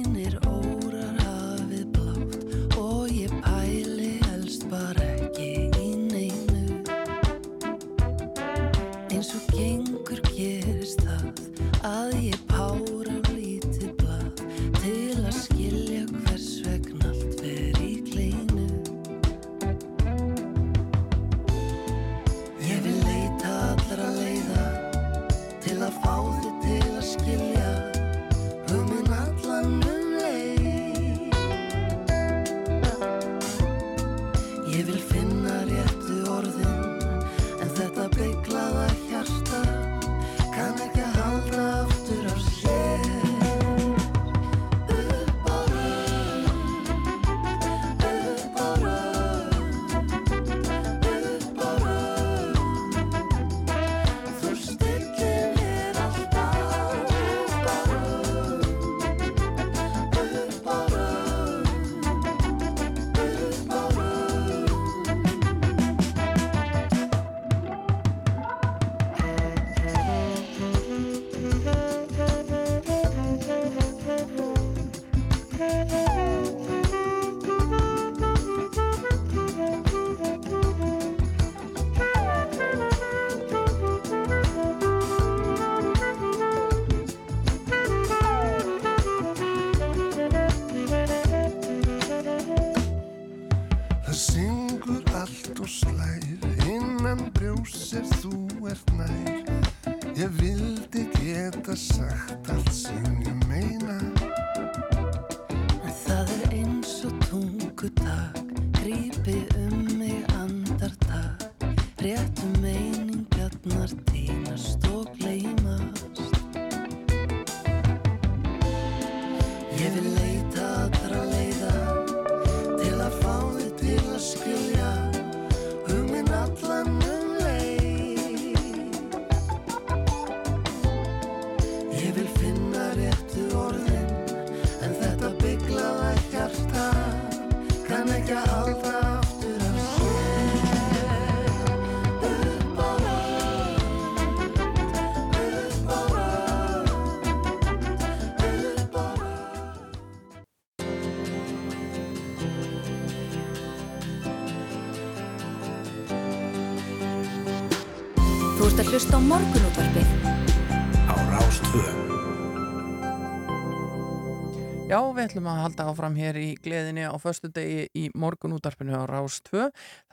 Já, 164.87 165.01
við 165.11 165.25
ætlum 165.25 165.49
að 165.51 165.57
halda 165.65 165.85
áfram 165.91 166.15
hér 166.15 166.37
í 166.39 166.51
gleðinni 166.63 167.09
á 167.11 167.19
förstu 167.19 167.49
degi 167.51 167.89
í 167.99 168.05
morgunútarpinu 168.15 168.95
á 168.95 169.03
Rás 169.11 169.41
2. 169.49 169.65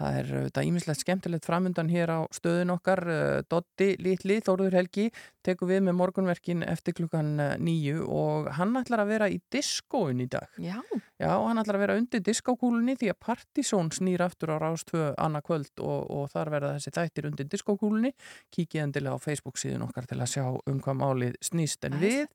Það 0.01 0.15
er 0.17 0.31
þetta 0.47 0.63
ímislegt 0.65 1.03
skemmtilegt 1.03 1.45
framundan 1.45 1.91
hér 1.93 2.09
á 2.09 2.19
stöðun 2.33 2.73
okkar. 2.73 3.03
Eh, 3.05 3.43
Dotti 3.45 3.91
Lítli, 4.01 4.39
Þóruður 4.41 4.79
Helgi, 4.79 5.05
tekur 5.45 5.69
við 5.69 5.83
með 5.85 5.97
morgunverkin 5.99 6.65
eftir 6.65 6.97
klukkan 6.97 7.29
eh, 7.37 7.53
nýju 7.61 8.07
og 8.09 8.49
hann 8.57 8.73
ætlar 8.81 9.03
að 9.03 9.11
vera 9.13 9.27
í 9.29 9.37
diskóin 9.53 10.25
í 10.25 10.27
dag. 10.33 10.49
Já. 10.57 10.79
Já, 11.21 11.29
hann 11.29 11.61
ætlar 11.61 11.77
að 11.77 11.85
vera 11.85 11.99
undir 12.01 12.25
diskókúlunni 12.25 12.97
því 12.97 13.13
að 13.13 13.21
Partizón 13.29 13.93
snýr 13.93 14.25
aftur 14.25 14.55
á 14.57 14.57
Rás 14.57 14.87
2 14.89 15.13
annað 15.21 15.45
kvöld 15.51 15.85
og, 15.85 16.01
og 16.09 16.33
þar 16.33 16.53
verða 16.57 16.73
þessi 16.79 16.95
þættir 16.97 17.29
undir 17.29 17.51
diskókúlunni. 17.53 18.15
Kíkið 18.49 18.87
endilega 18.87 19.21
á 19.21 19.25
Facebook 19.29 19.61
síðan 19.61 19.85
okkar 19.85 20.09
til 20.09 20.17
að 20.17 20.33
sjá 20.33 20.49
um 20.49 20.81
hvað 20.81 21.01
málið 21.05 21.39
snýst 21.45 21.85
en 21.85 22.01
við 22.01 22.25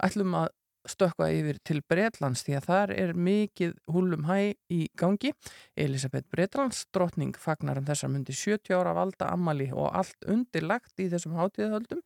ætlum 0.00 0.40
að 0.40 0.54
stökkva 0.88 1.28
yfir 1.34 1.58
til 1.66 1.80
Bretlands 1.88 2.42
því 2.46 2.56
að 2.58 2.68
þar 2.68 2.92
er 2.96 3.12
mikið 3.14 3.74
húlum 3.92 4.26
hæ 4.28 4.38
í 4.72 4.80
gangi. 4.98 5.32
Elisabeth 5.78 6.28
Bretlands, 6.32 6.84
drottning 6.94 7.36
fagnar 7.38 7.80
um 7.80 7.86
þessar 7.88 8.12
myndi 8.12 8.34
70 8.36 8.76
ára 8.78 8.94
valda 8.96 9.30
ammali 9.32 9.70
og 9.72 9.90
allt 9.92 10.28
undirlagt 10.28 10.98
í 11.02 11.08
þessum 11.12 11.36
hátíðahöldum 11.38 12.02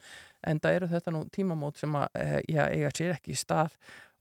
en 0.46 0.60
það 0.62 0.78
eru 0.78 0.90
þetta 0.92 1.14
nú 1.14 1.24
tímamót 1.34 1.80
sem 1.80 1.96
að 1.98 2.20
eh, 2.20 2.40
já, 2.52 2.64
eiga 2.70 2.92
sér 2.94 3.16
ekki 3.16 3.36
stað 3.38 3.74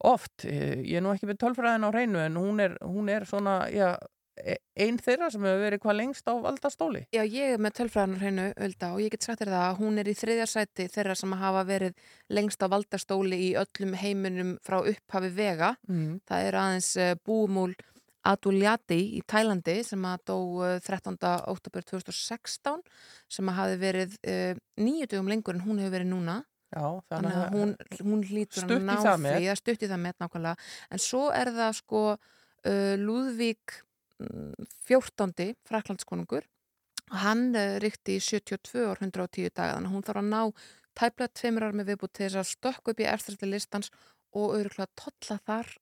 oft. 0.06 0.46
Eh, 0.46 0.82
Ég 0.86 1.00
er 1.00 1.06
nú 1.06 1.14
ekki 1.14 1.30
með 1.30 1.42
tölfræðin 1.44 1.88
á 1.88 1.90
reynu 1.94 2.22
en 2.24 2.40
hún 2.40 2.64
er, 2.64 2.78
hún 2.84 3.12
er 3.12 3.28
svona, 3.30 3.66
já, 3.72 3.94
e- 4.38 4.58
ein 4.76 4.98
þeirra 5.00 5.30
sem 5.32 5.44
hefur 5.46 5.64
verið 5.64 5.82
hvað 5.84 5.98
lengst 6.00 6.28
á 6.28 6.34
valdastóli. 6.44 7.02
Já, 7.16 7.24
ég 7.24 7.56
er 7.56 7.62
með 7.62 7.78
tölfræðanar 7.80 8.24
hreinu 8.24 8.46
ölda 8.68 8.92
og 8.94 9.02
ég 9.04 9.14
get 9.14 9.26
sagt 9.26 9.42
þér 9.42 9.54
það 9.54 9.66
að 9.70 9.82
hún 9.82 10.00
er 10.02 10.12
í 10.12 10.16
þriðja 10.20 10.48
sæti 10.52 10.88
þeirra 10.92 11.16
sem 11.16 11.36
hafa 11.40 11.66
verið 11.68 12.08
lengst 12.36 12.66
á 12.66 12.68
valdastóli 12.72 13.42
í 13.48 13.52
öllum 13.62 13.98
heiminum 14.02 14.56
frá 14.66 14.82
upphafi 14.82 15.32
vega. 15.36 15.76
Mm. 15.88 16.20
Það 16.28 16.48
er 16.50 16.60
aðeins 16.62 16.92
uh, 17.00 17.14
búmúl 17.26 17.76
Adulyati 18.26 18.98
í 19.20 19.22
Tælandi 19.30 19.78
sem 19.86 20.06
að 20.10 20.26
dó 20.32 20.38
uh, 20.66 20.76
13. 20.82 21.18
oktober 21.52 21.86
2016 21.86 22.82
sem 23.32 23.52
að 23.52 23.60
hafi 23.60 23.80
verið 23.82 24.20
uh, 24.26 24.60
nýju 24.82 25.10
dögum 25.14 25.32
lengur 25.32 25.58
en 25.58 25.66
hún 25.66 25.82
hefur 25.84 25.98
verið 26.00 26.12
núna. 26.12 26.42
Já, 26.76 26.86
þannig 27.08 27.36
að 27.40 27.54
hún, 27.56 27.74
hún 28.04 28.24
lítur 28.28 28.66
Stutt 28.66 28.74
í 28.74 28.80
að 28.82 28.88
ná 28.90 28.96
það 29.00 29.22
með 30.02 30.18
nákvæmlega. 30.20 30.56
En 30.92 31.02
svo 31.02 31.28
er 31.32 31.52
það 31.56 31.76
sko 31.78 32.02
uh, 32.16 32.96
Lúðvík 33.00 33.78
14. 34.20 35.56
fraklandskonungur 35.68 36.48
hann 37.22 37.52
uh, 37.54 37.78
ríkti 37.84 38.18
í 38.18 38.24
72 38.24 38.86
ár 38.88 39.02
110 39.04 39.52
daga 39.54 39.76
þannig 39.76 39.90
að 39.90 39.96
hún 39.96 40.06
þarf 40.08 40.22
að 40.22 40.30
ná 40.32 40.42
tæplega 40.96 41.36
tveimur 41.36 41.66
ára 41.68 41.76
með 41.76 41.90
viðbútt 41.92 42.14
til 42.16 42.28
þess 42.28 42.42
að 42.42 42.52
stökku 42.54 42.94
upp 42.94 43.02
í 43.04 43.10
eftirstætti 43.12 43.50
listans 43.52 43.92
og 44.36 44.56
auðvitað 44.56 44.94
tolla 45.02 45.38
þar 45.50 45.74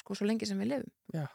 sko 0.00 0.14
svo 0.18 0.26
lengi 0.28 0.46
sem 0.48 0.58
við 0.62 0.72
lifum. 0.74 0.94
Já, 1.14 1.26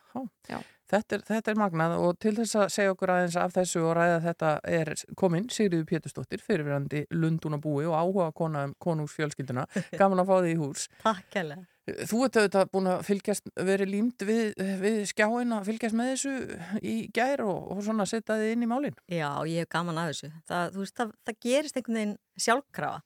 Já. 0.49 0.61
Þetta, 0.94 1.15
er, 1.15 1.22
þetta 1.26 1.52
er 1.53 1.57
magnað 1.57 1.94
og 2.03 2.18
til 2.22 2.34
þess 2.38 2.57
að 2.60 2.65
segja 2.76 2.91
okkur 2.94 3.10
aðeins 3.14 3.38
af 3.40 3.53
þessu 3.56 3.81
og 3.88 3.94
ræða 3.98 4.18
þetta 4.27 4.49
er 4.69 4.91
komin 5.18 5.48
Sigriður 5.49 5.88
Pétursdóttir, 5.90 6.41
fyrirverandi 6.44 7.06
Lundúnabúi 7.15 7.88
og 7.88 7.95
áhuga 7.98 8.27
kona 8.38 8.65
um 8.68 8.73
konungsfjölskylduna. 8.84 9.64
Gaman 9.99 10.22
að 10.22 10.30
fá 10.30 10.35
þig 10.44 10.52
í 10.53 10.60
hús. 10.60 10.84
Takk 11.02 11.38
hella. 11.40 11.57
Þú 11.84 12.19
ert 12.27 12.38
auðvitað 12.40 12.69
búin 12.72 12.90
að 12.94 13.02
fylgjast, 13.07 13.49
verið 13.60 13.90
límt 13.91 14.23
við, 14.27 14.53
við 14.80 14.99
skjáin 15.10 15.56
að 15.56 15.65
fylgjast 15.72 15.98
með 15.99 16.11
þessu 16.14 16.35
í 16.80 16.94
gær 17.15 17.44
og, 17.44 17.72
og 17.73 17.81
svona 17.84 18.06
setja 18.07 18.38
þið 18.40 18.53
inn 18.53 18.64
í 18.64 18.69
málinn. 18.72 18.99
Já, 19.11 19.31
ég 19.49 19.65
hef 19.65 19.72
gaman 19.73 19.99
af 20.03 20.11
þessu. 20.14 20.30
Það, 20.52 20.77
veist, 20.84 20.95
það, 20.99 21.15
það 21.27 21.40
gerist 21.48 21.80
einhvern 21.81 21.99
veginn 21.99 22.14
sjálfkrafa. 22.45 23.02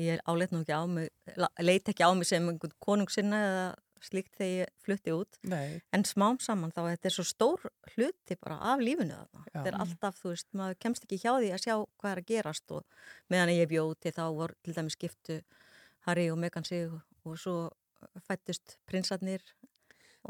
Ég 0.00 0.22
áleit 0.28 0.52
nú 0.54 0.62
ekki 0.64 0.76
á 0.76 0.82
mig, 0.88 1.10
la- 1.40 1.52
leit 1.64 1.88
ekki 1.92 2.04
á 2.06 2.10
mig 2.16 2.28
sem 2.28 2.48
einhvern 2.48 2.72
konung 2.82 3.12
sinna 3.12 3.42
eða 3.50 3.66
slíkt 4.04 4.34
þegar 4.36 4.66
ég 4.66 4.72
flutti 4.84 5.12
út 5.14 5.38
Nei. 5.42 5.82
en 5.92 6.04
smám 6.04 6.38
saman 6.40 6.72
þá 6.72 6.82
þetta 6.90 7.06
er 7.10 7.14
svo 7.16 7.24
stór 7.24 7.60
hluti 7.94 8.36
bara 8.42 8.58
af 8.72 8.80
lífinu 8.80 9.14
þarna 9.16 9.44
Já. 9.44 9.50
þetta 9.54 9.66
er 9.70 9.74
Mm. 9.76 9.80
alltaf, 9.86 10.20
þú 10.22 10.28
veist, 10.34 10.48
maður 10.54 10.78
kemst 10.78 11.04
ekki 11.04 11.18
hjá 11.22 11.32
því 11.40 11.50
að 11.54 11.62
sjá 11.64 11.74
hvað 11.98 12.10
er 12.12 12.20
að 12.22 12.26
gerast 12.26 12.70
og 12.70 12.84
meðan 13.30 13.54
ég 13.56 13.68
bjóti 13.68 14.12
þá 14.12 14.22
voru 14.34 14.54
til 14.62 14.74
dæmis 14.74 14.92
skiptu 14.98 15.40
Harry 16.06 16.30
og 16.30 16.38
Meghan 16.38 16.64
sig 16.64 16.86
og, 16.90 17.00
og 17.24 17.38
svo 17.38 17.70
fættust 18.28 18.76
prinsarnir 18.86 19.42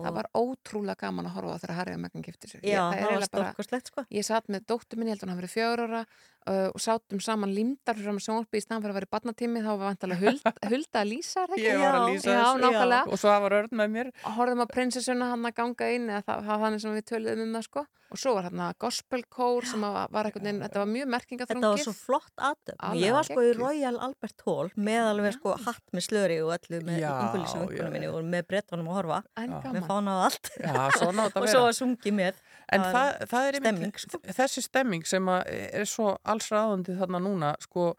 Það 0.05 0.17
var 0.19 0.29
ótrúlega 0.37 1.01
gaman 1.01 1.29
að 1.29 1.37
horfa 1.37 1.57
á 1.57 1.61
þegar 1.63 1.79
Harry 1.81 1.97
og 1.97 2.01
Meghan 2.05 2.25
gifti 2.27 2.51
sig. 2.51 2.63
Já, 2.67 2.81
er 2.93 3.03
það 3.03 3.15
var 3.17 3.27
stórkostlegt 3.31 3.91
sko 3.93 4.05
Ég 4.13 4.27
satt 4.27 4.51
með 4.53 4.67
dóttur 4.71 5.01
minni, 5.01 5.13
ég 5.13 5.17
held 5.17 5.27
að 5.27 5.33
hafi 5.33 5.43
verið 5.43 5.55
fjögur 5.55 5.85
ára 5.87 6.03
uh, 6.03 6.69
og 6.71 6.83
sátum 6.83 7.23
saman 7.23 7.55
limdar 7.57 7.99
fyrir 7.99 8.13
að 8.13 8.23
sjónvarpi 8.27 8.61
í 8.61 8.65
staðan 8.65 8.85
fyrir 8.85 8.95
að 8.95 8.99
vera 9.01 9.09
í 9.09 9.13
barnatími 9.17 9.65
þá 9.65 9.71
var 9.73 9.85
vantalega 9.87 10.25
hulda, 10.27 10.55
hulda 10.73 11.03
að 11.03 11.11
lýsa 11.13 11.45
það 11.47 11.57
ekki? 11.57 11.67
Ég 11.67 11.83
var 11.83 11.99
að 12.01 12.09
lýsa 12.11 12.31
já, 12.31 12.41
þessu. 12.43 12.63
nákvæmlega. 12.65 13.03
Og 13.11 13.23
svo 13.23 13.35
hafa 13.35 13.53
rörn 13.55 13.77
með 13.83 13.95
mér. 13.97 14.13
Horfðum 14.37 14.65
á 14.65 14.67
prinsessuna 14.73 15.31
hann 15.33 15.51
að 15.51 15.57
ganga 15.61 15.93
inn 15.97 16.11
eða 16.11 16.25
það, 16.27 16.43
það 16.49 16.53
var 16.55 16.65
þannig 16.67 16.85
sem 16.85 16.97
við 16.97 17.09
töluðum 17.13 17.47
um 17.47 17.57
það 17.59 17.69
sko 17.71 17.87
og 18.07 18.21
svo 18.21 18.35
var 18.37 18.47
hann 18.47 18.63
að 18.63 18.77
gospelkór 18.85 19.67
sem 19.67 19.85
að 19.87 19.97
var 20.15 20.29
eitthvað, 20.29 20.61
þetta 20.63 20.81
var 20.83 20.91
mjög 20.93 21.09
merkingaþrungið. 21.15 21.65
Þetta 21.65 21.73
var 21.75 21.83
svo 21.83 21.95
flott. 21.99 22.33
Alveg 22.47 23.03
Ég 23.03 23.17
var 23.17 23.29
sko 23.29 23.43
í. 23.43 23.53
Royal 23.59 24.01
Albert 24.07 24.45
Hall 24.47 24.71
með 24.89 25.11
alveg 25.11 25.37
sko 25.37 25.55
hatt 25.67 25.95
með 25.97 26.07
slöri 26.07 26.39
og 26.45 26.53
öllu 26.57 26.83
með 26.87 27.01
já, 27.03 27.11
vinkunum 27.35 27.95
minni 27.97 28.11
og 28.11 28.29
með 28.37 28.49
brettunum 28.53 28.91
að 28.93 28.99
horfa. 29.01 29.21
En 29.43 29.55
Með 29.77 29.89
fána 29.91 30.17
og 30.17 30.27
allt. 30.29 30.53
Já, 30.63 30.73
á 30.73 31.01
að 31.27 31.41
og 31.43 31.49
svo 31.51 31.65
var 31.67 31.79
sungið 31.81 32.19
með. 32.21 32.43
En 32.73 32.85
það, 32.87 33.13
það 33.31 33.49
er 33.49 33.61
stemming, 33.61 33.97
sko. 34.03 34.21
þessi 34.41 34.65
stemming 34.65 35.09
sem 35.09 35.33
að 35.33 35.51
er 35.67 35.89
svo 35.91 36.13
alls 36.27 36.51
ráðandi 36.55 36.97
þarna 36.99 37.23
núna, 37.23 37.53
sko, 37.63 37.93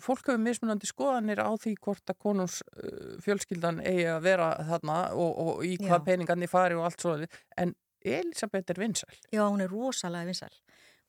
fólk 0.00 0.26
hefur 0.28 0.40
mismunandi 0.42 0.88
skoðanir 0.88 1.40
á 1.40 1.50
því 1.60 1.74
hvort 1.80 2.12
að 2.12 2.18
konums 2.20 2.60
uh, 2.76 3.16
fjölskyldan 3.24 3.80
eigi 3.84 4.08
að 4.12 4.24
vera 4.26 4.50
þarna 4.68 4.98
og, 5.16 5.30
og 5.44 5.62
í 5.64 5.76
hvað 5.80 6.04
peningarnir 6.08 6.50
fari 6.52 6.76
og 6.76 6.88
allt 6.88 7.04
svo, 7.04 7.16
en 7.60 7.74
Elisabeth 8.04 8.70
er 8.70 8.80
vinsæl. 8.80 9.16
Já, 9.32 9.42
hún 9.48 9.60
er 9.64 9.68
rosalega 9.72 10.26
vinsæl. 10.30 10.54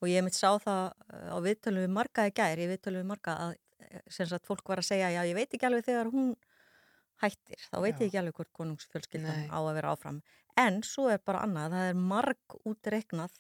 Og 0.02 0.10
ég 0.10 0.24
mitt 0.26 0.34
sá 0.38 0.50
það 0.60 0.92
uh, 0.92 1.36
á 1.36 1.38
viðtölum 1.46 1.84
við 1.86 1.92
marga 1.94 2.26
í 2.28 2.34
gær, 2.34 2.58
ég 2.58 2.72
viðtölum 2.74 3.04
við 3.04 3.10
marga 3.12 3.36
að 3.46 3.52
eh, 3.80 4.02
sem 4.10 4.26
sagt 4.28 4.48
fólk 4.50 4.68
var 4.68 4.82
að 4.82 4.88
segja, 4.90 5.12
já 5.14 5.22
ég 5.30 5.36
veit 5.38 5.54
ekki 5.54 5.68
alveg 5.70 5.86
þegar 5.86 6.10
hún 6.12 6.32
hættir, 7.22 7.62
þá 7.70 7.78
veit 7.84 8.00
ég 8.02 8.08
ekki 8.10 8.18
alveg 8.22 8.34
hvort 8.40 8.52
konungsfjölskyldan 8.58 9.44
Nei. 9.44 9.50
á 9.54 9.58
að 9.62 9.74
vera 9.78 9.92
áfram. 9.94 10.22
En 10.58 10.82
svo 10.84 11.06
er 11.14 11.22
bara 11.24 11.44
annað, 11.46 11.76
það 11.76 11.90
er 11.92 12.00
marg 12.12 12.56
útreiknað 12.68 13.38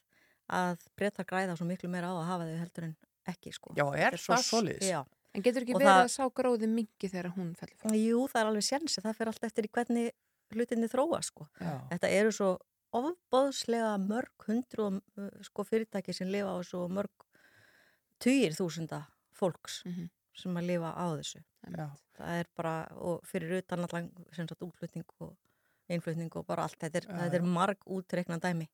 að 0.51 0.85
breyta 0.99 1.25
græða 1.25 1.55
svo 1.57 1.65
miklu 1.65 1.89
meira 1.89 2.11
á 2.11 2.15
að 2.19 2.29
hafa 2.29 2.45
þau 2.51 2.59
heldur 2.61 2.87
en 2.91 2.95
ekki 3.31 3.53
sko. 3.55 3.73
Já, 3.77 3.85
er 3.97 4.17
svo 4.21 4.37
svoleiðis? 4.37 4.85
Já. 4.91 5.01
En 5.33 5.43
getur 5.45 5.63
ekki 5.63 5.73
Og 5.77 5.79
verið 5.81 5.95
það- 5.95 6.05
að 6.05 6.13
sá 6.13 6.23
gróði 6.35 6.67
mingi 6.67 7.07
þegar 7.09 7.31
hún 7.37 7.53
fellur 7.55 7.77
frá? 7.79 7.95
Jú, 7.95 8.27
það 8.27 8.41
er 8.41 8.49
alveg 8.51 8.65
sjensi, 8.67 9.01
það 9.01 9.15
fyrir 9.17 9.31
allt 9.31 9.43
eftir 9.47 9.65
í 9.65 9.71
hvernig 9.71 10.11
hlutinni 10.51 10.89
þróa 10.91 11.21
sko. 11.23 11.47
Já. 11.61 11.73
Þetta 11.93 12.09
eru 12.19 12.31
svo 12.35 12.49
ofbóðslega 12.97 13.93
mörg 14.03 14.45
hundru 14.47 14.87
uh, 14.99 15.29
sko, 15.45 15.63
fyrirtæki 15.67 16.13
sem 16.15 16.27
lifa 16.31 16.51
á 16.53 16.59
þessu 16.61 16.81
og 16.85 16.91
mörg 16.97 17.27
tugir 18.21 18.53
þúsunda 18.57 19.03
fólks 19.37 19.81
Mhm. 19.85 20.09
sem 20.37 20.57
að 20.57 20.67
lifa 20.69 20.91
á 20.95 21.05
þessu. 21.19 21.41
Já. 21.77 21.87
Það 22.17 22.39
er 22.39 22.47
bara, 22.55 22.73
og 22.97 23.23
fyrir 23.27 23.57
utan 23.61 23.83
allan 23.85 24.11
sem 24.33 24.47
sagt 24.47 24.61
útflutning 24.61 25.05
og 25.19 25.35
innflutning 25.89 26.31
og 26.35 26.45
bara 26.47 26.63
allt, 26.63 26.77
þetta 26.79 26.97
er, 27.01 27.07
Já, 27.09 27.17
þetta 27.25 27.35
er 27.41 27.47
marg 27.57 27.77
útreikna 27.85 28.37
dæmi. 28.39 28.67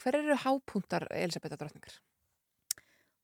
Hver 0.00 0.14
eru 0.20 0.36
hápuntar 0.36 1.06
Elisabetta 1.10 1.56
drottningar? 1.60 1.98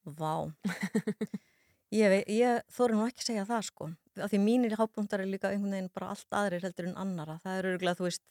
Vá. 0.04 0.52
Ég, 1.90 2.12
ég 2.30 2.60
þóri 2.70 2.94
nú 2.94 3.06
ekki 3.08 3.24
að 3.24 3.26
segja 3.30 3.46
það 3.48 3.64
sko. 3.66 3.88
Af 4.20 4.30
því 4.30 4.38
mínir 4.44 4.76
hábúndar 4.78 5.22
er 5.24 5.30
líka 5.30 5.50
einhvern 5.50 5.72
veginn 5.74 5.90
bara 5.94 6.10
allt 6.12 6.36
aðrir 6.36 6.62
heldur 6.66 6.86
en 6.90 6.96
annara. 7.02 7.38
Það 7.42 7.58
eru 7.58 7.72
örgulega, 7.74 7.98
þú 7.98 8.06
veist, 8.06 8.22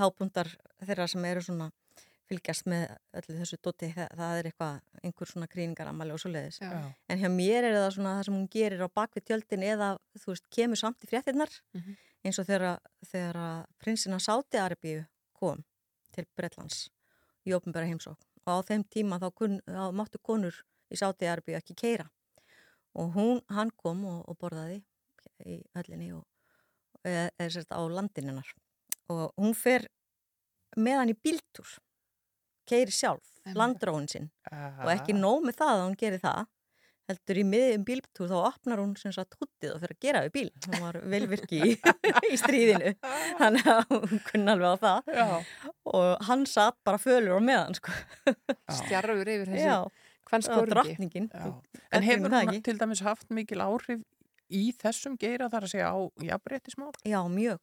hábúndar 0.00 0.50
þeirra 0.86 1.06
sem 1.10 1.24
eru 1.28 1.42
svona 1.44 1.68
fylgjast 2.28 2.66
með 2.68 2.84
öllu 3.20 3.36
þessu 3.40 3.58
doti. 3.64 3.88
Það, 3.96 4.08
það 4.20 4.38
er 4.40 4.48
eitthvað, 4.50 4.80
einhver 5.04 5.30
svona 5.32 5.48
krýningaramali 5.52 6.12
og 6.16 6.20
svo 6.22 6.32
leiðis. 6.32 6.60
En 7.08 7.22
hjá 7.22 7.28
mér 7.32 7.68
er 7.70 7.76
það 7.78 7.88
svona 7.96 8.14
það 8.18 8.24
sem 8.28 8.36
hún 8.38 8.48
gerir 8.56 8.84
á 8.84 8.88
bakvið 9.00 9.26
tjöldin 9.30 9.64
eða, 9.68 9.88
þú 10.20 10.32
veist, 10.34 10.48
kemur 10.52 10.80
samt 10.80 11.04
í 11.04 11.08
fréttinnar 11.12 11.52
Mhm. 11.76 11.96
eins 12.24 12.38
og 12.38 12.46
þegar, 12.48 12.78
þegar 13.04 13.36
að 13.36 13.64
prinsina 13.78 14.18
Sáti-Arabíu 14.20 15.06
kom 15.32 15.64
til 16.12 16.26
Bretlands 16.36 16.88
í 17.46 17.52
ofnbæra 17.56 17.86
heimsók 17.88 18.18
og 18.44 18.48
á 18.48 18.56
þeim 18.64 18.84
tíma 18.88 19.18
þá, 19.20 19.28
kun, 19.34 19.60
þá 19.64 19.92
máttu 19.92 20.18
konur 20.20 20.54
í 20.92 20.96
Sáti-Arabíu 20.96 21.56
ekki 21.56 21.74
keira 21.76 22.08
og 22.98 23.12
hún, 23.16 23.42
hann 23.54 23.70
kom 23.78 24.04
og, 24.08 24.22
og 24.28 24.38
borðaði 24.40 24.80
í 25.46 25.60
höllinni 25.76 26.10
og 26.16 26.24
eða, 27.06 27.28
eða 27.38 27.50
sérst 27.54 27.74
á 27.74 27.80
landinunnar 27.86 28.50
og 29.12 29.30
hún 29.38 29.54
fer 29.56 29.86
með 30.76 31.00
hann 31.00 31.12
í 31.14 31.18
bíltúr 31.18 31.78
keiri 32.68 32.92
sjálf, 32.92 33.24
landróin 33.56 34.08
sinn. 34.10 34.28
Og 34.52 34.90
ekki 34.92 35.14
nóg 35.16 35.46
með 35.46 35.60
það 35.62 35.74
að 35.74 35.84
hún 35.86 35.98
gerir 36.02 36.20
það 36.20 36.46
heldur 37.08 37.38
í 37.40 37.44
miðjum 37.48 37.84
bíltúr 37.88 38.28
þá 38.28 38.36
opnar 38.50 38.80
hún 38.82 38.90
sem 39.00 39.12
sagt 39.16 39.38
húttið 39.40 39.70
og 39.72 39.80
fyrir 39.80 39.94
að 39.94 40.02
gera 40.04 40.22
við 40.26 40.34
bíl. 40.34 40.50
Hún 40.66 40.82
var 40.84 40.98
velvirki 41.14 41.60
í, 41.64 41.76
í 42.28 42.36
stríðinu. 42.36 42.92
Þannig 43.40 43.70
að 43.72 43.94
hún 43.94 44.20
kunni 44.26 44.52
alveg 44.52 44.68
á 44.68 44.76
það. 44.82 45.08
Já. 45.16 45.28
og 45.94 46.26
hann 46.28 46.44
satt 46.50 46.76
bara 46.84 47.00
fölur 47.00 47.40
á 47.40 47.42
meðan 47.48 47.78
sko. 47.78 47.94
Stjarfur 48.82 49.24
yfir 49.24 49.48
þessi 49.48 49.64
Já, 49.64 49.78
drottningin 50.70 51.28
En 51.92 52.04
hefur 52.06 52.32
það 52.32 52.54
til 52.66 52.78
dæmis 52.80 53.02
haft 53.06 53.30
mikil 53.34 53.62
áhrif 53.64 54.04
í 54.48 54.70
þessum 54.76 55.16
geira 55.20 55.48
þar 55.52 55.66
að 55.66 55.72
segja 55.74 55.90
á 55.92 55.98
jafnréttismál? 56.24 56.92
Já, 57.04 57.20
mjög. 57.28 57.60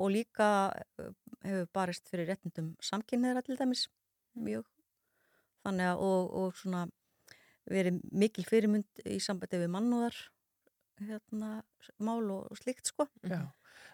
Og 0.00 0.12
líka 0.14 0.48
uh, 0.72 1.10
hefur 1.44 1.68
barist 1.76 2.08
fyrir 2.10 2.32
réttindum 2.32 2.72
samkynneðra 2.82 3.44
til 3.44 3.58
dæmis, 3.60 3.86
mjög. 4.32 4.64
Þannig 5.62 5.92
að, 5.92 6.04
og, 6.08 6.30
og 6.40 6.54
svona 6.58 6.86
verið 7.70 8.00
mikil 8.10 8.46
fyrirmynd 8.48 9.04
í 9.06 9.18
sambandi 9.22 9.60
við 9.60 9.70
mannúðar 9.74 10.16
hérna, 11.02 11.60
mál 12.02 12.24
og, 12.30 12.48
og 12.50 12.58
slíkt, 12.58 12.88
sko. 12.90 13.06
Já. 13.28 13.44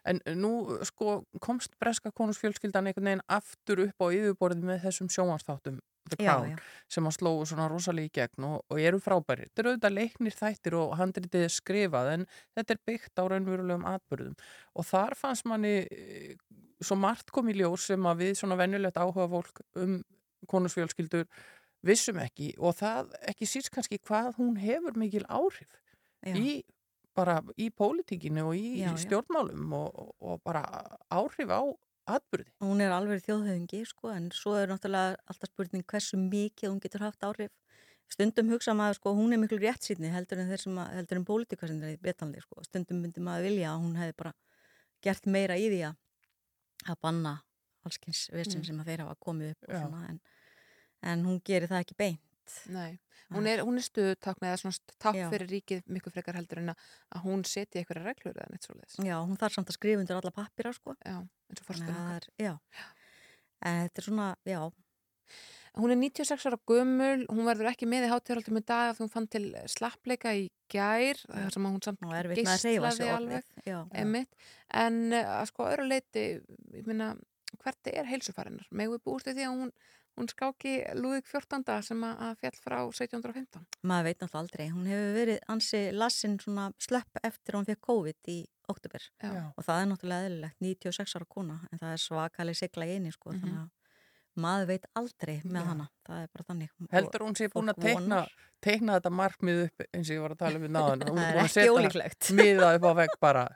En 0.09 0.21
nú 0.39 0.79
sko 0.87 1.23
komst 1.43 1.75
breska 1.81 2.13
konusfjölskyldan 2.15 2.89
einhvern 2.89 3.11
veginn 3.11 3.27
aftur 3.29 3.83
upp 3.87 4.05
á 4.05 4.07
yfirborðið 4.15 4.67
með 4.71 4.83
þessum 4.87 5.11
sjónvarsþáttum 5.13 5.79
The 6.13 6.19
Já, 6.23 6.29
Crown 6.35 6.51
já. 6.53 6.59
sem 6.97 7.09
að 7.11 7.17
slóu 7.19 7.45
svona 7.49 7.69
rosalega 7.71 8.09
í 8.11 8.15
gegn 8.21 8.47
og, 8.49 8.63
og 8.71 8.81
eru 8.81 9.01
frábæri. 9.03 9.49
Þetta 9.49 9.63
eru 9.65 9.73
auðvitað 9.75 9.97
leiknir 9.99 10.37
þættir 10.39 10.77
og 10.81 10.95
handritið 11.01 11.47
er 11.47 11.55
skrifað 11.55 12.13
en 12.15 12.27
þetta 12.59 12.75
er 12.77 12.83
byggt 12.91 13.21
á 13.21 13.25
raunverulegum 13.33 13.87
atbyrðum 13.93 14.37
og 14.75 14.89
þar 14.89 15.17
fannst 15.21 15.49
manni 15.51 15.75
eh, 15.85 16.35
svo 16.81 16.97
margt 17.01 17.33
kom 17.35 17.49
í 17.51 17.57
ljós 17.59 17.89
sem 17.91 18.07
að 18.07 18.25
við 18.25 18.35
svona 18.41 18.59
venjulegt 18.61 18.99
áhuga 19.03 19.29
fólk 19.33 19.63
um 19.83 19.99
konusfjölskyldur 20.49 21.27
vissum 21.87 22.19
ekki 22.23 22.53
og 22.59 22.77
það 22.79 23.13
ekki 23.31 23.47
síst 23.51 23.71
kannski 23.75 23.99
hvað 24.03 24.37
hún 24.39 24.57
hefur 24.63 24.97
mikil 24.99 25.25
áhrif 25.31 25.69
Já. 26.27 26.35
í 26.35 26.63
bara 27.19 27.41
í 27.59 27.69
pólitíkinu 27.75 28.45
og 28.47 28.55
í 28.55 28.81
Já, 28.81 28.93
já. 28.93 28.97
stjórnmálum 29.03 29.73
og, 29.75 29.91
og, 29.99 30.11
og 30.23 30.41
bara 30.47 30.63
áhrif 31.11 31.51
á 31.51 31.63
atbyrði. 32.09 32.51
Hún 32.65 32.81
er 32.85 32.93
alveg 32.95 33.23
þjóðhauðingi, 33.27 33.81
sko, 33.91 34.11
en 34.15 34.31
svo 34.35 34.55
er 34.59 34.71
náttúrulega 34.73 35.17
alltaf 35.31 35.51
spurning 35.53 35.85
hversu 35.89 36.19
mikið 36.21 36.71
hún 36.73 36.81
getur 36.85 37.05
haft 37.07 37.25
áhrif. 37.27 37.53
Stundum 38.09 38.49
hugsa 38.55 38.73
maður, 38.77 38.97
sko, 39.01 39.13
hún 39.19 39.35
er 39.37 39.41
miklu 39.43 39.59
rétt 39.61 39.85
sýtni 39.85 40.09
heldur 40.15 40.41
en 40.41 40.49
þeir 40.49 40.63
sem 40.63 40.79
að, 40.81 40.93
heldur 40.97 41.19
en 41.21 41.27
pólitíka 41.29 41.69
sem 41.69 41.83
er 41.85 41.93
í 41.93 41.99
Bretlandi, 42.01 42.41
sko. 42.41 42.63
Stundum 42.65 43.03
myndi 43.05 43.21
maður 43.21 43.49
vilja 43.51 43.75
að 43.75 43.83
hún 43.85 43.99
hefði 44.01 44.15
bara 44.23 44.33
gert 45.05 45.27
meira 45.29 45.59
í 45.61 45.67
því 45.69 45.83
að, 45.91 45.99
að 46.89 47.01
banna 47.05 47.35
allskins 47.85 48.25
vesinn 48.33 48.63
Mm. 48.63 48.67
sem 48.71 48.81
að 48.81 48.89
þeir 48.91 49.03
hafa 49.05 49.17
komið 49.21 49.51
upp 49.53 49.69
og 49.69 49.75
Já. 49.75 49.81
svona, 49.85 50.01
en, 50.09 50.21
en 51.13 51.25
hún 51.29 51.43
gerir 51.45 51.69
það 51.69 51.85
ekki 51.85 51.99
beint. 52.01 52.23
Nei, 52.75 52.99
hún 53.35 53.49
er, 53.51 53.63
er 53.63 53.87
stuðutakna 53.87 54.51
eða 54.53 54.61
svona 54.63 54.97
takk 55.05 55.21
Já. 55.21 55.29
fyrir 55.35 55.53
ríkið 55.53 55.93
miklu 55.95 56.13
frekar 56.15 56.39
heldur 56.39 56.63
en 56.63 56.73
að, 56.75 56.89
hún 57.27 57.45
setja 57.49 57.83
eitthvað 57.83 58.05
reglur 58.07 58.37
eða 58.37 58.51
neitt 58.53 58.69
svoleiðis. 58.69 58.99
Já, 59.05 59.17
hún 59.21 59.41
þarf 59.41 59.59
samt 59.59 59.73
að 59.73 59.79
skrifa 59.79 60.03
undir 60.05 60.19
alla 60.19 60.35
pappira, 60.35 60.75
sko. 60.77 60.97
Já, 61.05 61.19
eins 61.21 61.65
og 61.65 61.71
er- 61.79 62.31
Já, 62.41 62.55
en 63.63 63.81
þetta 63.89 64.05
er 64.05 64.09
svona, 64.11 64.29
já, 64.49 64.61
Hún 65.79 65.93
er 65.93 65.99
96 66.01 66.47
ára 66.49 66.59
gömul, 66.67 67.27
hún 67.31 67.47
verður 67.47 67.69
ekki 67.71 67.87
með 67.87 68.09
í 68.09 68.11
hátíðarhaldum 68.11 68.59
í 68.59 68.63
dag 68.67 68.89
af 68.91 68.97
því 68.99 69.05
hún 69.05 69.13
fann 69.13 69.29
til 69.31 69.43
slappleika 69.71 70.33
í 70.35 70.49
gær, 70.73 71.21
þar 71.29 71.55
sem 71.55 71.69
að 71.69 71.75
hún 71.77 71.85
samt 71.85 72.01
orðið, 72.09 72.41
alveg, 73.15 73.53
já. 73.69 73.77
einmitt. 74.01 74.49
En 74.83 74.99
uh, 75.13 75.29
að 75.37 75.45
sko 75.53 75.69
öðru 75.69 75.87
leiti, 75.93 76.25
ég 76.75 76.89
minna, 76.89 77.13
hvert 77.63 77.93
er 77.93 78.11
heilsufarinnar? 78.11 78.67
Búist 79.05 79.31
við 79.31 79.39
því 79.39 79.47
að 79.47 79.55
hún, 79.61 79.73
hún 80.19 80.29
skáki 80.31 80.75
Lúðvík 80.99 81.27
14. 81.31 81.83
sem 81.87 82.03
að, 82.09 82.35
fjall 82.43 82.59
frá 82.65 82.77
1715? 82.85 83.65
maður 83.87 84.05
veit 84.11 84.19
náttúrulega 84.21 84.43
aldrei. 84.43 84.69
Hún 84.75 84.87
hefur 84.91 85.15
verið 85.17 85.39
ansi 85.55 85.81
lassin 85.95 86.37
svona 86.43 86.69
slöpp 86.83 87.23
eftir 87.23 87.55
að 87.55 87.61
hún 87.63 87.69
fekk 87.71 87.81
COVID 87.89 88.31
í 88.35 88.39
oktober 88.69 89.01
Já. 89.23 89.31
og 89.57 89.65
það 89.65 89.81
er 89.83 89.87
náttúrulega 89.93 90.29
eðlilegt, 90.29 90.59
96 90.61 91.17
ára 91.17 91.29
kona 91.33 91.59
en 91.73 91.79
það 91.81 91.93
er 91.97 92.03
svakalega 92.05 92.61
sigla 92.61 92.85
í 92.89 92.97
eini 92.99 93.13
sko, 93.15 93.33
Mhm. 93.33 93.41
þannig 93.41 93.59
að 93.63 93.71
maður 94.39 94.67
veit 94.69 94.85
aldrei 94.95 95.37
með 95.43 95.63
Já. 95.63 95.67
hana, 95.67 95.87
það 96.07 96.23
er 96.23 96.29
bara 96.35 96.45
þannig. 96.51 96.69
Heldur 96.93 97.21
hún 97.27 97.35
sé 97.39 97.49
búin 97.49 97.73
að 97.73 97.81
teikna, 97.83 98.19
teikna 98.63 98.99
þetta 99.01 99.11
markmið 99.11 99.63
upp 99.65 99.87
eins 99.95 100.11
og 100.11 100.15
ég 100.15 100.21
var 100.23 100.31
að 100.37 100.39
tala 100.45 100.57
um 100.57 100.63
við 100.63 100.71
náðan. 100.77 101.03
Hún 101.09 101.19
Það 101.19 101.25
er 101.25 101.33
búin 101.33 101.41
að 101.41 101.49
ekki 101.49 101.55
setja 101.57 101.73
ólíklegt. 101.75 102.31
Miða 102.39 102.69
upp 102.77 102.85
á 102.87 102.93
vegg 103.01 103.17
bara, 103.21 103.47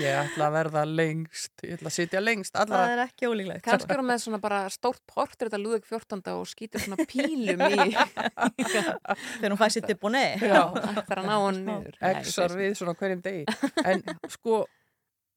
Ég 0.00 0.18
ætla 0.20 0.48
að 0.48 0.56
verða 0.56 0.84
lengst, 0.88 1.52
ég 1.64 1.76
ætla 1.78 1.90
að 1.90 1.96
sitja 1.96 2.22
lengst 2.22 2.56
allra. 2.58 2.82
Það 2.82 2.94
er 2.94 3.02
ekki 3.06 3.30
ólíklegt. 3.30 3.64
Kannski 3.66 3.94
er 3.94 4.02
hún 4.02 4.10
með 4.10 4.22
svona 4.26 4.40
bara 4.42 4.62
stórt 4.72 5.02
portrétt 5.08 5.56
að 5.56 5.64
Lúðvík 5.64 5.88
14. 5.88 6.22
og 6.34 6.48
skýtur 6.50 6.84
svona 6.84 7.06
pílum 7.08 7.62
í 7.66 7.92
Þegar 9.40 9.54
hún 9.54 9.60
og 10.06 10.12
nei. 10.12 10.38
Já. 10.40 10.62
Það 11.06 11.12
er 11.12 11.20
að 11.20 11.28
ná 11.28 11.36
hann 11.36 11.62
niður. 11.66 12.00
Exar 12.12 12.56
við 12.56 12.74
svona 12.80 12.96
hverjum 12.98 13.22
degi. 13.24 13.44
En 13.84 14.04
sko, 14.36 14.60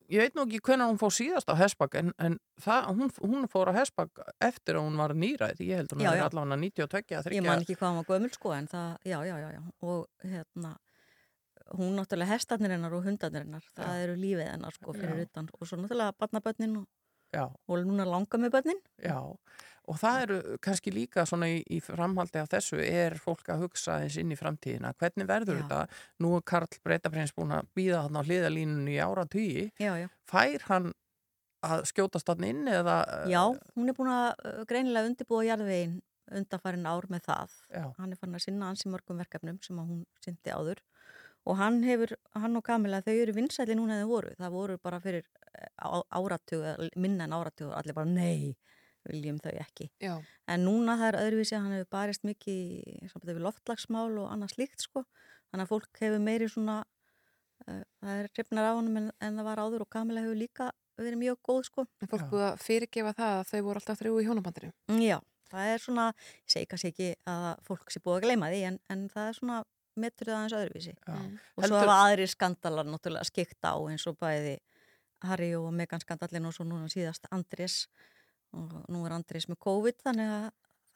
ég 0.09 0.23
veit 0.25 0.37
nú 0.37 0.45
ekki 0.47 0.61
hvernig 0.69 0.91
hún 0.91 0.99
fór 1.01 1.15
síðast 1.15 1.51
á 1.51 1.55
Hesbak, 1.59 1.97
en, 2.01 2.11
en 2.21 2.37
það, 2.63 2.91
hún, 2.97 3.13
hún 3.23 3.47
fór 3.51 3.71
á 3.71 3.73
Hesbak 3.79 4.21
eftir 4.43 4.79
að 4.79 4.87
hún 4.87 4.99
var 5.01 5.15
nýræð. 5.17 5.63
Ég 5.65 5.83
held 5.83 5.95
hún 5.95 6.05
Já, 6.05 6.11
er 6.13 6.21
já. 6.21 6.27
allavega 6.27 6.59
92 6.65 7.17
að 7.21 7.33
Ég 7.37 7.47
man 7.47 7.65
ekki 7.65 7.79
hvað 7.79 7.93
hún 7.93 8.01
var 8.03 8.11
gömul 8.13 8.35
sko 8.35 8.53
en 8.57 8.69
það, 8.71 8.93
já, 9.09 9.19
já, 9.29 9.35
já, 9.45 9.49
já. 9.57 9.63
Og 9.87 10.05
hérna, 10.25 10.75
hún 11.77 11.97
náttúrulega 11.97 12.35
hestarnir 12.35 12.73
hennar 12.75 12.93
og 12.97 13.05
hundarnir 13.05 13.45
hennar, 13.45 13.65
það 13.77 14.03
eru 14.05 14.15
lífið 14.19 14.47
hennar 14.47 14.77
sko 14.77 14.95
fyrir 14.95 15.21
Já. 15.21 15.25
utan. 15.27 15.49
Og 15.57 15.67
svo 15.67 15.79
náttúrulega 15.79 16.15
barnabönnin 16.19 16.77
og, 16.81 16.87
Já. 17.35 17.43
og 17.45 17.83
núna 17.85 18.07
langa 18.09 18.39
með 18.41 18.55
bönnin. 18.57 18.79
Já, 19.03 19.19
og 19.89 19.99
það 20.01 20.21
eru 20.23 20.39
kannski 20.65 20.93
líka 20.93 21.25
svona 21.29 21.49
í, 21.51 21.59
í 21.69 21.81
framhaldi 21.83 22.41
af 22.41 22.49
þessu 22.53 22.79
er 22.83 23.17
fólk 23.21 23.51
að 23.53 23.65
hugsa 23.65 23.99
eins 24.03 24.17
inn 24.21 24.33
í 24.33 24.39
framtíðina. 24.39 24.93
Hvernig 24.97 25.29
verður 25.29 25.59
Já. 25.59 25.61
þetta? 25.63 26.01
Nú 26.25 26.33
er 26.37 26.47
Karl 26.53 26.81
Breitaprins 26.85 27.35
búin 27.37 27.55
að 27.57 27.69
býða 27.77 28.03
hann 28.07 28.19
á 28.19 28.25
hliðalínunni 28.25 28.97
í 28.97 29.03
ára 29.03 29.25
tugi. 29.29 29.69
Já, 29.81 29.93
já. 30.01 30.09
Fær 30.29 30.67
hann 30.69 30.91
að 31.65 31.87
skjótast 31.91 32.29
hann 32.31 32.45
inn 32.47 32.69
eða... 32.71 33.01
Já, 33.27 33.41
hún 33.75 33.91
er 33.91 33.97
búin 33.97 34.13
að 34.13 34.29
uh, 34.45 34.61
greinilega 34.69 35.09
undirbúa 35.11 35.43
jarðvegin 35.47 35.99
undarfærin 36.29 36.85
ár 36.85 37.07
með 37.09 37.25
það. 37.25 37.57
Já. 37.73 37.85
Hann 37.97 38.13
er 38.13 38.19
fann 38.21 38.37
að 38.37 38.45
sinna 38.45 38.69
ansi 38.69 38.89
mörgum 38.91 39.19
verkefnum 39.21 39.59
sem 39.65 39.79
hún 39.81 40.03
syndi 40.23 40.53
áður 40.53 40.81
og 41.47 41.57
hann 41.59 41.79
hefur, 41.85 42.13
hann 42.37 42.57
og 42.59 42.65
Kamila 42.65 43.01
þau 43.05 43.13
eru 43.15 43.35
vinsæli 43.37 43.77
núna 43.77 43.97
en 43.97 44.03
þau 44.03 44.11
voru. 44.11 44.33
Það 44.39 44.55
voru 44.55 44.77
bara 44.83 44.99
fyrir 45.03 45.23
eh, 45.23 45.69
áratug, 46.19 46.65
minna 46.99 47.27
en 47.27 47.35
áratug 47.37 47.71
allir 47.75 47.97
bara 47.97 48.09
nei, 48.09 48.53
viljum 49.07 49.39
þau 49.41 49.55
ekki. 49.63 49.89
Já. 50.03 50.17
En 50.51 50.65
núna 50.67 50.97
það 50.99 51.11
er 51.11 51.19
öðruvísi, 51.23 51.57
hann 51.57 51.77
hefur 51.77 51.91
barist 51.95 52.27
mikið 52.27 52.61
í 52.83 53.09
sambandi 53.11 53.37
við 53.37 53.47
loftlagsmál 53.47 54.11
og 54.11 54.29
annað 54.33 54.55
slíkt 54.57 54.85
sko. 54.85 55.05
Þannig 55.49 55.65
að 55.65 55.71
fólk 55.71 56.03
hefur 56.03 56.21
meiri 56.27 56.51
svona, 56.51 56.77
uh, 57.65 57.81
það 58.03 58.13
er 58.13 58.29
hrifnar 58.35 58.69
á 58.69 58.73
honum 58.75 59.01
en, 59.01 59.09
en 59.17 59.41
það 59.41 59.49
var 59.49 59.63
áður 59.63 59.87
og 59.87 59.91
Kamila 59.95 60.25
hefur 60.25 60.39
líka 60.43 60.69
verið 60.99 61.21
mjög 61.23 61.41
góð 61.47 61.65
sko. 61.69 61.87
En 62.03 62.11
fólk 62.11 62.29
búið 62.29 62.45
að 62.51 62.61
fyrirgefa 62.65 63.15
það 63.17 63.35
að 63.39 63.49
þau 63.49 63.59
voru 63.69 63.81
alltaf 63.81 64.01
þrjú 64.01 64.19
í 64.19 64.27
hjónabandinu. 64.27 64.71
Já, 64.99 65.17
það 65.49 65.73
er 65.73 65.83
svona, 65.83 66.07
ég 66.43 66.53
segi 66.53 66.69
kannski 66.69 66.91
ekki 66.93 67.09
að 67.31 67.51
fólk 67.67 67.93
sé 67.93 68.01
búið 68.03 68.19
að 68.19 68.25
gleyma 68.27 68.51
því 68.51 68.63
en, 68.69 68.79
en 68.91 69.05
það 69.13 69.29
er 69.31 69.37
svona 69.39 69.59
metur 69.99 70.29
það 70.29 70.37
aðeins 70.37 70.57
öðruvísi. 70.59 70.95
Mm. 71.07 71.33
Og 71.57 71.65
svo 71.65 71.81
hafa 71.81 71.97
aðrir 72.05 72.31
skandalar 72.31 72.87
náttúrulega 72.87 73.27
skikt 73.29 73.65
á 73.65 73.73
eins 73.79 74.05
og 74.09 74.17
bæði 74.21 74.57
Harry 75.27 75.51
og 75.57 75.71
Megan 75.75 76.03
skandalin 76.03 76.47
og 76.47 76.55
svo 76.55 76.65
núna 76.67 76.89
síðast 76.91 77.27
Andrés 77.35 77.83
og 78.55 78.73
nú 78.89 79.03
er 79.05 79.15
Andrés 79.17 79.49
með 79.49 79.59
COVID 79.65 80.03
þannig 80.05 80.33
að 80.37 80.49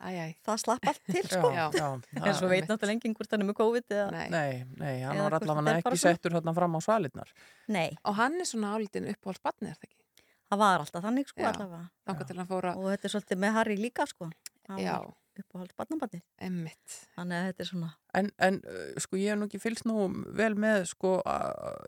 Æ, 0.04 0.10
æ. 0.20 0.28
það 0.44 0.58
slapp 0.60 0.88
allt 0.90 1.04
til 1.08 1.24
sko. 1.32 1.50
Já, 1.54 1.66
já, 1.72 1.88
en 2.28 2.36
svo 2.36 2.50
veit 2.52 2.68
náttúrulega 2.68 2.98
enginn 2.98 3.14
hvort 3.16 3.32
hann 3.32 3.44
er 3.46 3.48
með 3.48 3.58
COVID 3.62 3.94
eða... 3.96 4.24
Nei. 4.34 4.48
Nei, 4.82 4.96
hann 5.06 5.22
var 5.22 5.38
allavega 5.38 5.76
ekki 5.80 6.00
settur 6.02 6.36
hérna 6.36 6.54
fram 6.58 6.76
á 6.76 6.80
svalirnar. 6.84 7.32
Nei. 7.72 7.90
Og 8.04 8.18
hann 8.20 8.36
er 8.42 8.50
svona 8.50 8.74
álitin 8.76 9.08
uppáhaldsbarni, 9.14 9.72
er 9.72 9.78
það 9.80 9.88
ekki? 9.88 10.00
Það 10.52 10.62
var 10.62 10.84
alltaf 10.84 11.06
þannig 11.08 11.30
sko 11.32 11.42
Já. 11.46 11.50
allavega. 11.54 11.84
Hann. 12.10 12.74
Og 12.74 12.90
þetta 12.92 13.08
er 13.08 13.14
svolítið 13.16 13.40
með 13.46 13.56
Harry 13.58 13.78
líka 13.80 14.08
sko. 14.10 14.28
Hann 14.68 14.82
Já. 14.84 14.98
var 14.98 15.14
uppáhalds 15.42 15.78
barnabarnið. 15.80 16.24
Emmitt. 16.46 16.98
Þannig 17.16 17.40
að 17.40 17.48
þetta 17.50 17.64
er 17.64 17.70
svona... 17.70 17.92
En, 18.20 18.30
en 18.48 18.60
uh, 18.70 18.84
sko 19.02 19.20
ég 19.20 19.34
hef 19.34 19.40
nú 19.40 19.48
ekki 19.50 19.62
fylgst 19.64 19.88
nú 19.90 20.10
vel 20.38 20.52
með 20.60 20.90
sko 20.92 21.16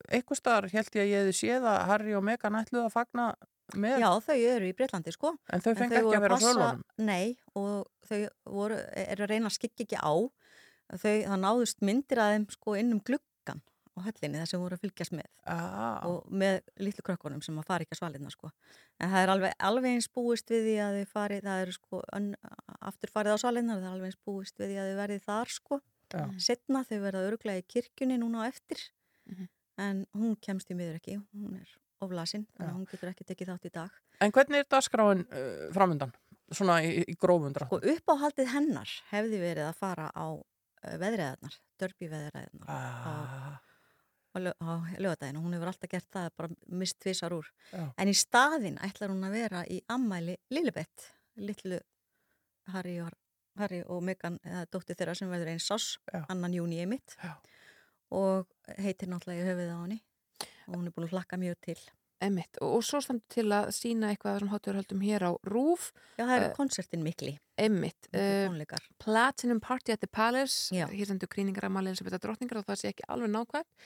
eitthvað 0.09 0.39
staðar 0.41 0.69
held 0.73 0.97
ég 0.97 1.03
að 1.03 1.11
ég 1.11 1.21
hefði 1.23 1.35
séð 1.41 1.67
að 1.71 1.83
Harry 1.91 2.15
og 2.17 2.25
Meghan 2.25 2.57
ætluðu 2.61 2.87
að 2.87 2.95
fagna 2.95 3.27
með 3.73 4.01
Já, 4.03 4.09
þau 4.21 4.35
eru 4.37 4.69
í 4.69 4.73
Breitlandi 4.77 5.13
sko. 5.13 5.35
En 5.49 5.63
þau 5.63 5.71
fengu 5.77 5.99
ekki 5.99 6.17
að 6.17 6.25
vera 6.25 6.41
svölunum? 6.41 6.81
Nei, 7.01 7.35
og 7.57 7.85
þau 8.05 8.19
voru, 8.57 8.81
eru 9.05 9.25
að 9.25 9.31
reyna 9.31 9.49
að 9.49 9.57
skikja 9.57 9.87
ekki 9.87 10.01
á. 10.01 10.13
Þau, 11.01 11.15
það 11.25 11.39
náðust 11.41 11.81
myndir 11.85 12.21
að 12.21 12.35
þeim 12.35 12.45
sko 12.53 12.75
inn 12.77 12.93
um 12.93 13.01
gluggan 13.01 13.34
á 13.95 13.99
höllinni 14.03 14.41
þar 14.41 14.49
sem 14.51 14.61
voru 14.61 14.77
að 14.77 14.83
fylgjast 14.83 15.15
með. 15.15 15.29
Ah. 15.47 16.03
Og 16.09 16.27
með 16.27 16.59
litlu 16.83 17.05
krökkunum 17.07 17.43
sem 17.45 17.57
að 17.59 17.67
fara 17.69 17.85
ekki 17.85 17.95
að 17.95 18.01
svalirna 18.01 18.31
sko. 18.33 18.51
En 18.99 19.11
það 19.13 19.21
er 19.21 19.33
alveg, 19.33 19.55
alveg 19.69 19.97
eins 19.97 20.09
búist 20.11 20.51
við 20.51 20.67
því 20.67 20.75
að 20.83 20.99
þau 20.99 21.11
fari, 21.13 21.39
það 21.45 21.63
eru 21.65 21.75
sko 21.75 22.01
ön, 22.17 22.29
aftur 22.91 23.13
farið 23.13 23.35
á 23.35 23.43
svalirna, 23.43 23.77
það 23.79 23.87
er 23.87 23.95
alveg 23.95 24.11
eins 24.11 24.21
búist 24.27 24.59
við 24.59 24.73
því 24.73 24.81
að 24.81 24.91
þau 24.91 24.99
verði 25.01 25.19
þar 25.25 25.53
sko. 25.55 25.81
Já. 26.15 26.25
Setna 26.47 26.83
þau 26.85 26.97
verða 27.07 27.25
örglega 27.31 27.63
í 27.63 27.67
kirkjunni 27.75 28.19
núna 28.21 28.45
á 28.45 28.49
eftir. 28.51 28.83
Mhm. 29.31 29.49
En 29.85 30.05
hún 30.15 30.37
kemst 30.39 30.69
í 30.71 30.75
miður 30.77 31.01
ekki, 31.01 31.17
hún 31.35 31.57
er 31.59 31.71
oflasinn, 32.03 32.45
að 32.59 32.71
hún 32.71 32.85
getur 32.87 33.11
ekki 33.11 33.25
tekið 33.27 33.51
þátt 33.51 33.67
í 33.67 33.71
dag. 33.75 33.97
En 34.23 34.31
hvernig 34.35 34.63
er 34.63 34.69
dagskráin 34.71 35.25
uh, 35.25 35.67
framundan? 35.75 36.13
Svona 36.53 36.77
í, 36.85 37.01
í 37.09 37.15
grófundra? 37.19 37.67
Og 37.73 37.83
uppáhaldið 37.95 38.51
hennar 38.53 38.91
hefði 39.09 39.41
verið 39.41 39.67
að 39.67 39.79
fara 39.79 40.07
á 40.13 40.27
uh, 40.31 40.95
veðriðarnar, 41.01 41.57
dörpi 41.81 42.09
veðriðarnar 42.11 42.69
ah. 42.71 43.55
Á, 44.35 44.73
lögadaginu. 44.99 45.41
Hún 45.43 45.55
hefur 45.55 45.71
alltaf 45.71 45.91
gert 45.91 46.07
það, 46.13 46.29
bara 46.37 46.49
mist 46.81 46.99
tvisar 47.03 47.33
úr. 47.35 47.49
Já. 47.71 47.85
En 47.97 48.11
í 48.11 48.15
staðin 48.17 48.79
ætlar 48.85 49.13
hún 49.13 49.25
að 49.27 49.37
vera 49.39 49.63
í 49.71 49.81
ammæli 49.91 50.37
Lilibet, 50.53 51.09
litlu 51.39 51.79
Harry 52.73 52.97
og, 53.03 53.11
Harry 53.59 53.81
og 53.87 54.01
Megan, 54.03 54.39
dóttir 54.73 54.97
þeirra 54.99 55.15
sem 55.15 55.29
verður 55.31 55.53
eins 55.53 55.69
ás, 55.71 55.91
annan 56.27 56.55
júni 56.57 56.81
í 56.83 56.87
mitt. 56.89 57.17
Já. 57.21 57.35
Og 58.15 58.49
heitir 58.77 59.09
náttúrulega 59.11 59.43
í 59.43 59.49
höfuð 59.49 59.71
á 59.71 59.77
henni. 59.81 59.99
Og 60.65 60.75
hún 60.79 60.87
er 60.89 60.95
búin 60.95 61.07
að 61.07 61.15
hlakka 61.15 61.37
mjög 61.39 61.59
til. 61.61 61.79
Emmitt. 62.23 62.59
Og, 62.61 62.77
og 62.77 62.85
svo 62.87 63.01
standur 63.03 63.25
til 63.33 63.49
að 63.51 63.71
sína 63.75 64.13
eitthvað 64.13 64.39
sem 64.41 64.51
hátur 64.53 64.77
höldum 64.79 65.01
hér 65.03 65.25
á 65.27 65.31
Rúf. 65.51 65.89
Já, 66.15 66.23
það 66.23 66.35
eru 66.37 66.53
konsertin 66.55 67.03
mikli. 67.03 67.33
Emmitt. 67.59 68.07
Miklir 68.07 68.47
tónleikar. 68.47 68.87
Platinum 69.03 69.59
Party 69.63 69.95
at 69.95 70.03
the 70.03 70.07
Palace. 70.07 70.71
Já. 70.75 70.87
Hér 70.91 71.11
stendur 71.11 71.31
gríningar 71.31 71.67
að 71.67 71.91
sem 71.91 72.07
þetta 72.07 72.21
drottningar 72.23 72.61
og 72.61 72.69
það 72.69 72.81
sé 72.81 72.93
ekki 72.93 73.07
alveg 73.11 73.33
nákvæmt. 73.35 73.85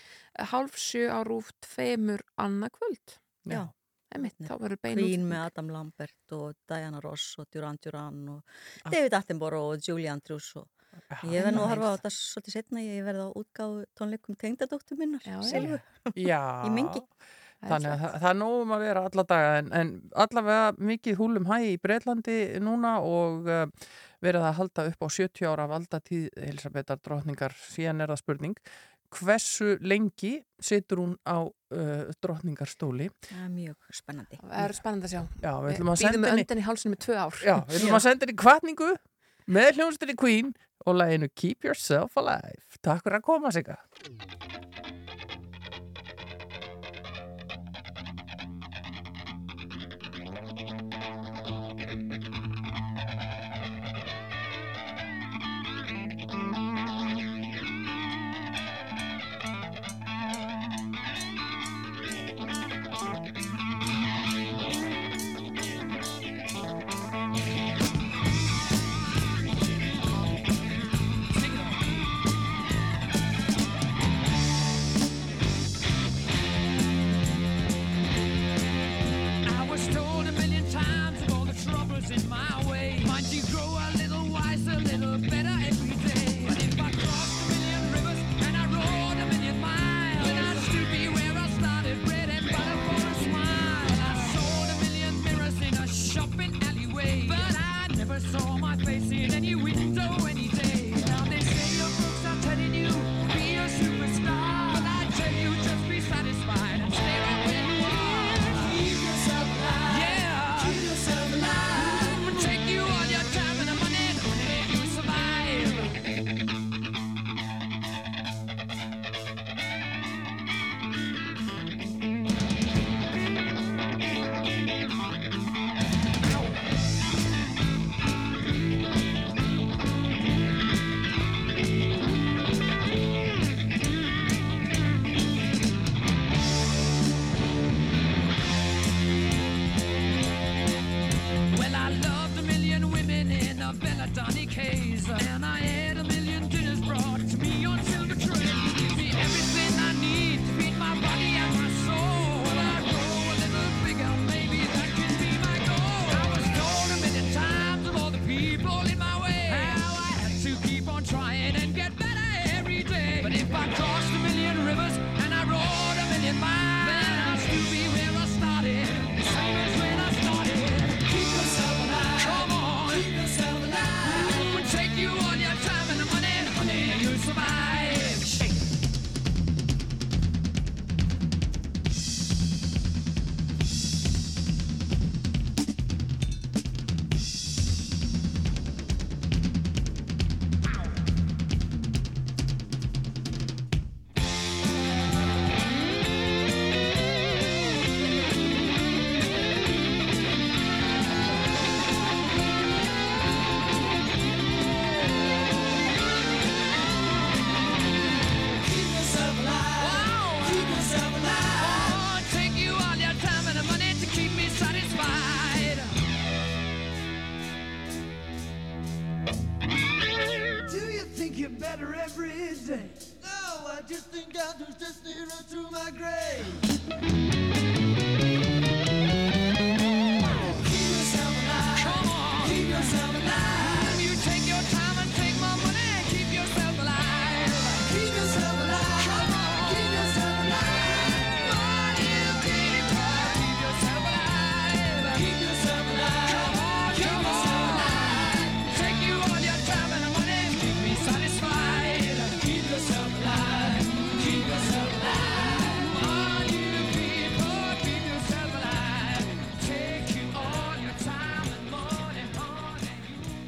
Hálf 0.53 0.77
sjö 0.77 1.09
á 1.09 1.19
Rúf 1.25 1.51
tveimur 1.65 2.23
annað 2.37 2.75
kvöld. 2.77 3.19
Já. 3.49 3.63
Emmitt. 4.15 4.37
Þá 4.41 4.55
verður 4.57 4.81
bein 4.81 4.97
Queen 4.97 5.05
útsending. 5.05 5.29
með 5.29 5.43
Adam 5.45 5.71
Lambert 5.73 6.33
og 6.37 6.57
Diana 6.69 7.01
Ross 7.03 7.35
og 7.37 7.49
Duran 7.53 7.77
Duran 7.81 8.21
og 8.33 8.89
David 8.89 9.13
Attenborough 9.13 9.75
og 9.75 9.85
Julie 9.85 10.09
Andrews 10.09 10.55
og 10.57 10.65
ég 11.29 11.45
verð 11.45 11.53
nú 11.53 11.61
að 11.61 11.69
harfa 11.75 11.91
á 11.93 11.95
þetta 11.99 12.11
svolítið 12.15 12.55
setna 12.55 12.81
ég 12.81 13.03
verð 13.05 13.21
á 13.21 13.29
útgáðu 13.37 13.83
tónleikum 13.99 14.39
tengdadóttur 14.41 14.97
minnar, 14.97 15.21
Já. 16.17 16.41
í 16.65 16.73
mingi 16.73 17.03
Þannig 17.59 17.91
að 17.91 18.03
það, 18.03 18.27
er 18.29 18.37
nógum 18.39 18.69
að 18.71 18.83
vera 18.85 19.01
alla 19.09 19.25
daga 19.27 19.55
en, 19.59 19.71
en 19.75 19.89
allavega 20.23 20.85
mikið 20.91 21.17
húlum 21.19 21.49
hæ 21.49 21.57
í 21.67 21.73
Breitlandi 21.83 22.37
núna 22.63 22.93
og 23.03 23.49
uh, 23.51 23.65
verið 24.23 24.45
að 24.47 24.55
halda 24.61 24.85
upp 24.91 25.03
á 25.03 25.07
70 25.11 25.49
ára 25.49 25.65
valdatíð 25.67 26.29
Elisabethar 26.39 27.01
drottningar. 27.03 27.55
Síðan 27.73 28.05
er 28.05 28.13
það 28.13 28.23
spurning 28.23 28.55
hversu 29.09 29.77
lengi 29.81 30.37
situr 30.61 31.01
hún 31.03 31.13
á 31.25 31.41
uh, 31.41 32.09
drottningarstóli? 32.21 33.09
Það 33.25 33.43
er 33.43 33.53
mjög 33.53 33.95
spennandi. 33.99 34.39
Það 34.41 34.63
er 34.63 34.75
spennandi 34.77 35.09
að 35.09 35.15
sjá. 35.15 35.21
Já, 35.43 35.51
við 35.63 35.73
ætlum 35.73 35.91
að 35.93 35.99
Býðum 35.99 36.03
senda 36.03 36.31
henni 36.31 36.43
öndin 36.45 36.61
í 36.61 36.65
hálsinu 36.67 36.93
með 36.93 37.01
tvö 37.05 37.17
ár. 37.17 37.39
Já, 37.41 37.55
við 37.65 37.79
ætlum 37.79 37.99
að 37.99 38.05
senda 38.05 38.27
henni 38.27 38.37
kvartningu 38.43 38.91
með 39.49 39.71
hljónstinni 39.79 40.17
Queen 40.19 40.53
og 40.85 41.01
læginu 41.01 41.31
Keep 41.33 41.69
Yourself 41.69 42.21
Alive. 42.21 42.61
Takk 42.79 43.03
fyrir 43.05 43.19
að 43.19 43.27
koma 43.31 43.53
sig 43.55 43.67
Keep 43.67 44.48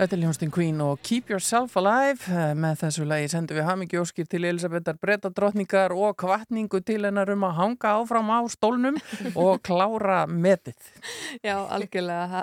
Þetta 0.01 0.15
er 0.15 0.21
Ljónstin 0.23 0.49
Queen 0.49 0.79
og 0.81 0.95
Keep 1.05 1.27
Yourself 1.29 1.75
Alive 1.77 2.39
með 2.57 2.79
þessu 2.79 3.03
lagi 3.05 3.27
sendum 3.29 3.59
við 3.59 3.67
hamingi 3.67 3.99
óskir 4.01 4.25
til 4.25 4.39
Elisabethar 4.49 4.97
brettadrottningar 4.97 5.93
og 5.93 6.15
kvartningu 6.17 6.79
til 6.81 7.03
hennar 7.05 7.29
um 7.29 7.45
að 7.45 7.53
hanga 7.59 7.91
áfram 7.99 8.31
á 8.33 8.41
stólnum 8.49 8.97
og 9.37 9.61
klára 9.61 10.23
metið. 10.25 10.89
Já, 11.45 11.53
algjörlega. 11.61 12.41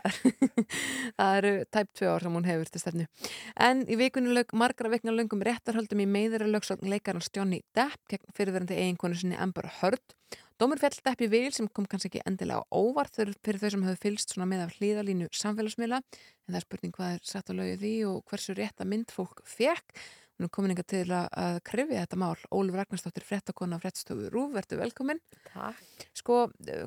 Það, 1.18 1.32
eru 1.40 1.52
tæp 1.74 1.90
tvö 1.98 2.12
ár 2.14 2.28
sem 2.28 2.38
hún 2.38 2.46
hefur 2.46 2.70
til 2.70 2.84
stefnu. 2.84 3.10
En 3.58 3.82
í 3.90 3.98
vikunni 3.98 4.38
lög 4.38 4.54
margra 4.54 4.94
vekna 4.94 5.18
löngum 5.18 5.42
réttarhöldum 5.42 6.06
í 6.06 6.06
meðra 6.06 6.46
lögsókn 6.46 6.86
leikarans 6.94 7.34
Johnny 7.34 7.64
Depp 7.74 7.98
gegn 8.06 8.38
fyrirverandi 8.38 8.78
eiginkonu 8.78 9.18
sinni 9.18 9.34
Amber 9.34 9.66
Heard. 9.80 10.14
Dómur 10.58 10.80
fjall 10.82 10.96
Depp 11.06 11.20
í 11.22 11.26
vil 11.30 11.52
sem 11.54 11.68
kom 11.70 11.84
kannski 11.86 12.08
ekki 12.08 12.20
endilega 12.26 12.64
á 12.66 12.74
óvart 12.74 13.14
fyrir 13.14 13.60
þau 13.62 13.68
sem 13.70 13.82
hefur 13.86 13.98
fylst 14.02 14.32
með 14.40 14.62
af 14.64 14.72
hlýðalínu 14.74 15.28
samfélagsmiðla. 15.30 16.00
En 16.02 16.50
það 16.50 16.56
er 16.58 16.64
spurning 16.64 16.94
hvað 16.96 17.12
er 17.14 17.20
satt 17.30 17.52
að 17.52 17.60
lögja 17.60 17.76
því 17.78 17.90
og 18.08 18.16
hversu 18.26 18.56
rétta 18.58 18.86
mynd 18.90 19.12
fólk 19.14 19.44
fekk. 19.46 19.92
Hún 20.34 20.48
er 20.48 20.50
komin 20.56 20.72
inga 20.74 20.82
til 20.82 21.04
að, 21.14 21.60
krifja 21.68 22.00
þetta 22.02 22.18
mál. 22.18 22.32
Ólfur 22.50 22.80
Ragnarsdóttir, 22.80 23.26
frettakona 23.28 23.78
frettstofu 23.78 24.32
Rúf, 24.34 24.48
verður 24.56 24.80
velkomin. 24.82 25.20
Takk. 25.52 26.08
Sko, 26.18 26.38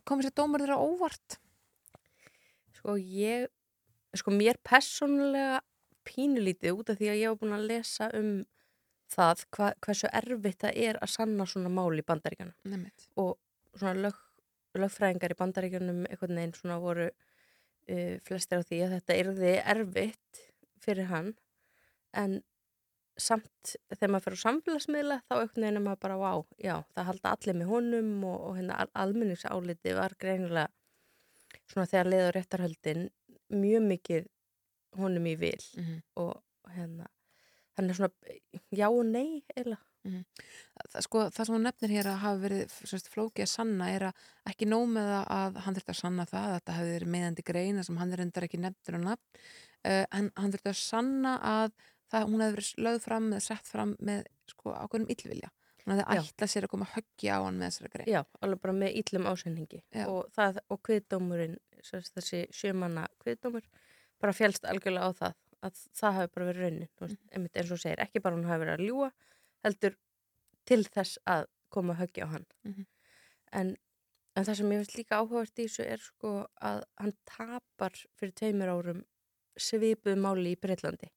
komið 0.04 0.28
sér 0.28 0.36
dómur 0.42 0.66
þeirra 0.66 0.80
óvart? 0.84 1.38
Sko 2.76 2.98
ég, 3.00 3.46
sko 4.20 4.34
mér 4.36 4.60
personlega 4.68 5.62
pínulítið 6.10 6.76
út 6.76 6.92
af 6.92 7.00
því 7.00 7.14
að 7.14 7.22
ég 7.22 7.32
hef 7.32 7.40
búin 7.40 7.56
að 7.56 7.70
lesa 7.72 8.10
um 8.20 8.34
það 9.16 9.46
hva, 9.56 9.72
hversu 9.88 10.12
erfitt 10.12 10.60
það 10.66 10.82
er 10.90 11.00
að 11.00 11.14
sanna 11.16 11.48
svona 11.48 11.72
mál 11.72 11.96
í 11.96 12.04
bandaríkjanum. 12.04 12.58
Nefnitt. 12.68 13.08
Og 13.16 13.38
svona 13.78 13.94
lög, 14.08 14.18
lögfræðingar 14.78 15.34
í 15.36 15.40
bandaríkjanum 15.40 16.06
einhvern 16.10 16.38
veginn 16.40 16.56
svona 16.58 16.80
voru 16.84 17.10
uh, 17.12 18.16
flestir 18.28 18.62
á 18.62 18.68
því 18.68 18.80
að 18.86 18.96
þetta 18.98 19.20
erði 19.24 19.54
erfitt 19.76 20.42
fyrir 20.82 21.10
hann 21.12 21.34
en 22.18 22.40
samt 23.22 23.76
þegar 23.92 24.12
maður 24.14 24.26
fyrir 24.26 24.40
á 24.42 24.46
samfélagsmiðla 24.48 25.18
þá 25.28 25.34
einhvern 25.38 25.64
veginn 25.66 25.80
er 25.80 25.86
maður 25.86 26.04
bara 26.08 26.20
vá, 26.22 26.32
já, 26.58 26.76
það 26.96 27.10
halda 27.12 27.34
allir 27.36 27.58
með 27.60 27.72
honum 27.76 28.12
og, 28.26 28.38
og 28.50 28.56
hérna 28.58 28.78
al 28.82 28.92
almenningsáliti 29.06 29.96
var 29.98 30.16
greinilega 30.20 30.72
svona 31.72 31.88
þegar 31.92 32.10
leiður 32.12 32.36
réttarhöldin 32.40 33.04
mjög 33.52 33.84
mikið 33.92 34.30
honum 35.00 35.28
í 35.28 35.36
vil 35.40 35.60
Mhm. 35.78 36.00
og 36.20 36.42
hérna 36.76 37.08
hann 37.78 37.90
er 37.90 37.96
svona 37.96 38.40
já 38.76 38.88
og 38.90 39.06
nei 39.06 39.44
eða 40.02 40.12
Mhm. 40.12 40.26
Það, 40.92 41.02
sko, 41.06 41.20
það 41.30 41.46
sem 41.46 41.56
hún 41.56 41.66
nefnir 41.68 41.92
hér 41.94 42.08
að 42.10 42.22
hafa 42.24 42.42
verið 42.42 42.76
sérst, 42.90 43.10
flókið 43.14 43.46
að 43.46 43.52
sanna 43.52 43.90
er 43.94 44.06
að 44.10 44.14
ekki 44.50 44.66
nóg 44.66 44.88
með 44.90 45.10
það 45.12 45.26
að 45.38 45.60
hann 45.62 45.76
þurfti 45.78 45.94
að 45.94 46.00
sanna 46.02 46.26
það 46.26 46.46
að 46.48 46.56
þetta 46.56 46.78
hefði 46.78 46.96
verið 46.96 47.12
meðandi 47.16 47.46
greina 47.46 47.84
sem 47.86 47.98
hann 48.02 48.14
er 48.14 48.24
endar 48.26 48.48
ekki 48.48 48.60
nefndur 48.62 48.98
á 48.98 49.02
nafn 49.06 49.42
uh, 49.86 50.06
en 50.10 50.32
hann 50.36 50.54
þurfti 50.56 50.72
að 50.74 50.80
sanna 50.82 51.36
að 51.38 51.76
það, 52.10 52.26
hún 52.32 52.42
hefði 52.42 52.58
verið 52.58 52.72
lögð 52.88 53.06
fram 53.06 53.28
eða 53.32 53.46
sett 53.46 53.68
fram 53.70 53.96
með 54.00 54.24
sko, 54.50 54.74
ákveðnum 54.74 55.14
illvilja. 55.14 55.52
Hún 55.82 55.96
hefði 55.96 56.08
ætlað 56.18 56.52
sér 56.54 56.66
að 56.66 56.74
koma 56.74 56.86
að 56.86 56.96
höggja 56.98 57.38
á 57.38 57.40
hann 57.42 57.58
með 57.58 57.70
þessari 57.72 57.94
grein. 57.94 58.10
Já, 58.10 58.22
alveg 58.42 58.60
bara 58.62 58.74
með 58.78 58.98
íllum 59.02 59.30
ásendingi 59.30 59.80
og, 60.06 60.42
og 60.70 60.82
kviðdómurinn 60.86 61.56
þessi 61.82 62.44
sjömanna 62.54 63.08
kviðdómur 63.22 63.66
bara 64.22 64.36
fjálst 64.38 64.68
algjörlega 64.70 65.10
á 65.10 65.12
það 65.18 65.40
að 65.66 65.82
það 65.98 66.18
hafi 66.18 66.32
bara 66.36 66.48
verið 66.50 66.66
raunin 66.66 66.90
mm. 66.90 67.18
einmitt 67.34 67.58
eins 67.58 67.74
og 67.74 67.82
segir, 67.82 68.02
ekki 68.02 68.22
bara 68.22 68.38
hún 68.38 68.48
hafi 68.50 68.64
verið 68.64 68.76
að 68.76 68.86
ljúa 68.88 69.10
heldur 69.66 69.96
til 70.66 70.84
þess 70.86 71.18
að 71.30 71.46
koma 71.72 71.94
að 71.96 72.02
höggja 72.06 72.26
á 72.28 72.34
hann 72.34 72.46
Mhm. 72.66 72.86
en, 73.54 73.78
en 74.36 74.46
það 74.46 74.56
sem 74.58 74.72
ég 74.72 74.82
finnst 74.82 74.98
líka 74.98 75.20
áhugavert 75.22 75.60
í 75.60 75.66
þessu 75.68 75.86
er 75.88 75.98
sko 76.04 76.34
að 76.62 76.84
hann 77.00 77.14
tapar 77.26 77.92
fyrir 78.20 78.34
tveimur 78.34 78.72
árum 78.76 79.04
svipuð 79.58 80.18
máli 80.18 80.54
í 80.56 80.60
Breitlandi 80.62 81.10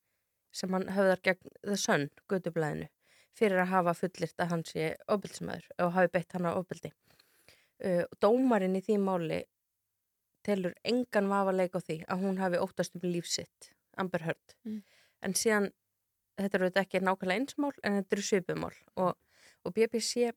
sem 0.52 0.70
hann 0.72 0.88
höfðar 0.88 1.20
gegn 1.22 1.50
The 1.62 1.76
Sun, 1.76 2.10
gödublaðinu 2.30 2.88
fyrir 3.34 3.58
að 3.62 3.72
hafa 3.72 3.94
fullirt 3.98 4.38
að 4.38 4.50
hann 4.50 4.64
sé 4.64 4.94
ofbeldsmaður 5.08 5.66
og 5.78 5.92
hafi 5.96 6.12
beitt 6.14 6.32
hann 6.32 6.46
á 6.46 6.52
ofbeldi 6.54 6.92
uh, 7.84 8.04
dómarinn 8.22 8.76
í 8.78 8.82
því 8.86 8.98
máli 9.02 9.40
telur 10.44 10.74
engan 10.84 11.28
vafa 11.30 11.52
leik 11.56 11.74
á 11.74 11.80
því 11.80 11.96
að 12.08 12.20
hún 12.22 12.38
hafi 12.42 12.60
óttast 12.62 12.94
um 12.98 13.08
lífsitt 13.10 13.72
Amber 13.96 14.22
Heard 14.26 14.54
Mm. 14.64 14.82
en 15.22 15.32
síðan 15.34 15.70
þetta 16.38 16.58
eru 16.58 16.70
þetta 16.70 16.84
ekki 16.84 17.02
nákvæmlega 17.04 17.40
einsmál 17.40 17.72
en 17.82 17.98
þetta 17.98 18.16
eru 18.16 18.26
svipumál 18.28 18.72
og, 18.96 19.14
og 19.64 19.76
BBC 19.76 20.30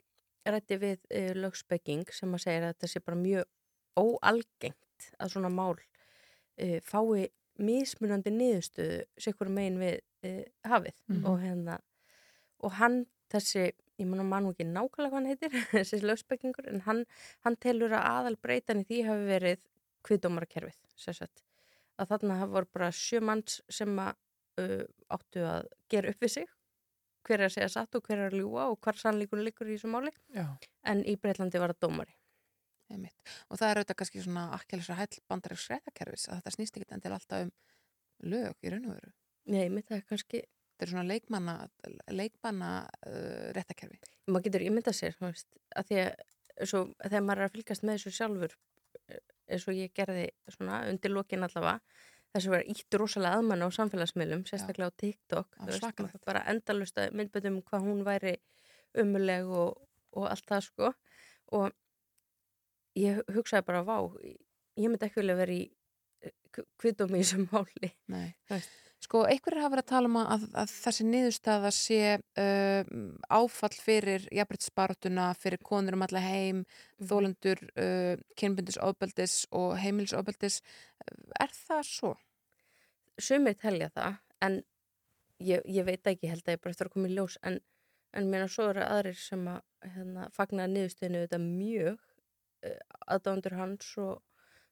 rætti 0.48 0.78
við 0.82 1.00
uh, 1.12 1.32
lögspekking 1.38 2.06
sem 2.16 2.36
að 2.36 2.44
segja 2.46 2.62
að 2.64 2.70
þetta 2.72 2.92
sé 2.92 3.04
bara 3.04 3.20
mjög 3.20 3.50
óalgengt 3.98 5.10
að 5.18 5.34
svona 5.34 5.52
mál 5.54 5.76
uh, 5.76 6.78
fái 6.86 7.28
mismunandi 7.58 8.32
niðurstöðu 8.34 9.02
sikkur 9.18 9.50
megin 9.50 9.82
við 9.82 10.00
uh, 10.28 10.44
hafið. 10.70 10.98
Mhm. 11.10 11.26
og 11.26 11.42
hérna 11.42 11.80
og 12.66 12.74
hann 12.80 13.04
þessi, 13.32 13.72
ég 14.00 14.08
mann 14.08 14.26
mann 14.30 14.48
ekki 14.50 14.66
nákvæmlega 14.66 15.10
hvað 15.10 15.18
hann 15.18 15.32
heitir, 15.32 15.58
þessi 15.76 16.02
lögspekkingur 16.06 16.70
en 16.72 16.86
hann, 16.88 17.04
hann 17.46 17.58
telur 17.60 17.94
að 17.98 18.08
aðal 18.14 18.38
breytan 18.42 18.86
í 18.86 18.88
því 18.88 19.04
hafi 19.10 19.28
verið 19.34 19.66
kviðdómarakerfið 20.08 21.44
að 21.98 22.12
þarna 22.12 22.40
hafa 22.42 22.54
voru 22.54 22.70
bara 22.74 22.90
sjö 22.94 23.22
manns 23.26 23.60
sem 23.74 23.92
að 24.00 24.16
uh, 24.62 24.84
áttu 25.14 25.44
að 25.48 25.68
gera 25.92 26.14
upp 26.14 26.24
við 26.24 26.34
sig 26.38 26.48
hver 27.28 27.42
er 27.42 27.50
að 27.50 27.56
segja 27.58 27.72
satt 27.74 27.98
og 27.98 28.06
hver 28.08 28.22
er 28.22 28.32
að 28.32 28.40
ljúa 28.42 28.70
og 28.72 28.80
hvar 28.84 29.00
sannleikunum 29.00 29.46
liggur 29.48 29.70
í 29.70 29.76
þessu 29.76 29.92
máli 29.92 30.14
Já. 30.36 30.48
en 30.88 31.04
í 31.04 31.18
Breitlandi 31.20 31.62
var 31.62 31.76
það 31.76 31.88
dómari 31.88 32.16
Einmitt. 32.88 33.18
og 33.52 33.60
það 33.60 33.70
er 33.70 33.80
auðvitað 33.82 33.98
kannski 34.00 34.22
svona 34.24 34.44
akkjælisra 34.56 34.96
hæll 34.96 35.24
bandaríks 35.28 35.66
réttakerfis 35.74 36.30
að 36.30 36.40
þetta 36.40 36.54
snýst 36.56 36.78
ekki 36.80 36.96
endil 36.96 37.16
alltaf 37.18 37.48
um 37.48 37.52
lög 38.32 38.64
í 38.64 38.72
raun 38.72 38.88
og 38.88 38.96
veru 38.96 39.12
Nei, 39.48 39.68
mitt 39.72 39.90
það 39.90 40.00
er 40.00 40.08
kannski 40.08 40.42
þetta 40.46 40.86
er 40.86 40.94
svona 40.94 41.08
leikmanna 41.10 41.58
leikmanna 42.16 42.72
uh, 43.10 43.50
réttakerfi 43.58 44.00
maður 44.28 44.48
getur 44.48 44.68
ímyndað 44.70 45.00
sér 45.02 45.20
veist, 45.20 45.50
að 45.76 45.92
því 45.92 46.02
að 46.06 46.68
svo, 46.70 46.84
þegar 47.04 47.26
maður 47.28 47.44
er 47.44 47.50
að 47.50 47.58
fylgast 47.58 47.86
með 47.86 47.98
þessu 47.98 48.16
sjálfur 48.18 48.56
eh, 49.08 49.24
eins 49.52 49.68
og 49.68 49.78
ég 49.78 49.94
gerði 49.96 50.28
svona 50.54 50.82
undir 50.90 51.14
lokin 51.14 51.46
allavega 51.48 51.80
þessu 52.36 52.52
var 52.54 52.66
ítt 52.70 52.98
rosalega 53.00 53.40
aðmann 53.40 53.66
á 53.66 53.70
samfélagsmiðlum 53.78 54.44
sérstaklega 54.50 54.92
á 54.92 55.00
TikTok 55.00 55.58
svakalegt. 55.80 56.02
maður 56.04 56.26
bara 56.28 56.44
endalust 56.52 56.98
að 57.02 57.16
myndböndum 57.18 57.62
hvað 57.68 57.88
hún 57.88 58.04
væri 58.08 58.36
umuleg 58.98 59.48
og, 59.48 59.78
og 60.18 60.28
allt 60.32 60.48
það 60.50 60.66
sko 60.68 60.92
og 61.58 61.72
ég 62.98 63.22
hugsaði 63.34 63.66
bara 63.68 63.84
vá, 63.88 63.98
ég 64.78 64.90
myndi 64.90 65.08
ekki 65.08 65.22
vilja 65.22 65.38
vera 65.40 65.54
í 65.54 65.66
kvitum 66.82 67.14
í 67.16 67.22
þessum 67.22 67.48
máli 67.52 67.94
Nei. 68.10 68.34
Þú 68.48 68.58
veist. 68.58 68.78
Sko, 68.98 69.22
einhverjir 69.30 69.62
hafa 69.62 69.76
verið 69.76 69.84
að 69.84 69.90
tala 69.92 70.10
um 70.10 70.16
að, 70.20 70.46
að 70.58 70.72
þessi 70.74 71.06
niðurstaða 71.06 71.70
sé 71.76 72.00
uh, 72.18 72.88
áfall 73.30 73.76
fyrir 73.78 74.26
jafnbryttsbartuna, 74.34 75.28
fyrir 75.38 75.62
konur 75.64 75.98
um 75.98 76.06
alla 76.08 76.24
heim, 76.24 76.64
þólendur 76.98 77.62
uh, 77.78 78.16
kynbundis 78.40 78.80
ofbeldis 78.82 79.44
og 79.54 79.76
heimilis 79.78 80.16
ofbeldis. 80.18 80.60
Er 81.38 81.54
það 81.54 81.86
svo? 81.92 82.12
Sumir 83.22 83.58
telja 83.62 83.92
það, 83.94 84.18
en 84.50 84.60
ég, 85.46 85.62
ég 85.70 85.86
veit 85.86 86.10
ekki 86.10 86.34
held 86.34 86.46
að 86.48 86.58
ég 86.58 86.66
bara 86.66 86.74
eftir 86.74 86.90
að 86.90 86.98
koma 86.98 87.12
í 87.12 87.16
ljós, 87.16 87.38
en, 87.46 87.62
en 88.18 88.34
mér 88.34 88.50
svo 88.50 88.72
eru 88.74 88.86
aðrir 88.86 89.22
sem 89.22 89.46
að 89.54 89.62
hérna, 89.94 90.28
fagna 90.34 90.70
niðurstöðinu 90.74 91.26
þetta 91.28 91.44
mjög 91.46 92.02
aðdándur 93.06 93.56
hans 93.58 93.90
og 94.02 94.24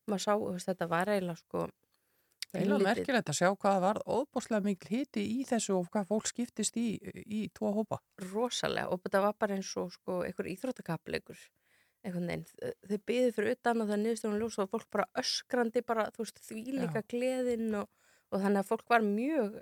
maður 0.09 0.23
sá, 0.25 0.65
þetta 0.69 0.87
var 0.89 1.11
eiginlega 1.13 1.41
sko 1.41 1.67
Lítið- 2.61 2.87
merkilegt 2.87 3.29
að 3.29 3.39
sjá 3.39 3.49
hvað 3.55 3.81
var 3.83 3.99
óbúslega 4.05 4.63
mikil 4.63 4.91
hiti 4.97 5.25
í 5.39 5.45
þessu 5.47 5.75
og 5.79 5.89
hvað 5.91 6.07
fólk 6.11 6.31
skiptist 6.31 6.77
í, 6.77 6.87
í 7.25 7.49
tvo 7.53 7.73
hópa. 7.75 7.99
rosalega 8.31 8.89
og 8.89 9.01
þetta 9.03 9.21
var 9.27 9.35
bara 9.39 9.55
eins 9.55 9.71
og 9.77 9.91
sko 9.91 10.23
einhver 10.23 10.51
íþróttakapleikur 10.53 11.39
einhvern 12.05 12.27
veginn, 12.29 12.45
þau 12.85 12.99
byðu 13.09 13.33
fyrir 13.33 13.55
utan 13.55 13.81
og 13.81 13.89
það 13.89 14.01
niðurstöðun 14.03 14.39
ljós 14.43 14.59
og 14.61 14.69
fólk 14.69 14.89
bara 14.93 15.07
öskrandi 15.17 15.81
bara, 15.81 16.05
þú 16.13 16.21
veist, 16.21 16.41
því 16.45 16.63
líka 16.77 17.01
gleðin 17.09 17.79
og, 17.81 17.89
og 18.29 18.43
þannig 18.43 18.61
að 18.61 18.69
fólk 18.69 18.89
var 18.93 19.01
mjög 19.01 19.57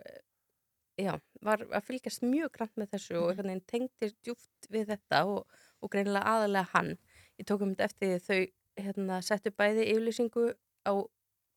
já, 0.99 1.13
var 1.41 1.63
að 1.69 1.87
fylgjast 1.87 2.25
mjög 2.25 2.51
grann 2.57 2.73
með 2.79 2.91
þessu 2.93 3.17
og 3.21 3.31
einhvern 3.31 3.53
veginn 3.53 3.65
tengdi 3.71 4.11
djúft 4.25 4.69
við 4.73 4.91
þetta 4.93 5.23
og, 5.29 5.47
og 5.81 5.93
greinilega 5.93 6.35
aðalega 6.35 6.69
hann. 6.73 6.93
Ég 7.39 7.47
tók 7.49 7.63
um 7.65 7.73
þetta 7.73 7.87
eftir 7.89 8.13
því 8.13 8.19
þau 8.27 8.83
hérna, 8.83 9.19
settu 9.25 9.53
bæði 9.57 9.87
yfirlýsingu 9.93 10.45
á 10.89 10.93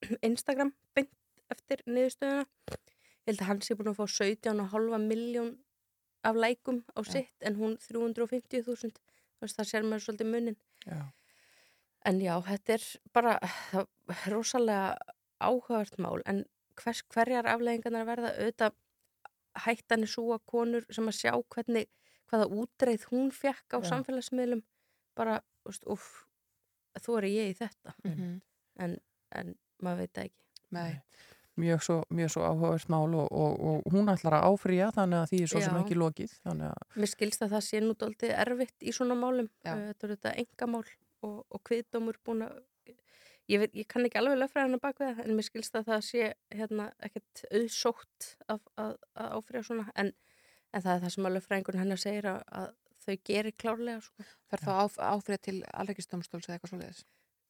Instagram 0.30 0.72
beint 0.96 1.12
eftir 1.52 1.82
niðurstöðuna. 1.86 2.47
Ég 3.27 3.32
held 3.32 3.40
að 3.43 3.48
hann 3.51 3.62
sé 3.66 3.74
búin 3.78 3.90
að 3.93 3.98
fá 4.01 4.06
17,5 4.06 4.98
miljón 5.10 5.52
af 6.27 6.35
lækum 6.39 6.82
á 6.94 7.01
sitt 7.06 7.43
en 7.47 7.56
hún 7.59 7.77
350.000. 7.82 8.93
Það 9.43 9.68
sér 9.68 9.85
maður 9.86 10.05
svolítið 10.06 10.31
munin. 10.32 10.56
Já. 10.86 11.01
En 12.06 12.20
já, 12.23 12.35
þetta 12.47 12.73
er 12.78 12.85
bara 13.12 13.36
það, 13.73 13.86
er 14.14 14.32
rosalega 14.32 14.97
áhugavert 15.43 15.98
mál 15.98 16.23
en 16.27 16.44
hvers, 16.78 17.02
hverjar 17.12 17.48
afleggingarnar 17.51 18.06
verða 18.09 18.31
auðvitað 18.39 18.77
hættan 19.66 20.05
er 20.06 20.10
svo 20.12 20.31
að 20.36 20.44
konur 20.52 20.86
sem 20.93 21.09
að 21.10 21.16
sjá 21.18 21.32
hvernig 21.55 21.89
hvaða 22.31 22.47
útreið 22.62 23.05
hún 23.10 23.31
fekk 23.35 23.74
á 23.74 23.78
Já. 23.82 23.89
samfélagsmiðlum 23.90 24.62
bara, 25.16 25.40
úst, 25.68 25.85
úf, 25.90 26.27
þú 27.02 27.18
er 27.18 27.27
ég 27.31 27.51
í 27.52 27.59
þetta 27.59 27.94
Mhm. 28.05 28.40
en, 28.78 28.97
en 29.32 29.55
maður 29.82 29.98
veit 30.05 30.12
það 30.14 30.24
ekki 30.31 30.43
Nei. 30.70 31.01
Mjög 31.60 31.82
svo, 31.86 31.96
mjög 32.12 32.32
svo 32.34 32.44
áhugavert 32.46 32.90
mál 32.92 33.16
og, 33.16 33.26
og, 33.32 33.64
og 33.70 33.90
hún 33.94 34.10
ætlar 34.12 34.38
að 34.38 34.46
áfrýja 34.50 34.92
þannig 34.96 35.22
að 35.22 35.32
því 35.32 35.40
er 35.42 35.50
svo 35.52 35.62
sem 35.64 35.78
ekki 35.80 35.98
lokið 35.98 36.36
þannig 36.44 36.70
að 36.70 36.96
Mér 37.00 37.12
skilst 37.12 37.44
að 37.44 37.52
það 37.56 37.66
sé 37.66 37.82
nú 37.82 37.96
dóltið 37.98 38.32
erfitt 38.36 38.86
í 38.86 38.94
svona 38.96 39.18
málum. 39.18 39.50
Já. 39.64 39.72
Uh, 39.72 39.84
Þetta 39.90 40.06
er 40.06 40.14
þetta 40.14 40.34
engamál 40.42 40.82
og, 41.26 41.38
og 41.48 41.62
kviðdómur 41.68 42.20
búin 42.26 42.46
að... 42.46 42.62
Ég, 43.46 43.60
veit, 43.62 43.76
ég 43.78 43.86
kann 43.86 44.02
ekki 44.02 44.18
alveg 44.18 44.40
löffræðina 44.40 44.80
bak 44.82 44.96
við 44.98 45.12
það 45.12 45.26
en 45.26 45.36
mér 45.38 45.46
skilst 45.46 45.76
að 45.78 45.90
það 45.92 46.00
sé 46.02 46.30
hérna, 46.50 46.88
ekkert 47.06 47.44
auðsótt 47.54 48.32
að, 48.50 48.64
að, 48.82 48.96
að 49.14 49.36
áfriða 49.36 49.68
svona 49.68 49.84
en, 50.02 50.10
en 50.74 50.82
það 50.82 50.96
er 50.96 51.04
það 51.04 51.12
sem 51.14 51.28
að 51.28 51.36
löffræðingun 51.36 51.78
hennar 51.78 52.02
segir 52.02 52.26
að, 52.32 52.40
að 52.58 52.72
þau 53.06 53.14
gerir 53.30 53.54
klárlega 53.54 54.02
sko. 54.02 54.26
Fer 54.50 54.64
þá 54.66 54.72
áf, 54.80 54.98
áfrið 54.98 55.44
til 55.46 55.56
alreikistómstóls 55.70 56.48
eða 56.48 56.56
eitthvað 56.56 56.72
svoleiðis? 56.72 57.04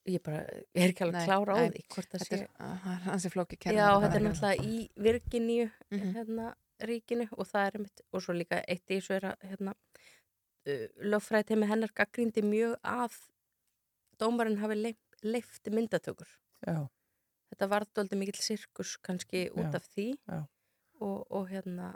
Ég 0.06 0.22
bara 0.22 0.42
ég 0.46 0.84
er 0.84 0.92
ekki 0.92 1.02
alveg 1.06 1.24
klára 1.26 1.54
á 1.58 1.62
því 1.66 1.80
hvort 1.94 2.10
það 2.14 2.24
sé... 2.26 2.36
er- 2.36 2.50
að- 2.62 2.76
það 2.84 2.92
er 3.06 3.12
ansi 3.16 3.30
flókið 3.34 3.58
kerfi 3.64 3.76
Já, 3.80 3.88
þetta 4.04 4.16
er 4.20 4.24
náttúrulega 4.26 4.66
í 4.70 4.76
Virginíu 5.06 5.70
Mhm. 5.90 6.12
hérna, 6.14 6.54
ríkinu 6.86 7.26
og 7.32 7.46
það 7.48 7.66
er 7.66 7.78
einmitt, 7.80 8.00
og 8.12 8.22
svo 8.22 8.32
líka 8.36 8.60
eitt 8.68 8.86
í 8.90 8.98
þessu 9.00 9.14
er 9.16 9.24
að 9.32 9.46
hérna, 9.50 9.74
uh, 10.66 10.86
lögfræði 11.02 11.46
teimi 11.50 11.66
hennar 11.70 11.90
gaggrindi 11.96 12.42
mjög 12.44 12.76
að 12.84 13.16
dómarinn 14.20 14.58
hafi 14.62 14.74
leif, 14.78 14.96
leift 15.22 15.70
myndatökur. 15.72 16.28
Já. 16.66 16.86
Þetta 17.52 17.68
var 17.70 17.84
doldið 17.94 18.18
mikill 18.18 18.42
sirkus 18.42 18.96
kannski 19.02 19.48
út 19.54 19.72
Já, 19.72 19.74
af 19.78 19.86
því 19.94 20.06
já. 20.28 20.46
og, 21.00 21.26
og 21.30 21.48
hérna 21.50 21.94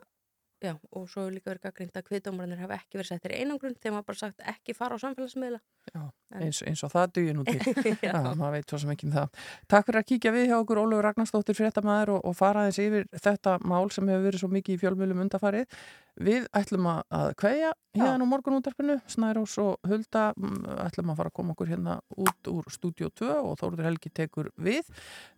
Já, 0.60 0.74
og 0.92 1.06
svo 1.08 1.22
líka 1.32 1.48
verið 1.54 1.62
gaggrind 1.70 1.94
að 1.96 2.04
kviðdómarannir 2.04 2.58
hafa 2.60 2.76
ekki 2.76 2.98
verið 2.98 3.08
settir 3.14 3.32
í 3.32 3.38
einangrun 3.40 3.72
þegar 3.80 3.94
maður 3.94 4.06
bara 4.10 4.18
sagt 4.20 4.42
ekki 4.44 4.74
fara 4.76 4.92
á 4.92 5.00
samfélagsmiðla. 5.00 5.60
Já, 5.90 6.02
eins, 6.38 6.60
eins 6.68 6.82
og 6.86 6.92
það 6.92 7.14
dugir 7.16 7.36
nú 7.36 7.44
til. 7.48 7.58
Já, 8.06 8.14
maður 8.38 8.52
veit 8.58 8.70
svo 8.70 8.78
sem 8.82 8.92
ekki 8.92 9.08
um 9.08 9.14
það. 9.16 9.40
Takk 9.72 9.88
fyrir 9.88 10.02
að 10.02 10.08
kíkja 10.12 10.34
við 10.34 10.46
hjá 10.50 10.56
okkur 10.60 10.82
Ólfur 10.84 11.06
Ragnarsdóttir 11.06 11.58
fréttamaður 11.58 12.14
og, 12.16 12.28
og 12.30 12.36
fara 12.38 12.66
aðeins 12.66 12.82
yfir 12.84 13.08
þetta 13.16 13.56
mál 13.64 13.90
sem 13.94 14.12
hefur 14.12 14.28
verið 14.28 14.44
svo 14.44 14.52
mikið 14.52 14.76
í 14.76 14.80
fjölmjölum 14.84 15.24
undafarið 15.24 15.80
Við 16.20 16.46
ætlum 16.56 16.88
að, 16.90 17.30
kveðja 17.40 17.70
hérna 17.96 18.26
á 18.26 18.28
morgunútarpinu 18.28 18.96
Snærós 19.08 19.54
og 19.62 19.88
Hulda. 19.88 20.30
Mm, 20.36 20.58
ætlum 20.84 21.12
að 21.12 21.20
fara 21.20 21.30
að 21.30 21.36
koma 21.38 21.54
okkur 21.54 21.70
hérna 21.70 21.96
út 22.12 22.50
úr 22.50 22.68
stúdíu 22.72 23.08
2 23.16 23.30
og 23.38 23.56
Þórður 23.60 23.88
Helgi 23.88 24.12
tekur 24.14 24.50
við. 24.60 24.90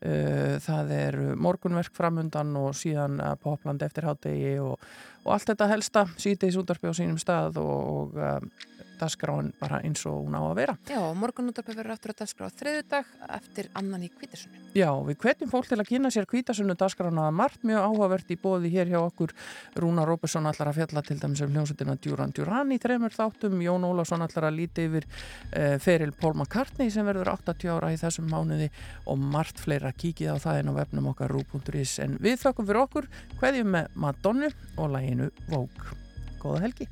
Uh, 0.03 0.59
Það 0.63 0.93
er 0.97 1.19
morgunverk 1.39 1.95
framundan 1.97 2.55
og 2.59 2.75
síðan 2.79 3.21
uh, 3.23 3.35
popland 3.41 3.85
eftir 3.85 4.09
hádegi 4.09 4.57
og, 4.63 4.83
og 5.23 5.33
allt 5.37 5.53
þetta 5.53 5.71
helsta 5.71 6.05
sítiðis 6.17 6.59
útarpi 6.61 6.91
á 6.91 6.95
sínum 6.97 7.21
stað 7.21 7.61
og, 7.63 7.79
og 7.93 8.19
uh, 8.19 8.69
dagskráin 9.03 9.53
bara 9.61 9.83
eins 9.83 10.07
og 10.09 10.23
hún 10.23 10.37
á 10.39 10.43
að 10.43 10.57
vera. 10.61 10.77
Já, 10.89 11.01
morgunútarpi 11.19 11.75
verður 11.77 11.97
aftur 11.97 12.15
að 12.15 12.23
dagskrá 12.23 12.49
á 12.49 12.57
þriðudag 12.61 13.13
eftir 13.37 13.71
annan 13.79 14.07
í 14.07 14.11
kvítasunni. 14.13 14.63
Já, 14.79 14.89
við 15.05 15.19
hvetjum 15.25 15.51
fólk 15.53 15.69
til 15.69 15.81
að 15.81 15.89
kynna 15.91 16.13
sér 16.15 16.29
kvítasunnu 16.31 16.77
dagskrána 16.79 17.27
að 17.29 17.37
margt 17.41 17.67
mjög 17.67 17.87
áhugavert 17.89 18.31
í 18.33 18.39
bóði 18.41 18.73
hér 18.73 18.93
hjá 18.93 19.01
okkur. 19.03 19.35
Rúna 19.83 20.07
Róbesson 20.09 20.49
allar 20.49 20.71
að 20.71 20.79
fjalla 20.81 21.03
til 21.07 21.19
dæmis 21.21 21.43
um 21.45 21.53
hljómsveitina 21.53 21.99
Duran 22.03 22.33
Duran 22.37 22.73
í 22.73 22.79
þremur 22.83 23.17
þáttum. 23.17 23.59
Jón 23.65 23.87
Ólafsson 23.89 24.25
allar 24.25 24.49
að 24.49 24.59
líti 24.61 24.87
yfir 24.89 25.09
uh, 25.09 25.77
feril 25.83 26.15
Paul 26.17 26.35
McCartney 26.39 26.93
sem 26.93 27.07
verður 27.07 27.35
80 27.35 27.75
ára 27.75 27.93
í 27.93 28.01
þessum 28.01 28.31
mánuði 28.33 28.71
og 29.11 29.21
margt 29.21 29.61
fleira 29.63 29.93
kíkið 29.93 30.35
á 30.35 30.37
það 30.43 30.63
inn 30.63 30.73
á 30.73 30.79
vefnum 30.81 31.13
okkar 31.13 31.35
rú.is. 31.35 31.99
En 32.05 32.17
við 32.23 32.41
þökkum 32.47 32.71
fyrir 32.71 32.85
okkur, 32.87 33.13
hveðjum 33.43 33.77
með 33.77 34.01
Madonnu 34.07 34.51
og 34.77 34.93
læginu 34.97 35.31
Vogue. 35.51 36.01
Góða 36.43 36.67
helgi. 36.67 36.89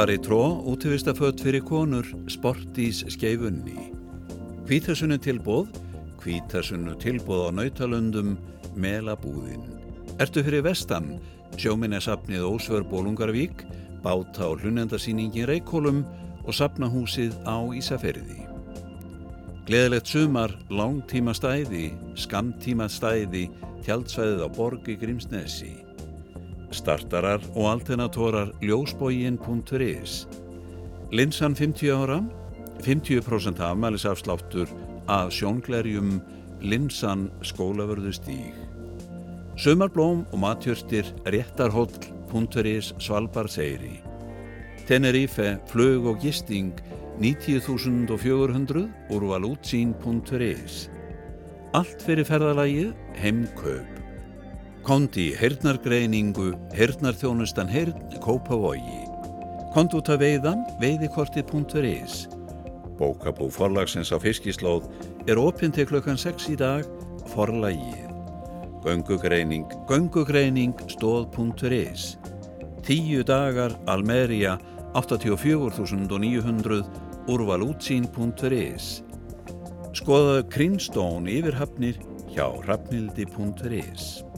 Kari 0.00 0.16
Tró, 0.18 0.62
útivistafött 0.64 1.40
fyrir 1.44 1.60
konur, 1.60 2.06
sportís 2.24 3.02
skeifunni. 3.12 3.90
Hvítasunnu 4.64 5.18
tilbóð, 5.20 5.74
hvítasunnu 6.22 6.94
tilbóð 6.96 7.42
á 7.44 7.50
nautalundum, 7.52 8.30
melabúðin. 8.80 9.60
Ertu 10.16 10.40
fyrir 10.40 10.64
vestan, 10.64 11.18
sjóminnesafnið 11.60 12.46
Ósvör 12.48 12.86
Bólungarvík, 12.88 13.66
báta 14.00 14.48
og 14.48 14.64
hlunendasýningin 14.64 15.44
Reykjólum 15.52 16.00
og 16.46 16.56
safnahúsið 16.56 17.36
á 17.44 17.60
Ísaferiði. 17.68 18.48
Gleðilegt 19.68 20.08
sumar, 20.08 20.56
langtíma 20.72 21.36
stæði, 21.36 21.90
skamtíma 22.16 22.88
stæði, 22.88 23.50
tjaldsvæðið 23.84 24.48
á 24.48 24.48
borgi 24.48 24.96
Grímsnesi. 24.96 25.89
Startarar 26.70 27.42
og 27.54 27.66
alternatorar 27.66 28.52
ljósbógin.is 28.62 30.26
Linsan 31.10 31.54
50 31.54 31.90
ára 31.90 32.20
50% 32.82 33.60
afmælisafsláttur 33.60 34.68
af 35.08 35.32
sjónglerjum 35.34 36.20
Linsan 36.62 37.30
skólavörðu 37.42 38.12
stíg 38.14 38.54
Sumarblóm 39.58 40.22
og 40.32 40.38
matjörtir 40.38 41.10
réttarhóll.is 41.26 42.94
Svalbardseiri 42.98 44.00
Tenerife 44.86 45.58
flög 45.66 46.06
og 46.06 46.22
gisting 46.22 46.72
90.400 47.20 48.86
úrvalútsín.is 49.10 50.88
Allt 51.74 52.02
fyrir 52.02 52.26
ferðalagið 52.26 52.94
heimkaup 53.18 53.99
Kondi 54.82 55.34
hernargreiningu, 55.36 56.54
hernarþjónustan 56.72 57.68
hern, 57.68 57.94
Kópavogi. 58.24 59.04
Kondi 59.74 59.98
út 60.00 60.08
að 60.08 60.22
veiðan, 60.24 60.62
veiðikorti.is. 60.80 62.24
Bókabú 62.96 63.50
forlagsins 63.52 64.12
á 64.12 64.18
fiskislóð 64.20 64.88
er 65.28 65.40
opinn 65.40 65.72
til 65.72 65.86
klukkan 65.88 66.18
6 66.20 66.48
í 66.54 66.56
dag, 66.60 66.88
forlagið. 67.34 68.08
Göngugreining, 68.80 69.68
göngugreining, 69.88 70.72
stóð.is. 70.88 72.16
Tíu 72.80 73.20
dagar, 73.28 73.76
Almeria, 73.86 74.56
84.900, 74.96 76.80
úrvalútsín.is. 77.28 78.88
Skoðaðu 80.00 80.48
Krínstón 80.48 81.28
yfirhafnir 81.28 82.00
hjá 82.32 82.48
rafnildi.is. 82.64 84.29